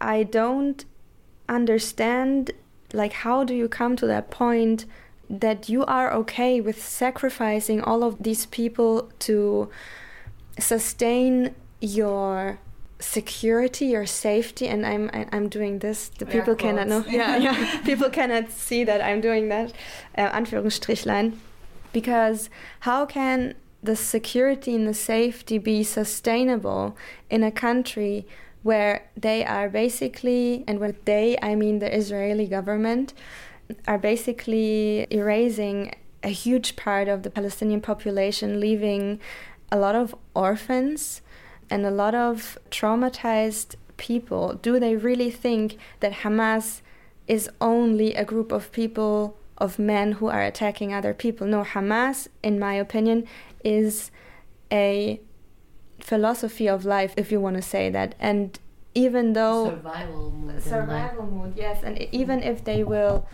I 0.00 0.22
don't 0.22 0.84
understand, 1.48 2.52
like, 2.92 3.12
how 3.12 3.44
do 3.44 3.54
you 3.54 3.68
come 3.68 3.96
to 3.96 4.06
that 4.06 4.30
point 4.30 4.84
that 5.28 5.68
you 5.68 5.84
are 5.86 6.12
okay 6.12 6.60
with 6.60 6.82
sacrificing 6.82 7.80
all 7.80 8.04
of 8.04 8.22
these 8.22 8.46
people 8.46 9.10
to 9.20 9.70
sustain 10.58 11.54
your 11.80 12.58
security 13.00 13.86
your 13.86 14.06
safety? 14.06 14.66
And 14.68 14.86
i'm 14.86 15.10
i'm 15.32 15.48
doing 15.48 15.80
this. 15.80 16.08
The 16.08 16.26
people 16.26 16.54
cannot 16.54 16.88
know. 16.88 17.04
Yeah. 17.08 17.36
Yeah. 17.36 17.80
People 17.82 18.08
cannot 18.08 18.50
see 18.50 18.84
that 18.84 19.02
i'm 19.02 19.20
doing 19.20 19.48
that 19.48 19.72
uh, 20.16 20.30
anführungsstrichlein. 20.30 21.36
Because 21.92 22.50
how 22.80 23.06
can 23.06 23.54
the 23.82 23.94
security 23.94 24.74
and 24.74 24.88
the 24.88 24.94
safety 24.94 25.58
be 25.58 25.84
sustainable 25.84 26.96
in 27.28 27.42
a 27.44 27.52
country 27.52 28.26
where 28.64 29.06
they 29.16 29.44
are 29.44 29.68
basically 29.68 30.64
and 30.66 30.80
with 30.80 31.04
they 31.04 31.38
i 31.40 31.54
mean 31.54 31.78
the 31.78 31.96
israeli 31.96 32.46
government 32.46 33.14
are 33.86 33.98
basically 33.98 35.06
erasing 35.10 35.94
a 36.22 36.28
huge 36.28 36.74
part 36.74 37.06
of 37.06 37.22
the 37.22 37.30
palestinian 37.30 37.80
population 37.80 38.58
leaving 38.58 39.20
a 39.70 39.78
lot 39.78 39.94
of 39.94 40.14
orphans 40.34 41.22
and 41.70 41.86
a 41.86 41.90
lot 41.90 42.14
of 42.14 42.58
traumatized 42.70 43.76
people, 43.96 44.54
do 44.54 44.78
they 44.78 44.96
really 44.96 45.30
think 45.30 45.78
that 46.00 46.12
Hamas 46.12 46.80
is 47.26 47.48
only 47.60 48.14
a 48.14 48.24
group 48.24 48.52
of 48.52 48.70
people, 48.72 49.36
of 49.58 49.78
men 49.78 50.12
who 50.12 50.26
are 50.26 50.42
attacking 50.42 50.92
other 50.92 51.14
people? 51.14 51.46
No, 51.46 51.64
Hamas, 51.64 52.28
in 52.42 52.58
my 52.58 52.74
opinion, 52.74 53.26
is 53.62 54.10
a 54.70 55.20
philosophy 55.98 56.68
of 56.68 56.84
life, 56.84 57.14
if 57.16 57.32
you 57.32 57.40
want 57.40 57.56
to 57.56 57.62
say 57.62 57.90
that. 57.90 58.14
And 58.18 58.58
even 58.94 59.32
though. 59.32 59.70
Survival 59.70 60.30
mood. 60.30 60.62
Survival 60.62 61.26
mood, 61.26 61.54
yes. 61.56 61.82
And 61.82 62.06
even 62.12 62.42
if 62.42 62.64
they 62.64 62.84
will 62.84 63.26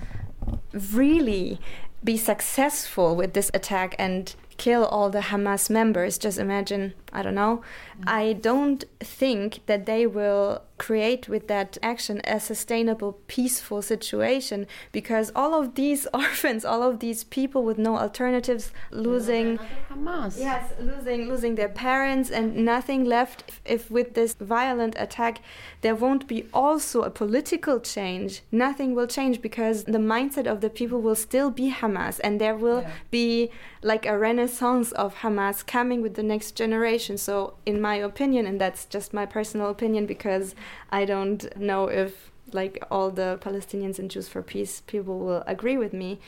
really 0.93 1.61
be 2.03 2.16
successful 2.16 3.15
with 3.15 3.35
this 3.35 3.51
attack 3.53 3.95
and 3.99 4.35
kill 4.57 4.85
all 4.85 5.11
the 5.11 5.20
Hamas 5.20 5.70
members. 5.70 6.19
Just 6.19 6.39
imagine, 6.39 6.95
I 7.12 7.23
don't 7.23 7.35
know. 7.35 7.62
Mm-hmm. 7.99 8.09
I 8.09 8.32
don't 8.35 8.85
think 9.01 9.61
that 9.66 9.87
they 9.87 10.07
will 10.07 10.62
create 10.81 11.28
with 11.28 11.47
that 11.47 11.77
action 11.82 12.23
a 12.24 12.40
sustainable, 12.40 13.12
peaceful 13.27 13.82
situation 13.82 14.66
because 14.93 15.31
all 15.36 15.52
of 15.61 15.74
these 15.74 16.07
orphans, 16.15 16.65
all 16.65 16.82
of 16.82 17.01
these 17.01 17.23
people 17.23 17.62
with 17.62 17.77
no 17.77 17.98
alternatives, 17.98 18.73
losing 18.90 19.59
Hamas. 19.90 20.39
Yes, 20.39 20.73
losing 20.81 21.28
losing 21.28 21.55
their 21.57 21.69
parents 21.69 22.31
and 22.31 22.47
nothing 22.65 23.05
left. 23.05 23.44
If, 23.47 23.61
if 23.77 23.90
with 23.90 24.15
this 24.15 24.32
violent 24.35 24.94
attack 24.98 25.43
there 25.82 25.94
won't 25.94 26.27
be 26.27 26.40
also 26.52 27.02
a 27.02 27.11
political 27.11 27.78
change, 27.81 28.43
nothing 28.51 28.94
will 28.94 29.07
change 29.07 29.43
because 29.43 29.85
the 29.85 30.05
mindset 30.15 30.47
of 30.47 30.62
the 30.62 30.70
people 30.70 31.01
will 31.02 31.20
still 31.28 31.51
be 31.51 31.70
Hamas 31.70 32.20
and 32.24 32.40
there 32.40 32.57
will 32.57 32.82
yeah. 32.82 32.93
be 33.11 33.51
like 33.82 34.07
a 34.07 34.16
renaissance 34.19 34.93
of 34.93 35.16
Hamas 35.16 35.66
coming 35.66 36.01
with 36.02 36.15
the 36.15 36.23
next 36.23 36.52
generation. 36.52 37.16
So 37.19 37.55
in 37.66 37.81
my 37.81 37.97
opinion, 37.97 38.47
and 38.47 38.61
that's 38.61 38.85
just 38.86 39.12
my 39.12 39.27
personal 39.27 39.69
opinion 39.70 40.07
because 40.07 40.55
I 40.91 41.05
don't 41.05 41.57
know 41.57 41.87
if 41.87 42.31
like 42.53 42.83
all 42.91 43.11
the 43.11 43.39
Palestinians 43.41 43.99
and 43.99 44.11
Jews 44.11 44.29
for 44.29 44.43
Peace 44.43 44.83
people 44.87 45.19
will 45.19 45.45
agree 45.47 45.77
with 45.77 45.93
me. 45.93 46.21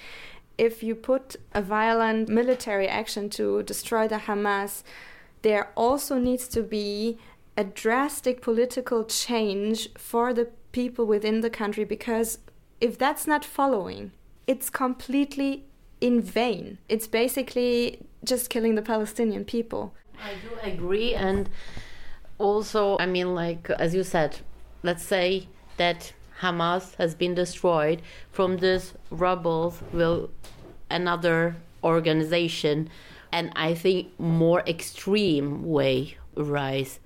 If 0.58 0.82
you 0.82 0.94
put 0.94 1.36
a 1.52 1.62
violent 1.62 2.28
military 2.28 2.86
action 2.86 3.30
to 3.30 3.62
destroy 3.62 4.06
the 4.06 4.18
Hamas, 4.18 4.82
there 5.42 5.70
also 5.76 6.18
needs 6.18 6.46
to 6.48 6.62
be 6.62 7.18
a 7.56 7.64
drastic 7.64 8.40
political 8.40 9.04
change 9.04 9.88
for 9.94 10.32
the 10.32 10.48
people 10.72 11.06
within 11.06 11.40
the 11.40 11.50
country 11.50 11.84
because 11.84 12.38
if 12.80 12.98
that's 12.98 13.26
not 13.26 13.44
following, 13.44 14.12
it's 14.46 14.70
completely 14.70 15.64
in 16.00 16.20
vain. 16.20 16.78
It's 16.88 17.06
basically 17.06 18.06
just 18.24 18.50
killing 18.50 18.74
the 18.74 18.82
Palestinian 18.82 19.44
people. 19.44 19.94
I 20.20 20.34
do 20.34 20.70
agree. 20.70 21.14
And 21.14 21.48
also, 22.38 22.96
I 22.98 23.06
mean, 23.06 23.34
like, 23.34 23.70
as 23.70 23.94
you 23.94 24.04
said, 24.04 24.38
let's 24.82 25.02
say 25.02 25.48
that 25.76 26.12
Hamas 26.40 26.94
has 26.96 27.14
been 27.14 27.34
destroyed, 27.34 28.02
from 28.30 28.58
this 28.58 28.94
rubble 29.10 29.74
will 29.92 30.30
another 30.90 31.56
organization, 31.82 32.90
and 33.30 33.52
I 33.56 33.74
think 33.74 34.18
more 34.18 34.60
extreme 34.66 35.64
way 35.64 36.16
rise. 36.34 36.98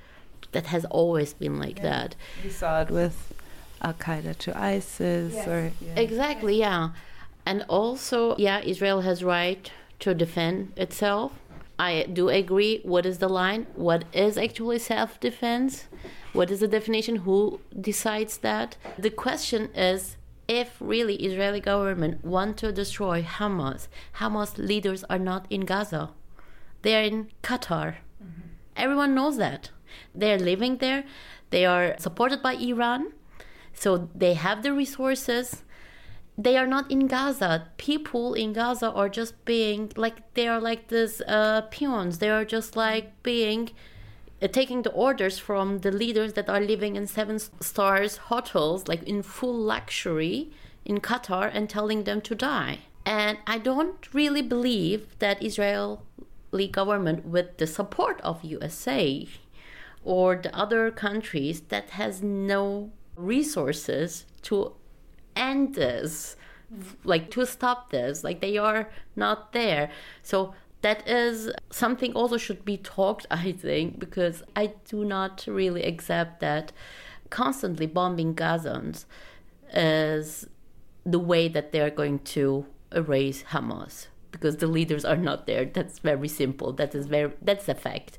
That 0.53 0.67
has 0.67 0.87
always 0.87 1.35
been 1.35 1.59
like 1.59 1.79
yeah. 1.79 1.83
that. 1.83 2.17
We 2.43 2.49
saw 2.49 2.81
it 2.81 2.91
with 2.91 3.35
Al 3.83 3.93
Qaeda 3.93 4.39
to 4.39 4.59
ISIS, 4.59 5.35
yes. 5.35 5.47
or 5.47 5.73
yeah. 5.83 5.97
exactly, 5.97 6.59
yeah, 6.59 6.91
and 7.45 7.65
also, 7.69 8.37
yeah, 8.39 8.61
Israel 8.61 9.03
has 9.03 9.23
right 9.23 9.71
to 10.01 10.15
defend 10.15 10.73
itself. 10.77 11.33
I 11.79 12.07
do 12.11 12.29
agree. 12.29 12.81
What 12.85 13.05
is 13.05 13.19
the 13.19 13.29
line? 13.29 13.67
What 13.75 14.05
is 14.13 14.39
actually 14.39 14.79
self-defense? 14.79 15.89
What 16.33 16.51
is 16.51 16.61
the 16.61 16.69
definition? 16.69 17.17
Who 17.17 17.61
decides 17.79 18.39
that? 18.39 18.77
The 18.99 19.11
question 19.11 19.71
is 19.75 20.17
if 20.49 20.77
really 20.81 21.17
Israeli 21.17 21.61
government 21.61 22.25
want 22.25 22.57
to 22.59 22.73
destroy 22.73 23.23
Hamas, 23.23 23.89
Hamas 24.17 24.57
leaders 24.57 25.05
are 25.11 25.19
not 25.19 25.47
in 25.51 25.63
Gaza. 25.63 26.11
They 26.83 26.95
are 26.95 27.03
in 27.03 27.29
Qatar. 27.43 27.97
Mm-hmm. 28.23 28.49
Everyone 28.77 29.15
knows 29.15 29.37
that. 29.39 29.71
They 30.15 30.33
are 30.33 30.39
living 30.39 30.79
there. 30.79 31.05
They 31.51 31.67
are 31.67 31.97
supported 31.99 32.43
by 32.43 32.55
Iran. 32.55 33.13
So 33.73 34.09
they 34.15 34.35
have 34.35 34.63
the 34.63 34.73
resources. 34.73 35.63
They 36.39 36.57
are 36.59 36.67
not 36.67 36.91
in 36.91 37.07
Gaza. 37.07 37.69
People 37.79 38.35
in 38.35 38.53
Gaza 38.53 38.91
are 38.93 39.09
just 39.09 39.43
being 39.45 39.91
like 39.97 40.35
they 40.35 40.47
are 40.47 40.61
like 40.61 40.89
these 40.89 41.23
uh, 41.23 41.63
peons. 41.71 42.19
They 42.19 42.29
are 42.31 42.45
just 42.45 42.77
like 42.77 43.23
being 43.23 43.71
uh, 44.43 44.49
taking 44.49 44.83
the 44.83 44.93
orders 44.93 45.39
from 45.39 45.79
the 45.79 45.91
leaders 45.91 46.35
that 46.35 46.51
are 46.51 46.61
living 46.61 46.95
in 46.95 47.07
seven 47.07 47.39
stars 47.39 48.19
hotels 48.29 48.87
like 48.87 49.03
in 49.05 49.23
full 49.23 49.55
luxury 49.57 50.51
in 50.85 51.01
Qatar 51.01 51.51
and 51.53 51.71
telling 51.71 52.05
them 52.05 52.21
to 52.21 52.35
die. 52.35 52.81
And 53.07 53.39
I 53.47 53.59
don't 53.59 54.13
really 54.13 54.43
believe 54.43 55.19
that 55.21 55.43
Israeli 55.43 55.99
government 56.71 57.25
with 57.25 57.57
the 57.57 57.67
support 57.67 58.21
of 58.21 58.45
USA 58.45 59.27
or 60.05 60.37
the 60.37 60.55
other 60.55 60.91
countries 60.91 61.63
that 61.69 61.91
has 61.91 62.23
no 62.23 62.91
resources 63.17 64.27
to 64.43 64.75
end 65.37 65.75
this 65.75 66.37
like 67.05 67.31
to 67.31 67.47
stop 67.47 67.91
this. 67.91 68.25
Like 68.25 68.41
they 68.41 68.59
are 68.59 68.91
not 69.15 69.53
there. 69.53 69.91
So 70.23 70.55
that 70.83 71.09
is 71.09 71.51
something 71.71 72.13
also 72.13 72.37
should 72.37 72.65
be 72.65 72.77
talked, 72.77 73.27
I 73.31 73.53
think, 73.53 73.99
because 73.99 74.43
I 74.55 74.75
do 74.89 75.05
not 75.05 75.45
really 75.47 75.83
accept 75.83 76.41
that 76.41 76.73
constantly 77.31 77.87
bombing 77.87 78.35
Gazans 78.35 79.05
is 79.73 80.47
the 81.05 81.19
way 81.19 81.49
that 81.49 81.73
they're 81.73 81.91
going 81.91 82.21
to 82.21 82.67
erase 82.93 83.45
Hamas 83.51 84.07
because 84.31 84.57
the 84.57 84.67
leaders 84.67 85.05
are 85.05 85.17
not 85.17 85.47
there. 85.47 85.65
That's 85.65 85.99
very 85.99 86.29
simple. 86.29 86.73
That 86.73 86.95
is 86.95 87.07
very 87.07 87.33
that's 87.43 87.69
a 87.69 87.75
fact. 87.75 88.19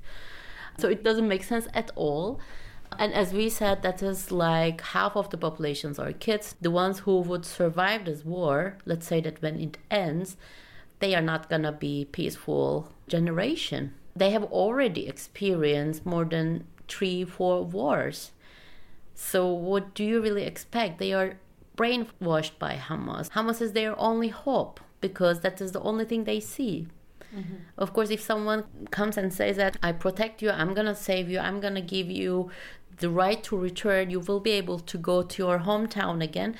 So 0.77 0.87
it 0.89 1.03
doesn't 1.03 1.27
make 1.27 1.43
sense 1.43 1.67
at 1.73 1.91
all. 1.95 2.39
And 2.99 3.13
as 3.13 3.33
we 3.33 3.49
said, 3.49 3.81
that 3.83 4.01
is 4.01 4.31
like 4.31 4.81
half 4.81 5.15
of 5.15 5.29
the 5.29 5.37
populations 5.37 5.99
are 5.99 6.13
kids. 6.13 6.55
The 6.61 6.71
ones 6.71 6.99
who 6.99 7.19
would 7.21 7.45
survive 7.45 8.05
this 8.05 8.25
war, 8.25 8.77
let's 8.85 9.05
say 9.05 9.21
that 9.21 9.41
when 9.41 9.59
it 9.59 9.77
ends, 9.91 10.37
they 10.99 11.13
are 11.13 11.21
not 11.21 11.49
gonna 11.49 11.71
be 11.71 12.05
peaceful 12.11 12.91
generation. 13.07 13.93
They 14.15 14.31
have 14.31 14.45
already 14.45 15.07
experienced 15.07 16.05
more 16.05 16.25
than 16.25 16.65
three, 16.87 17.23
four 17.23 17.63
wars. 17.63 18.31
So 19.13 19.47
what 19.51 19.93
do 19.93 20.03
you 20.03 20.21
really 20.21 20.43
expect? 20.43 20.97
They 20.97 21.13
are 21.13 21.37
brainwashed 21.75 22.57
by 22.57 22.75
Hamas. 22.75 23.29
Hamas 23.31 23.61
is 23.61 23.73
their 23.73 23.97
only 23.99 24.29
hope 24.29 24.79
because 25.01 25.41
that 25.41 25.61
is 25.61 25.71
the 25.71 25.81
only 25.81 26.05
thing 26.05 26.23
they 26.23 26.39
see. 26.39 26.87
Mm-hmm. 27.37 27.55
Of 27.77 27.93
course, 27.93 28.09
if 28.09 28.21
someone 28.21 28.63
comes 28.91 29.17
and 29.17 29.31
says 29.31 29.57
that 29.57 29.77
I 29.83 29.91
protect 29.91 30.41
you, 30.41 30.49
I'm 30.49 30.73
gonna 30.73 30.95
save 30.95 31.29
you, 31.29 31.39
I'm 31.39 31.59
gonna 31.59 31.81
give 31.81 32.09
you 32.09 32.49
the 32.99 33.09
right 33.09 33.43
to 33.43 33.57
return, 33.57 34.09
you 34.09 34.19
will 34.19 34.39
be 34.39 34.51
able 34.51 34.79
to 34.79 34.97
go 34.97 35.21
to 35.21 35.43
your 35.43 35.59
hometown 35.59 36.23
again. 36.23 36.55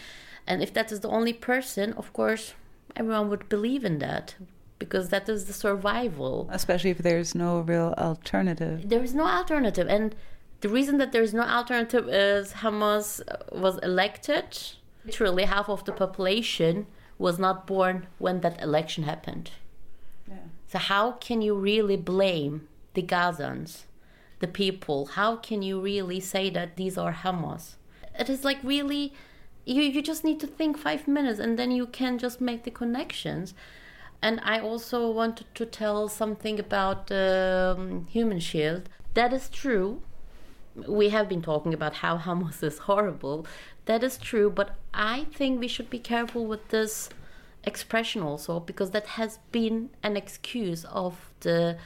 And 0.46 0.62
if 0.62 0.74
that 0.74 0.92
is 0.92 1.00
the 1.02 1.10
only 1.10 1.34
person, 1.34 1.94
of 1.94 2.14
course, 2.14 2.54
everyone 2.96 3.30
would 3.30 3.50
believe 3.50 3.84
in 3.84 4.00
that 4.00 4.36
because 4.80 5.10
that 5.10 5.28
is 5.28 5.46
the 5.46 5.54
survival. 5.54 6.48
Especially 6.52 6.92
if 6.92 7.00
there's 7.00 7.34
no 7.34 7.62
real 7.62 7.94
alternative. 7.98 8.88
There 8.88 9.04
is 9.04 9.16
no 9.16 9.26
alternative. 9.26 9.88
And 9.88 10.16
the 10.62 10.70
reason 10.70 10.98
that 11.00 11.12
there 11.12 11.24
is 11.24 11.34
no 11.34 11.44
alternative 11.44 12.08
is 12.08 12.54
Hamas 12.54 13.22
was 13.52 13.78
elected. 13.80 14.58
Literally, 15.06 15.46
half 15.46 15.70
of 15.70 15.86
the 15.86 15.92
population 15.92 16.88
was 17.18 17.40
not 17.40 17.66
born 17.66 18.08
when 18.18 18.42
that 18.42 18.62
election 18.62 19.04
happened. 19.04 19.52
So, 20.68 20.80
how 20.80 21.14
can 21.14 21.42
you 21.42 21.56
really 21.56 21.96
blame 21.96 22.68
the 22.94 23.02
Gazans, 23.02 23.84
the 24.40 24.48
people? 24.48 25.06
How 25.06 25.38
can 25.38 25.62
you 25.62 25.80
really 25.80 26.20
say 26.20 26.50
that 26.50 26.76
these 26.76 26.98
are 26.98 27.14
Hamas? 27.14 27.76
It 28.20 28.30
is 28.30 28.44
like 28.44 28.58
really, 28.64 29.14
you, 29.64 29.82
you 29.82 30.02
just 30.02 30.26
need 30.26 30.42
to 30.42 30.48
think 30.48 30.78
five 30.78 31.08
minutes 31.08 31.40
and 31.40 31.58
then 31.58 31.72
you 31.72 31.86
can 31.86 32.18
just 32.18 32.42
make 32.42 32.64
the 32.64 32.72
connections. 32.72 33.54
And 34.22 34.42
I 34.44 34.60
also 34.60 35.10
wanted 35.10 35.46
to 35.56 35.66
tell 35.66 36.10
something 36.10 36.60
about 36.60 37.12
um, 37.12 38.08
Human 38.10 38.40
Shield. 38.40 38.90
That 39.14 39.32
is 39.32 39.48
true. 39.48 40.02
We 40.88 41.10
have 41.10 41.30
been 41.30 41.42
talking 41.42 41.74
about 41.74 41.96
how 41.96 42.18
Hamas 42.26 42.62
is 42.62 42.80
horrible. 42.80 43.48
That 43.86 44.04
is 44.04 44.18
true, 44.18 44.50
but 44.50 44.76
I 44.94 45.28
think 45.34 45.62
we 45.62 45.70
should 45.70 45.90
be 45.90 46.00
careful 46.00 46.46
with 46.46 46.68
this 46.70 47.10
expression 47.64 48.22
also 48.22 48.60
because 48.60 48.92
that 48.92 49.08
has 49.08 49.40
been 49.52 49.90
an 50.04 50.16
excuse 50.16 50.86
of 50.86 51.32
the 51.42 51.78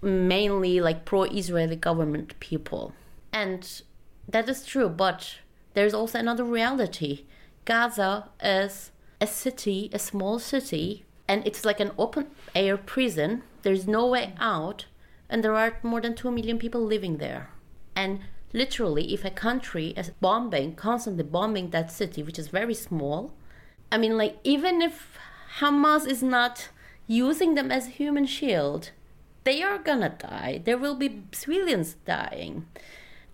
mainly 0.00 0.80
like 0.80 1.04
pro-Israeli 1.04 1.76
government 1.76 2.38
people. 2.40 2.92
And 3.32 3.82
that 4.28 4.48
is 4.48 4.64
true, 4.64 4.88
but 4.88 5.38
there's 5.74 5.94
also 5.94 6.18
another 6.18 6.44
reality. 6.44 7.24
Gaza 7.64 8.28
is 8.42 8.92
a 9.20 9.26
city, 9.26 9.90
a 9.92 9.98
small 9.98 10.38
city, 10.38 11.04
and 11.26 11.46
it's 11.46 11.64
like 11.64 11.80
an 11.80 11.92
open 11.98 12.28
air 12.54 12.76
prison. 12.76 13.42
There's 13.62 13.86
no 13.86 14.06
way 14.06 14.34
out, 14.38 14.86
and 15.28 15.42
there 15.42 15.54
are 15.54 15.78
more 15.82 16.00
than 16.00 16.14
2 16.14 16.30
million 16.30 16.58
people 16.58 16.80
living 16.80 17.18
there. 17.18 17.50
And 17.94 18.20
literally, 18.52 19.12
if 19.12 19.24
a 19.24 19.30
country 19.30 19.88
is 19.88 20.10
bombing, 20.20 20.76
constantly 20.76 21.24
bombing 21.24 21.70
that 21.70 21.90
city, 21.90 22.22
which 22.22 22.38
is 22.38 22.48
very 22.48 22.74
small, 22.74 23.34
I 23.90 23.98
mean, 23.98 24.16
like, 24.16 24.38
even 24.44 24.82
if 24.82 25.18
Hamas 25.58 26.06
is 26.06 26.22
not 26.22 26.68
using 27.06 27.54
them 27.54 27.72
as 27.72 27.86
human 27.86 28.26
shield, 28.26 28.90
they 29.44 29.62
are 29.62 29.78
gonna 29.78 30.10
die. 30.10 30.60
There 30.64 30.76
will 30.76 30.94
be 30.94 31.22
civilians 31.32 31.94
dying. 32.04 32.66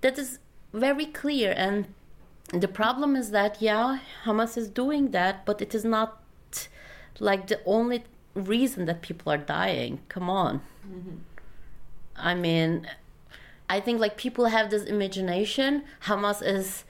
That 0.01 0.19
is 0.19 0.39
very 0.73 1.07
clear. 1.07 1.53
And 1.57 1.87
the 2.53 2.69
problem 2.69 3.17
is 3.17 3.31
that, 3.31 3.61
yeah, 3.61 3.99
Hamas 4.25 4.57
is 4.57 4.69
doing 4.69 5.11
that, 5.11 5.45
but 5.45 5.61
it 5.61 5.75
is 5.75 5.85
not 5.85 6.21
like 7.19 7.47
the 7.49 7.61
only 7.65 8.05
reason 8.35 8.85
that 8.87 9.03
people 9.03 9.33
are 9.33 9.39
dying. 9.39 10.01
Come 10.09 10.29
on. 10.31 10.61
Mm-hmm. 10.87 11.17
I 12.17 12.35
mean, 12.35 12.87
I 13.69 13.81
think 13.81 14.01
like 14.01 14.17
people 14.17 14.47
have 14.47 14.71
this 14.71 14.85
imagination. 14.85 15.85
Hamas 16.05 16.43
is 16.47 16.85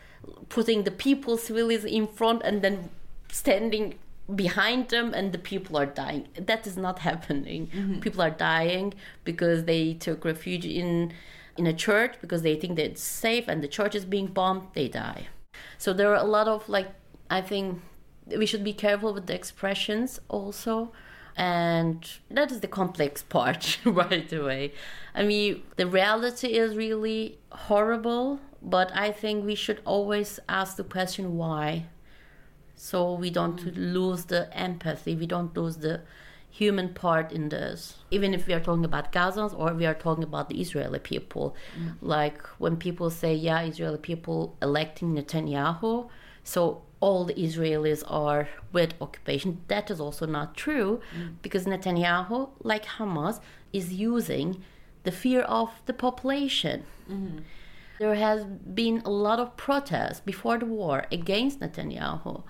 putting 0.49 0.85
the 0.85 0.91
people, 0.91 1.37
civilians 1.37 1.85
in 1.85 2.07
front, 2.07 2.43
and 2.45 2.63
then 2.63 2.91
standing 3.35 3.99
behind 4.33 4.89
them 4.91 5.13
and 5.13 5.33
the 5.33 5.39
people 5.39 5.77
are 5.77 5.87
dying. 5.87 6.29
That 6.39 6.67
is 6.69 6.77
not 6.77 7.01
happening. 7.01 7.67
Mm-hmm. 7.67 7.99
people 7.99 8.23
are 8.23 8.31
dying 8.31 8.95
because 9.25 9.65
they 9.65 9.95
took 9.95 10.25
refuge 10.25 10.65
in 10.65 11.13
in 11.57 11.67
a 11.67 11.73
church 11.73 12.15
because 12.21 12.43
they 12.43 12.57
think 12.57 12.77
that 12.77 12.87
it's 12.87 13.03
safe 13.03 13.45
and 13.49 13.63
the 13.63 13.69
church 13.69 13.95
is 13.95 14.05
being 14.05 14.29
bombed 14.29 14.63
they 14.75 14.89
die. 14.89 15.27
So 15.79 15.93
there 15.93 16.11
are 16.13 16.23
a 16.29 16.31
lot 16.37 16.47
of 16.49 16.69
like 16.69 16.89
i 17.29 17.41
think 17.41 17.83
we 18.41 18.47
should 18.47 18.65
be 18.65 18.73
careful 18.73 19.13
with 19.13 19.27
the 19.27 19.35
expressions 19.35 20.21
also. 20.29 20.93
And 21.37 21.99
that 22.31 22.53
is 22.53 22.61
the 22.61 22.73
complex 22.81 23.23
part 23.37 23.79
right 23.85 24.33
away. 24.33 24.73
I 25.15 25.25
mean 25.25 25.65
the 25.81 25.89
reality 25.89 26.51
is 26.63 26.77
really 26.77 27.39
horrible 27.69 28.41
but 28.67 28.89
i 28.97 29.13
think 29.13 29.45
we 29.45 29.55
should 29.55 29.81
always 29.85 30.41
ask 30.49 30.77
the 30.77 30.89
question 30.97 31.37
why 31.37 31.85
so 32.85 33.15
we 33.15 33.31
don't 33.31 33.65
mm. 33.65 33.95
lose 33.95 34.27
the 34.27 34.43
empathy 34.55 35.17
we 35.17 35.27
don't 35.27 35.57
lose 35.57 35.77
the 35.79 36.03
human 36.51 36.89
part 36.93 37.33
in 37.33 37.49
this 37.49 37.95
even 38.11 38.35
if 38.35 38.47
we 38.47 38.53
are 38.53 38.61
talking 38.61 38.85
about 38.85 39.11
gazans 39.11 39.59
or 39.59 39.73
we 39.73 39.87
are 39.87 39.95
talking 39.95 40.23
about 40.23 40.51
the 40.51 40.61
israeli 40.61 40.99
people 40.99 41.57
mm. 41.79 41.95
like 42.03 42.43
when 42.65 42.77
people 42.77 43.09
say 43.09 43.33
yeah 43.35 43.63
israeli 43.63 43.97
people 44.11 44.55
electing 44.61 45.15
netanyahu 45.15 46.11
so 46.43 46.83
all 47.01 47.25
the 47.25 47.35
israelis 47.47 48.05
are 48.07 48.49
with 48.73 48.95
occupation 49.01 49.59
that 49.69 49.91
is 49.91 49.99
also 49.99 50.27
not 50.27 50.55
true 50.55 51.01
mm. 51.17 51.35
because 51.41 51.65
netanyahu 51.65 52.51
like 52.63 52.85
hamas 52.99 53.41
is 53.73 53.93
using 53.95 54.63
the 55.05 55.13
fear 55.23 55.41
of 55.63 55.71
the 55.87 55.95
population 56.07 56.85
mm-hmm. 57.11 57.39
There 57.99 58.17
has 58.17 58.45
been 58.45 59.03
a 59.05 59.11
lot 59.11 59.39
of 59.39 59.57
protests 59.57 60.21
before 60.21 60.59
the 60.59 60.67
war 60.67 61.07
against 61.13 61.61
Netanyahu. 61.61 62.43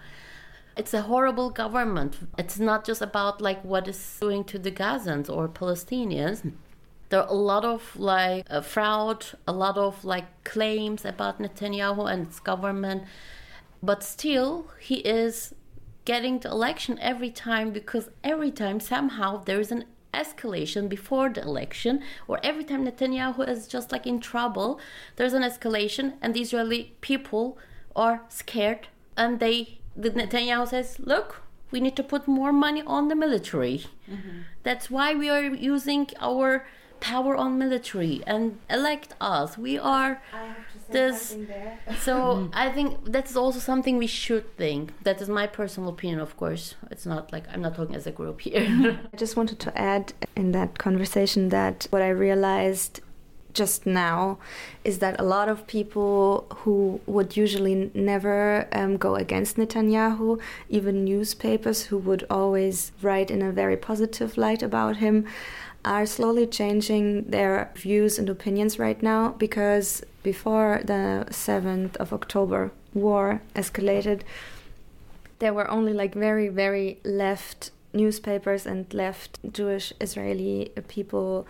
It's 0.77 0.93
a 0.93 1.03
horrible 1.03 1.51
government. 1.51 2.17
It's 2.37 2.59
not 2.59 2.85
just 2.85 3.01
about 3.01 3.41
like 3.41 3.63
what 3.63 3.87
is 3.87 4.19
doing 4.21 4.45
to 4.45 4.59
the 4.59 4.73
Gazans 4.73 5.31
or 5.31 5.49
Palestinians. 5.49 6.53
There 7.11 7.21
are 7.23 7.29
a 7.29 7.35
lot 7.35 7.65
of 7.65 7.97
like 7.97 8.45
uh, 8.51 8.61
fraud, 8.61 9.27
a 9.47 9.53
lot 9.53 9.79
of 9.79 10.05
like 10.05 10.27
claims 10.43 11.05
about 11.05 11.41
Netanyahu 11.41 12.11
and 12.13 12.27
its 12.27 12.41
government, 12.41 13.05
but 13.83 14.03
still 14.03 14.67
he 14.81 14.97
is 14.97 15.55
getting 16.05 16.41
the 16.41 16.51
election 16.51 16.99
every 17.01 17.31
time 17.31 17.71
because 17.71 18.11
every 18.25 18.51
time 18.51 18.81
somehow 18.81 19.45
there 19.45 19.61
is 19.61 19.71
an 19.71 19.85
escalation 20.13 20.89
before 20.89 21.29
the 21.29 21.43
election, 21.43 22.03
or 22.27 22.41
every 22.43 22.65
time 22.65 22.85
Netanyahu 22.85 23.49
is 23.49 23.67
just 23.67 23.93
like 23.93 24.07
in 24.07 24.21
trouble, 24.21 24.81
there's 25.17 25.33
an 25.33 25.43
escalation, 25.43 26.15
and 26.21 26.35
the 26.35 26.41
Israeli 26.41 26.95
people 27.01 27.59
are 27.95 28.23
scared, 28.29 28.89
and 29.17 29.41
they 29.41 29.79
the 29.97 30.11
Netanyahu 30.11 30.69
says, 30.69 30.99
"Look, 30.99 31.43
we 31.71 31.81
need 31.81 31.97
to 31.97 32.03
put 32.03 32.27
more 32.27 32.53
money 32.53 32.83
on 32.87 33.09
the 33.09 33.17
military. 33.17 33.87
Mm-hmm. 34.11 34.41
That's 34.63 34.91
why 34.91 35.15
we 35.15 35.29
are 35.29 35.43
using 35.43 36.09
our." 36.21 36.65
power 37.05 37.37
on 37.37 37.59
military 37.59 38.23
and 38.27 38.59
elect 38.71 39.15
us. 39.21 39.59
We 39.59 39.79
are 39.79 40.23
this. 40.91 41.37
so 41.99 42.49
I 42.65 42.71
think 42.73 43.13
that's 43.13 43.37
also 43.37 43.59
something 43.59 43.99
we 43.99 44.07
should 44.07 44.57
think. 44.57 44.93
That 45.03 45.21
is 45.21 45.29
my 45.29 45.47
personal 45.47 45.91
opinion, 45.91 46.21
of 46.21 46.37
course. 46.37 46.75
It's 46.91 47.05
not 47.05 47.33
like 47.33 47.45
I'm 47.53 47.61
not 47.61 47.75
talking 47.77 47.95
as 47.95 48.07
a 48.07 48.13
group 48.13 48.41
here. 48.41 48.99
I 49.13 49.17
just 49.17 49.37
wanted 49.37 49.59
to 49.61 49.79
add 49.79 50.15
in 50.35 50.53
that 50.53 50.79
conversation 50.79 51.51
that 51.51 51.87
what 51.91 52.01
I 52.01 52.09
realized 52.09 53.01
just 53.55 53.87
now 53.87 54.39
is 54.83 54.99
that 54.99 55.19
a 55.19 55.25
lot 55.25 55.49
of 55.49 55.67
people 55.67 56.47
who 56.59 57.01
would 57.07 57.37
usually 57.37 57.91
never 57.95 58.69
um, 58.73 58.97
go 58.97 59.15
against 59.15 59.57
Netanyahu, 59.57 60.41
even 60.69 61.05
newspapers 61.05 61.85
who 61.85 61.99
would 61.99 62.27
always 62.29 62.93
write 63.01 63.31
in 63.31 63.41
a 63.41 63.53
very 63.53 63.77
positive 63.77 64.37
light 64.37 64.63
about 64.63 64.97
him, 64.97 65.27
are 65.85 66.07
slowly 66.07 66.47
changing 66.47 67.25
their 67.31 67.71
views 67.77 68.19
and 68.19 68.29
opinions 68.29 68.79
right 68.79 69.03
now 69.03 69.31
because 69.39 70.03
before 70.23 70.81
the 70.85 71.27
7th 71.31 71.97
of 71.97 72.13
October 72.13 72.73
war 72.95 73.43
escalated, 73.55 74.23
there 75.39 75.53
were 75.53 75.71
only 75.71 75.93
like 75.93 76.15
very, 76.15 76.49
very 76.49 76.99
left 77.05 77.71
newspapers 77.93 78.67
and 78.67 78.93
left 78.93 79.39
Jewish 79.53 79.93
Israeli 80.01 80.73
people 80.89 81.47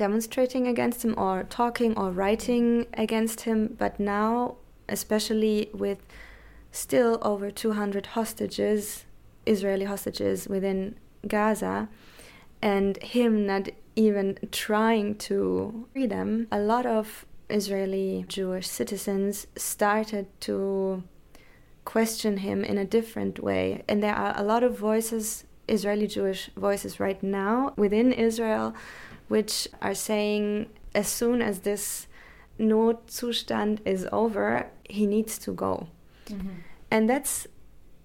demonstrating 0.00 0.66
against 0.66 1.04
him 1.04 1.14
or 1.18 1.44
talking 1.44 1.92
or 1.98 2.10
writing 2.10 2.86
against 2.94 3.42
him. 3.42 3.76
But 3.78 4.00
now, 4.00 4.56
especially 4.88 5.68
with 5.74 5.98
still 6.72 7.18
over 7.20 7.50
200 7.50 8.06
hostages, 8.16 9.04
Israeli 9.44 9.84
hostages 9.84 10.48
within 10.48 10.96
Gaza, 11.28 11.90
and 12.62 12.96
him 13.02 13.44
not 13.44 13.68
even 13.94 14.38
trying 14.50 15.16
to 15.28 15.86
free 15.92 16.06
them, 16.06 16.46
a 16.50 16.58
lot 16.58 16.86
of 16.86 17.26
Israeli 17.50 18.24
Jewish 18.26 18.68
citizens 18.68 19.46
started 19.54 20.26
to 20.48 21.02
question 21.84 22.38
him 22.38 22.64
in 22.64 22.78
a 22.78 22.86
different 22.86 23.42
way. 23.42 23.82
And 23.86 24.02
there 24.02 24.14
are 24.14 24.32
a 24.34 24.42
lot 24.42 24.62
of 24.62 24.78
voices, 24.78 25.44
Israeli 25.68 26.06
Jewish 26.06 26.48
voices 26.56 26.98
right 26.98 27.22
now 27.22 27.74
within 27.76 28.12
Israel, 28.12 28.74
which 29.30 29.68
are 29.80 29.94
saying 29.94 30.68
as 30.92 31.06
soon 31.06 31.40
as 31.40 31.60
this 31.60 32.08
Notzustand 32.58 33.78
is 33.84 34.08
over, 34.12 34.66
he 34.88 35.06
needs 35.06 35.38
to 35.38 35.52
go. 35.52 35.86
Mm-hmm. 36.26 36.48
And 36.90 37.08
that's 37.08 37.46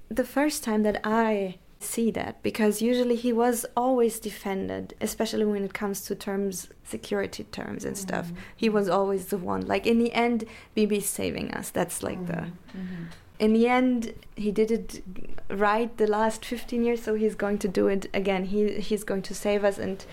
the 0.07 0.23
first 0.23 0.63
time 0.63 0.83
that 0.83 1.01
I 1.03 1.57
see 1.79 2.11
that 2.11 2.41
because 2.43 2.81
usually 2.81 3.15
he 3.15 3.33
was 3.33 3.65
always 3.75 4.19
defended, 4.19 4.93
especially 5.01 5.45
when 5.45 5.63
it 5.63 5.73
comes 5.73 6.01
to 6.01 6.15
terms, 6.15 6.69
security 6.83 7.43
terms 7.45 7.85
and 7.85 7.97
stuff. 7.97 8.27
Mm-hmm. 8.27 8.41
He 8.55 8.69
was 8.69 8.87
always 8.87 9.25
the 9.25 9.37
one. 9.37 9.65
Like 9.65 9.87
in 9.87 9.97
the 9.97 10.13
end, 10.13 10.45
Bibi's 10.75 11.09
saving 11.09 11.51
us. 11.51 11.71
That's 11.71 12.03
like 12.03 12.19
mm-hmm. 12.19 12.27
the. 12.27 12.77
Mm-hmm. 12.77 13.03
In 13.37 13.51
the 13.51 13.67
end, 13.67 14.13
he 14.37 14.51
did 14.51 14.71
it 14.71 15.03
right 15.49 15.95
the 15.97 16.07
last 16.07 16.45
15 16.45 16.85
years, 16.85 17.03
so 17.03 17.15
he's 17.15 17.35
going 17.35 17.57
to 17.59 17.67
do 17.67 17.87
it 17.87 18.09
again. 18.13 18.45
He 18.45 18.79
he's 18.79 19.03
going 19.03 19.23
to 19.23 19.35
save 19.35 19.65
us 19.65 19.77
and 19.77 20.05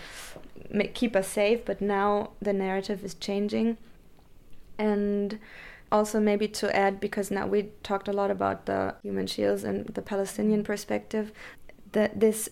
keep 0.95 1.17
us 1.17 1.29
safe. 1.29 1.65
But 1.65 1.81
now 1.81 2.31
the 2.41 2.53
narrative 2.53 3.05
is 3.05 3.15
changing, 3.15 3.79
and 4.79 5.39
also 5.93 6.19
maybe 6.19 6.49
to 6.49 6.75
add 6.75 6.99
because 6.99 7.31
now 7.31 7.47
we 7.47 7.69
talked 7.83 8.09
a 8.09 8.13
lot 8.13 8.31
about 8.31 8.65
the 8.65 8.95
human 9.03 9.27
shields 9.27 9.63
and 9.63 9.87
the 9.89 10.03
Palestinian 10.03 10.65
perspective 10.65 11.31
that 11.93 12.19
this 12.19 12.49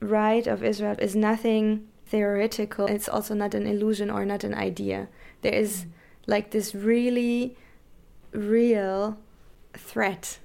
right 0.00 0.46
of 0.46 0.64
Israel 0.64 0.96
is 0.98 1.14
nothing 1.14 1.86
theoretical 2.06 2.86
it's 2.86 3.08
also 3.08 3.34
not 3.34 3.54
an 3.54 3.66
illusion 3.66 4.10
or 4.10 4.24
not 4.24 4.42
an 4.42 4.54
idea 4.54 5.08
there 5.42 5.52
is 5.52 5.84
mm. 5.84 5.88
like 6.26 6.50
this 6.50 6.74
really 6.74 7.56
real 8.32 9.16
threat 9.74 10.38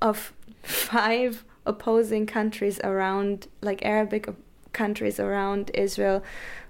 of 0.00 0.32
five 0.62 1.44
opposing 1.66 2.26
countries 2.26 2.80
around 2.82 3.46
like 3.60 3.84
Arabic 3.84 4.28
countries 4.72 5.18
around 5.18 5.70
Israel 5.74 6.22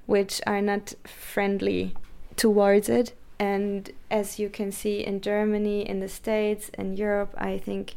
which 0.07 0.41
are 0.47 0.63
not 0.63 0.95
friendly 1.05 1.95
towards 2.37 2.89
it 2.89 3.13
and 3.39 3.91
as 4.11 4.39
you 4.39 4.49
can 4.49 4.73
see 4.73 5.05
in 5.05 5.21
Germany, 5.21 5.89
in 5.89 6.01
the 6.01 6.09
States, 6.09 6.71
in 6.71 6.97
Europe, 6.97 7.35
I 7.39 7.59
think 7.59 7.95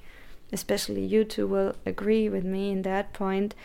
especially 0.54 1.04
you 1.06 1.24
two 1.24 1.48
will 1.48 1.76
agree 1.86 2.30
with 2.30 2.44
me 2.44 2.72
in 2.72 2.82
that 2.84 3.14
point. 3.14 3.56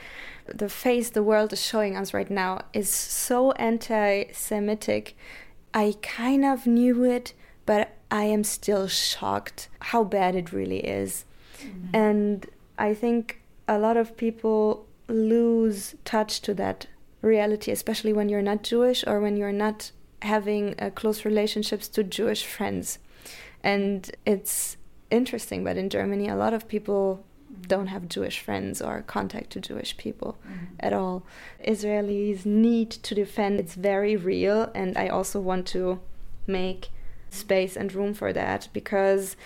The 0.46 0.68
face 0.68 1.10
the 1.10 1.22
world 1.22 1.52
is 1.52 1.60
showing 1.60 1.96
us 1.96 2.14
right 2.14 2.30
now 2.30 2.62
is 2.72 2.88
so 2.88 3.52
anti 3.52 4.24
Semitic. 4.32 5.16
I 5.74 5.96
kind 6.00 6.44
of 6.44 6.66
knew 6.66 7.04
it, 7.04 7.34
but 7.66 7.96
I 8.10 8.24
am 8.24 8.44
still 8.44 8.86
shocked 8.86 9.68
how 9.80 10.04
bad 10.04 10.34
it 10.34 10.52
really 10.52 10.78
is. 10.78 11.24
Mm-hmm. 11.60 11.96
And 11.96 12.46
I 12.78 12.94
think 12.94 13.42
a 13.68 13.78
lot 13.78 13.96
of 13.96 14.16
people 14.16 14.86
lose 15.08 15.94
touch 16.04 16.40
to 16.42 16.54
that 16.54 16.86
reality, 17.22 17.70
especially 17.70 18.12
when 18.12 18.28
you're 18.28 18.42
not 18.42 18.62
Jewish 18.62 19.04
or 19.06 19.20
when 19.20 19.36
you're 19.36 19.52
not 19.52 19.92
having 20.22 20.74
uh, 20.78 20.90
close 20.90 21.24
relationships 21.24 21.88
to 21.88 22.02
Jewish 22.02 22.44
friends. 22.46 22.98
And 23.62 24.10
it's 24.24 24.76
interesting, 25.10 25.64
but 25.64 25.76
in 25.76 25.90
Germany, 25.90 26.28
a 26.28 26.36
lot 26.36 26.54
of 26.54 26.68
people 26.68 27.24
don't 27.68 27.88
have 27.88 28.08
Jewish 28.08 28.40
friends 28.40 28.82
or 28.82 29.02
contact 29.02 29.50
to 29.50 29.60
Jewish 29.60 29.96
people 29.96 30.36
mm-hmm. 30.46 30.64
at 30.80 30.92
all. 30.92 31.24
Israelis 31.66 32.44
need 32.44 32.90
to 32.90 33.14
defend, 33.14 33.60
it's 33.60 33.74
very 33.74 34.16
real, 34.16 34.70
and 34.74 34.96
I 34.96 35.08
also 35.08 35.40
want 35.40 35.66
to 35.68 36.00
make 36.46 36.90
space 37.30 37.76
and 37.76 37.92
room 37.92 38.14
for 38.14 38.32
that 38.32 38.68
because 38.72 39.36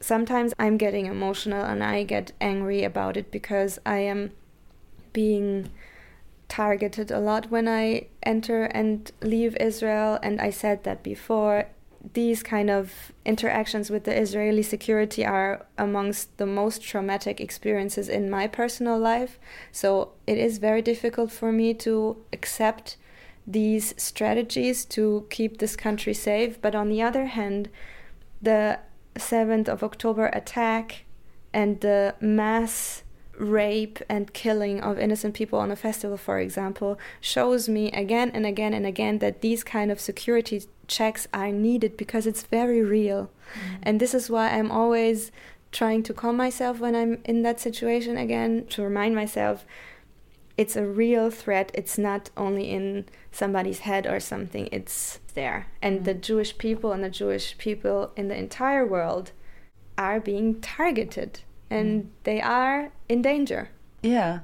sometimes 0.00 0.54
I'm 0.58 0.76
getting 0.76 1.06
emotional 1.06 1.64
and 1.64 1.82
I 1.82 2.04
get 2.04 2.32
angry 2.40 2.84
about 2.84 3.16
it 3.16 3.30
because 3.30 3.78
I 3.84 3.98
am 3.98 4.32
being 5.16 5.70
targeted 6.46 7.10
a 7.10 7.18
lot 7.18 7.50
when 7.50 7.66
I 7.66 8.08
enter 8.22 8.64
and 8.64 9.10
leave 9.22 9.56
Israel, 9.56 10.18
and 10.22 10.40
I 10.40 10.50
said 10.50 10.84
that 10.84 11.02
before. 11.02 11.58
These 12.12 12.42
kind 12.42 12.70
of 12.70 13.12
interactions 13.24 13.90
with 13.90 14.04
the 14.04 14.16
Israeli 14.24 14.62
security 14.62 15.24
are 15.24 15.66
amongst 15.76 16.36
the 16.36 16.46
most 16.60 16.82
traumatic 16.90 17.40
experiences 17.40 18.08
in 18.08 18.30
my 18.30 18.46
personal 18.46 18.98
life. 18.98 19.40
So 19.72 20.12
it 20.26 20.38
is 20.38 20.58
very 20.58 20.82
difficult 20.82 21.30
for 21.32 21.50
me 21.50 21.74
to 21.86 21.92
accept 22.36 22.96
these 23.58 23.94
strategies 23.96 24.84
to 24.96 25.26
keep 25.30 25.52
this 25.58 25.76
country 25.76 26.14
safe. 26.14 26.60
But 26.60 26.74
on 26.74 26.88
the 26.90 27.02
other 27.08 27.26
hand, 27.38 27.70
the 28.40 28.78
7th 29.16 29.68
of 29.68 29.82
October 29.82 30.26
attack 30.26 31.04
and 31.52 31.80
the 31.80 32.14
mass 32.20 33.02
rape 33.38 33.98
and 34.08 34.32
killing 34.32 34.80
of 34.80 34.98
innocent 34.98 35.34
people 35.34 35.58
on 35.58 35.70
a 35.70 35.76
festival, 35.76 36.16
for 36.16 36.38
example, 36.38 36.98
shows 37.20 37.68
me 37.68 37.90
again 37.92 38.30
and 38.34 38.46
again 38.46 38.74
and 38.74 38.86
again 38.86 39.18
that 39.18 39.40
these 39.40 39.64
kind 39.64 39.90
of 39.90 40.00
security 40.00 40.62
checks 40.86 41.26
are 41.32 41.50
needed 41.50 41.96
because 41.96 42.26
it's 42.26 42.44
very 42.44 42.82
real. 42.82 43.30
Mm-hmm. 43.54 43.76
And 43.82 44.00
this 44.00 44.14
is 44.14 44.30
why 44.30 44.50
I'm 44.50 44.70
always 44.70 45.30
trying 45.72 46.02
to 46.04 46.14
calm 46.14 46.36
myself 46.36 46.78
when 46.78 46.94
I'm 46.94 47.18
in 47.24 47.42
that 47.42 47.60
situation 47.60 48.16
again, 48.16 48.66
to 48.70 48.82
remind 48.82 49.14
myself 49.14 49.64
it's 50.56 50.76
a 50.76 50.86
real 50.86 51.30
threat. 51.30 51.70
It's 51.74 51.98
not 51.98 52.30
only 52.36 52.70
in 52.70 53.04
somebody's 53.30 53.80
head 53.80 54.06
or 54.06 54.20
something, 54.20 54.68
it's 54.72 55.20
there. 55.34 55.66
And 55.82 55.96
mm-hmm. 55.96 56.04
the 56.04 56.14
Jewish 56.14 56.56
people 56.56 56.92
and 56.92 57.04
the 57.04 57.10
Jewish 57.10 57.58
people 57.58 58.12
in 58.16 58.28
the 58.28 58.36
entire 58.36 58.86
world 58.86 59.32
are 59.98 60.20
being 60.20 60.60
targeted 60.60 61.40
and 61.70 62.04
mm. 62.04 62.08
they 62.24 62.40
are 62.40 62.90
in 63.08 63.22
danger. 63.22 63.70
Yeah. 64.02 64.40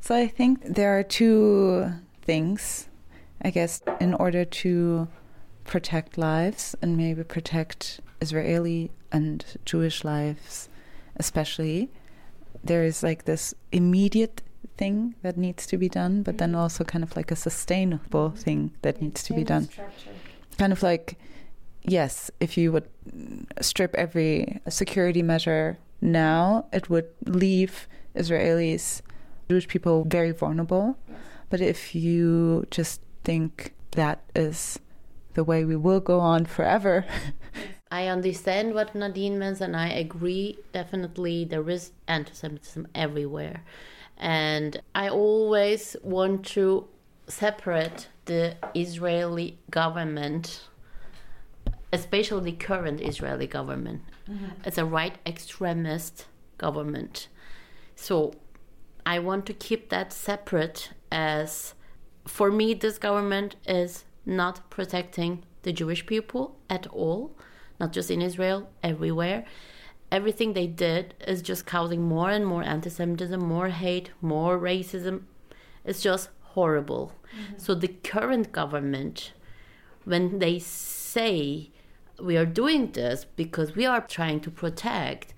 So 0.00 0.14
I 0.14 0.28
think 0.28 0.64
there 0.64 0.98
are 0.98 1.02
two 1.02 1.92
things, 2.22 2.88
I 3.42 3.50
guess, 3.50 3.82
in 4.00 4.14
order 4.14 4.44
to 4.44 5.08
protect 5.64 6.16
lives 6.16 6.74
and 6.80 6.96
maybe 6.96 7.24
protect 7.24 8.00
Israeli 8.20 8.90
and 9.12 9.44
Jewish 9.64 10.04
lives, 10.04 10.68
especially. 11.16 11.90
There 12.64 12.84
is 12.84 13.02
like 13.02 13.24
this 13.24 13.54
immediate 13.72 14.42
thing 14.76 15.14
that 15.22 15.36
needs 15.36 15.66
to 15.66 15.76
be 15.76 15.88
done, 15.88 16.22
but 16.22 16.38
then 16.38 16.54
also 16.54 16.84
kind 16.84 17.04
of 17.04 17.16
like 17.16 17.30
a 17.30 17.36
sustainable 17.36 18.30
thing 18.30 18.72
that 18.82 19.00
needs 19.02 19.22
to 19.24 19.32
be 19.32 19.44
done. 19.44 19.64
Structure. 19.64 20.10
Kind 20.58 20.72
of 20.72 20.82
like, 20.82 21.18
yes, 21.82 22.30
if 22.40 22.56
you 22.56 22.72
would 22.72 22.88
strip 23.60 23.94
every 23.94 24.60
security 24.68 25.22
measure 25.22 25.78
now, 26.00 26.66
it 26.72 26.88
would 26.88 27.08
leave 27.24 27.88
Israelis, 28.14 29.02
Jewish 29.48 29.68
people, 29.68 30.04
very 30.04 30.32
vulnerable. 30.32 30.98
Yes. 31.08 31.18
But 31.50 31.60
if 31.60 31.94
you 31.94 32.66
just 32.70 33.00
think 33.24 33.74
that 33.92 34.22
is 34.34 34.78
the 35.34 35.44
way 35.44 35.64
we 35.64 35.76
will 35.76 36.00
go 36.00 36.20
on 36.20 36.44
forever. 36.44 37.04
I 37.90 38.06
understand 38.06 38.74
what 38.74 38.94
Nadine 38.94 39.38
means, 39.38 39.60
and 39.60 39.74
I 39.74 39.88
agree. 39.88 40.58
Definitely, 40.72 41.44
there 41.44 41.68
is 41.70 41.92
anti 42.06 42.34
Semitism 42.34 42.86
everywhere. 42.94 43.64
And 44.18 44.82
I 44.94 45.08
always 45.08 45.96
want 46.02 46.44
to 46.46 46.86
separate 47.28 48.08
the 48.26 48.56
Israeli 48.74 49.58
government 49.70 50.68
especially 51.92 52.50
the 52.50 52.56
current 52.56 53.00
Israeli 53.00 53.46
government. 53.46 54.02
Mm-hmm. 54.30 54.46
It's 54.64 54.78
a 54.78 54.84
right 54.84 55.16
extremist 55.26 56.26
government. 56.58 57.28
So 57.96 58.34
I 59.06 59.18
want 59.18 59.46
to 59.46 59.54
keep 59.54 59.88
that 59.88 60.12
separate 60.12 60.90
as 61.10 61.74
for 62.26 62.50
me 62.50 62.74
this 62.74 62.98
government 62.98 63.56
is 63.66 64.04
not 64.26 64.68
protecting 64.70 65.44
the 65.62 65.72
Jewish 65.72 66.06
people 66.06 66.56
at 66.68 66.86
all, 66.88 67.36
not 67.80 67.92
just 67.92 68.10
in 68.10 68.20
Israel, 68.20 68.68
everywhere. 68.82 69.44
Everything 70.12 70.52
they 70.52 70.66
did 70.66 71.14
is 71.26 71.42
just 71.42 71.66
causing 71.66 72.02
more 72.02 72.30
and 72.30 72.46
more 72.46 72.62
anti 72.62 72.90
Semitism, 72.90 73.40
more 73.40 73.68
hate, 73.68 74.10
more 74.20 74.58
racism. 74.58 75.22
It's 75.84 76.02
just 76.02 76.30
horrible. 76.42 77.12
Mm-hmm. 77.34 77.58
So 77.58 77.74
the 77.74 77.88
current 77.88 78.52
government, 78.52 79.32
when 80.04 80.38
they 80.38 80.58
say 80.58 81.70
we 82.20 82.36
are 82.36 82.46
doing 82.46 82.92
this 82.92 83.24
because 83.36 83.74
we 83.74 83.86
are 83.86 84.00
trying 84.00 84.40
to 84.40 84.50
protect, 84.50 85.34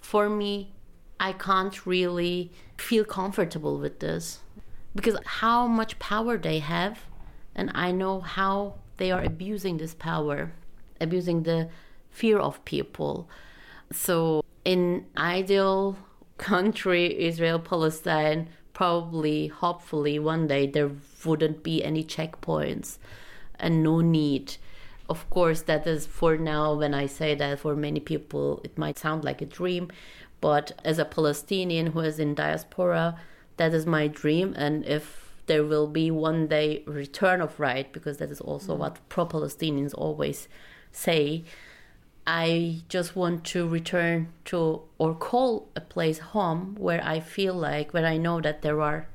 for 0.00 0.28
me, 0.28 0.74
I 1.20 1.32
can't 1.32 1.86
really 1.86 2.52
feel 2.76 3.04
comfortable 3.04 3.78
with 3.78 4.00
this 4.00 4.40
because 4.94 5.16
how 5.24 5.66
much 5.66 5.98
power 5.98 6.36
they 6.36 6.58
have, 6.58 7.00
and 7.54 7.70
I 7.74 7.92
know 7.92 8.20
how 8.20 8.74
they 8.96 9.10
are 9.10 9.22
abusing 9.22 9.78
this 9.78 9.94
power, 9.94 10.52
abusing 11.00 11.42
the 11.42 11.68
fear 12.10 12.38
of 12.38 12.64
people. 12.64 13.28
So, 13.92 14.44
in 14.64 15.06
ideal 15.16 15.96
country, 16.38 17.26
Israel, 17.26 17.58
Palestine, 17.58 18.48
probably, 18.72 19.48
hopefully, 19.48 20.18
one 20.18 20.46
day 20.46 20.66
there 20.66 20.90
wouldn't 21.24 21.62
be 21.62 21.82
any 21.84 22.04
checkpoints 22.04 22.98
and 23.58 23.82
no 23.82 24.00
need. 24.00 24.56
Of 25.08 25.28
course, 25.28 25.62
that 25.62 25.86
is 25.86 26.06
for 26.06 26.36
now, 26.36 26.74
when 26.74 26.94
I 26.94 27.06
say 27.06 27.34
that 27.34 27.60
for 27.60 27.76
many 27.76 28.00
people, 28.00 28.60
it 28.64 28.78
might 28.78 28.98
sound 28.98 29.24
like 29.24 29.42
a 29.42 29.46
dream. 29.46 29.90
But 30.40 30.72
as 30.84 30.98
a 30.98 31.04
Palestinian 31.04 31.88
who 31.88 32.00
is 32.00 32.18
in 32.18 32.34
diaspora, 32.34 33.18
that 33.56 33.74
is 33.74 33.86
my 33.86 34.08
dream. 34.08 34.54
And 34.56 34.84
if 34.86 35.34
there 35.46 35.64
will 35.64 35.86
be 35.86 36.10
one 36.10 36.46
day 36.46 36.82
return 36.86 37.40
of 37.40 37.60
right, 37.60 37.92
because 37.92 38.16
that 38.18 38.30
is 38.30 38.40
also 38.40 38.74
mm. 38.74 38.78
what 38.78 39.08
pro 39.08 39.26
Palestinians 39.26 39.92
always 39.94 40.48
say, 40.90 41.44
I 42.26 42.82
just 42.88 43.14
want 43.14 43.44
to 43.46 43.68
return 43.68 44.32
to 44.46 44.82
or 44.96 45.14
call 45.14 45.68
a 45.76 45.80
place 45.82 46.18
home 46.18 46.76
where 46.78 47.04
I 47.04 47.20
feel 47.20 47.54
like, 47.54 47.92
where 47.92 48.06
I 48.06 48.16
know 48.16 48.40
that 48.40 48.62
there 48.62 48.80
are 48.80 49.06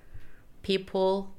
people, 0.61 1.31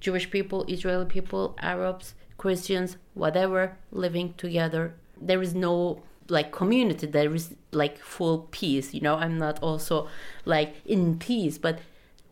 Jewish 0.00 0.30
people, 0.30 0.64
Israeli 0.66 1.04
people, 1.04 1.54
Arabs, 1.60 2.14
Christians, 2.42 2.96
whatever, 3.14 3.76
living 3.92 4.34
together. 4.44 4.94
There 5.20 5.42
is 5.42 5.54
no 5.54 6.02
like 6.28 6.50
community, 6.52 7.06
there 7.06 7.34
is 7.34 7.54
like 7.72 7.98
full 7.98 8.38
peace, 8.50 8.94
you 8.94 9.00
know. 9.00 9.16
I'm 9.16 9.36
not 9.38 9.56
also 9.68 10.08
like 10.44 10.70
in 10.84 11.18
peace, 11.18 11.58
but 11.58 11.80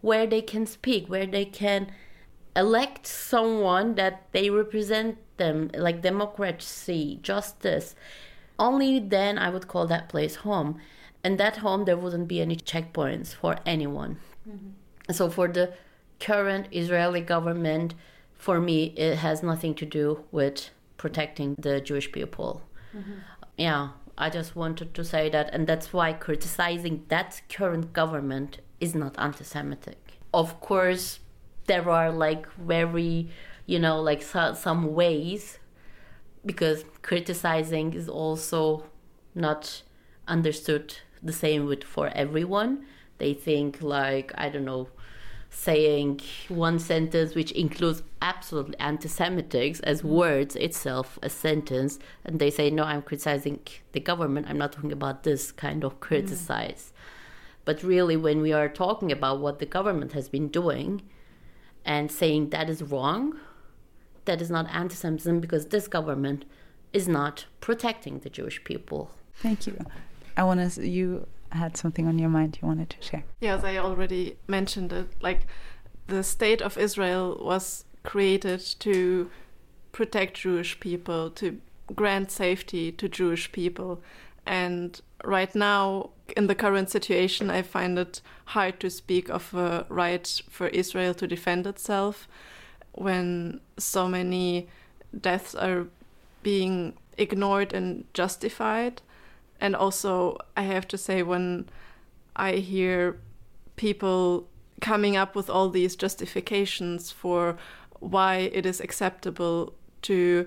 where 0.01 0.27
they 0.27 0.43
can 0.53 0.65
speak, 0.67 1.09
where 1.09 1.27
they 1.27 1.45
can 1.45 1.93
elect 2.55 3.07
someone 3.07 3.97
that 3.97 4.15
they 4.33 4.51
represent 4.51 5.19
them, 5.37 5.71
like 5.75 6.01
democracy, 6.03 7.19
justice 7.23 7.95
only 8.59 8.99
then 8.99 9.39
I 9.39 9.51
would 9.51 9.69
call 9.69 9.87
that 9.87 10.09
place 10.09 10.37
home. 10.37 10.81
And 11.23 11.39
that 11.39 11.59
home, 11.59 11.85
there 11.85 11.97
wouldn't 11.97 12.29
be 12.29 12.41
any 12.41 12.57
checkpoints 12.57 13.35
for 13.35 13.57
anyone. 13.67 14.19
Mm-hmm. 14.49 15.13
So 15.13 15.31
for 15.31 15.49
the 15.49 15.75
current 16.21 16.67
Israeli 16.71 17.21
government, 17.21 17.95
for 18.39 18.61
me, 18.61 18.95
it 18.97 19.17
has 19.17 19.43
nothing 19.43 19.75
to 19.75 19.85
do 19.85 20.25
with 20.31 20.71
protecting 20.97 21.55
the 21.59 21.81
Jewish 21.81 22.11
people. 22.11 22.63
Mm-hmm. 22.97 23.13
Yeah, 23.57 23.89
I 24.17 24.31
just 24.31 24.57
wanted 24.57 24.95
to 24.95 25.05
say 25.05 25.29
that, 25.29 25.53
and 25.53 25.67
that's 25.67 25.93
why 25.93 26.13
criticizing 26.13 27.05
that 27.09 27.43
current 27.51 27.93
government 27.93 28.59
is 28.81 28.95
not 28.95 29.19
anti-Semitic. 29.19 30.21
Of 30.33 30.61
course, 30.61 31.19
there 31.67 31.91
are 31.91 32.11
like 32.11 32.51
very, 32.53 33.29
you 33.67 33.79
know, 33.79 34.01
like 34.01 34.23
so, 34.23 34.55
some 34.55 34.95
ways 34.95 35.59
because 36.47 36.85
criticizing 37.03 37.95
is 37.95 38.09
also 38.09 38.85
not 39.35 39.83
understood 40.27 40.97
the 41.23 41.33
same 41.33 41.67
with 41.67 41.85
for 41.85 42.09
everyone 42.15 42.85
they 43.19 43.35
think 43.35 43.83
like 43.83 44.33
i 44.37 44.49
don't 44.49 44.65
know 44.65 44.89
saying 45.51 46.21
one 46.49 46.79
sentence 46.79 47.35
which 47.35 47.53
includes 47.53 48.03
absolutely 48.21 48.79
anti-semitics 48.79 49.81
as 49.83 50.05
words 50.05 50.55
itself 50.57 51.19
a 51.23 51.31
sentence 51.31 51.99
and 52.25 52.39
they 52.39 52.51
say 52.51 52.71
no 52.71 52.85
i'm 52.85 53.03
criticizing 53.03 53.59
the 53.93 54.01
government 54.01 54.47
i'm 54.49 54.59
not 54.59 54.73
talking 54.73 54.93
about 54.93 55.23
this 55.23 55.51
kind 55.51 55.85
of 55.85 56.01
criticize 56.01 56.93
mm. 56.93 57.65
but 57.65 57.83
really 57.83 58.17
when 58.17 58.43
we 58.43 58.53
are 58.53 58.69
talking 58.69 59.11
about 59.11 59.41
what 59.41 59.59
the 59.59 59.67
government 59.67 60.13
has 60.13 60.29
been 60.29 60.49
doing 60.49 61.01
and 61.85 62.13
saying 62.13 62.51
that 62.51 62.69
is 62.69 62.83
wrong 62.83 63.35
that 64.29 64.43
is 64.43 64.51
not 64.51 64.69
anti 64.71 64.95
Semitism 64.95 65.41
because 65.41 65.67
this 65.67 65.89
government 65.89 66.45
is 66.93 67.09
not 67.09 67.47
protecting 67.61 68.21
the 68.21 68.31
Jewish 68.31 68.63
people. 68.63 69.11
Thank 69.35 69.67
you. 69.67 69.77
I 70.37 70.45
want 70.45 70.73
to, 70.75 70.87
you 70.87 71.27
had 71.51 71.77
something 71.77 72.07
on 72.07 72.19
your 72.19 72.29
mind 72.29 72.59
you 72.61 72.69
wanted 72.69 72.91
to 72.91 73.03
share. 73.03 73.25
Yes, 73.41 73.65
I 73.65 73.79
already 73.79 74.37
mentioned 74.47 74.93
it. 74.93 75.09
Like, 75.21 75.47
the 76.07 76.23
state 76.23 76.63
of 76.63 76.79
Israel 76.79 77.39
was 77.41 77.85
created 78.03 78.61
to 78.81 79.31
protect 79.93 80.35
Jewish 80.35 80.79
people, 80.81 81.31
to 81.31 81.61
grant 81.95 82.31
safety 82.31 82.93
to 82.93 83.09
Jewish 83.09 83.51
people. 83.53 84.01
And 84.47 85.01
right 85.25 85.55
now, 85.55 86.11
in 86.37 86.47
the 86.47 86.55
current 86.55 86.91
situation, 86.91 87.51
I 87.51 87.63
find 87.63 87.99
it 87.99 88.21
hard 88.47 88.81
to 88.81 88.91
speak 88.91 89.29
of 89.29 89.55
a 89.55 89.87
right 89.89 90.43
for 90.49 90.69
Israel 90.69 91.15
to 91.15 91.27
defend 91.27 91.67
itself 91.67 92.29
when 92.93 93.61
so 93.79 94.09
many 94.09 94.69
deaths 95.19 95.55
are 95.55 95.87
being 96.43 96.95
ignored 97.17 97.73
and 97.73 98.05
justified. 98.15 99.03
And 99.61 99.75
also, 99.75 100.39
I 100.57 100.63
have 100.63 100.87
to 100.89 100.99
say, 100.99 101.23
when 101.23 101.69
I 102.37 102.53
hear 102.57 103.19
people 103.77 104.49
coming 104.81 105.17
up 105.17 105.35
with 105.35 105.51
all 105.51 105.69
these 105.69 105.97
justifications 105.97 107.11
for 107.11 107.57
why 108.01 108.51
it 108.53 108.65
is 108.65 108.81
acceptable 108.81 109.75
to 110.03 110.47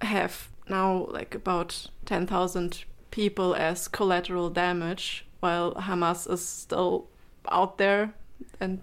have 0.00 0.48
now 0.68 1.06
like 1.10 1.34
about 1.34 1.88
10,000 2.06 2.84
people 3.10 3.54
as 3.54 3.86
collateral 3.86 4.50
damage 4.50 5.24
while 5.40 5.74
Hamas 5.74 6.28
is 6.30 6.44
still 6.44 7.08
out 7.50 7.78
there 7.78 8.14
and 8.60 8.80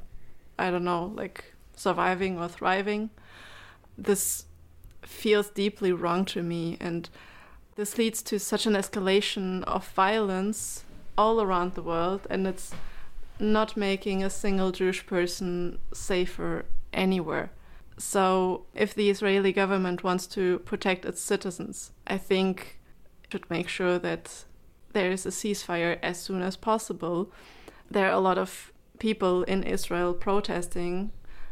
I 0.57 0.71
don't 0.71 0.83
know, 0.83 1.11
like 1.15 1.53
surviving 1.75 2.37
or 2.37 2.47
thriving. 2.47 3.09
This 3.97 4.45
feels 5.01 5.49
deeply 5.49 5.91
wrong 5.93 6.25
to 6.25 6.43
me, 6.43 6.77
and 6.79 7.09
this 7.79 7.97
leads 7.97 8.21
to 8.21 8.37
such 8.37 8.65
an 8.65 8.73
escalation 8.73 9.63
of 9.63 9.87
violence 9.87 10.83
all 11.17 11.41
around 11.41 11.75
the 11.75 11.81
world, 11.81 12.27
and 12.29 12.45
it's 12.45 12.73
not 13.39 13.77
making 13.77 14.21
a 14.21 14.29
single 14.29 14.73
Jewish 14.73 15.05
person 15.05 15.79
safer 15.93 16.65
anywhere. 16.91 17.51
So, 17.97 18.65
if 18.75 18.93
the 18.93 19.09
Israeli 19.09 19.53
government 19.53 20.03
wants 20.03 20.27
to 20.27 20.59
protect 20.59 21.05
its 21.05 21.21
citizens, 21.21 21.91
I 22.05 22.17
think 22.17 22.81
it 23.23 23.31
should 23.31 23.49
make 23.49 23.69
sure 23.69 23.97
that 23.97 24.43
there 24.91 25.09
is 25.09 25.25
a 25.25 25.29
ceasefire 25.29 25.99
as 26.03 26.21
soon 26.21 26.41
as 26.41 26.57
possible. 26.57 27.31
There 27.89 28.07
are 28.07 28.19
a 28.19 28.19
lot 28.19 28.37
of 28.37 28.73
people 28.99 29.43
in 29.43 29.63
Israel 29.63 30.13
protesting 30.13 31.11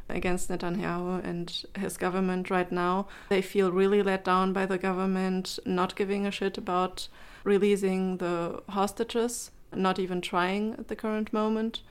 against 0.10 0.50
Netanyahu 0.50 1.24
and 1.24 1.66
his 1.78 1.98
government 1.98 2.50
right 2.50 2.72
now. 2.72 3.08
They 3.30 3.42
feel 3.42 3.72
really 3.72 4.02
let 4.02 4.24
down 4.24 4.54
by 4.54 4.66
the 4.66 4.78
government, 4.78 5.60
not 5.66 5.96
giving 5.96 6.26
a 6.26 6.32
shit 6.32 6.58
about 6.58 7.08
releasing 7.44 8.18
the 8.18 8.62
hostages, 8.70 9.52
not 9.74 10.00
even 10.00 10.22
trying 10.22 10.74
at 10.74 10.88
the 10.88 10.96
current 10.96 11.32
moment. 11.34 11.82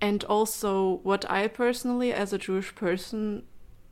And 0.00 0.22
also, 0.24 1.00
what 1.02 1.28
I 1.30 1.48
personally, 1.48 2.12
as 2.12 2.32
a 2.32 2.38
Jewish 2.38 2.74
person, 2.74 3.42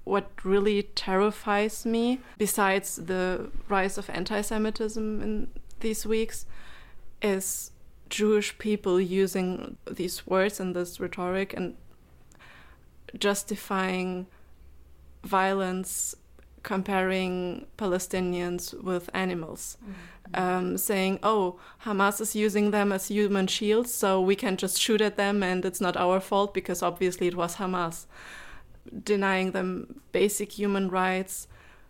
what 0.05 0.31
really 0.45 0.85
terrifies 0.85 1.85
me, 1.85 2.21
besides 2.39 2.97
the 2.97 3.51
rise 3.69 3.99
of 3.99 4.09
anti 4.11 4.41
Semitism 4.41 5.21
in 5.21 5.49
these 5.81 6.07
weeks, 6.07 6.47
is 7.21 7.73
Jewish 8.09 8.57
people 8.59 9.01
using 9.01 9.79
these 9.91 10.27
words 10.27 10.61
and 10.61 10.77
this 10.77 11.01
rhetoric 11.01 11.55
and 11.55 11.77
justifying 13.19 14.27
violence 15.25 16.15
comparing 16.67 17.65
Palestinians 17.79 18.75
with 18.83 19.09
animals, 19.15 19.79
mm-hmm. 19.81 20.43
um, 20.43 20.77
saying, 20.77 21.21
oh, 21.23 21.61
Hamas 21.85 22.21
is 22.21 22.35
using 22.35 22.73
them 22.73 22.91
as 22.91 23.07
human 23.07 23.47
shields, 23.47 23.95
so 23.95 24.21
we 24.21 24.35
can 24.35 24.57
just 24.57 24.81
shoot 24.81 25.01
at 25.01 25.17
them 25.17 25.45
and 25.45 25.65
it's 25.65 25.81
not 25.81 25.97
our 25.97 26.19
fault 26.19 26.53
because 26.53 26.83
obviously 26.83 27.29
it 27.29 27.37
was 27.37 27.57
Hamas. 27.57 28.07
Denying 29.05 29.53
them 29.53 30.01
basic 30.11 30.59
human 30.59 30.89
rights, 30.89 31.47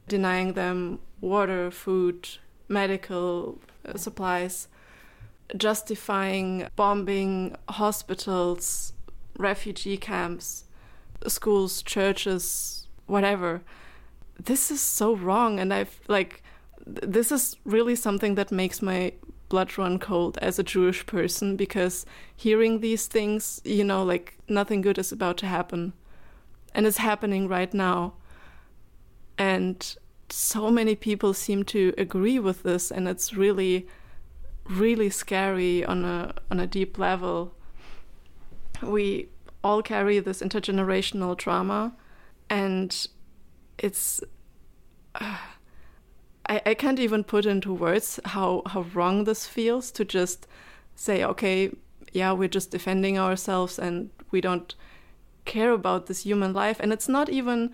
denying 0.08 0.52
them 0.52 0.98
water, 1.22 1.70
food, 1.70 2.28
medical 2.68 3.58
uh, 3.86 3.96
supplies, 3.96 4.68
justifying 5.56 6.68
bombing 6.76 7.56
hospitals, 7.70 8.92
refugee 9.38 9.96
camps 9.96 10.65
schools, 11.26 11.82
churches, 11.82 12.86
whatever. 13.06 13.62
This 14.38 14.70
is 14.70 14.80
so 14.80 15.14
wrong, 15.14 15.58
and 15.58 15.72
I've 15.72 16.00
like, 16.08 16.42
this 16.86 17.32
is 17.32 17.56
really 17.64 17.96
something 17.96 18.34
that 18.34 18.52
makes 18.52 18.82
my 18.82 19.12
blood 19.48 19.76
run 19.78 19.98
cold 19.98 20.38
as 20.42 20.58
a 20.58 20.62
Jewish 20.62 21.06
person 21.06 21.56
because 21.56 22.04
hearing 22.34 22.80
these 22.80 23.06
things, 23.06 23.60
you 23.64 23.84
know, 23.84 24.02
like 24.02 24.36
nothing 24.48 24.80
good 24.80 24.98
is 24.98 25.12
about 25.12 25.36
to 25.38 25.46
happen. 25.46 25.92
And 26.74 26.86
it's 26.86 26.98
happening 26.98 27.48
right 27.48 27.72
now. 27.72 28.14
And 29.38 29.96
so 30.28 30.70
many 30.70 30.94
people 30.96 31.32
seem 31.32 31.64
to 31.64 31.94
agree 31.96 32.38
with 32.38 32.62
this, 32.62 32.90
and 32.90 33.08
it's 33.08 33.34
really 33.34 33.86
really 34.68 35.10
scary 35.10 35.84
on 35.84 36.04
a 36.04 36.34
on 36.50 36.60
a 36.60 36.66
deep 36.66 36.98
level. 36.98 37.54
We 38.82 39.28
all 39.66 39.82
carry 39.82 40.20
this 40.20 40.40
intergenerational 40.42 41.36
trauma, 41.36 41.92
and 42.48 43.08
it's. 43.78 44.22
Uh, 45.14 45.36
I, 46.48 46.62
I 46.64 46.74
can't 46.74 47.00
even 47.00 47.24
put 47.24 47.44
into 47.44 47.74
words 47.74 48.20
how, 48.24 48.62
how 48.66 48.82
wrong 48.94 49.24
this 49.24 49.48
feels 49.48 49.90
to 49.90 50.04
just 50.04 50.46
say, 50.94 51.24
okay, 51.24 51.72
yeah, 52.12 52.30
we're 52.30 52.56
just 52.58 52.70
defending 52.70 53.18
ourselves 53.18 53.80
and 53.80 54.10
we 54.30 54.40
don't 54.40 54.72
care 55.44 55.72
about 55.72 56.06
this 56.06 56.22
human 56.22 56.52
life. 56.52 56.78
And 56.78 56.92
it's 56.92 57.08
not 57.08 57.28
even 57.28 57.72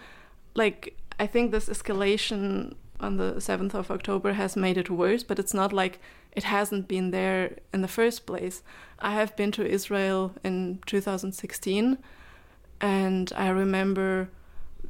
like, 0.54 0.96
I 1.20 1.26
think 1.26 1.50
this 1.50 1.68
escalation 1.68 2.74
on 3.02 3.16
the 3.16 3.34
7th 3.34 3.74
of 3.74 3.90
October 3.90 4.34
has 4.34 4.56
made 4.56 4.78
it 4.78 4.90
worse, 4.90 5.22
but 5.22 5.38
it's 5.38 5.54
not 5.54 5.72
like 5.72 6.00
it 6.32 6.44
hasn't 6.44 6.88
been 6.88 7.10
there 7.10 7.58
in 7.74 7.82
the 7.82 7.88
first 7.88 8.26
place. 8.26 8.62
I 8.98 9.12
have 9.12 9.36
been 9.36 9.52
to 9.52 9.66
Israel 9.66 10.32
in 10.44 10.80
2016, 10.86 11.98
and 12.80 13.32
I 13.36 13.48
remember 13.48 14.30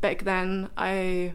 back 0.01 0.25
then 0.25 0.69
I 0.77 1.35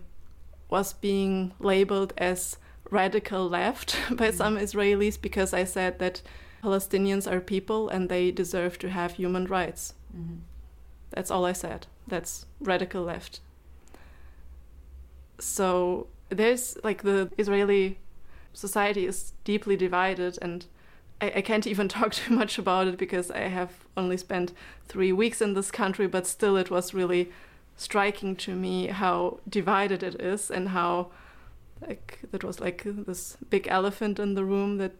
was 0.69 0.93
being 0.93 1.53
labeled 1.59 2.13
as 2.17 2.57
radical 2.89 3.49
left 3.49 3.97
by 4.11 4.31
some 4.31 4.57
Israelis 4.57 5.19
because 5.19 5.53
I 5.53 5.63
said 5.63 5.99
that 5.99 6.21
Palestinians 6.63 7.29
are 7.31 7.39
people 7.39 7.89
and 7.89 8.09
they 8.09 8.31
deserve 8.31 8.77
to 8.79 8.89
have 8.89 9.13
human 9.13 9.45
rights. 9.45 9.93
Mm-hmm. 10.15 10.37
That's 11.11 11.31
all 11.31 11.45
I 11.45 11.53
said. 11.53 11.87
That's 12.07 12.45
radical 12.59 13.03
left. 13.03 13.39
So 15.39 16.07
there's 16.29 16.77
like 16.83 17.03
the 17.03 17.31
Israeli 17.37 17.99
society 18.53 19.05
is 19.05 19.33
deeply 19.43 19.75
divided, 19.75 20.37
and 20.41 20.65
I, 21.21 21.33
I, 21.37 21.41
can't 21.41 21.67
even 21.67 21.87
talk 21.97 22.13
too 22.13 22.33
much 22.33 22.57
about 22.57 22.87
it 22.87 22.97
because 22.97 23.31
I 23.31 23.47
have 23.47 23.71
only 23.95 24.17
spent 24.17 24.53
three 24.87 25.11
weeks 25.11 25.41
in 25.41 25.53
this 25.53 25.71
country, 25.71 26.07
but 26.07 26.27
still 26.27 26.57
it 26.57 26.71
was 26.71 26.93
really 26.93 27.31
striking 27.75 28.35
to 28.35 28.55
me 28.55 28.87
how 28.87 29.39
divided 29.47 30.01
it 30.01 30.19
is 30.19 30.49
and 30.49 30.69
how 30.69 31.11
like 31.87 32.19
that 32.31 32.43
was 32.43 32.59
like 32.59 32.81
this 32.83 33.37
big 33.49 33.67
elephant 33.69 34.19
in 34.19 34.33
the 34.33 34.43
room 34.43 34.77
that 34.77 34.93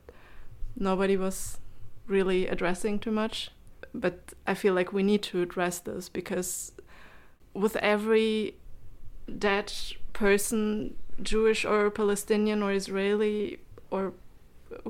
nobody 0.76 1.18
was 1.18 1.58
really 2.06 2.48
addressing 2.48 3.00
too 3.00 3.12
much. 3.12 3.52
But 3.94 4.34
i 4.46 4.54
feel 4.54 4.74
like 4.76 4.94
we 4.94 5.04
need 5.04 5.24
to 5.24 5.42
address 5.42 5.80
this 5.80 6.08
because 6.08 6.72
with 7.54 7.76
every 7.78 8.56
dead 9.40 9.74
person 10.14 10.96
jewish 11.22 11.66
or 11.66 11.90
palestinian 11.90 12.62
or 12.62 12.72
israeli 12.72 13.60
or 13.92 14.14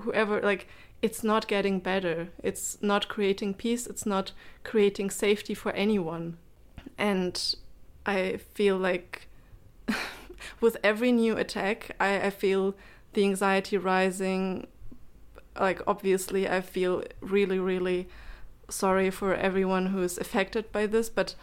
whoever 0.01 0.41
like 0.41 0.67
it's 1.01 1.23
not 1.23 1.47
getting 1.47 1.79
better. 1.79 2.29
It's 2.41 2.81
not 2.81 3.07
creating 3.07 3.53
peace. 3.55 3.85
It's 3.85 4.05
not 4.05 4.31
creating 4.63 5.09
safety 5.09 5.53
for 5.53 5.71
anyone. 5.73 6.37
And 6.97 7.55
I 8.05 8.37
feel 8.53 8.77
like 8.77 9.27
with 10.61 10.77
every 10.83 11.11
new 11.11 11.37
attack, 11.37 11.95
I, 11.99 12.21
I 12.21 12.29
feel 12.29 12.75
the 13.13 13.23
anxiety 13.23 13.77
rising. 13.77 14.67
Like, 15.59 15.81
obviously, 15.85 16.49
I 16.49 16.61
feel 16.61 17.03
really, 17.21 17.59
really 17.59 18.07
sorry 18.69 19.09
for 19.11 19.35
everyone 19.35 19.87
who 19.87 20.01
is 20.01 20.17
affected 20.17 20.71
by 20.71 20.87
this, 20.87 21.09
but 21.09 21.35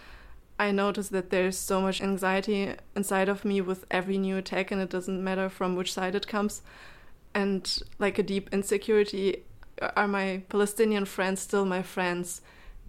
I 0.58 0.70
notice 0.70 1.08
that 1.08 1.30
there's 1.30 1.58
so 1.58 1.80
much 1.80 2.00
anxiety 2.00 2.74
inside 2.94 3.28
of 3.28 3.44
me 3.44 3.60
with 3.60 3.84
every 3.90 4.18
new 4.18 4.36
attack, 4.36 4.70
and 4.70 4.80
it 4.80 4.90
doesn't 4.90 5.22
matter 5.22 5.48
from 5.48 5.74
which 5.74 5.92
side 5.92 6.14
it 6.14 6.28
comes. 6.28 6.62
And 7.34 7.82
like 7.98 8.18
a 8.18 8.22
deep 8.22 8.48
insecurity 8.52 9.44
are 9.96 10.06
my 10.06 10.42
Palestinian 10.48 11.04
friends 11.04 11.40
still 11.40 11.64
my 11.64 11.82
friends? 11.82 12.40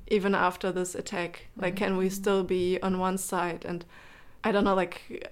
even 0.07 0.35
after 0.35 0.71
this 0.71 0.95
attack 0.95 1.47
like 1.57 1.75
can 1.75 1.97
we 1.97 2.05
mm-hmm. 2.05 2.13
still 2.13 2.43
be 2.43 2.79
on 2.81 2.99
one 2.99 3.17
side 3.17 3.65
and 3.65 3.85
i 4.43 4.51
don't 4.51 4.63
know 4.63 4.75
like 4.75 5.31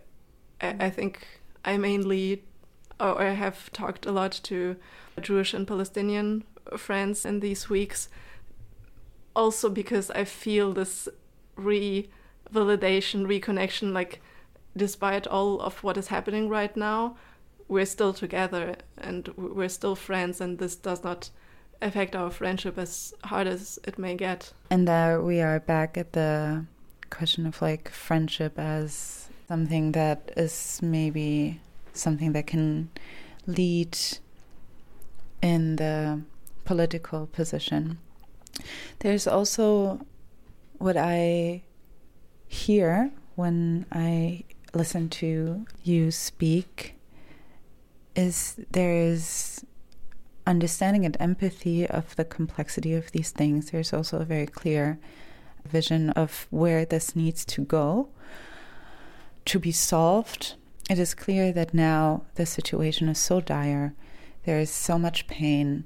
i, 0.62 0.76
I 0.80 0.90
think 0.90 1.26
i 1.64 1.78
mainly 1.78 2.44
or 3.00 3.22
i 3.22 3.32
have 3.32 3.72
talked 3.72 4.06
a 4.06 4.12
lot 4.12 4.32
to 4.44 4.76
jewish 5.22 5.54
and 5.54 5.68
palestinian 5.68 6.44
friends 6.78 7.26
in 7.26 7.40
these 7.40 7.70
weeks 7.70 8.10
also 9.36 9.70
because 9.70 10.10
i 10.12 10.24
feel 10.24 10.74
this 10.74 11.08
re-validation 12.54 13.26
reconnection 13.26 13.94
like 13.94 14.22
despite 14.76 15.28
all 15.28 15.60
of 15.62 15.84
what 15.84 15.98
is 15.98 16.08
happening 16.08 16.50
right 16.50 16.76
now 16.76 17.16
we're 17.68 17.86
still 17.86 18.14
together 18.14 18.76
and 18.98 19.28
we're 19.38 19.70
still 19.70 19.96
friends 19.96 20.42
and 20.42 20.60
this 20.60 20.76
does 20.76 21.04
not 21.04 21.30
affect 21.82 22.16
our 22.16 22.30
friendship 22.30 22.78
as 22.78 23.14
hard 23.26 23.48
as 23.48 23.80
it 23.84 24.00
may 24.00 24.16
get. 24.16 24.54
And 24.70 24.88
uh, 24.88 25.20
we 25.22 25.42
are 25.42 25.60
back 25.60 25.98
at 25.98 26.14
the 26.14 26.66
question 27.10 27.46
of 27.46 27.62
like 27.62 27.90
friendship 27.90 28.58
as 28.58 29.28
something 29.48 29.92
that 29.92 30.32
is 30.38 30.80
maybe 30.82 31.60
something 31.94 32.32
that 32.34 32.48
can 32.48 32.90
lead 33.46 33.98
in 35.42 35.76
the 35.76 36.22
political 36.66 37.28
position. 37.28 38.00
There's 39.00 39.28
also 39.28 40.06
what 40.78 40.96
I 40.98 41.64
hear 42.54 43.12
when 43.36 43.86
I 43.92 44.44
listen 44.74 45.10
to 45.10 45.66
you 45.84 46.12
speak 46.12 46.96
is 48.16 48.56
there 48.72 48.94
is 48.94 49.66
understanding 50.46 51.06
and 51.06 51.18
empathy 51.20 51.88
of 51.88 52.16
the 52.16 52.26
complexity 52.26 52.94
of 52.94 53.12
these 53.12 53.32
things, 53.32 53.72
there's 53.72 53.92
also 53.94 54.20
a 54.20 54.26
very 54.26 54.46
clear 54.46 55.00
vision 55.66 56.12
of 56.12 56.48
where 56.52 56.86
this 56.86 57.16
needs 57.16 57.44
to 57.46 57.62
go 57.62 58.10
to 59.46 59.60
be 59.60 59.72
solved. 59.72 60.56
It 60.90 61.00
is 61.00 61.14
clear 61.14 61.52
that 61.54 61.74
now 61.74 62.24
the 62.36 62.46
situation 62.46 63.10
is 63.10 63.18
so 63.18 63.42
dire, 63.42 63.94
there 64.44 64.60
is 64.60 64.70
so 64.70 65.00
much 65.00 65.28
pain 65.28 65.86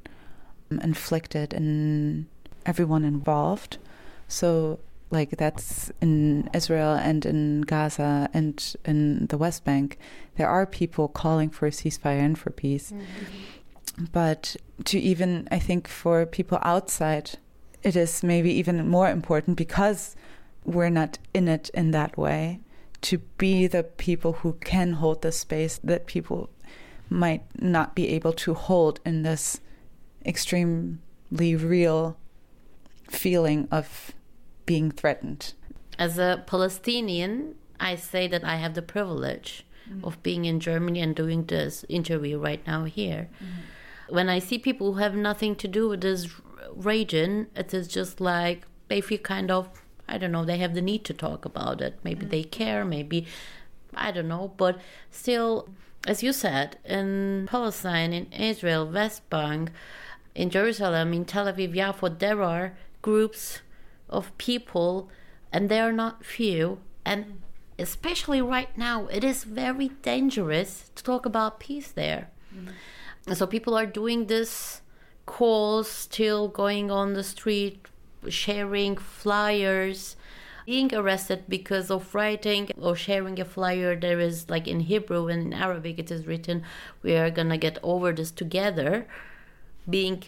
um, 0.72 0.80
inflicted 0.80 1.53
in 1.53 2.27
everyone 2.65 3.06
involved. 3.06 3.77
So, 4.27 4.80
like, 5.09 5.31
that's 5.38 5.91
in 6.01 6.49
Israel 6.53 6.93
and 6.93 7.25
in 7.25 7.61
Gaza 7.61 8.29
and 8.34 8.75
in 8.85 9.27
the 9.27 9.38
West 9.38 9.63
Bank, 9.63 9.97
there 10.35 10.49
are 10.49 10.65
people 10.65 11.07
calling 11.07 11.49
for 11.49 11.67
a 11.67 11.71
ceasefire 11.71 12.19
and 12.19 12.38
for 12.38 12.49
peace. 12.49 12.91
Mm-hmm 12.91 13.57
but 14.11 14.55
to 14.85 14.99
even, 14.99 15.47
I 15.51 15.59
think, 15.59 15.88
for 15.88 16.25
people 16.25 16.59
outside, 16.61 17.31
it 17.84 17.95
is 17.95 18.23
maybe 18.23 18.51
even 18.51 18.88
more 18.88 19.09
important 19.09 19.57
because 19.57 20.15
we're 20.63 20.89
not 20.89 21.17
in 21.34 21.47
it 21.47 21.69
in 21.73 21.91
that 21.91 22.17
way 22.17 22.59
to 23.01 23.19
be 23.38 23.67
the 23.67 23.84
people 23.84 24.34
who 24.34 24.53
can 24.53 24.93
hold 24.93 25.21
the 25.21 25.31
space 25.31 25.79
that 25.84 26.05
people 26.05 26.49
might 27.09 27.43
not 27.59 27.95
be 27.95 28.09
able 28.09 28.34
to 28.34 28.53
hold 28.53 28.99
in 29.05 29.23
this 29.23 29.61
extremely 30.25 31.55
real 31.55 32.17
feeling 33.09 33.67
of 33.71 34.11
being 34.68 34.91
threatened. 34.91 35.53
As 35.98 36.19
a 36.19 36.44
Palestinian, 36.45 37.56
I 37.80 37.95
say 37.95 38.27
that 38.27 38.44
I 38.44 38.57
have 38.57 38.76
the 38.76 38.84
privilege 38.84 39.65
mm. 39.89 40.03
of 40.03 40.22
being 40.22 40.45
in 40.45 40.60
Germany 40.60 41.02
and 41.02 41.15
doing 41.15 41.45
this 41.45 41.84
interview 41.89 42.38
right 42.38 42.61
now 42.68 42.84
here. 42.84 43.30
Mm 43.44 43.48
when 44.10 44.30
I 44.30 44.39
see 44.39 44.57
people 44.57 44.94
who 44.94 44.99
have 44.99 45.15
nothing 45.15 45.56
to 45.56 45.68
do 45.68 45.89
with 45.89 46.02
this 46.02 46.30
region, 46.73 47.48
it 47.56 47.73
is 47.73 47.88
just 47.88 48.22
like 48.22 48.65
they 48.88 49.02
feel 49.02 49.19
kind 49.19 49.52
of, 49.52 49.69
I 50.07 50.18
don't 50.18 50.31
know, 50.31 50.45
they 50.45 50.57
have 50.57 50.73
the 50.73 50.81
need 50.81 51.03
to 51.06 51.14
talk 51.14 51.45
about 51.45 51.81
it. 51.81 51.99
Maybe 52.03 52.26
mm. 52.26 52.30
they 52.30 52.44
care, 52.44 52.85
maybe, 52.85 53.27
I 53.94 54.11
don't 54.11 54.27
know. 54.27 54.53
But 54.57 54.80
still, 55.11 55.69
as 56.06 56.23
you 56.23 56.31
said, 56.31 56.77
in 56.85 57.48
Palestine, 57.49 58.14
in 58.14 58.31
Israel, 58.31 58.89
West 58.89 59.30
Bank, 59.30 59.72
in 60.35 60.49
Jerusalem, 60.49 61.14
in 61.14 61.26
Tel 61.26 61.45
Aviv, 61.45 61.76
Yafo, 61.76 62.18
there 62.18 62.41
are 62.41 62.77
groups 63.02 63.61
of 64.09 64.38
people, 64.38 65.09
and 65.51 65.69
they 65.69 65.79
are 65.79 65.91
not 65.91 66.25
few. 66.25 66.79
And 67.05 67.41
especially 67.79 68.41
right 68.41 68.75
now, 68.77 69.07
it 69.07 69.23
is 69.23 69.43
very 69.43 69.89
dangerous 70.01 70.91
to 70.95 71.03
talk 71.03 71.25
about 71.25 71.59
peace 71.59 71.91
there. 71.91 72.29
Mm 72.53 72.69
so 73.35 73.45
people 73.45 73.77
are 73.77 73.85
doing 73.85 74.27
this 74.27 74.81
calls 75.25 75.89
still 75.89 76.47
going 76.47 76.89
on 76.89 77.13
the 77.13 77.23
street 77.23 77.85
sharing 78.29 78.95
flyers 78.95 80.15
being 80.65 80.93
arrested 80.93 81.43
because 81.47 81.89
of 81.89 82.13
writing 82.13 82.69
or 82.81 82.95
sharing 82.95 83.39
a 83.39 83.45
flyer 83.45 83.95
there 83.95 84.19
is 84.19 84.49
like 84.49 84.67
in 84.67 84.81
hebrew 84.81 85.27
and 85.27 85.41
in 85.41 85.53
arabic 85.53 85.99
it 85.99 86.11
is 86.11 86.25
written 86.25 86.63
we 87.01 87.15
are 87.15 87.29
gonna 87.29 87.57
get 87.57 87.77
over 87.84 88.11
this 88.13 88.31
together 88.31 89.07
being 89.89 90.23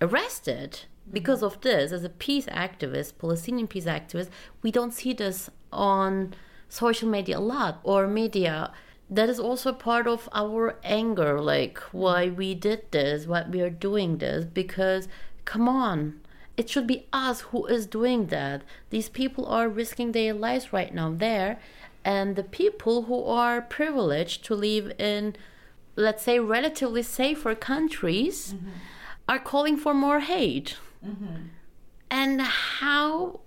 arrested 0.00 0.80
because 1.12 1.42
of 1.42 1.60
this 1.60 1.92
as 1.92 2.04
a 2.04 2.08
peace 2.08 2.46
activist 2.46 3.18
palestinian 3.18 3.66
peace 3.66 3.86
activist 3.86 4.28
we 4.62 4.70
don't 4.70 4.92
see 4.92 5.12
this 5.12 5.50
on 5.72 6.34
social 6.68 7.08
media 7.08 7.38
a 7.38 7.40
lot 7.40 7.80
or 7.82 8.06
media. 8.06 8.72
That 9.10 9.30
is 9.30 9.40
also 9.40 9.72
part 9.72 10.06
of 10.06 10.28
our 10.32 10.78
anger 10.84 11.40
like 11.40 11.78
why 11.92 12.28
we 12.28 12.54
did 12.54 12.90
this 12.90 13.26
why 13.26 13.46
we 13.48 13.62
are 13.62 13.70
doing 13.70 14.18
this 14.18 14.44
because 14.44 15.08
come 15.46 15.68
on 15.68 16.20
it 16.58 16.68
should 16.68 16.86
be 16.86 17.06
us 17.12 17.40
who 17.40 17.66
is 17.66 17.86
doing 17.86 18.26
that. 18.26 18.62
These 18.90 19.08
people 19.08 19.46
are 19.46 19.68
risking 19.68 20.12
their 20.12 20.34
lives 20.34 20.72
right 20.72 20.92
now 20.92 21.12
there 21.12 21.58
and 22.04 22.36
the 22.36 22.42
people 22.42 23.04
who 23.04 23.24
are 23.24 23.62
privileged 23.62 24.44
to 24.44 24.54
live 24.54 24.92
in 24.98 25.36
let's 25.96 26.22
say 26.22 26.38
relatively 26.38 27.02
safer 27.02 27.54
countries 27.54 28.52
mm-hmm. 28.52 28.68
are 29.26 29.38
calling 29.38 29.76
for 29.76 29.94
more 29.94 30.20
hate 30.20 30.76
mm-hmm. 31.04 31.36
and 32.10 32.40
how 32.40 33.40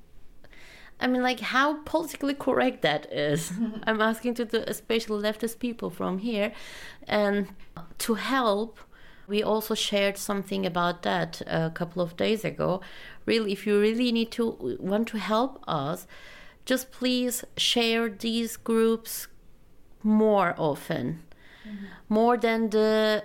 I 1.02 1.08
mean, 1.08 1.24
like 1.24 1.40
how 1.40 1.80
politically 1.84 2.36
correct 2.36 2.84
that 2.84 3.12
is. 3.12 3.52
I'm 3.84 4.00
asking 4.02 4.36
to 4.36 4.46
the 4.46 4.70
especially 4.70 5.24
leftist 5.24 5.58
people 5.60 5.90
from 5.90 6.20
here, 6.20 6.54
and 7.08 7.48
to 8.00 8.14
help. 8.14 8.80
We 9.28 9.42
also 9.42 9.76
shared 9.76 10.18
something 10.18 10.66
about 10.66 11.04
that 11.04 11.42
a 11.48 11.72
couple 11.74 12.02
of 12.02 12.18
days 12.18 12.44
ago. 12.44 12.82
Really, 13.26 13.54
if 13.54 13.66
you 13.66 13.80
really 13.80 14.12
need 14.12 14.30
to 14.32 14.78
want 14.80 15.08
to 15.10 15.20
help 15.20 15.64
us, 15.68 16.06
just 16.66 16.92
please 16.92 17.46
share 17.56 18.10
these 18.10 18.58
groups 18.58 19.28
more 20.04 20.54
often, 20.58 21.24
mm-hmm. 21.66 21.86
more 22.10 22.36
than 22.36 22.72
the 22.72 23.24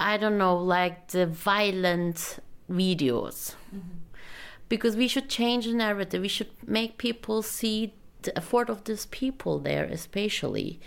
I 0.00 0.16
don't 0.16 0.38
know, 0.38 0.56
like 0.56 1.08
the 1.08 1.26
violent 1.26 2.40
videos. 2.70 3.54
Mm-hmm 3.74 4.06
because 4.68 4.96
we 4.96 5.08
should 5.08 5.28
change 5.28 5.66
the 5.66 5.72
narrative. 5.72 6.22
We 6.22 6.28
should 6.28 6.50
make 6.66 6.98
people 6.98 7.42
see 7.42 7.94
the 8.22 8.36
effort 8.36 8.68
of 8.68 8.84
these 8.84 9.06
people 9.06 9.58
there, 9.58 9.84
especially. 9.84 10.80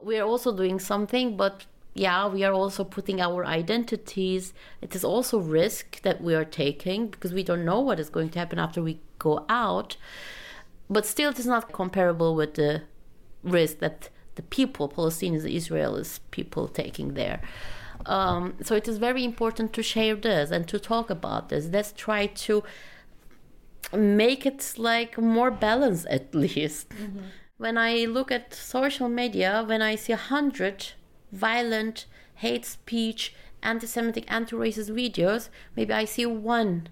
We 0.00 0.18
are 0.18 0.26
also 0.26 0.54
doing 0.54 0.78
something, 0.78 1.36
but 1.36 1.64
yeah, 1.94 2.28
we 2.28 2.44
are 2.44 2.52
also 2.52 2.84
putting 2.84 3.20
our 3.20 3.46
identities. 3.46 4.52
It 4.82 4.94
is 4.94 5.04
also 5.04 5.40
risk 5.40 6.02
that 6.02 6.20
we 6.20 6.34
are 6.34 6.44
taking 6.44 7.08
because 7.08 7.32
we 7.32 7.42
don't 7.42 7.64
know 7.64 7.80
what 7.80 7.98
is 7.98 8.10
going 8.10 8.30
to 8.30 8.38
happen 8.38 8.58
after 8.58 8.82
we 8.82 9.00
go 9.18 9.46
out. 9.48 9.96
But 10.90 11.06
still, 11.06 11.30
it 11.30 11.38
is 11.38 11.46
not 11.46 11.72
comparable 11.72 12.34
with 12.34 12.54
the 12.54 12.82
risk 13.42 13.78
that 13.78 14.10
the 14.34 14.42
people, 14.42 14.90
Palestinians, 14.90 15.50
Israelis 15.50 16.20
people, 16.30 16.68
taking 16.68 17.14
there. 17.14 17.40
Um, 18.06 18.54
so 18.62 18.74
it 18.74 18.88
is 18.88 18.98
very 18.98 19.24
important 19.24 19.72
to 19.74 19.82
share 19.82 20.14
this 20.14 20.50
and 20.50 20.66
to 20.68 20.78
talk 20.78 21.10
about 21.10 21.48
this. 21.48 21.66
Let's 21.66 21.92
try 21.92 22.26
to 22.26 22.62
make 23.92 24.46
it 24.46 24.74
like 24.78 25.18
more 25.18 25.50
balanced 25.50 26.06
at 26.06 26.34
least. 26.44 26.88
Mm-hmm. 26.90 27.20
When 27.58 27.78
I 27.78 28.04
look 28.04 28.30
at 28.30 28.54
social 28.54 29.08
media, 29.08 29.64
when 29.66 29.82
I 29.82 29.96
see 29.96 30.12
a 30.12 30.16
hundred 30.16 30.92
violent 31.32 32.06
hate 32.36 32.64
speech, 32.66 33.34
anti-Semitic, 33.62 34.30
anti-racist 34.30 34.90
videos, 34.90 35.48
maybe 35.74 35.92
I 35.92 36.04
see 36.04 36.26
one 36.26 36.88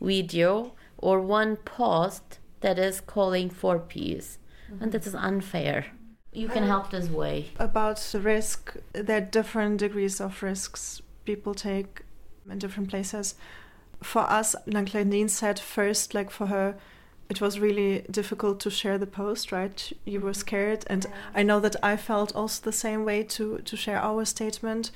video 0.00 0.74
or 0.98 1.20
one 1.20 1.56
post 1.56 2.38
that 2.60 2.78
is 2.78 3.00
calling 3.00 3.50
for 3.50 3.78
peace, 3.78 4.38
mm-hmm. 4.70 4.82
and 4.82 4.92
that 4.92 5.06
is 5.06 5.14
unfair. 5.14 5.86
You 6.32 6.48
can 6.48 6.64
help 6.64 6.90
this 6.90 7.08
way. 7.08 7.50
About 7.58 7.98
the 7.98 8.20
risk, 8.20 8.76
there 8.92 9.18
are 9.18 9.20
different 9.20 9.78
degrees 9.78 10.20
of 10.20 10.42
risks 10.42 11.02
people 11.24 11.54
take 11.54 12.02
in 12.50 12.58
different 12.58 12.88
places 12.88 13.36
for 14.02 14.22
us, 14.22 14.54
like 14.66 14.94
Nadine 14.94 15.28
said 15.28 15.58
first, 15.58 16.14
like 16.14 16.30
for 16.30 16.46
her, 16.46 16.74
it 17.28 17.40
was 17.40 17.58
really 17.58 18.04
difficult 18.10 18.60
to 18.60 18.70
share 18.70 18.98
the 18.98 19.06
post, 19.06 19.52
right? 19.52 19.92
You 20.04 20.20
were 20.20 20.34
scared, 20.34 20.84
and 20.88 21.06
I 21.34 21.42
know 21.42 21.60
that 21.60 21.76
I 21.82 21.96
felt 21.96 22.34
also 22.34 22.62
the 22.62 22.72
same 22.72 23.04
way 23.04 23.22
to 23.24 23.58
to 23.58 23.76
share 23.76 23.98
our 23.98 24.24
statement. 24.24 24.90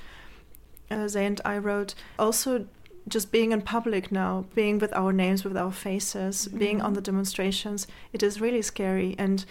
Uh, 0.91 1.07
Zay 1.07 1.25
and 1.25 1.41
I 1.43 1.57
wrote 1.57 1.95
also 2.19 2.67
just 3.07 3.31
being 3.31 3.51
in 3.53 3.61
public 3.61 4.11
now, 4.11 4.45
being 4.53 4.79
with 4.79 4.93
our 4.93 5.13
names, 5.13 5.43
with 5.43 5.57
our 5.57 5.71
faces, 5.71 6.47
mm-hmm. 6.47 6.57
being 6.59 6.81
on 6.81 6.93
the 6.93 7.01
demonstrations, 7.01 7.87
it 8.13 8.21
is 8.21 8.41
really 8.41 8.61
scary. 8.61 9.15
And 9.17 9.45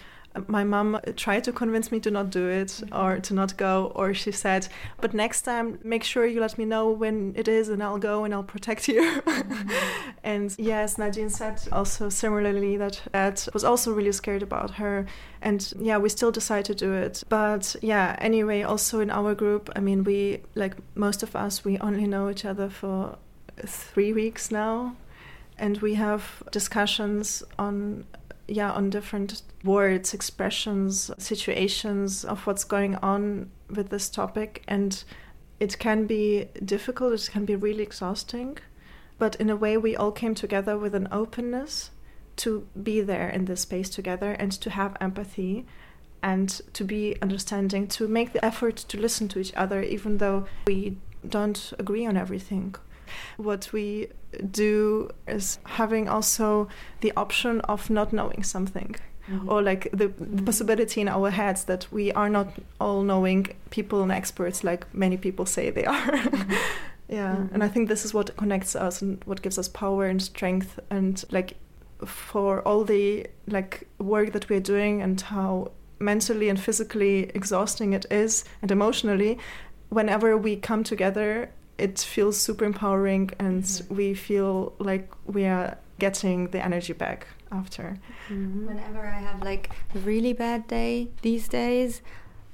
my 0.47 0.63
mom 0.63 0.99
tried 1.15 1.43
to 1.43 1.51
convince 1.51 1.91
me 1.91 1.99
to 1.99 2.11
not 2.11 2.29
do 2.29 2.47
it 2.47 2.81
or 2.91 3.19
to 3.19 3.33
not 3.33 3.57
go 3.57 3.91
or 3.95 4.13
she 4.13 4.31
said 4.31 4.67
but 5.01 5.13
next 5.13 5.41
time 5.41 5.79
make 5.83 6.03
sure 6.03 6.25
you 6.25 6.39
let 6.39 6.57
me 6.57 6.65
know 6.65 6.89
when 6.89 7.33
it 7.35 7.47
is 7.47 7.69
and 7.69 7.81
i'll 7.81 7.97
go 7.97 8.23
and 8.23 8.33
i'll 8.33 8.43
protect 8.43 8.87
you. 8.87 9.01
Mm-hmm. 9.21 9.69
and 10.23 10.55
yes 10.57 10.97
nadine 10.97 11.29
said 11.29 11.61
also 11.71 12.09
similarly 12.09 12.77
that 12.77 13.01
that 13.11 13.47
was 13.53 13.63
also 13.63 13.93
really 13.93 14.11
scared 14.11 14.43
about 14.43 14.71
her. 14.71 15.05
And 15.41 15.73
yeah 15.79 15.97
we 15.97 16.09
still 16.09 16.31
decide 16.31 16.65
to 16.65 16.75
do 16.75 16.93
it. 16.93 17.23
But 17.29 17.75
yeah 17.81 18.15
anyway 18.19 18.63
also 18.63 18.99
in 18.99 19.09
our 19.09 19.35
group 19.35 19.69
i 19.75 19.79
mean 19.79 20.03
we 20.03 20.41
like 20.55 20.75
most 20.95 21.23
of 21.23 21.35
us 21.35 21.63
we 21.63 21.77
only 21.79 22.07
know 22.07 22.29
each 22.29 22.45
other 22.45 22.69
for 22.69 23.17
three 23.65 24.13
weeks 24.13 24.51
now. 24.51 24.95
And 25.57 25.77
we 25.79 25.95
have 25.95 26.43
discussions 26.51 27.43
on 27.57 28.05
yeah 28.47 28.71
on 28.71 28.89
different 28.89 29.41
words 29.63 30.13
expressions 30.13 31.11
situations 31.17 32.23
of 32.23 32.47
what's 32.47 32.63
going 32.63 32.95
on 32.97 33.51
with 33.69 33.89
this 33.89 34.09
topic. 34.09 34.63
And 34.67 35.03
it 35.59 35.79
can 35.79 36.05
be 36.05 36.45
difficult 36.63 37.13
it 37.13 37.29
can 37.31 37.45
be 37.45 37.55
really 37.55 37.83
exhausting. 37.83 38.57
But 39.17 39.35
in 39.35 39.49
a 39.49 39.55
way 39.55 39.77
we 39.77 39.95
all 39.95 40.11
came 40.11 40.35
together 40.35 40.77
with 40.77 40.93
an 40.95 41.07
openness 41.11 41.91
to 42.37 42.67
be 42.81 43.01
there 43.01 43.29
in 43.29 43.45
this 43.45 43.61
space 43.61 43.89
together 43.89 44.31
and 44.33 44.51
to 44.51 44.69
have 44.69 44.95
empathy 45.01 45.65
and 46.21 46.61
to 46.73 46.83
be 46.83 47.15
understanding 47.21 47.87
to 47.87 48.07
make 48.07 48.33
the 48.33 48.43
effort 48.43 48.75
to 48.75 48.99
listen 48.99 49.27
to 49.29 49.39
each 49.39 49.53
other 49.55 49.81
even 49.81 50.17
though 50.17 50.45
we 50.67 50.97
don't 51.27 51.73
agree 51.79 52.05
on 52.05 52.15
everything 52.17 52.75
what 53.37 53.71
we 53.73 54.07
do 54.51 55.09
is 55.27 55.59
having 55.65 56.07
also 56.09 56.67
the 57.01 57.13
option 57.15 57.61
of 57.61 57.89
not 57.89 58.13
knowing 58.13 58.43
something. 58.43 58.95
Mm-hmm. 59.29 59.49
Or 59.49 59.61
like 59.61 59.89
the, 59.91 60.07
the, 60.07 60.41
possibility 60.43 61.01
in 61.01 61.09
our 61.09 61.29
heads 61.29 61.65
that 61.65 61.85
we 61.91 62.13
are 62.13 62.29
not 62.29 62.47
all 62.79 63.03
knowing 63.03 63.47
people 63.71 64.01
and 64.01 64.09
experts 64.09 64.63
like 64.63 64.85
many 64.93 65.17
people 65.17 65.45
say 65.45 65.69
they 65.69 65.83
are. 65.83 66.11
Mm-hmm. 66.11 66.51
yeah, 67.09 67.35
mm-hmm. 67.35 67.53
and 67.53 67.61
I 67.61 67.67
think 67.67 67.89
this 67.89 68.05
is 68.05 68.13
what 68.13 68.37
connects 68.37 68.73
us 68.73 69.01
and 69.01 69.21
what 69.25 69.41
gives 69.41 69.57
us 69.57 69.67
power 69.67 70.05
and 70.05 70.21
strength 70.21 70.79
and 70.89 71.21
like 71.29 71.57
for 72.05 72.61
all 72.61 72.85
the 72.85 73.27
like 73.47 73.87
work 73.99 74.31
that 74.31 74.49
we're 74.49 74.61
doing 74.61 75.01
and 75.01 75.19
how 75.19 75.71
mentally 75.99 76.47
and 76.47 76.59
physically 76.59 77.31
exhausting 77.33 77.93
it 77.93 78.05
is 78.11 78.45
and 78.61 78.71
emotionally 78.71 79.37
whenever 79.89 80.37
we 80.37 80.55
come 80.55 80.83
together 80.83 81.49
it 81.77 81.99
feels 81.99 82.39
super 82.39 82.65
empowering 82.65 83.31
and 83.39 83.63
mm-hmm. 83.63 83.95
we 83.95 84.13
feel 84.13 84.73
like 84.79 85.11
we 85.25 85.45
are 85.45 85.77
getting 85.99 86.49
the 86.49 86.63
energy 86.63 86.93
back 86.93 87.27
after. 87.51 87.97
Mm-hmm. 88.29 88.67
Whenever 88.67 89.05
I 89.05 89.19
have 89.19 89.41
like 89.43 89.71
a 89.95 89.99
really 89.99 90.33
bad 90.33 90.67
day 90.67 91.09
these 91.21 91.47
days, 91.47 92.01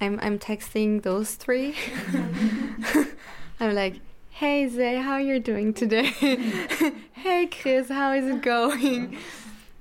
I'm 0.02 0.20
I'm 0.22 0.40
texting 0.40 1.02
those 1.04 1.36
three. 1.36 1.76
I'm 3.60 3.74
like, 3.74 4.02
"Hey 4.30 4.68
Zay, 4.68 4.98
how 4.98 5.18
you 5.18 5.40
doing 5.40 5.74
today? 5.74 6.12
hey 7.14 7.48
Kris, 7.48 7.90
how 7.90 8.14
is 8.14 8.26
it 8.28 8.42
going?" 8.42 9.18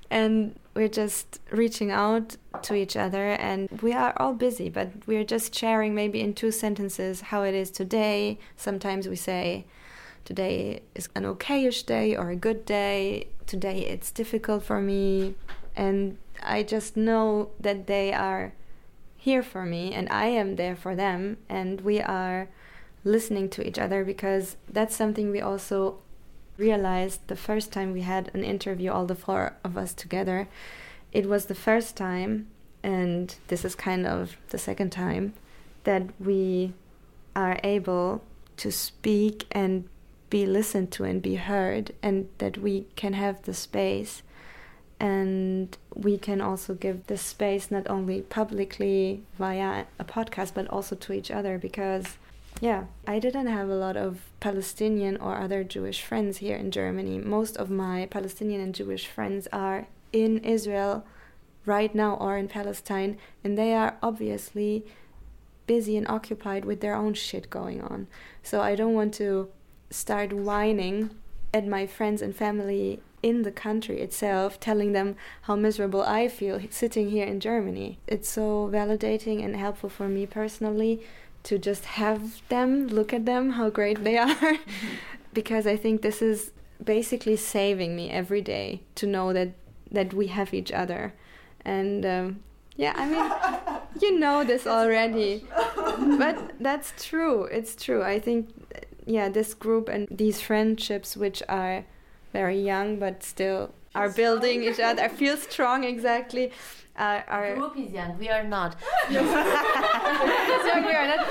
And 0.09 0.55
we're 0.73 0.87
just 0.87 1.39
reaching 1.51 1.91
out 1.91 2.35
to 2.63 2.73
each 2.73 2.95
other 2.95 3.31
and 3.31 3.69
we 3.81 3.93
are 3.93 4.13
all 4.17 4.33
busy 4.33 4.69
but 4.69 4.89
we're 5.05 5.23
just 5.23 5.53
sharing 5.53 5.93
maybe 5.93 6.19
in 6.19 6.33
two 6.33 6.51
sentences 6.51 7.21
how 7.21 7.43
it 7.43 7.53
is 7.53 7.69
today. 7.69 8.39
Sometimes 8.57 9.07
we 9.07 9.15
say 9.15 9.65
today 10.25 10.81
is 10.95 11.09
an 11.15 11.23
okayish 11.23 11.85
day 11.85 12.15
or 12.15 12.29
a 12.29 12.35
good 12.35 12.65
day. 12.65 13.27
Today 13.45 13.79
it's 13.81 14.11
difficult 14.11 14.63
for 14.63 14.81
me. 14.81 15.35
And 15.75 16.17
i 16.41 16.63
just 16.63 16.97
know 16.97 17.49
that 17.59 17.87
they 17.87 18.11
are 18.11 18.53
here 19.15 19.41
for 19.41 19.65
me 19.65 19.93
and 19.93 20.09
i 20.09 20.25
am 20.25 20.55
there 20.57 20.75
for 20.75 20.95
them 20.95 21.37
and 21.47 21.81
we 21.81 22.01
are 22.01 22.49
listening 23.03 23.49
to 23.49 23.65
each 23.65 23.79
other 23.79 24.03
because 24.03 24.57
that's 24.69 24.95
something 24.95 25.31
we 25.31 25.41
also 25.41 25.99
realized 26.57 27.27
the 27.27 27.35
first 27.35 27.71
time 27.71 27.93
we 27.93 28.01
had 28.01 28.29
an 28.33 28.43
interview, 28.43 28.91
all 28.91 29.05
the 29.05 29.15
four 29.15 29.55
of 29.63 29.77
us 29.77 29.93
together. 29.93 30.47
It 31.11 31.27
was 31.27 31.45
the 31.45 31.55
first 31.55 31.95
time, 31.95 32.47
and 32.81 33.35
this 33.47 33.65
is 33.65 33.75
kind 33.75 34.05
of 34.05 34.37
the 34.49 34.57
second 34.57 34.91
time, 34.91 35.33
that 35.83 36.03
we 36.19 36.73
are 37.35 37.59
able 37.63 38.23
to 38.57 38.71
speak 38.71 39.45
and 39.51 39.87
be 40.29 40.45
listened 40.45 40.91
to 40.91 41.03
and 41.03 41.21
be 41.21 41.35
heard, 41.35 41.91
and 42.01 42.29
that 42.39 42.57
we 42.57 42.87
can 42.95 43.13
have 43.13 43.41
the 43.43 43.53
space. 43.53 44.23
And 44.99 45.77
we 45.93 46.17
can 46.17 46.39
also 46.39 46.73
give 46.73 47.07
the 47.07 47.17
space 47.17 47.69
not 47.69 47.89
only 47.89 48.21
publicly 48.21 49.23
via 49.37 49.85
a 49.99 50.03
podcast, 50.05 50.53
but 50.53 50.67
also 50.69 50.95
to 50.95 51.13
each 51.13 51.29
other 51.29 51.57
because 51.57 52.17
yeah, 52.61 52.85
I 53.07 53.19
didn't 53.19 53.47
have 53.47 53.69
a 53.69 53.75
lot 53.75 53.97
of 53.97 54.29
Palestinian 54.39 55.17
or 55.17 55.37
other 55.37 55.63
Jewish 55.63 56.01
friends 56.01 56.37
here 56.37 56.55
in 56.55 56.71
Germany. 56.71 57.19
Most 57.19 57.57
of 57.57 57.69
my 57.69 58.07
Palestinian 58.09 58.61
and 58.61 58.75
Jewish 58.75 59.07
friends 59.07 59.47
are 59.51 59.87
in 60.11 60.39
Israel 60.39 61.05
right 61.65 61.93
now 61.93 62.15
or 62.15 62.37
in 62.37 62.47
Palestine, 62.47 63.17
and 63.43 63.57
they 63.57 63.73
are 63.73 63.97
obviously 64.01 64.85
busy 65.65 65.97
and 65.97 66.07
occupied 66.07 66.65
with 66.65 66.81
their 66.81 66.95
own 66.95 67.13
shit 67.13 67.49
going 67.49 67.81
on. 67.81 68.07
So 68.41 68.61
I 68.61 68.75
don't 68.75 68.93
want 68.93 69.13
to 69.15 69.49
start 69.89 70.33
whining 70.33 71.11
at 71.53 71.67
my 71.67 71.85
friends 71.85 72.21
and 72.21 72.35
family 72.35 72.99
in 73.21 73.43
the 73.43 73.51
country 73.51 74.01
itself, 74.01 74.59
telling 74.59 74.91
them 74.91 75.15
how 75.43 75.55
miserable 75.55 76.03
I 76.03 76.27
feel 76.27 76.59
sitting 76.69 77.09
here 77.09 77.25
in 77.25 77.39
Germany. 77.39 77.99
It's 78.05 78.27
so 78.27 78.69
validating 78.71 79.43
and 79.43 79.55
helpful 79.55 79.89
for 79.89 80.09
me 80.09 80.25
personally 80.25 81.01
to 81.43 81.57
just 81.57 81.85
have 81.85 82.47
them, 82.49 82.87
look 82.87 83.13
at 83.13 83.25
them, 83.25 83.51
how 83.51 83.69
great 83.69 84.03
they 84.03 84.17
are, 84.29 84.57
because 85.33 85.67
I 85.67 85.75
think 85.75 86.01
this 86.01 86.21
is 86.21 86.51
basically 86.83 87.35
saving 87.35 87.95
me 87.95 88.09
every 88.09 88.41
day 88.41 88.81
to 88.95 89.07
know 89.07 89.33
that 89.33 89.49
that 89.91 90.13
we 90.13 90.27
have 90.27 90.53
each 90.53 90.71
other, 90.71 91.13
and 91.63 92.05
um, 92.05 92.39
yeah, 92.75 92.93
I 92.95 93.07
mean, 93.07 93.79
you 94.01 94.19
know 94.19 94.43
this 94.43 94.65
already, 94.65 95.45
but 96.17 96.53
that's 96.59 96.93
true. 96.97 97.43
It's 97.43 97.75
true. 97.75 98.01
I 98.01 98.19
think, 98.19 98.49
yeah, 99.05 99.29
this 99.29 99.53
group 99.53 99.89
and 99.89 100.07
these 100.09 100.41
friendships, 100.41 101.15
which 101.15 101.43
are 101.47 101.85
very 102.31 102.59
young 102.59 102.97
but 102.97 103.23
still 103.23 103.73
are 103.93 104.09
building 104.09 104.63
each 104.63 104.79
other, 104.79 105.03
I 105.03 105.07
feel 105.07 105.37
strong 105.37 105.83
exactly. 105.83 106.51
Uh, 106.95 107.21
are 107.27 107.55
group 107.55 107.75
is 107.77 107.91
young. 107.91 108.17
We 108.19 108.29
are 108.29 108.43
not. 108.43 108.75
young 109.09 109.23
we 110.85 110.93
are 110.93 111.07
not. 111.07 111.27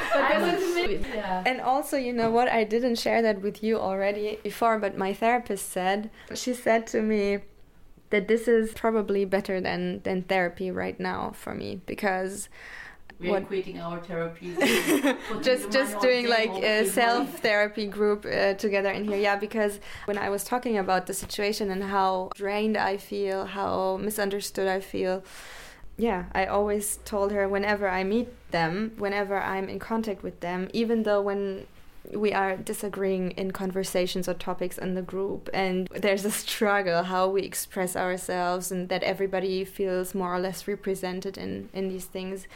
Yeah. 1.15 1.43
and 1.47 1.61
also, 1.61 1.97
you 1.97 2.13
know 2.13 2.31
what? 2.31 2.49
I 2.49 2.65
didn't 2.65 2.97
share 2.97 3.23
that 3.23 3.43
with 3.43 3.63
you 3.63 3.79
already 3.79 4.39
before, 4.43 4.79
but 4.79 4.99
my 4.99 5.15
therapist 5.15 5.71
said 5.71 6.11
she 6.35 6.53
said 6.53 6.89
to 6.89 7.01
me 7.01 7.39
that 8.11 8.27
this 8.29 8.49
is 8.49 8.75
probably 8.75 9.25
better 9.25 9.61
than 9.61 10.03
than 10.03 10.23
therapy 10.23 10.71
right 10.71 10.99
now 10.99 11.31
for 11.35 11.55
me 11.55 11.81
because 11.87 12.49
We're 13.23 13.41
what- 13.41 13.53
our 13.81 14.01
therapies. 14.01 15.43
just 15.43 15.71
just 15.71 16.01
doing 16.01 16.29
like 16.29 16.51
a 16.51 16.87
self 16.87 17.39
therapy 17.41 17.87
group 17.87 18.27
uh, 18.27 18.55
together 18.55 18.91
in 18.91 19.05
here 19.05 19.19
yeah 19.19 19.37
because 19.37 19.81
when 20.07 20.19
i 20.19 20.29
was 20.29 20.45
talking 20.45 20.77
about 20.79 21.07
the 21.07 21.15
situation 21.15 21.71
and 21.71 21.83
how 21.85 22.31
drained 22.35 22.77
i 22.77 22.97
feel 22.97 23.47
how 23.47 23.97
misunderstood 23.99 24.69
i 24.69 24.81
feel 24.81 25.23
yeah 25.97 26.25
i 26.35 26.47
always 26.47 26.99
told 27.05 27.33
her 27.33 27.49
whenever 27.49 27.89
i 27.89 28.03
meet 28.03 28.29
them 28.51 28.93
whenever 28.99 29.41
i'm 29.41 29.69
in 29.69 29.79
contact 29.79 30.23
with 30.23 30.41
them 30.41 30.69
even 30.73 31.03
though 31.03 31.21
when 31.21 31.67
we 32.13 32.33
are 32.33 32.57
disagreeing 32.57 33.31
in 33.33 33.53
conversations 33.53 34.29
or 34.29 34.35
topics 34.35 34.77
in 34.77 34.95
the 34.95 35.03
group 35.03 35.49
and 35.55 35.89
there's 35.89 36.25
a 36.25 36.31
struggle 36.31 37.05
how 37.05 37.29
we 37.29 37.43
express 37.43 37.95
ourselves 37.95 38.73
and 38.73 38.89
that 38.89 39.03
everybody 39.03 39.65
feels 39.65 40.15
more 40.15 40.35
or 40.35 40.41
less 40.41 40.67
represented 40.67 41.39
in 41.39 41.69
in 41.73 41.89
these 41.89 42.07
things 42.07 42.47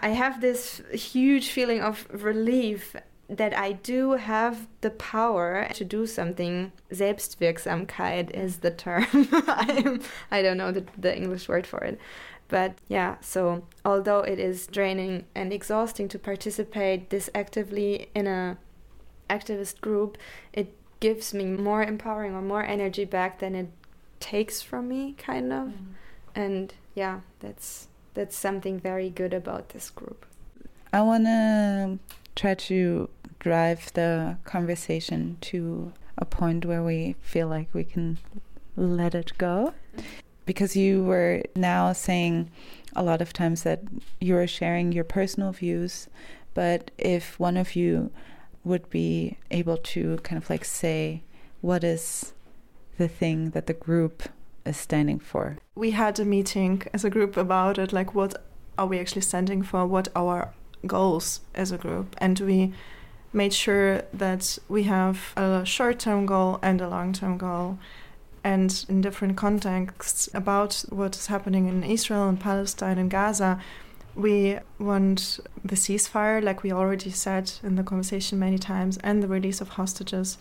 I 0.00 0.10
have 0.10 0.40
this 0.40 0.82
huge 0.92 1.48
feeling 1.48 1.80
of 1.80 2.06
relief 2.10 2.96
that 3.28 3.56
I 3.56 3.72
do 3.72 4.12
have 4.12 4.66
the 4.80 4.90
power 4.90 5.68
to 5.74 5.84
do 5.84 6.06
something. 6.06 6.72
Selbstwirksamkeit 6.92 8.30
is 8.30 8.58
the 8.58 8.72
term. 8.72 9.06
I'm, 9.46 10.00
I 10.30 10.42
don't 10.42 10.56
know 10.56 10.72
the, 10.72 10.84
the 10.98 11.16
English 11.16 11.48
word 11.48 11.66
for 11.66 11.78
it. 11.84 12.00
But 12.48 12.74
yeah, 12.88 13.16
so 13.20 13.64
although 13.84 14.20
it 14.20 14.40
is 14.40 14.66
draining 14.66 15.26
and 15.36 15.52
exhausting 15.52 16.08
to 16.08 16.18
participate 16.18 17.10
this 17.10 17.30
actively 17.32 18.08
in 18.12 18.26
a 18.26 18.58
activist 19.28 19.80
group, 19.80 20.18
it 20.52 20.74
gives 20.98 21.32
me 21.32 21.44
more 21.44 21.84
empowering 21.84 22.34
or 22.34 22.42
more 22.42 22.64
energy 22.64 23.04
back 23.04 23.38
than 23.38 23.54
it 23.54 23.68
takes 24.18 24.60
from 24.60 24.88
me, 24.88 25.14
kind 25.16 25.52
of. 25.52 25.68
Mm. 25.68 25.84
And 26.34 26.74
yeah, 26.94 27.20
that's 27.38 27.86
that's 28.20 28.36
something 28.36 28.78
very 28.78 29.08
good 29.08 29.32
about 29.32 29.70
this 29.70 29.88
group. 29.88 30.26
I 30.92 31.00
want 31.00 31.24
to 31.24 31.98
try 32.36 32.52
to 32.52 33.08
drive 33.38 33.90
the 33.94 34.36
conversation 34.44 35.38
to 35.40 35.94
a 36.18 36.26
point 36.26 36.66
where 36.66 36.82
we 36.82 37.16
feel 37.22 37.48
like 37.48 37.72
we 37.72 37.82
can 37.82 38.18
let 38.76 39.14
it 39.14 39.32
go. 39.38 39.72
Because 40.44 40.76
you 40.76 41.02
were 41.02 41.40
now 41.56 41.94
saying 41.94 42.50
a 42.94 43.02
lot 43.02 43.22
of 43.22 43.32
times 43.32 43.62
that 43.62 43.80
you 44.20 44.36
are 44.36 44.46
sharing 44.46 44.92
your 44.92 45.04
personal 45.04 45.52
views, 45.52 46.06
but 46.52 46.90
if 46.98 47.40
one 47.40 47.56
of 47.56 47.74
you 47.74 48.10
would 48.64 48.90
be 48.90 49.38
able 49.50 49.78
to 49.78 50.18
kind 50.18 50.42
of 50.42 50.50
like 50.50 50.66
say, 50.66 51.22
what 51.62 51.82
is 51.82 52.34
the 52.98 53.08
thing 53.08 53.50
that 53.52 53.66
the 53.66 53.72
group 53.72 54.24
is 54.64 54.76
standing 54.76 55.18
for? 55.18 55.58
We 55.74 55.92
had 55.92 56.18
a 56.18 56.24
meeting 56.24 56.82
as 56.92 57.04
a 57.04 57.10
group 57.10 57.36
about 57.36 57.78
it, 57.78 57.92
like 57.92 58.14
what 58.14 58.34
are 58.78 58.86
we 58.86 58.98
actually 58.98 59.22
standing 59.22 59.62
for, 59.62 59.86
what 59.86 60.08
our 60.14 60.52
goals 60.86 61.40
as 61.54 61.72
a 61.72 61.78
group, 61.78 62.16
and 62.18 62.38
we 62.40 62.72
made 63.32 63.52
sure 63.52 64.02
that 64.12 64.58
we 64.68 64.84
have 64.84 65.32
a 65.36 65.64
short-term 65.64 66.26
goal 66.26 66.58
and 66.62 66.80
a 66.80 66.88
long-term 66.88 67.38
goal. 67.38 67.78
And 68.42 68.84
in 68.88 69.02
different 69.02 69.36
contexts 69.36 70.28
about 70.32 70.82
what 70.88 71.14
is 71.14 71.26
happening 71.26 71.68
in 71.68 71.84
Israel 71.84 72.28
and 72.28 72.40
Palestine 72.40 72.96
and 72.96 73.10
Gaza 73.10 73.60
we 74.14 74.58
want 74.78 75.40
the 75.64 75.76
ceasefire 75.76 76.42
like 76.42 76.62
we 76.62 76.72
already 76.72 77.10
said 77.10 77.52
in 77.62 77.76
the 77.76 77.82
conversation 77.82 78.38
many 78.38 78.58
times 78.58 78.98
and 78.98 79.22
the 79.22 79.28
release 79.28 79.60
of 79.60 79.70
hostages 79.70 80.38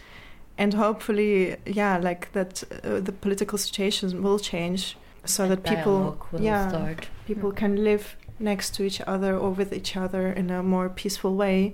and 0.59 0.73
hopefully 0.75 1.55
yeah 1.65 1.97
like 1.97 2.31
that 2.33 2.63
uh, 2.83 2.99
the 2.99 3.11
political 3.11 3.57
situation 3.57 4.21
will 4.21 4.37
change 4.37 4.95
so 5.25 5.47
that 5.47 5.63
people 5.63 6.17
yeah 6.37 6.69
start. 6.69 7.07
people 7.25 7.51
can 7.51 7.83
live 7.83 8.15
next 8.39 8.75
to 8.75 8.83
each 8.83 9.01
other 9.07 9.35
or 9.35 9.49
with 9.49 9.73
each 9.73 9.97
other 9.97 10.31
in 10.31 10.49
a 10.51 10.61
more 10.61 10.89
peaceful 10.89 11.35
way 11.35 11.73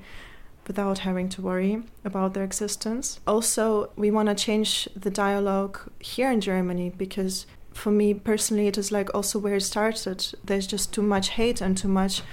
without 0.68 0.99
having 0.99 1.30
to 1.30 1.41
worry 1.41 1.84
about 2.03 2.34
their 2.34 2.44
existence. 2.44 3.20
Also, 3.28 3.91
we 3.95 4.10
want 4.10 4.30
to 4.30 4.36
change 4.36 4.90
the 4.95 5.12
dialogue 5.12 5.80
here 5.99 6.32
in 6.32 6.41
Germany 6.41 6.91
because 6.98 7.45
for 7.72 7.91
me 7.91 8.14
personally, 8.14 8.68
it 8.68 8.78
is 8.78 8.91
like 8.91 9.14
also 9.14 9.38
where 9.38 9.56
it 9.56 9.62
started. 9.62 10.34
There's 10.44 10.66
just 10.66 10.94
too 10.94 11.03
much 11.03 11.30
hate 11.30 11.62
and 11.62 11.78
too 11.78 11.88
much 11.88 12.24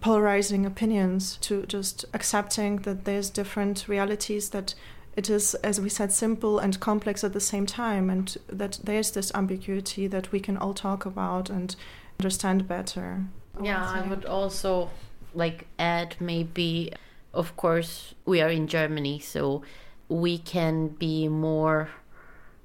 polarizing 0.00 0.64
opinions 0.66 1.36
to 1.42 1.66
just 1.66 2.04
accepting 2.14 2.78
that 2.78 3.04
there's 3.04 3.30
different 3.30 3.86
realities 3.86 4.50
that 4.50 4.74
it 5.16 5.30
is 5.30 5.54
as 5.56 5.80
we 5.80 5.88
said 5.88 6.12
simple 6.12 6.58
and 6.58 6.80
complex 6.80 7.22
at 7.22 7.32
the 7.32 7.40
same 7.40 7.66
time 7.66 8.10
and 8.10 8.36
that 8.48 8.78
there's 8.82 9.12
this 9.12 9.32
ambiguity 9.34 10.06
that 10.06 10.32
we 10.32 10.40
can 10.40 10.56
all 10.56 10.74
talk 10.74 11.06
about 11.06 11.50
and 11.50 11.76
understand 12.18 12.66
better 12.66 13.24
Yeah, 13.62 13.84
I 13.84 14.06
would 14.08 14.24
also 14.24 14.90
like 15.34 15.66
add 15.78 16.16
maybe, 16.20 16.92
of 17.32 17.56
course, 17.56 18.14
we 18.24 18.40
are 18.40 18.48
in 18.48 18.66
Germany, 18.66 19.18
so 19.18 19.62
we 20.08 20.38
can 20.38 20.88
be 20.88 21.28
more 21.28 21.90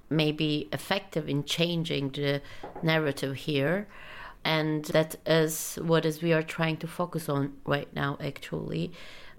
maybe 0.10 0.68
effective 0.74 1.30
in 1.30 1.44
changing 1.44 2.10
the 2.10 2.42
narrative 2.82 3.36
here. 3.36 3.88
And 4.44 4.86
that 4.86 5.18
is 5.26 5.78
what 5.82 6.06
is 6.06 6.22
we 6.22 6.34
are 6.34 6.42
trying 6.42 6.78
to 6.78 6.88
focus 6.88 7.30
on 7.30 7.54
right 7.66 7.94
now 7.94 8.18
actually. 8.22 8.92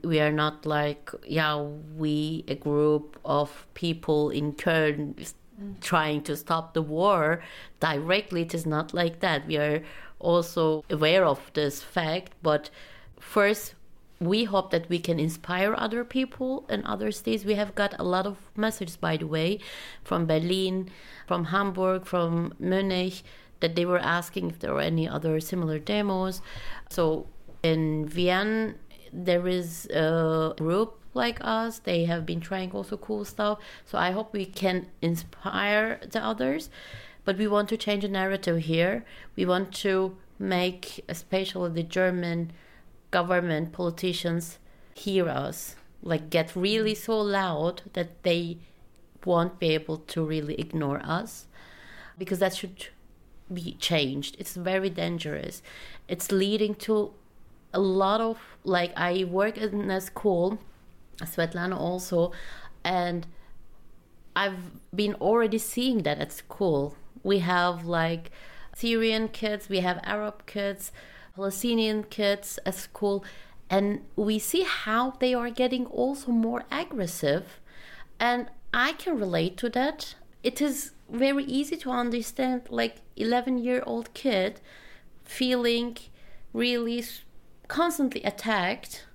We 0.02 0.20
are 0.20 0.32
not 0.32 0.66
like, 0.66 1.10
yeah, 1.27 1.60
we 1.97 2.44
a 2.48 2.55
group 2.55 3.18
of 3.24 3.66
people 3.74 4.31
in 4.31 4.52
Köln 4.52 5.32
trying 5.81 6.22
to 6.22 6.36
stop 6.36 6.74
the 6.74 6.82
war 6.82 7.43
directly. 7.81 8.43
It 8.43 8.55
is 8.55 8.66
not 8.66 8.94
like 8.94 9.20
that. 9.20 9.47
We 9.47 9.56
are 9.59 9.82
also 10.18 10.85
aware 10.90 11.24
of 11.24 11.51
this 11.55 11.82
fact, 11.82 12.32
but 12.43 12.70
first 13.18 13.74
we 14.20 14.44
hope 14.44 14.70
that 14.70 14.89
we 14.89 14.98
can 14.98 15.18
inspire 15.18 15.74
other 15.77 16.05
people 16.05 16.66
in 16.68 16.85
other 16.85 17.10
states. 17.10 17.44
We 17.44 17.55
have 17.55 17.74
got 17.74 17.98
a 17.98 18.05
lot 18.05 18.27
of 18.27 18.36
messages, 18.55 18.97
by 18.97 19.16
the 19.16 19.27
way, 19.27 19.60
from 20.05 20.27
Berlin, 20.27 20.90
from 21.27 21.47
Hamburg, 21.47 22.05
from 22.05 22.55
Munich, 22.59 23.22
that 23.60 23.77
they 23.77 23.86
were 23.86 23.98
asking 23.98 24.51
if 24.51 24.59
there 24.59 24.74
were 24.74 24.81
any 24.81 25.09
other 25.09 25.40
similar 25.40 25.78
demos. 25.78 26.43
So 26.90 27.27
in 27.62 28.06
Vienna, 28.06 28.74
there 29.12 29.46
is 29.46 29.86
a 29.86 30.54
group 30.56 31.00
like 31.14 31.38
us. 31.40 31.80
They 31.80 32.04
have 32.04 32.24
been 32.24 32.40
trying 32.40 32.70
also 32.72 32.96
cool 32.96 33.24
stuff. 33.24 33.58
So 33.84 33.98
I 33.98 34.12
hope 34.12 34.32
we 34.32 34.46
can 34.46 34.86
inspire 35.02 36.00
the 36.10 36.24
others. 36.24 36.70
But 37.24 37.38
we 37.38 37.46
want 37.46 37.68
to 37.70 37.76
change 37.76 38.02
the 38.02 38.08
narrative 38.08 38.58
here. 38.58 39.04
We 39.36 39.44
want 39.44 39.74
to 39.76 40.16
make, 40.38 41.04
especially 41.08 41.70
the 41.70 41.82
German 41.82 42.52
government 43.10 43.72
politicians, 43.72 44.58
hear 44.94 45.28
us. 45.28 45.76
Like 46.02 46.30
get 46.30 46.56
really 46.56 46.94
so 46.94 47.20
loud 47.20 47.82
that 47.92 48.22
they 48.22 48.58
won't 49.24 49.58
be 49.58 49.68
able 49.70 49.98
to 49.98 50.24
really 50.24 50.54
ignore 50.54 51.00
us. 51.04 51.46
Because 52.16 52.38
that 52.38 52.54
should 52.54 52.88
be 53.52 53.74
changed. 53.74 54.36
It's 54.38 54.54
very 54.54 54.90
dangerous. 54.90 55.62
It's 56.08 56.32
leading 56.32 56.74
to 56.76 57.12
a 57.72 57.80
lot 57.80 58.20
of 58.20 58.38
like 58.64 58.92
I 58.97 59.24
work 59.24 59.56
in 59.59 59.90
a 59.90 60.01
school, 60.01 60.59
Swetlana 61.18 61.76
also, 61.76 62.32
and 62.84 63.26
I've 64.34 64.72
been 64.94 65.14
already 65.14 65.59
seeing 65.59 66.02
that 66.02 66.18
at 66.18 66.32
school. 66.32 66.97
We 67.22 67.40
have 67.40 67.84
like 67.84 68.30
Syrian 68.74 69.28
kids, 69.28 69.68
we 69.68 69.80
have 69.80 70.01
Arab 70.05 70.47
kids, 70.47 70.92
Palestinian 71.34 72.05
kids 72.05 72.59
at 72.66 72.74
school, 72.74 73.24
And 73.70 74.01
we 74.16 74.40
see 74.40 74.64
how 74.64 75.12
they 75.20 75.32
are 75.32 75.48
getting 75.48 75.86
also 75.86 76.32
more 76.32 76.64
aggressive. 76.72 77.60
And 78.18 78.51
I 78.74 78.92
can 78.94 79.18
relate 79.18 79.56
to 79.59 79.68
that. 79.70 80.16
It 80.42 80.60
is 80.60 80.92
very 81.09 81.44
easy 81.44 81.76
to 81.76 81.90
understand, 81.90 82.62
like 82.68 82.97
11 83.16 83.59
year 83.59 83.82
old 83.86 84.12
kid 84.12 84.60
feeling 85.24 85.97
really 86.52 87.05
constantly 87.70 88.22
attacked 88.24 89.06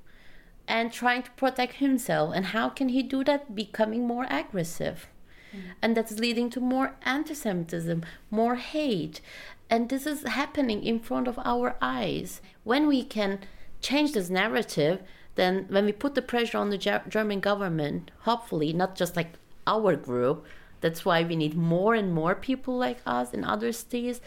and 0.68 0.92
trying 0.92 1.22
to 1.24 1.32
protect 1.32 1.76
himself. 1.76 2.34
And 2.34 2.48
how 2.48 2.70
can 2.70 2.90
he 2.90 3.04
do 3.04 3.24
that? 3.26 3.54
Becoming 3.54 4.08
more 4.08 4.26
aggressive. 4.30 5.08
Mm. 5.54 5.60
And 5.82 5.98
that's 5.98 6.20
leading 6.20 6.50
to 6.52 6.60
more 6.60 6.96
anti 7.04 7.36
Semitism, 7.36 8.04
more 8.32 8.56
hate. 8.56 9.22
And 9.70 9.90
this 9.90 10.08
is 10.08 10.24
happening 10.24 10.84
in 10.84 11.00
front 11.00 11.28
of 11.28 11.38
our 11.44 11.76
eyes. 11.82 12.42
When 12.64 12.88
we 12.88 13.04
can 13.04 13.40
change 13.82 14.14
this 14.14 14.30
narrative, 14.30 15.02
then 15.36 15.66
when 15.70 15.86
we 15.86 15.92
put 15.92 16.16
the 16.16 16.22
pressure 16.22 16.58
on 16.58 16.70
the 16.70 17.02
German 17.10 17.42
government, 17.42 18.12
hopefully, 18.20 18.72
not 18.72 18.96
just 18.96 19.16
like 19.16 19.34
our 19.68 19.96
group, 19.98 20.46
that's 20.80 21.04
why 21.04 21.24
we 21.24 21.36
need 21.36 21.56
more 21.56 21.94
and 21.94 22.14
more 22.14 22.36
people 22.36 22.78
like 22.78 23.00
us 23.06 23.34
in 23.34 23.44
other 23.44 23.72
states. 23.74 24.22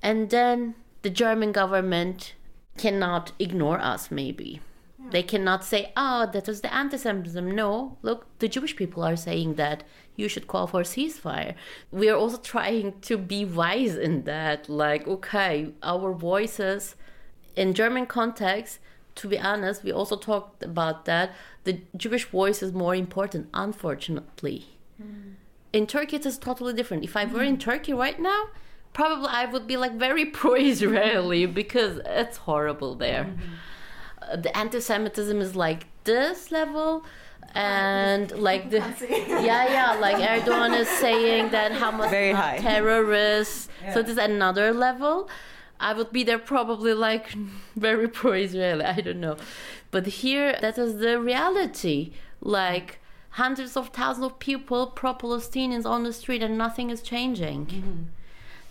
And 0.00 0.30
then 0.30 0.76
the 1.02 1.10
German 1.10 1.50
government 1.50 2.34
cannot 2.76 3.32
ignore 3.38 3.78
us, 3.78 4.10
maybe. 4.10 4.60
Yeah. 4.98 5.10
They 5.10 5.22
cannot 5.22 5.64
say, 5.64 5.92
oh, 5.96 6.28
that 6.32 6.46
was 6.46 6.60
the 6.60 6.72
anti 6.72 6.96
Semitism. 6.96 7.50
No, 7.50 7.96
look, 8.02 8.26
the 8.38 8.48
Jewish 8.48 8.76
people 8.76 9.02
are 9.02 9.16
saying 9.16 9.54
that 9.54 9.84
you 10.16 10.28
should 10.28 10.46
call 10.46 10.66
for 10.66 10.82
ceasefire. 10.82 11.54
We 11.90 12.08
are 12.08 12.16
also 12.16 12.38
trying 12.38 13.00
to 13.02 13.16
be 13.18 13.44
wise 13.44 13.96
in 13.96 14.24
that. 14.24 14.68
Like, 14.68 15.06
okay, 15.06 15.72
our 15.82 16.12
voices 16.12 16.96
in 17.54 17.74
German 17.74 18.06
context, 18.06 18.78
to 19.16 19.28
be 19.28 19.38
honest, 19.38 19.84
we 19.84 19.92
also 19.92 20.16
talked 20.16 20.62
about 20.62 21.04
that. 21.04 21.34
The 21.64 21.80
Jewish 21.96 22.24
voice 22.24 22.62
is 22.62 22.72
more 22.72 22.94
important, 22.94 23.48
unfortunately. 23.54 24.66
Mm. 25.02 25.34
In 25.72 25.86
Turkey, 25.86 26.16
it 26.16 26.26
is 26.26 26.38
totally 26.38 26.72
different. 26.72 27.04
If 27.04 27.16
I 27.16 27.24
were 27.24 27.40
mm. 27.40 27.48
in 27.48 27.58
Turkey 27.58 27.92
right 27.92 28.18
now, 28.18 28.48
probably 28.96 29.28
I 29.28 29.44
would 29.44 29.66
be 29.66 29.76
like 29.76 29.94
very 30.06 30.24
pro-Israeli 30.40 31.44
because 31.44 32.00
it's 32.06 32.38
horrible 32.38 32.94
there. 32.94 33.24
Mm-hmm. 33.24 33.52
Uh, 34.22 34.36
the 34.36 34.52
anti-Semitism 34.56 35.38
is 35.46 35.54
like 35.54 35.80
this 36.04 36.50
level, 36.50 37.04
and 37.54 38.26
like 38.48 38.70
the 38.70 38.78
yeah 39.50 39.64
yeah 39.76 39.90
like 40.06 40.16
Erdogan 40.16 40.72
is 40.82 40.88
saying 40.88 41.50
that 41.50 41.70
Hamas 41.72 42.10
very 42.10 42.32
high 42.32 42.58
terrorists. 42.58 43.68
Yeah. 43.82 43.92
So 43.94 44.02
this 44.02 44.12
is 44.12 44.18
another 44.34 44.72
level. 44.72 45.28
I 45.78 45.92
would 45.92 46.10
be 46.10 46.22
there 46.24 46.38
probably 46.38 46.94
like 46.94 47.26
very 47.76 48.08
pro-Israeli. 48.08 48.84
I 48.96 49.00
don't 49.06 49.20
know, 49.20 49.36
but 49.90 50.04
here 50.22 50.56
that 50.62 50.78
is 50.78 50.92
the 51.04 51.20
reality. 51.20 51.98
Like 52.40 52.88
hundreds 53.42 53.76
of 53.76 53.88
thousands 53.90 54.26
of 54.30 54.38
people, 54.38 54.86
pro-Palestinians 54.86 55.84
on 55.84 56.04
the 56.04 56.14
street, 56.20 56.42
and 56.42 56.56
nothing 56.56 56.88
is 56.94 57.02
changing. 57.02 57.66
Mm-hmm. 57.66 58.02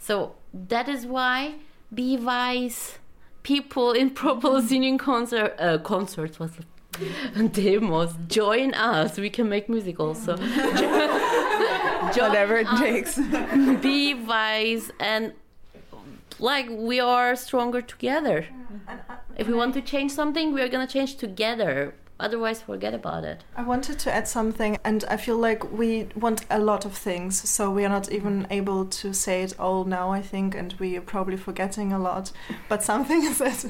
So 0.05 0.35
that 0.53 0.87
is 0.87 1.07
why 1.07 1.55
be 1.91 2.15
wise 2.15 2.99
people 3.41 3.91
in 3.91 4.11
pro-Palestinian 4.11 4.97
concert 5.09 5.55
uh, 5.57 5.79
concerts 5.79 6.37
was 6.39 6.51
demos 7.51 8.13
join 8.27 8.75
us. 8.75 9.17
We 9.17 9.31
can 9.31 9.49
make 9.49 9.67
music 9.67 9.99
also. 9.99 10.37
Whatever 12.21 12.57
it 12.57 12.67
takes. 12.77 13.17
be 13.81 14.13
wise 14.13 14.91
and 14.99 15.33
like 16.37 16.67
we 16.69 16.99
are 16.99 17.35
stronger 17.35 17.81
together. 17.81 18.45
If 19.37 19.47
we 19.47 19.55
want 19.55 19.73
to 19.73 19.81
change 19.81 20.11
something, 20.11 20.53
we 20.53 20.61
are 20.61 20.69
gonna 20.69 20.85
change 20.85 21.15
together 21.15 21.95
otherwise 22.19 22.61
forget 22.61 22.93
about 22.93 23.23
it. 23.23 23.43
I 23.55 23.63
wanted 23.63 23.99
to 23.99 24.13
add 24.13 24.27
something 24.27 24.77
and 24.83 25.03
i 25.09 25.17
feel 25.17 25.37
like 25.37 25.71
we 25.71 26.07
want 26.15 26.45
a 26.49 26.59
lot 26.59 26.85
of 26.85 26.93
things 26.93 27.49
so 27.49 27.69
we 27.69 27.83
are 27.85 27.89
not 27.89 28.11
even 28.11 28.47
able 28.49 28.85
to 28.85 29.13
say 29.13 29.43
it 29.43 29.59
all 29.59 29.83
now 29.83 30.11
i 30.11 30.21
think 30.21 30.55
and 30.55 30.73
we 30.79 30.97
are 30.97 31.01
probably 31.01 31.37
forgetting 31.37 31.91
a 31.91 31.99
lot. 31.99 32.31
But 32.69 32.83
some 32.83 33.05
things 33.05 33.37
that 33.43 33.65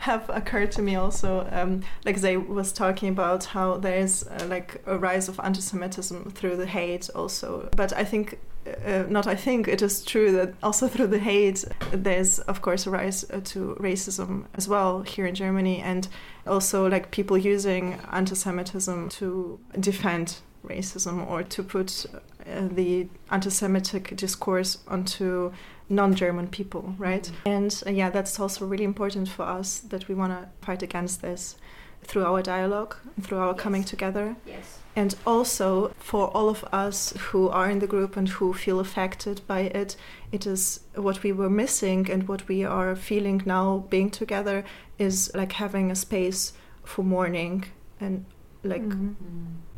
have 0.00 0.28
occurred 0.28 0.72
to 0.72 0.82
me 0.82 0.96
also 0.96 1.48
um, 1.50 1.82
like 2.04 2.20
they 2.20 2.36
was 2.36 2.72
talking 2.72 3.08
about 3.08 3.44
how 3.44 3.76
there 3.78 3.98
is 3.98 4.26
uh, 4.28 4.46
like 4.48 4.82
a 4.86 4.98
rise 4.98 5.28
of 5.28 5.40
anti-semitism 5.42 6.30
through 6.32 6.56
the 6.56 6.66
hate 6.66 7.08
also. 7.14 7.68
But 7.76 7.92
i 7.92 8.04
think 8.04 8.38
uh, 8.84 9.04
not 9.08 9.26
I 9.26 9.34
think 9.34 9.68
it 9.68 9.82
is 9.82 10.04
true 10.04 10.32
that 10.32 10.54
also 10.62 10.88
through 10.92 11.08
the 11.08 11.18
hate 11.18 11.64
there's 11.92 12.38
of 12.40 12.62
course 12.62 12.86
a 12.86 12.90
rise 12.90 13.24
uh, 13.30 13.40
to 13.44 13.76
racism 13.80 14.46
as 14.54 14.68
well 14.68 15.02
here 15.02 15.26
in 15.26 15.34
Germany. 15.34 15.80
And 15.80 16.08
also 16.46 16.88
like 16.88 17.10
people 17.10 17.36
using 17.36 17.98
anti-Semitism 18.12 19.08
to 19.10 19.58
defend 19.78 20.36
racism 20.64 21.28
or 21.28 21.42
to 21.42 21.62
put 21.62 22.06
uh, 22.46 22.68
the 22.68 23.08
anti-Semitic 23.30 24.16
discourse 24.16 24.78
onto 24.88 25.52
non-German 25.88 26.48
people, 26.48 26.94
right? 26.98 27.24
Mm-hmm. 27.24 27.48
And 27.48 27.82
uh, 27.86 27.90
yeah, 27.90 28.10
that's 28.10 28.40
also 28.40 28.66
really 28.66 28.84
important 28.84 29.28
for 29.28 29.44
us 29.44 29.78
that 29.80 30.08
we 30.08 30.14
want 30.14 30.32
to 30.32 30.48
fight 30.64 30.82
against 30.82 31.22
this 31.22 31.56
through 32.02 32.24
our 32.24 32.42
dialogue, 32.42 32.96
and 33.16 33.24
through 33.24 33.38
our 33.38 33.52
yes. 33.52 33.60
coming 33.60 33.84
together. 33.84 34.36
Yes 34.46 34.80
and 34.96 35.14
also 35.26 35.92
for 35.98 36.28
all 36.28 36.48
of 36.48 36.64
us 36.72 37.12
who 37.18 37.50
are 37.50 37.70
in 37.70 37.80
the 37.80 37.86
group 37.86 38.16
and 38.16 38.28
who 38.30 38.54
feel 38.54 38.80
affected 38.80 39.42
by 39.46 39.60
it, 39.60 39.94
it 40.32 40.46
is 40.46 40.80
what 40.94 41.22
we 41.22 41.32
were 41.32 41.50
missing 41.50 42.10
and 42.10 42.26
what 42.26 42.48
we 42.48 42.64
are 42.64 42.96
feeling 42.96 43.42
now 43.44 43.84
being 43.90 44.10
together 44.10 44.64
is 44.98 45.30
like 45.34 45.52
having 45.52 45.90
a 45.90 45.94
space 45.94 46.54
for 46.82 47.02
mourning 47.04 47.64
and 48.00 48.24
like 48.64 48.82
mm-hmm. 48.82 49.12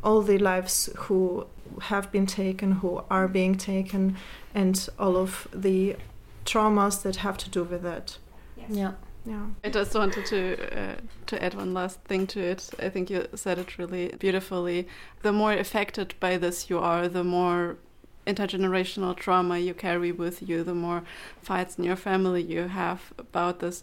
all 0.04 0.22
the 0.22 0.38
lives 0.38 0.88
who 0.96 1.46
have 1.82 2.10
been 2.12 2.26
taken, 2.26 2.72
who 2.72 3.02
are 3.10 3.26
being 3.26 3.56
taken, 3.56 4.16
and 4.54 4.88
all 4.98 5.16
of 5.16 5.48
the 5.52 5.96
traumas 6.46 7.02
that 7.02 7.16
have 7.16 7.36
to 7.38 7.50
do 7.50 7.64
with 7.64 7.84
it. 7.84 8.18
Yes. 8.56 8.70
Yeah. 8.70 8.92
Yeah. 9.28 9.46
I 9.62 9.68
just 9.68 9.94
wanted 9.94 10.24
to 10.26 10.80
uh, 10.80 10.94
to 11.26 11.42
add 11.42 11.52
one 11.52 11.74
last 11.74 12.00
thing 12.04 12.26
to 12.28 12.40
it. 12.40 12.70
I 12.78 12.88
think 12.88 13.10
you 13.10 13.26
said 13.34 13.58
it 13.58 13.76
really 13.76 14.14
beautifully. 14.18 14.88
The 15.20 15.32
more 15.32 15.52
affected 15.52 16.14
by 16.18 16.38
this 16.38 16.70
you 16.70 16.78
are, 16.78 17.08
the 17.08 17.24
more 17.24 17.76
intergenerational 18.26 19.14
trauma 19.14 19.58
you 19.58 19.74
carry 19.74 20.12
with 20.12 20.48
you, 20.48 20.64
the 20.64 20.74
more 20.74 21.02
fights 21.42 21.76
in 21.76 21.84
your 21.84 21.96
family 21.96 22.42
you 22.42 22.68
have 22.68 23.12
about 23.18 23.60
this, 23.60 23.82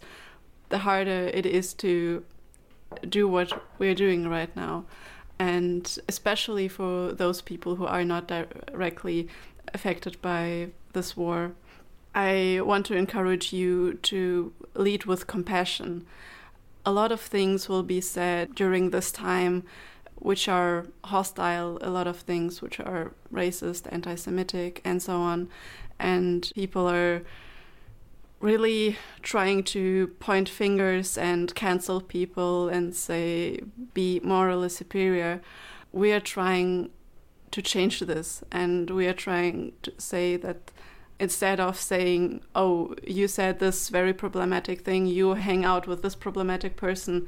the 0.69 0.79
harder 0.79 1.29
it 1.31 1.45
is 1.45 1.75
to 1.75 2.23
do 3.07 3.27
what 3.27 3.61
we're 3.77 3.95
doing 3.95 4.27
right 4.27 4.55
now. 4.55 4.85
And 5.37 5.99
especially 6.07 6.67
for 6.67 7.11
those 7.11 7.41
people 7.41 7.75
who 7.75 7.85
are 7.85 8.03
not 8.03 8.27
directly 8.27 9.27
affected 9.73 10.19
by 10.21 10.69
this 10.93 11.15
war 11.15 11.51
I 12.15 12.61
want 12.63 12.85
to 12.85 12.95
encourage 12.95 13.51
you 13.51 13.95
to 14.03 14.53
lead 14.75 15.05
with 15.05 15.27
compassion. 15.27 16.05
A 16.85 16.91
lot 16.91 17.11
of 17.11 17.21
things 17.21 17.67
will 17.67 17.83
be 17.83 18.01
said 18.01 18.55
during 18.55 18.91
this 18.91 19.11
time 19.11 19.63
which 20.15 20.47
are 20.47 20.85
hostile, 21.05 21.77
a 21.81 21.89
lot 21.89 22.07
of 22.07 22.17
things 22.17 22.61
which 22.61 22.79
are 22.79 23.13
racist, 23.31 23.87
anti 23.91 24.15
Semitic, 24.15 24.81
and 24.85 25.01
so 25.01 25.17
on. 25.17 25.49
And 25.99 26.51
people 26.55 26.87
are 26.87 27.21
really 28.39 28.97
trying 29.21 29.63
to 29.63 30.07
point 30.19 30.47
fingers 30.49 31.17
and 31.17 31.53
cancel 31.55 32.01
people 32.01 32.69
and 32.69 32.95
say, 32.95 33.59
be 33.93 34.19
morally 34.23 34.69
superior. 34.69 35.41
We 35.91 36.11
are 36.11 36.19
trying 36.19 36.89
to 37.51 37.61
change 37.61 38.01
this, 38.01 38.43
and 38.51 38.89
we 38.89 39.07
are 39.07 39.13
trying 39.13 39.73
to 39.83 39.93
say 39.97 40.35
that 40.37 40.71
instead 41.19 41.59
of 41.59 41.79
saying, 41.79 42.41
oh, 42.55 42.95
you 43.05 43.27
said 43.27 43.59
this 43.59 43.89
very 43.89 44.13
problematic 44.13 44.81
thing, 44.81 45.05
you 45.05 45.33
hang 45.33 45.63
out 45.63 45.87
with 45.87 46.01
this 46.01 46.15
problematic 46.15 46.75
person, 46.75 47.27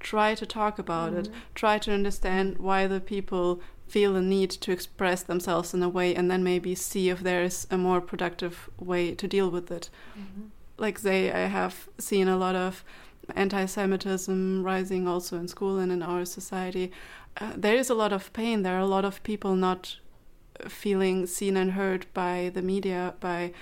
try 0.00 0.34
to 0.34 0.46
talk 0.46 0.78
about 0.78 1.10
mm-hmm. 1.10 1.20
it. 1.20 1.30
Try 1.54 1.78
to 1.78 1.92
understand 1.92 2.58
why 2.58 2.86
the 2.86 3.00
people 3.00 3.60
feel 3.88 4.16
a 4.16 4.22
need 4.22 4.50
to 4.50 4.72
express 4.72 5.22
themselves 5.22 5.74
in 5.74 5.82
a 5.82 5.88
way 5.88 6.14
and 6.14 6.30
then 6.30 6.42
maybe 6.42 6.74
see 6.74 7.10
if 7.10 7.20
there 7.20 7.42
is 7.42 7.66
a 7.70 7.76
more 7.76 8.00
productive 8.00 8.70
way 8.78 9.14
to 9.14 9.28
deal 9.28 9.50
with 9.50 9.70
it. 9.70 9.90
Mm-hmm. 10.18 10.46
Like, 10.78 10.98
say, 10.98 11.30
I 11.30 11.46
have 11.46 11.88
seen 11.98 12.28
a 12.28 12.36
lot 12.36 12.54
of 12.54 12.84
anti 13.36 13.66
Semitism 13.66 14.62
rising 14.62 15.06
also 15.06 15.38
in 15.38 15.48
school 15.48 15.78
and 15.78 15.92
in 15.92 16.02
our 16.02 16.24
society. 16.24 16.90
Uh, 17.40 17.52
there 17.56 17.76
is 17.76 17.90
a 17.90 17.94
lot 17.94 18.12
of 18.12 18.32
pain. 18.32 18.62
There 18.62 18.76
are 18.76 18.80
a 18.80 18.86
lot 18.86 19.04
of 19.04 19.22
people 19.22 19.54
not 19.54 19.96
feeling 20.68 21.26
seen 21.26 21.56
and 21.56 21.72
heard 21.72 22.06
by 22.14 22.50
the 22.54 22.62
media, 22.62 23.14
by 23.20 23.52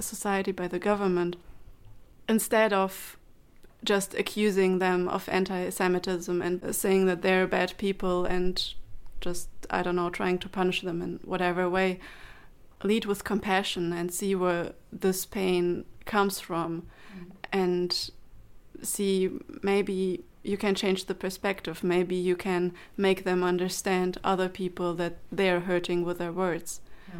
society, 0.00 0.52
by 0.52 0.68
the 0.68 0.78
government, 0.78 1.36
instead 2.28 2.72
of 2.72 3.16
just 3.84 4.14
accusing 4.14 4.78
them 4.78 5.08
of 5.08 5.28
anti 5.28 5.70
Semitism 5.70 6.42
and 6.42 6.74
saying 6.74 7.06
that 7.06 7.22
they're 7.22 7.46
bad 7.46 7.74
people 7.78 8.24
and 8.24 8.74
just, 9.20 9.48
I 9.70 9.82
don't 9.82 9.96
know, 9.96 10.10
trying 10.10 10.38
to 10.38 10.48
punish 10.48 10.82
them 10.82 11.02
in 11.02 11.20
whatever 11.24 11.68
way. 11.68 12.00
Lead 12.82 13.06
with 13.06 13.24
compassion 13.24 13.92
and 13.92 14.12
see 14.12 14.34
where 14.34 14.72
this 14.92 15.26
pain 15.26 15.84
comes 16.04 16.38
from 16.38 16.86
mm. 17.16 17.30
and 17.52 18.10
see 18.82 19.30
maybe 19.62 20.24
you 20.48 20.56
can 20.56 20.74
change 20.74 21.04
the 21.04 21.14
perspective. 21.14 21.84
Maybe 21.84 22.16
you 22.16 22.36
can 22.36 22.72
make 22.96 23.24
them 23.24 23.44
understand 23.44 24.18
other 24.24 24.48
people 24.48 24.94
that 24.94 25.14
they're 25.30 25.60
hurting 25.60 26.04
with 26.04 26.18
their 26.18 26.32
words. 26.32 26.80
Yeah. 27.08 27.14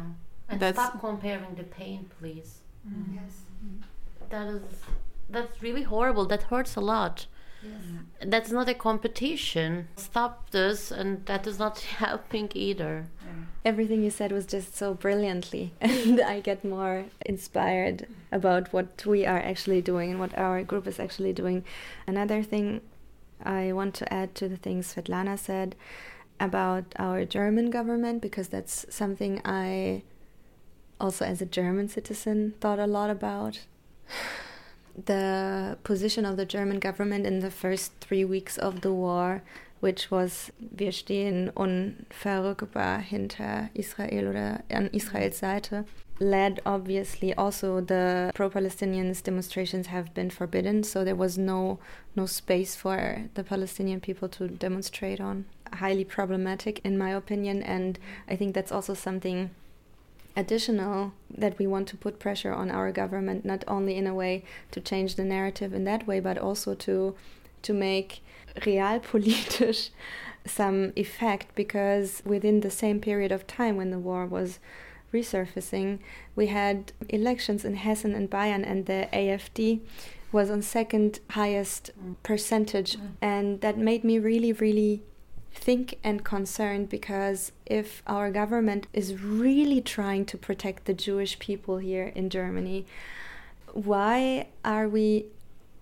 And 0.49 0.59
That's- 0.59 0.83
stop 0.83 0.99
comparing 0.99 1.55
the 1.55 1.63
pain, 1.63 2.09
please. 2.19 2.59
Mm. 2.87 3.15
Yes. 3.15 3.33
That 4.29 4.47
is 4.47 4.61
that's 5.29 5.61
really 5.61 5.83
horrible. 5.83 6.25
That 6.25 6.43
hurts 6.43 6.75
a 6.75 6.81
lot. 6.81 7.27
Yes. 7.61 7.81
That's 8.25 8.51
not 8.51 8.69
a 8.69 8.73
competition. 8.73 9.89
Stop 9.95 10.49
this, 10.51 10.91
and 10.91 11.25
that 11.25 11.45
is 11.45 11.59
not 11.59 11.79
helping 12.05 12.49
either. 12.55 13.07
Everything 13.65 14.01
you 14.01 14.09
said 14.09 14.31
was 14.31 14.45
just 14.45 14.75
so 14.75 14.93
brilliantly, 14.93 15.73
and 15.81 16.19
I 16.21 16.39
get 16.39 16.63
more 16.63 17.05
inspired 17.25 18.07
about 18.31 18.71
what 18.73 19.05
we 19.05 19.25
are 19.25 19.37
actually 19.37 19.81
doing 19.81 20.11
and 20.11 20.19
what 20.19 20.35
our 20.37 20.63
group 20.63 20.87
is 20.87 20.99
actually 20.99 21.33
doing. 21.33 21.65
Another 22.07 22.41
thing 22.41 22.81
I 23.43 23.71
want 23.71 23.93
to 23.95 24.13
add 24.13 24.35
to 24.35 24.49
the 24.49 24.57
things 24.57 24.93
Swetlana 24.93 25.37
said 25.37 25.75
about 26.39 26.85
our 26.97 27.25
German 27.25 27.69
government, 27.69 28.21
because 28.21 28.49
that's 28.49 28.85
something 28.89 29.41
I 29.43 30.03
also, 30.99 31.25
as 31.25 31.41
a 31.41 31.45
German 31.45 31.87
citizen, 31.87 32.53
thought 32.59 32.79
a 32.79 32.87
lot 32.87 33.09
about. 33.09 33.59
The 35.05 35.77
position 35.83 36.25
of 36.25 36.35
the 36.35 36.45
German 36.45 36.79
government 36.79 37.25
in 37.25 37.39
the 37.39 37.51
first 37.51 37.93
three 38.01 38.25
weeks 38.25 38.57
of 38.57 38.81
the 38.81 38.91
war 38.91 39.43
which 39.79 40.11
was 40.11 40.51
wir 40.59 40.91
stehen 40.91 41.49
unverrückbar 41.55 42.99
hinter 42.99 43.69
Israel 43.73 44.27
oder 44.27 44.63
an 44.69 44.89
Israels 44.91 45.37
Seite 45.37 45.85
led 46.19 46.59
obviously 46.65 47.33
also 47.33 47.79
the 47.79 48.31
pro-Palestinians 48.35 49.23
demonstrations 49.23 49.87
have 49.87 50.13
been 50.13 50.29
forbidden 50.29 50.83
so 50.83 51.03
there 51.03 51.15
was 51.15 51.37
no 51.37 51.79
no 52.15 52.25
space 52.25 52.75
for 52.75 53.23
the 53.35 53.43
Palestinian 53.43 54.01
people 54.01 54.27
to 54.27 54.47
demonstrate 54.47 55.21
on. 55.21 55.45
Highly 55.73 56.03
problematic 56.03 56.81
in 56.83 56.97
my 56.97 57.11
opinion 57.11 57.63
and 57.63 57.97
I 58.27 58.35
think 58.35 58.53
that's 58.53 58.71
also 58.71 58.93
something 58.93 59.51
additional 60.35 61.13
that 61.29 61.57
we 61.57 61.67
want 61.67 61.87
to 61.87 61.97
put 61.97 62.19
pressure 62.19 62.53
on 62.53 62.69
our 62.69 62.91
government 62.91 63.45
not 63.45 63.63
only 63.67 63.95
in 63.95 64.07
a 64.07 64.13
way 64.13 64.43
to 64.71 64.81
change 64.81 65.15
the 65.15 65.23
narrative 65.23 65.73
in 65.73 65.85
that 65.85 66.05
way 66.05 66.19
but 66.19 66.37
also 66.37 66.73
to 66.75 67.15
to 67.61 67.73
make 67.73 68.21
realpolitisch 68.57 69.89
some 70.45 70.91
effect 70.95 71.53
because 71.55 72.21
within 72.25 72.61
the 72.61 72.71
same 72.71 72.99
period 72.99 73.31
of 73.31 73.45
time 73.47 73.75
when 73.77 73.91
the 73.91 73.99
war 73.99 74.25
was 74.25 74.59
resurfacing. 75.13 75.99
We 76.35 76.47
had 76.47 76.91
elections 77.09 77.65
in 77.65 77.75
Hessen 77.75 78.15
and 78.15 78.29
Bayern 78.29 78.63
and 78.69 78.85
the 78.85 79.07
AFD 79.13 79.81
was 80.31 80.49
on 80.49 80.61
second 80.61 81.19
highest 81.31 81.91
percentage. 82.23 82.97
Mm. 82.97 83.09
And 83.21 83.61
that 83.61 83.77
made 83.77 84.03
me 84.03 84.19
really 84.19 84.53
really 84.53 85.03
think 85.51 85.97
and 86.03 86.23
concerned 86.23 86.89
because 86.89 87.51
if 87.65 88.03
our 88.05 88.29
government 88.29 88.85
is 88.93 89.19
really 89.19 89.81
trying 89.81 90.23
to 90.23 90.37
protect 90.37 90.85
the 90.85 90.93
Jewish 90.93 91.39
people 91.39 91.79
here 91.79 92.11
in 92.15 92.29
Germany 92.29 92.85
why 93.73 94.47
are 94.63 94.87
we 94.87 95.25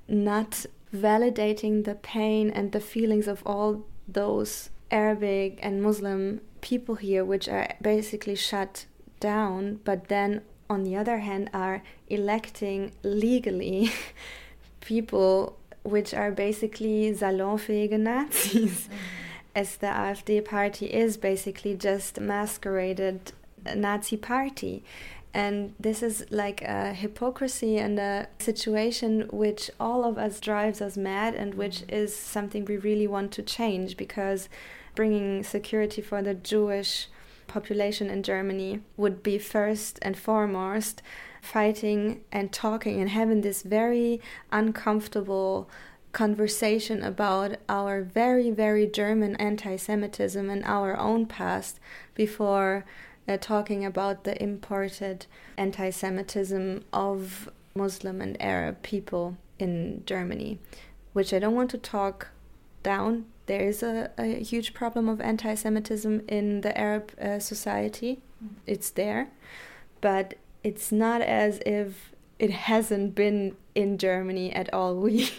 not 0.08 0.66
validating 0.94 1.84
the 1.84 1.96
pain 1.96 2.50
and 2.50 2.72
the 2.72 2.80
feelings 2.80 3.28
of 3.28 3.44
all 3.46 3.86
those 4.08 4.70
Arabic 4.90 5.60
and 5.62 5.84
Muslim 5.84 6.42
people 6.62 6.96
here, 6.96 7.26
which 7.26 7.48
are 7.50 7.68
basically 7.82 8.36
shut 8.36 8.86
down, 9.20 9.80
but 9.84 10.08
then 10.08 10.42
on 10.70 10.84
the 10.84 10.96
other 10.96 11.20
hand 11.20 11.50
are 11.54 11.82
electing 12.10 12.92
legally 13.04 13.92
people 14.82 15.58
which 15.84 16.14
are 16.14 16.32
basically 16.32 17.14
salonfähige 17.14 18.00
Nazis. 18.00 18.88
Mm. 18.88 18.98
As 19.56 19.78
the 19.78 19.88
AfD 19.88 20.46
party 20.46 20.86
is 20.86 21.18
basically 21.18 21.76
just 21.76 22.20
masqueraded 22.20 23.32
Nazi 23.76 24.18
party. 24.18 24.84
And 25.34 25.74
this 25.80 26.04
is 26.04 26.26
like 26.30 26.62
a 26.62 26.94
hypocrisy 26.94 27.78
and 27.78 27.98
a 27.98 28.28
situation 28.40 29.28
which 29.32 29.72
all 29.80 30.04
of 30.04 30.18
us 30.18 30.40
drives 30.40 30.82
us 30.82 30.96
mad 30.96 31.34
and 31.36 31.56
which 31.56 31.80
mm. 31.80 31.92
is 31.92 32.16
something 32.16 32.66
we 32.66 32.78
really 32.78 33.08
want 33.08 33.32
to 33.34 33.42
change 33.42 33.98
because 33.98 34.50
bringing 34.96 35.44
security 35.44 36.02
for 36.02 36.22
the 36.22 36.34
Jewish 36.34 37.08
population 37.48 38.10
in 38.10 38.24
Germany 38.24 38.82
would 38.96 39.24
be 39.24 39.38
first 39.38 40.00
and 40.02 40.18
foremost 40.18 41.02
fighting 41.42 42.22
and 42.32 42.52
talking 42.52 43.00
and 43.00 43.10
having 43.10 43.42
this 43.42 43.62
very 43.62 44.20
uncomfortable 44.52 45.70
conversation 46.12 47.04
about 47.04 47.58
our 47.70 48.02
very, 48.02 48.50
very 48.50 48.88
German 48.88 49.36
anti 49.36 49.76
Semitism 49.76 50.50
and 50.50 50.64
our 50.66 50.98
own 50.98 51.26
past 51.26 51.80
before 52.16 52.86
uh, 53.28 53.38
talking 53.38 53.86
about 53.86 54.24
the 54.24 54.42
imported 54.42 55.26
anti 55.58 55.90
Semitism 55.90 56.84
of 56.92 57.50
Muslim 57.76 58.22
and 58.22 58.42
Arab 58.42 58.82
people 58.82 59.38
in 59.60 60.04
Germany, 60.06 60.60
which 61.14 61.34
I 61.34 61.40
don't 61.40 61.56
want 61.56 61.70
to 61.72 61.78
talk 61.78 62.30
down. 62.84 63.26
There 63.48 63.62
is 63.68 63.82
a, 63.84 64.12
a 64.18 64.44
huge 64.44 64.74
problem 64.74 65.10
of 65.10 65.20
anti 65.22 65.56
Semitism 65.56 66.22
in 66.28 66.62
the 66.62 66.78
Arab 66.78 67.12
uh, 67.20 67.40
society, 67.40 68.20
it's 68.66 68.90
there, 68.92 69.30
but 70.02 70.36
it's 70.64 70.92
not 70.92 71.22
as 71.22 71.60
if 71.66 72.12
it 72.40 72.52
hasn't 72.52 73.16
been 73.16 73.56
in 73.74 73.98
Germany 73.98 74.52
at 74.54 74.72
all. 74.74 74.96
We 75.06 75.30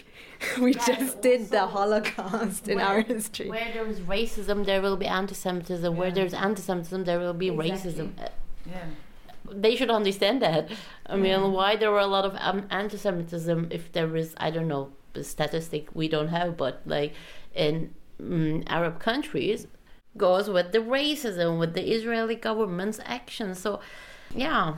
we 0.59 0.71
Right, 0.73 0.85
just 0.87 1.21
did 1.21 1.49
the 1.49 1.61
also, 1.63 1.73
Holocaust 1.77 2.67
in 2.69 2.77
where- 2.77 2.85
our 2.85 3.01
history. 3.01 3.49
Where 3.49 3.71
there 3.73 3.85
is 3.87 3.99
racism, 3.99 4.65
there 4.65 4.81
will 4.81 4.95
be 4.97 5.05
anti-Semitism. 5.05 5.95
Where 5.97 6.11
there's 6.11 6.33
anti-Semitism, 6.33 7.03
there 7.03 7.19
will 7.19 7.33
be 7.45 7.49
Exactly. 7.49 7.69
racism. 7.91 8.07
Uh, 8.19 8.29
Yeah. 8.65 8.85
They 9.51 9.75
should 9.75 9.89
understand 9.89 10.41
that. 10.41 10.69
I 11.05 11.15
mean, 11.17 11.51
why 11.53 11.75
there 11.75 11.91
were 11.91 12.05
a 12.09 12.13
lot 12.17 12.25
of 12.29 12.33
um, 12.39 12.59
anti-Semitism 12.69 13.67
if 13.71 13.91
there 13.91 14.15
is, 14.15 14.33
I 14.37 14.49
don't 14.51 14.67
know, 14.67 14.83
a 15.15 15.23
statistic 15.23 15.83
we 15.93 16.07
don't 16.07 16.29
have, 16.29 16.55
but 16.55 16.81
like 16.85 17.13
in 17.55 17.93
mm, 18.21 18.63
Arab 18.67 18.99
countries, 18.99 19.67
goes 20.17 20.49
with 20.49 20.71
the 20.71 20.79
racism, 20.79 21.59
with 21.59 21.73
the 21.73 21.91
Israeli 21.93 22.35
government's 22.35 22.99
actions. 23.05 23.59
So, 23.59 23.79
yeah, 24.35 24.75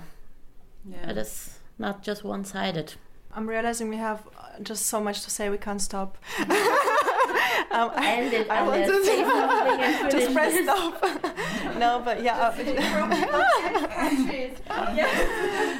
Yeah. 0.89 1.09
it 1.11 1.17
is 1.17 1.59
not 1.77 2.03
just 2.03 2.23
one-sided. 2.23 2.93
I'm 3.33 3.47
realizing 3.47 3.89
we 3.89 3.97
have 3.97 4.27
just 4.61 4.85
so 4.87 4.99
much 5.01 5.21
to 5.23 5.29
say 5.31 5.49
we 5.49 5.57
can't 5.57 5.81
stop. 5.81 6.17
um, 7.71 7.91
End 7.97 8.33
it 8.33 8.49
I 8.49 8.57
and 8.57 8.67
want 8.67 8.85
to 8.85 9.05
say 9.05 9.23
something 9.23 9.79
and 9.81 10.11
just 10.11 10.33
press 10.33 10.63
stop. 10.63 11.03
no, 11.79 12.01
but 12.03 12.21
yeah, 12.23 12.37
uh, 12.37 12.53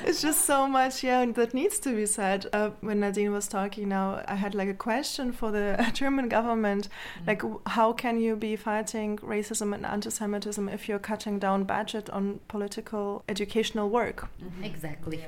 it's 0.06 0.22
just 0.22 0.46
so 0.46 0.68
much, 0.68 1.04
yeah, 1.04 1.26
that 1.26 1.54
needs 1.54 1.80
to 1.80 1.96
be 1.96 2.06
said. 2.06 2.48
Uh, 2.54 2.72
when 2.82 3.00
Nadine 3.00 3.32
was 3.32 3.48
talking 3.48 3.90
now, 3.90 4.24
I 4.28 4.36
had 4.36 4.56
like 4.56 4.70
a 4.70 4.74
question 4.74 5.32
for 5.32 5.52
the 5.52 5.92
German 5.94 6.30
government, 6.30 6.88
like 7.28 7.42
how 7.68 7.94
can 7.94 8.20
you 8.20 8.36
be 8.36 8.56
fighting 8.56 9.18
racism 9.18 9.74
and 9.74 9.86
anti-Semitism 9.86 10.70
if 10.70 10.88
you're 10.88 11.00
cutting 11.00 11.40
down 11.40 11.64
budget 11.64 12.10
on 12.10 12.40
political 12.48 13.24
educational 13.28 13.90
work? 13.90 14.30
Exactly. 14.64 15.26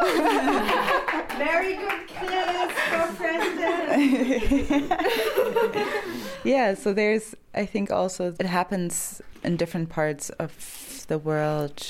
Very 1.38 1.76
good 1.76 2.08
quiz 2.08 2.70
for 2.88 3.12
president. 3.16 4.92
yeah, 6.44 6.74
so 6.74 6.92
there's, 6.92 7.34
I 7.54 7.66
think 7.66 7.90
also 7.90 8.34
it 8.38 8.46
happens 8.46 9.20
in 9.42 9.56
different 9.56 9.88
parts 9.88 10.30
of 10.30 11.04
the 11.08 11.18
world 11.18 11.84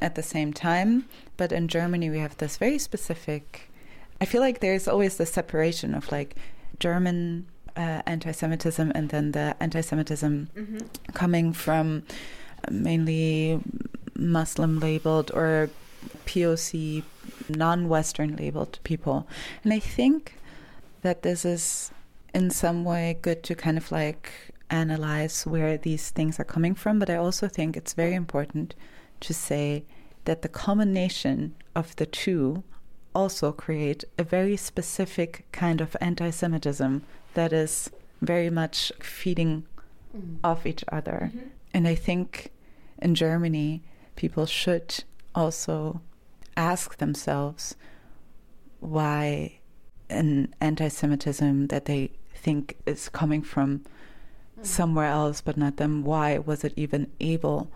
at 0.00 0.14
the 0.14 0.22
same 0.22 0.52
time. 0.52 1.04
But 1.36 1.52
in 1.52 1.68
Germany, 1.68 2.08
we 2.10 2.18
have 2.18 2.36
this 2.38 2.56
very 2.56 2.78
specific, 2.78 3.70
I 4.20 4.24
feel 4.24 4.40
like 4.40 4.60
there's 4.60 4.88
always 4.88 5.18
this 5.18 5.32
separation 5.32 5.94
of 5.94 6.10
like 6.10 6.34
German 6.80 7.46
uh, 7.76 8.02
anti 8.06 8.32
Semitism 8.32 8.90
and 8.94 9.10
then 9.10 9.32
the 9.32 9.54
anti 9.60 9.80
Semitism 9.80 10.48
coming 11.14 11.52
from 11.52 12.02
mainly 12.70 13.60
Muslim 14.16 14.80
labeled 14.80 15.30
or 15.32 15.70
POC 16.26 17.04
non 17.50 17.88
Western 17.88 18.36
labeled 18.36 18.78
people. 18.84 19.26
And 19.64 19.72
I 19.72 19.78
think 19.78 20.34
that 21.02 21.22
this 21.22 21.44
is 21.44 21.90
in 22.34 22.50
some 22.50 22.84
way 22.84 23.18
good 23.22 23.42
to 23.44 23.54
kind 23.54 23.78
of 23.78 23.90
like 23.90 24.32
analyze 24.70 25.46
where 25.46 25.78
these 25.78 26.10
things 26.10 26.38
are 26.38 26.44
coming 26.44 26.74
from, 26.74 26.98
but 26.98 27.10
I 27.10 27.16
also 27.16 27.48
think 27.48 27.76
it's 27.76 27.94
very 27.94 28.14
important 28.14 28.74
to 29.20 29.34
say 29.34 29.84
that 30.24 30.42
the 30.42 30.48
combination 30.48 31.54
of 31.74 31.96
the 31.96 32.06
two 32.06 32.62
also 33.14 33.50
create 33.50 34.04
a 34.18 34.24
very 34.24 34.56
specific 34.56 35.46
kind 35.52 35.80
of 35.80 35.96
anti-Semitism 36.00 37.02
that 37.34 37.52
is 37.52 37.90
very 38.20 38.50
much 38.50 38.92
feeding 39.00 39.64
mm-hmm. 40.16 40.36
off 40.44 40.66
each 40.66 40.84
other. 40.92 41.30
Mm-hmm. 41.32 41.48
And 41.74 41.88
I 41.88 41.94
think 41.94 42.50
in 43.00 43.14
Germany, 43.14 43.82
people 44.16 44.46
should 44.46 45.04
also 45.34 46.00
ask 46.58 46.98
themselves 46.98 47.76
why 48.80 49.58
an 50.10 50.54
anti 50.60 50.88
Semitism 50.88 51.68
that 51.68 51.84
they 51.86 52.10
think 52.34 52.76
is 52.84 53.08
coming 53.08 53.42
from 53.42 53.84
hmm. 54.56 54.64
somewhere 54.64 55.06
else 55.06 55.40
but 55.40 55.56
not 55.56 55.76
them 55.76 56.04
why 56.04 56.38
was 56.38 56.64
it 56.64 56.72
even 56.76 57.10
able 57.20 57.70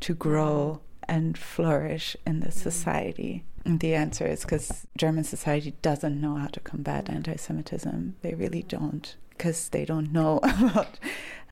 to 0.00 0.14
grow 0.14 0.80
hmm. 0.80 1.04
and 1.08 1.38
flourish 1.38 2.16
in 2.26 2.40
this 2.40 2.56
hmm. 2.56 2.62
society? 2.70 3.44
And 3.64 3.80
the 3.80 3.94
answer 3.94 4.26
is 4.26 4.42
because 4.42 4.86
german 4.96 5.24
society 5.24 5.74
doesn't 5.82 6.20
know 6.20 6.36
how 6.36 6.46
to 6.48 6.60
combat 6.60 7.10
anti-semitism. 7.10 8.16
They 8.22 8.34
really 8.34 8.62
don't 8.62 9.16
because 9.30 9.68
they 9.70 9.84
don't 9.84 10.12
know 10.12 10.38
about 10.42 10.98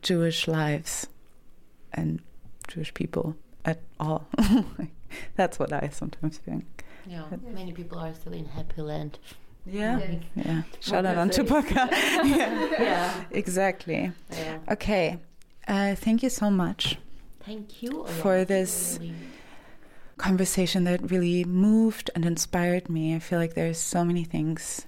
jewish 0.02 0.46
lives 0.46 1.06
and 1.92 2.20
jewish 2.68 2.92
people 2.94 3.36
at 3.64 3.80
all. 3.98 4.28
That's 5.36 5.58
what 5.58 5.72
i 5.72 5.88
sometimes 5.88 6.38
think 6.38 6.73
Yeah, 7.06 7.24
many 7.52 7.72
people 7.72 7.98
are 7.98 8.14
still 8.14 8.32
in 8.32 8.46
happy 8.46 8.82
land. 8.82 9.18
yeah 9.66 9.96
Like, 9.96 10.22
yeah 10.36 10.62
shout 10.80 11.06
out 11.06 11.14
they 11.14 11.20
on 11.22 11.32
say? 11.32 11.42
Tupac 11.42 11.70
yeah 11.74 12.80
yeah. 12.88 13.24
exactly 13.30 14.12
yeah. 14.30 14.58
okay 14.70 15.18
uh, 15.68 15.94
thank 15.94 16.22
you 16.22 16.30
so 16.30 16.50
much 16.50 16.98
Thank 17.46 17.82
you. 17.82 18.06
For 18.22 18.44
this- 18.46 18.98
Really. 19.00 19.12
conversation 20.16 20.84
that 20.84 21.10
really 21.10 21.44
moved 21.44 22.10
and 22.14 22.24
inspired 22.24 22.88
me. 22.88 23.14
I 23.14 23.18
feel 23.18 23.38
like 23.38 23.54
there's 23.54 23.78
so 23.78 24.04
many 24.04 24.24
things 24.24 24.86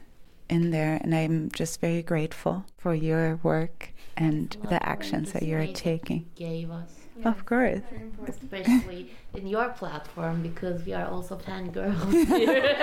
in 0.48 0.70
there, 0.70 0.98
and 1.02 1.14
I'm 1.14 1.50
just 1.50 1.80
very 1.80 2.02
grateful 2.02 2.64
for 2.78 2.94
your 2.94 3.36
work 3.42 3.92
and 4.16 4.56
the 4.70 4.80
actions 4.86 5.32
that 5.32 5.42
you're 5.42 5.66
taking. 5.66 6.30
Gave 6.34 6.70
us, 6.70 6.92
Of 7.24 7.44
course. 7.46 7.80
especially 8.28 9.10
in 9.34 9.46
your 9.46 9.70
platform, 9.70 10.42
because 10.42 10.84
we 10.84 10.92
are 10.92 11.06
also 11.06 11.36
fangirls 11.36 12.12
here. 12.36 12.76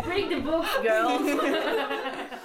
Bring 0.04 0.28
the 0.30 0.40
books, 0.40 0.68
girls. 0.82 1.22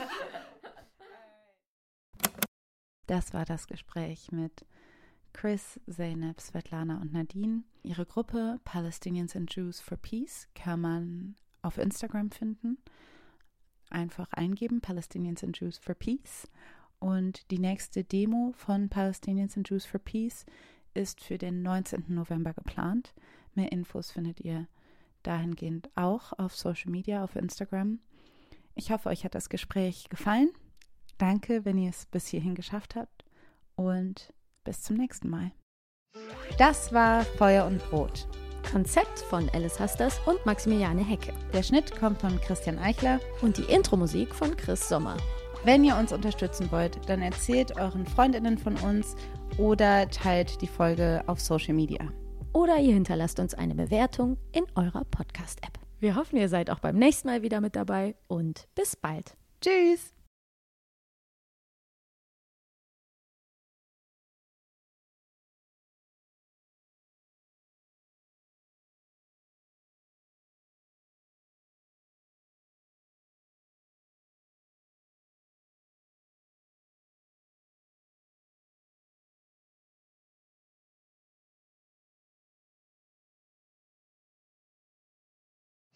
Das 3.07 3.33
war 3.33 3.43
das 3.43 3.65
Gespräch 3.65 4.31
mit 4.31 4.67
Chris, 5.33 5.79
Zeynep, 5.89 6.39
Svetlana 6.39 7.01
und 7.01 7.11
Nadine. 7.11 7.63
Ihre 7.81 8.05
Gruppe 8.05 8.59
Palestinians 8.65 9.35
and 9.35 9.51
Jews 9.51 9.79
for 9.81 9.97
Peace 9.97 10.47
kann 10.53 10.81
man 10.81 11.35
auf 11.63 11.79
Instagram 11.79 12.29
finden. 12.29 12.77
Einfach 13.89 14.31
eingeben, 14.33 14.79
Palestinians 14.79 15.43
and 15.43 15.59
Jews 15.59 15.79
for 15.79 15.95
Peace. 15.95 16.47
Und 16.99 17.49
die 17.51 17.59
nächste 17.59 18.03
Demo 18.03 18.53
von 18.55 18.89
Palestinians 18.89 19.55
and 19.55 19.69
Jews 19.69 19.85
for 19.85 19.99
Peace 19.99 20.45
ist 20.93 21.21
für 21.21 21.37
den 21.37 21.61
19. 21.61 22.05
November 22.09 22.53
geplant. 22.53 23.13
Mehr 23.55 23.71
Infos 23.71 24.11
findet 24.11 24.41
ihr 24.41 24.67
dahingehend 25.23 25.89
auch 25.95 26.33
auf 26.37 26.55
Social 26.55 26.91
Media, 26.91 27.23
auf 27.23 27.35
Instagram. 27.35 27.99
Ich 28.75 28.91
hoffe, 28.91 29.09
euch 29.09 29.23
hat 29.23 29.35
das 29.35 29.49
Gespräch 29.49 30.09
gefallen. 30.09 30.49
Danke, 31.17 31.65
wenn 31.65 31.77
ihr 31.77 31.89
es 31.89 32.05
bis 32.05 32.27
hierhin 32.27 32.55
geschafft 32.55 32.95
habt 32.95 33.25
und 33.75 34.33
bis 34.63 34.81
zum 34.81 34.95
nächsten 34.95 35.29
Mal. 35.29 35.51
Das 36.57 36.93
war 36.93 37.23
Feuer 37.23 37.65
und 37.65 37.79
Brot. 37.89 38.27
Konzept 38.71 39.19
von 39.19 39.49
Alice 39.49 39.79
Hasters 39.79 40.19
und 40.25 40.45
Maximiliane 40.45 41.03
Hecke. 41.03 41.33
Der 41.53 41.63
Schnitt 41.63 41.95
kommt 41.97 42.21
von 42.21 42.39
Christian 42.41 42.77
Eichler. 42.77 43.19
Und 43.41 43.57
die 43.57 43.63
Intro-Musik 43.63 44.33
von 44.35 44.55
Chris 44.55 44.87
Sommer. 44.87 45.17
Wenn 45.65 45.83
ihr 45.83 45.97
uns 45.97 46.13
unterstützen 46.13 46.71
wollt, 46.71 47.09
dann 47.09 47.21
erzählt 47.21 47.77
euren 47.77 48.05
Freundinnen 48.05 48.57
von 48.57 48.77
uns 48.77 49.15
oder 49.57 50.09
teilt 50.09 50.61
die 50.61 50.67
Folge 50.67 51.21
auf 51.27 51.41
Social 51.41 51.73
Media. 51.73 51.99
Oder 52.53 52.77
ihr 52.79 52.93
hinterlasst 52.93 53.39
uns 53.39 53.53
eine 53.53 53.75
Bewertung 53.75 54.37
in 54.53 54.63
eurer 54.75 55.03
Podcast-App. 55.03 55.77
Wir 55.99 56.15
hoffen, 56.15 56.37
ihr 56.37 56.49
seid 56.49 56.69
auch 56.69 56.79
beim 56.79 56.95
nächsten 56.95 57.27
Mal 57.27 57.41
wieder 57.41 57.59
mit 57.59 57.75
dabei 57.75 58.15
und 58.27 58.67
bis 58.73 58.95
bald. 58.95 59.35
Tschüss! 59.61 60.18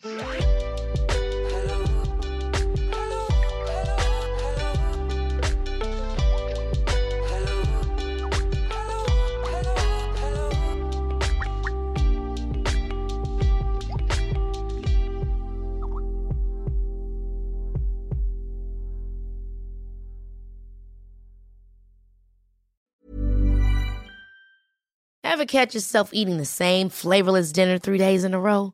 Ever 0.05 0.17
catch 25.45 25.73
yourself 25.73 26.09
eating 26.11 26.37
the 26.37 26.43
same 26.43 26.89
flavorless 26.89 27.53
dinner 27.53 27.77
three 27.77 27.97
days 27.97 28.25
in 28.25 28.33
a 28.33 28.39
row? 28.39 28.73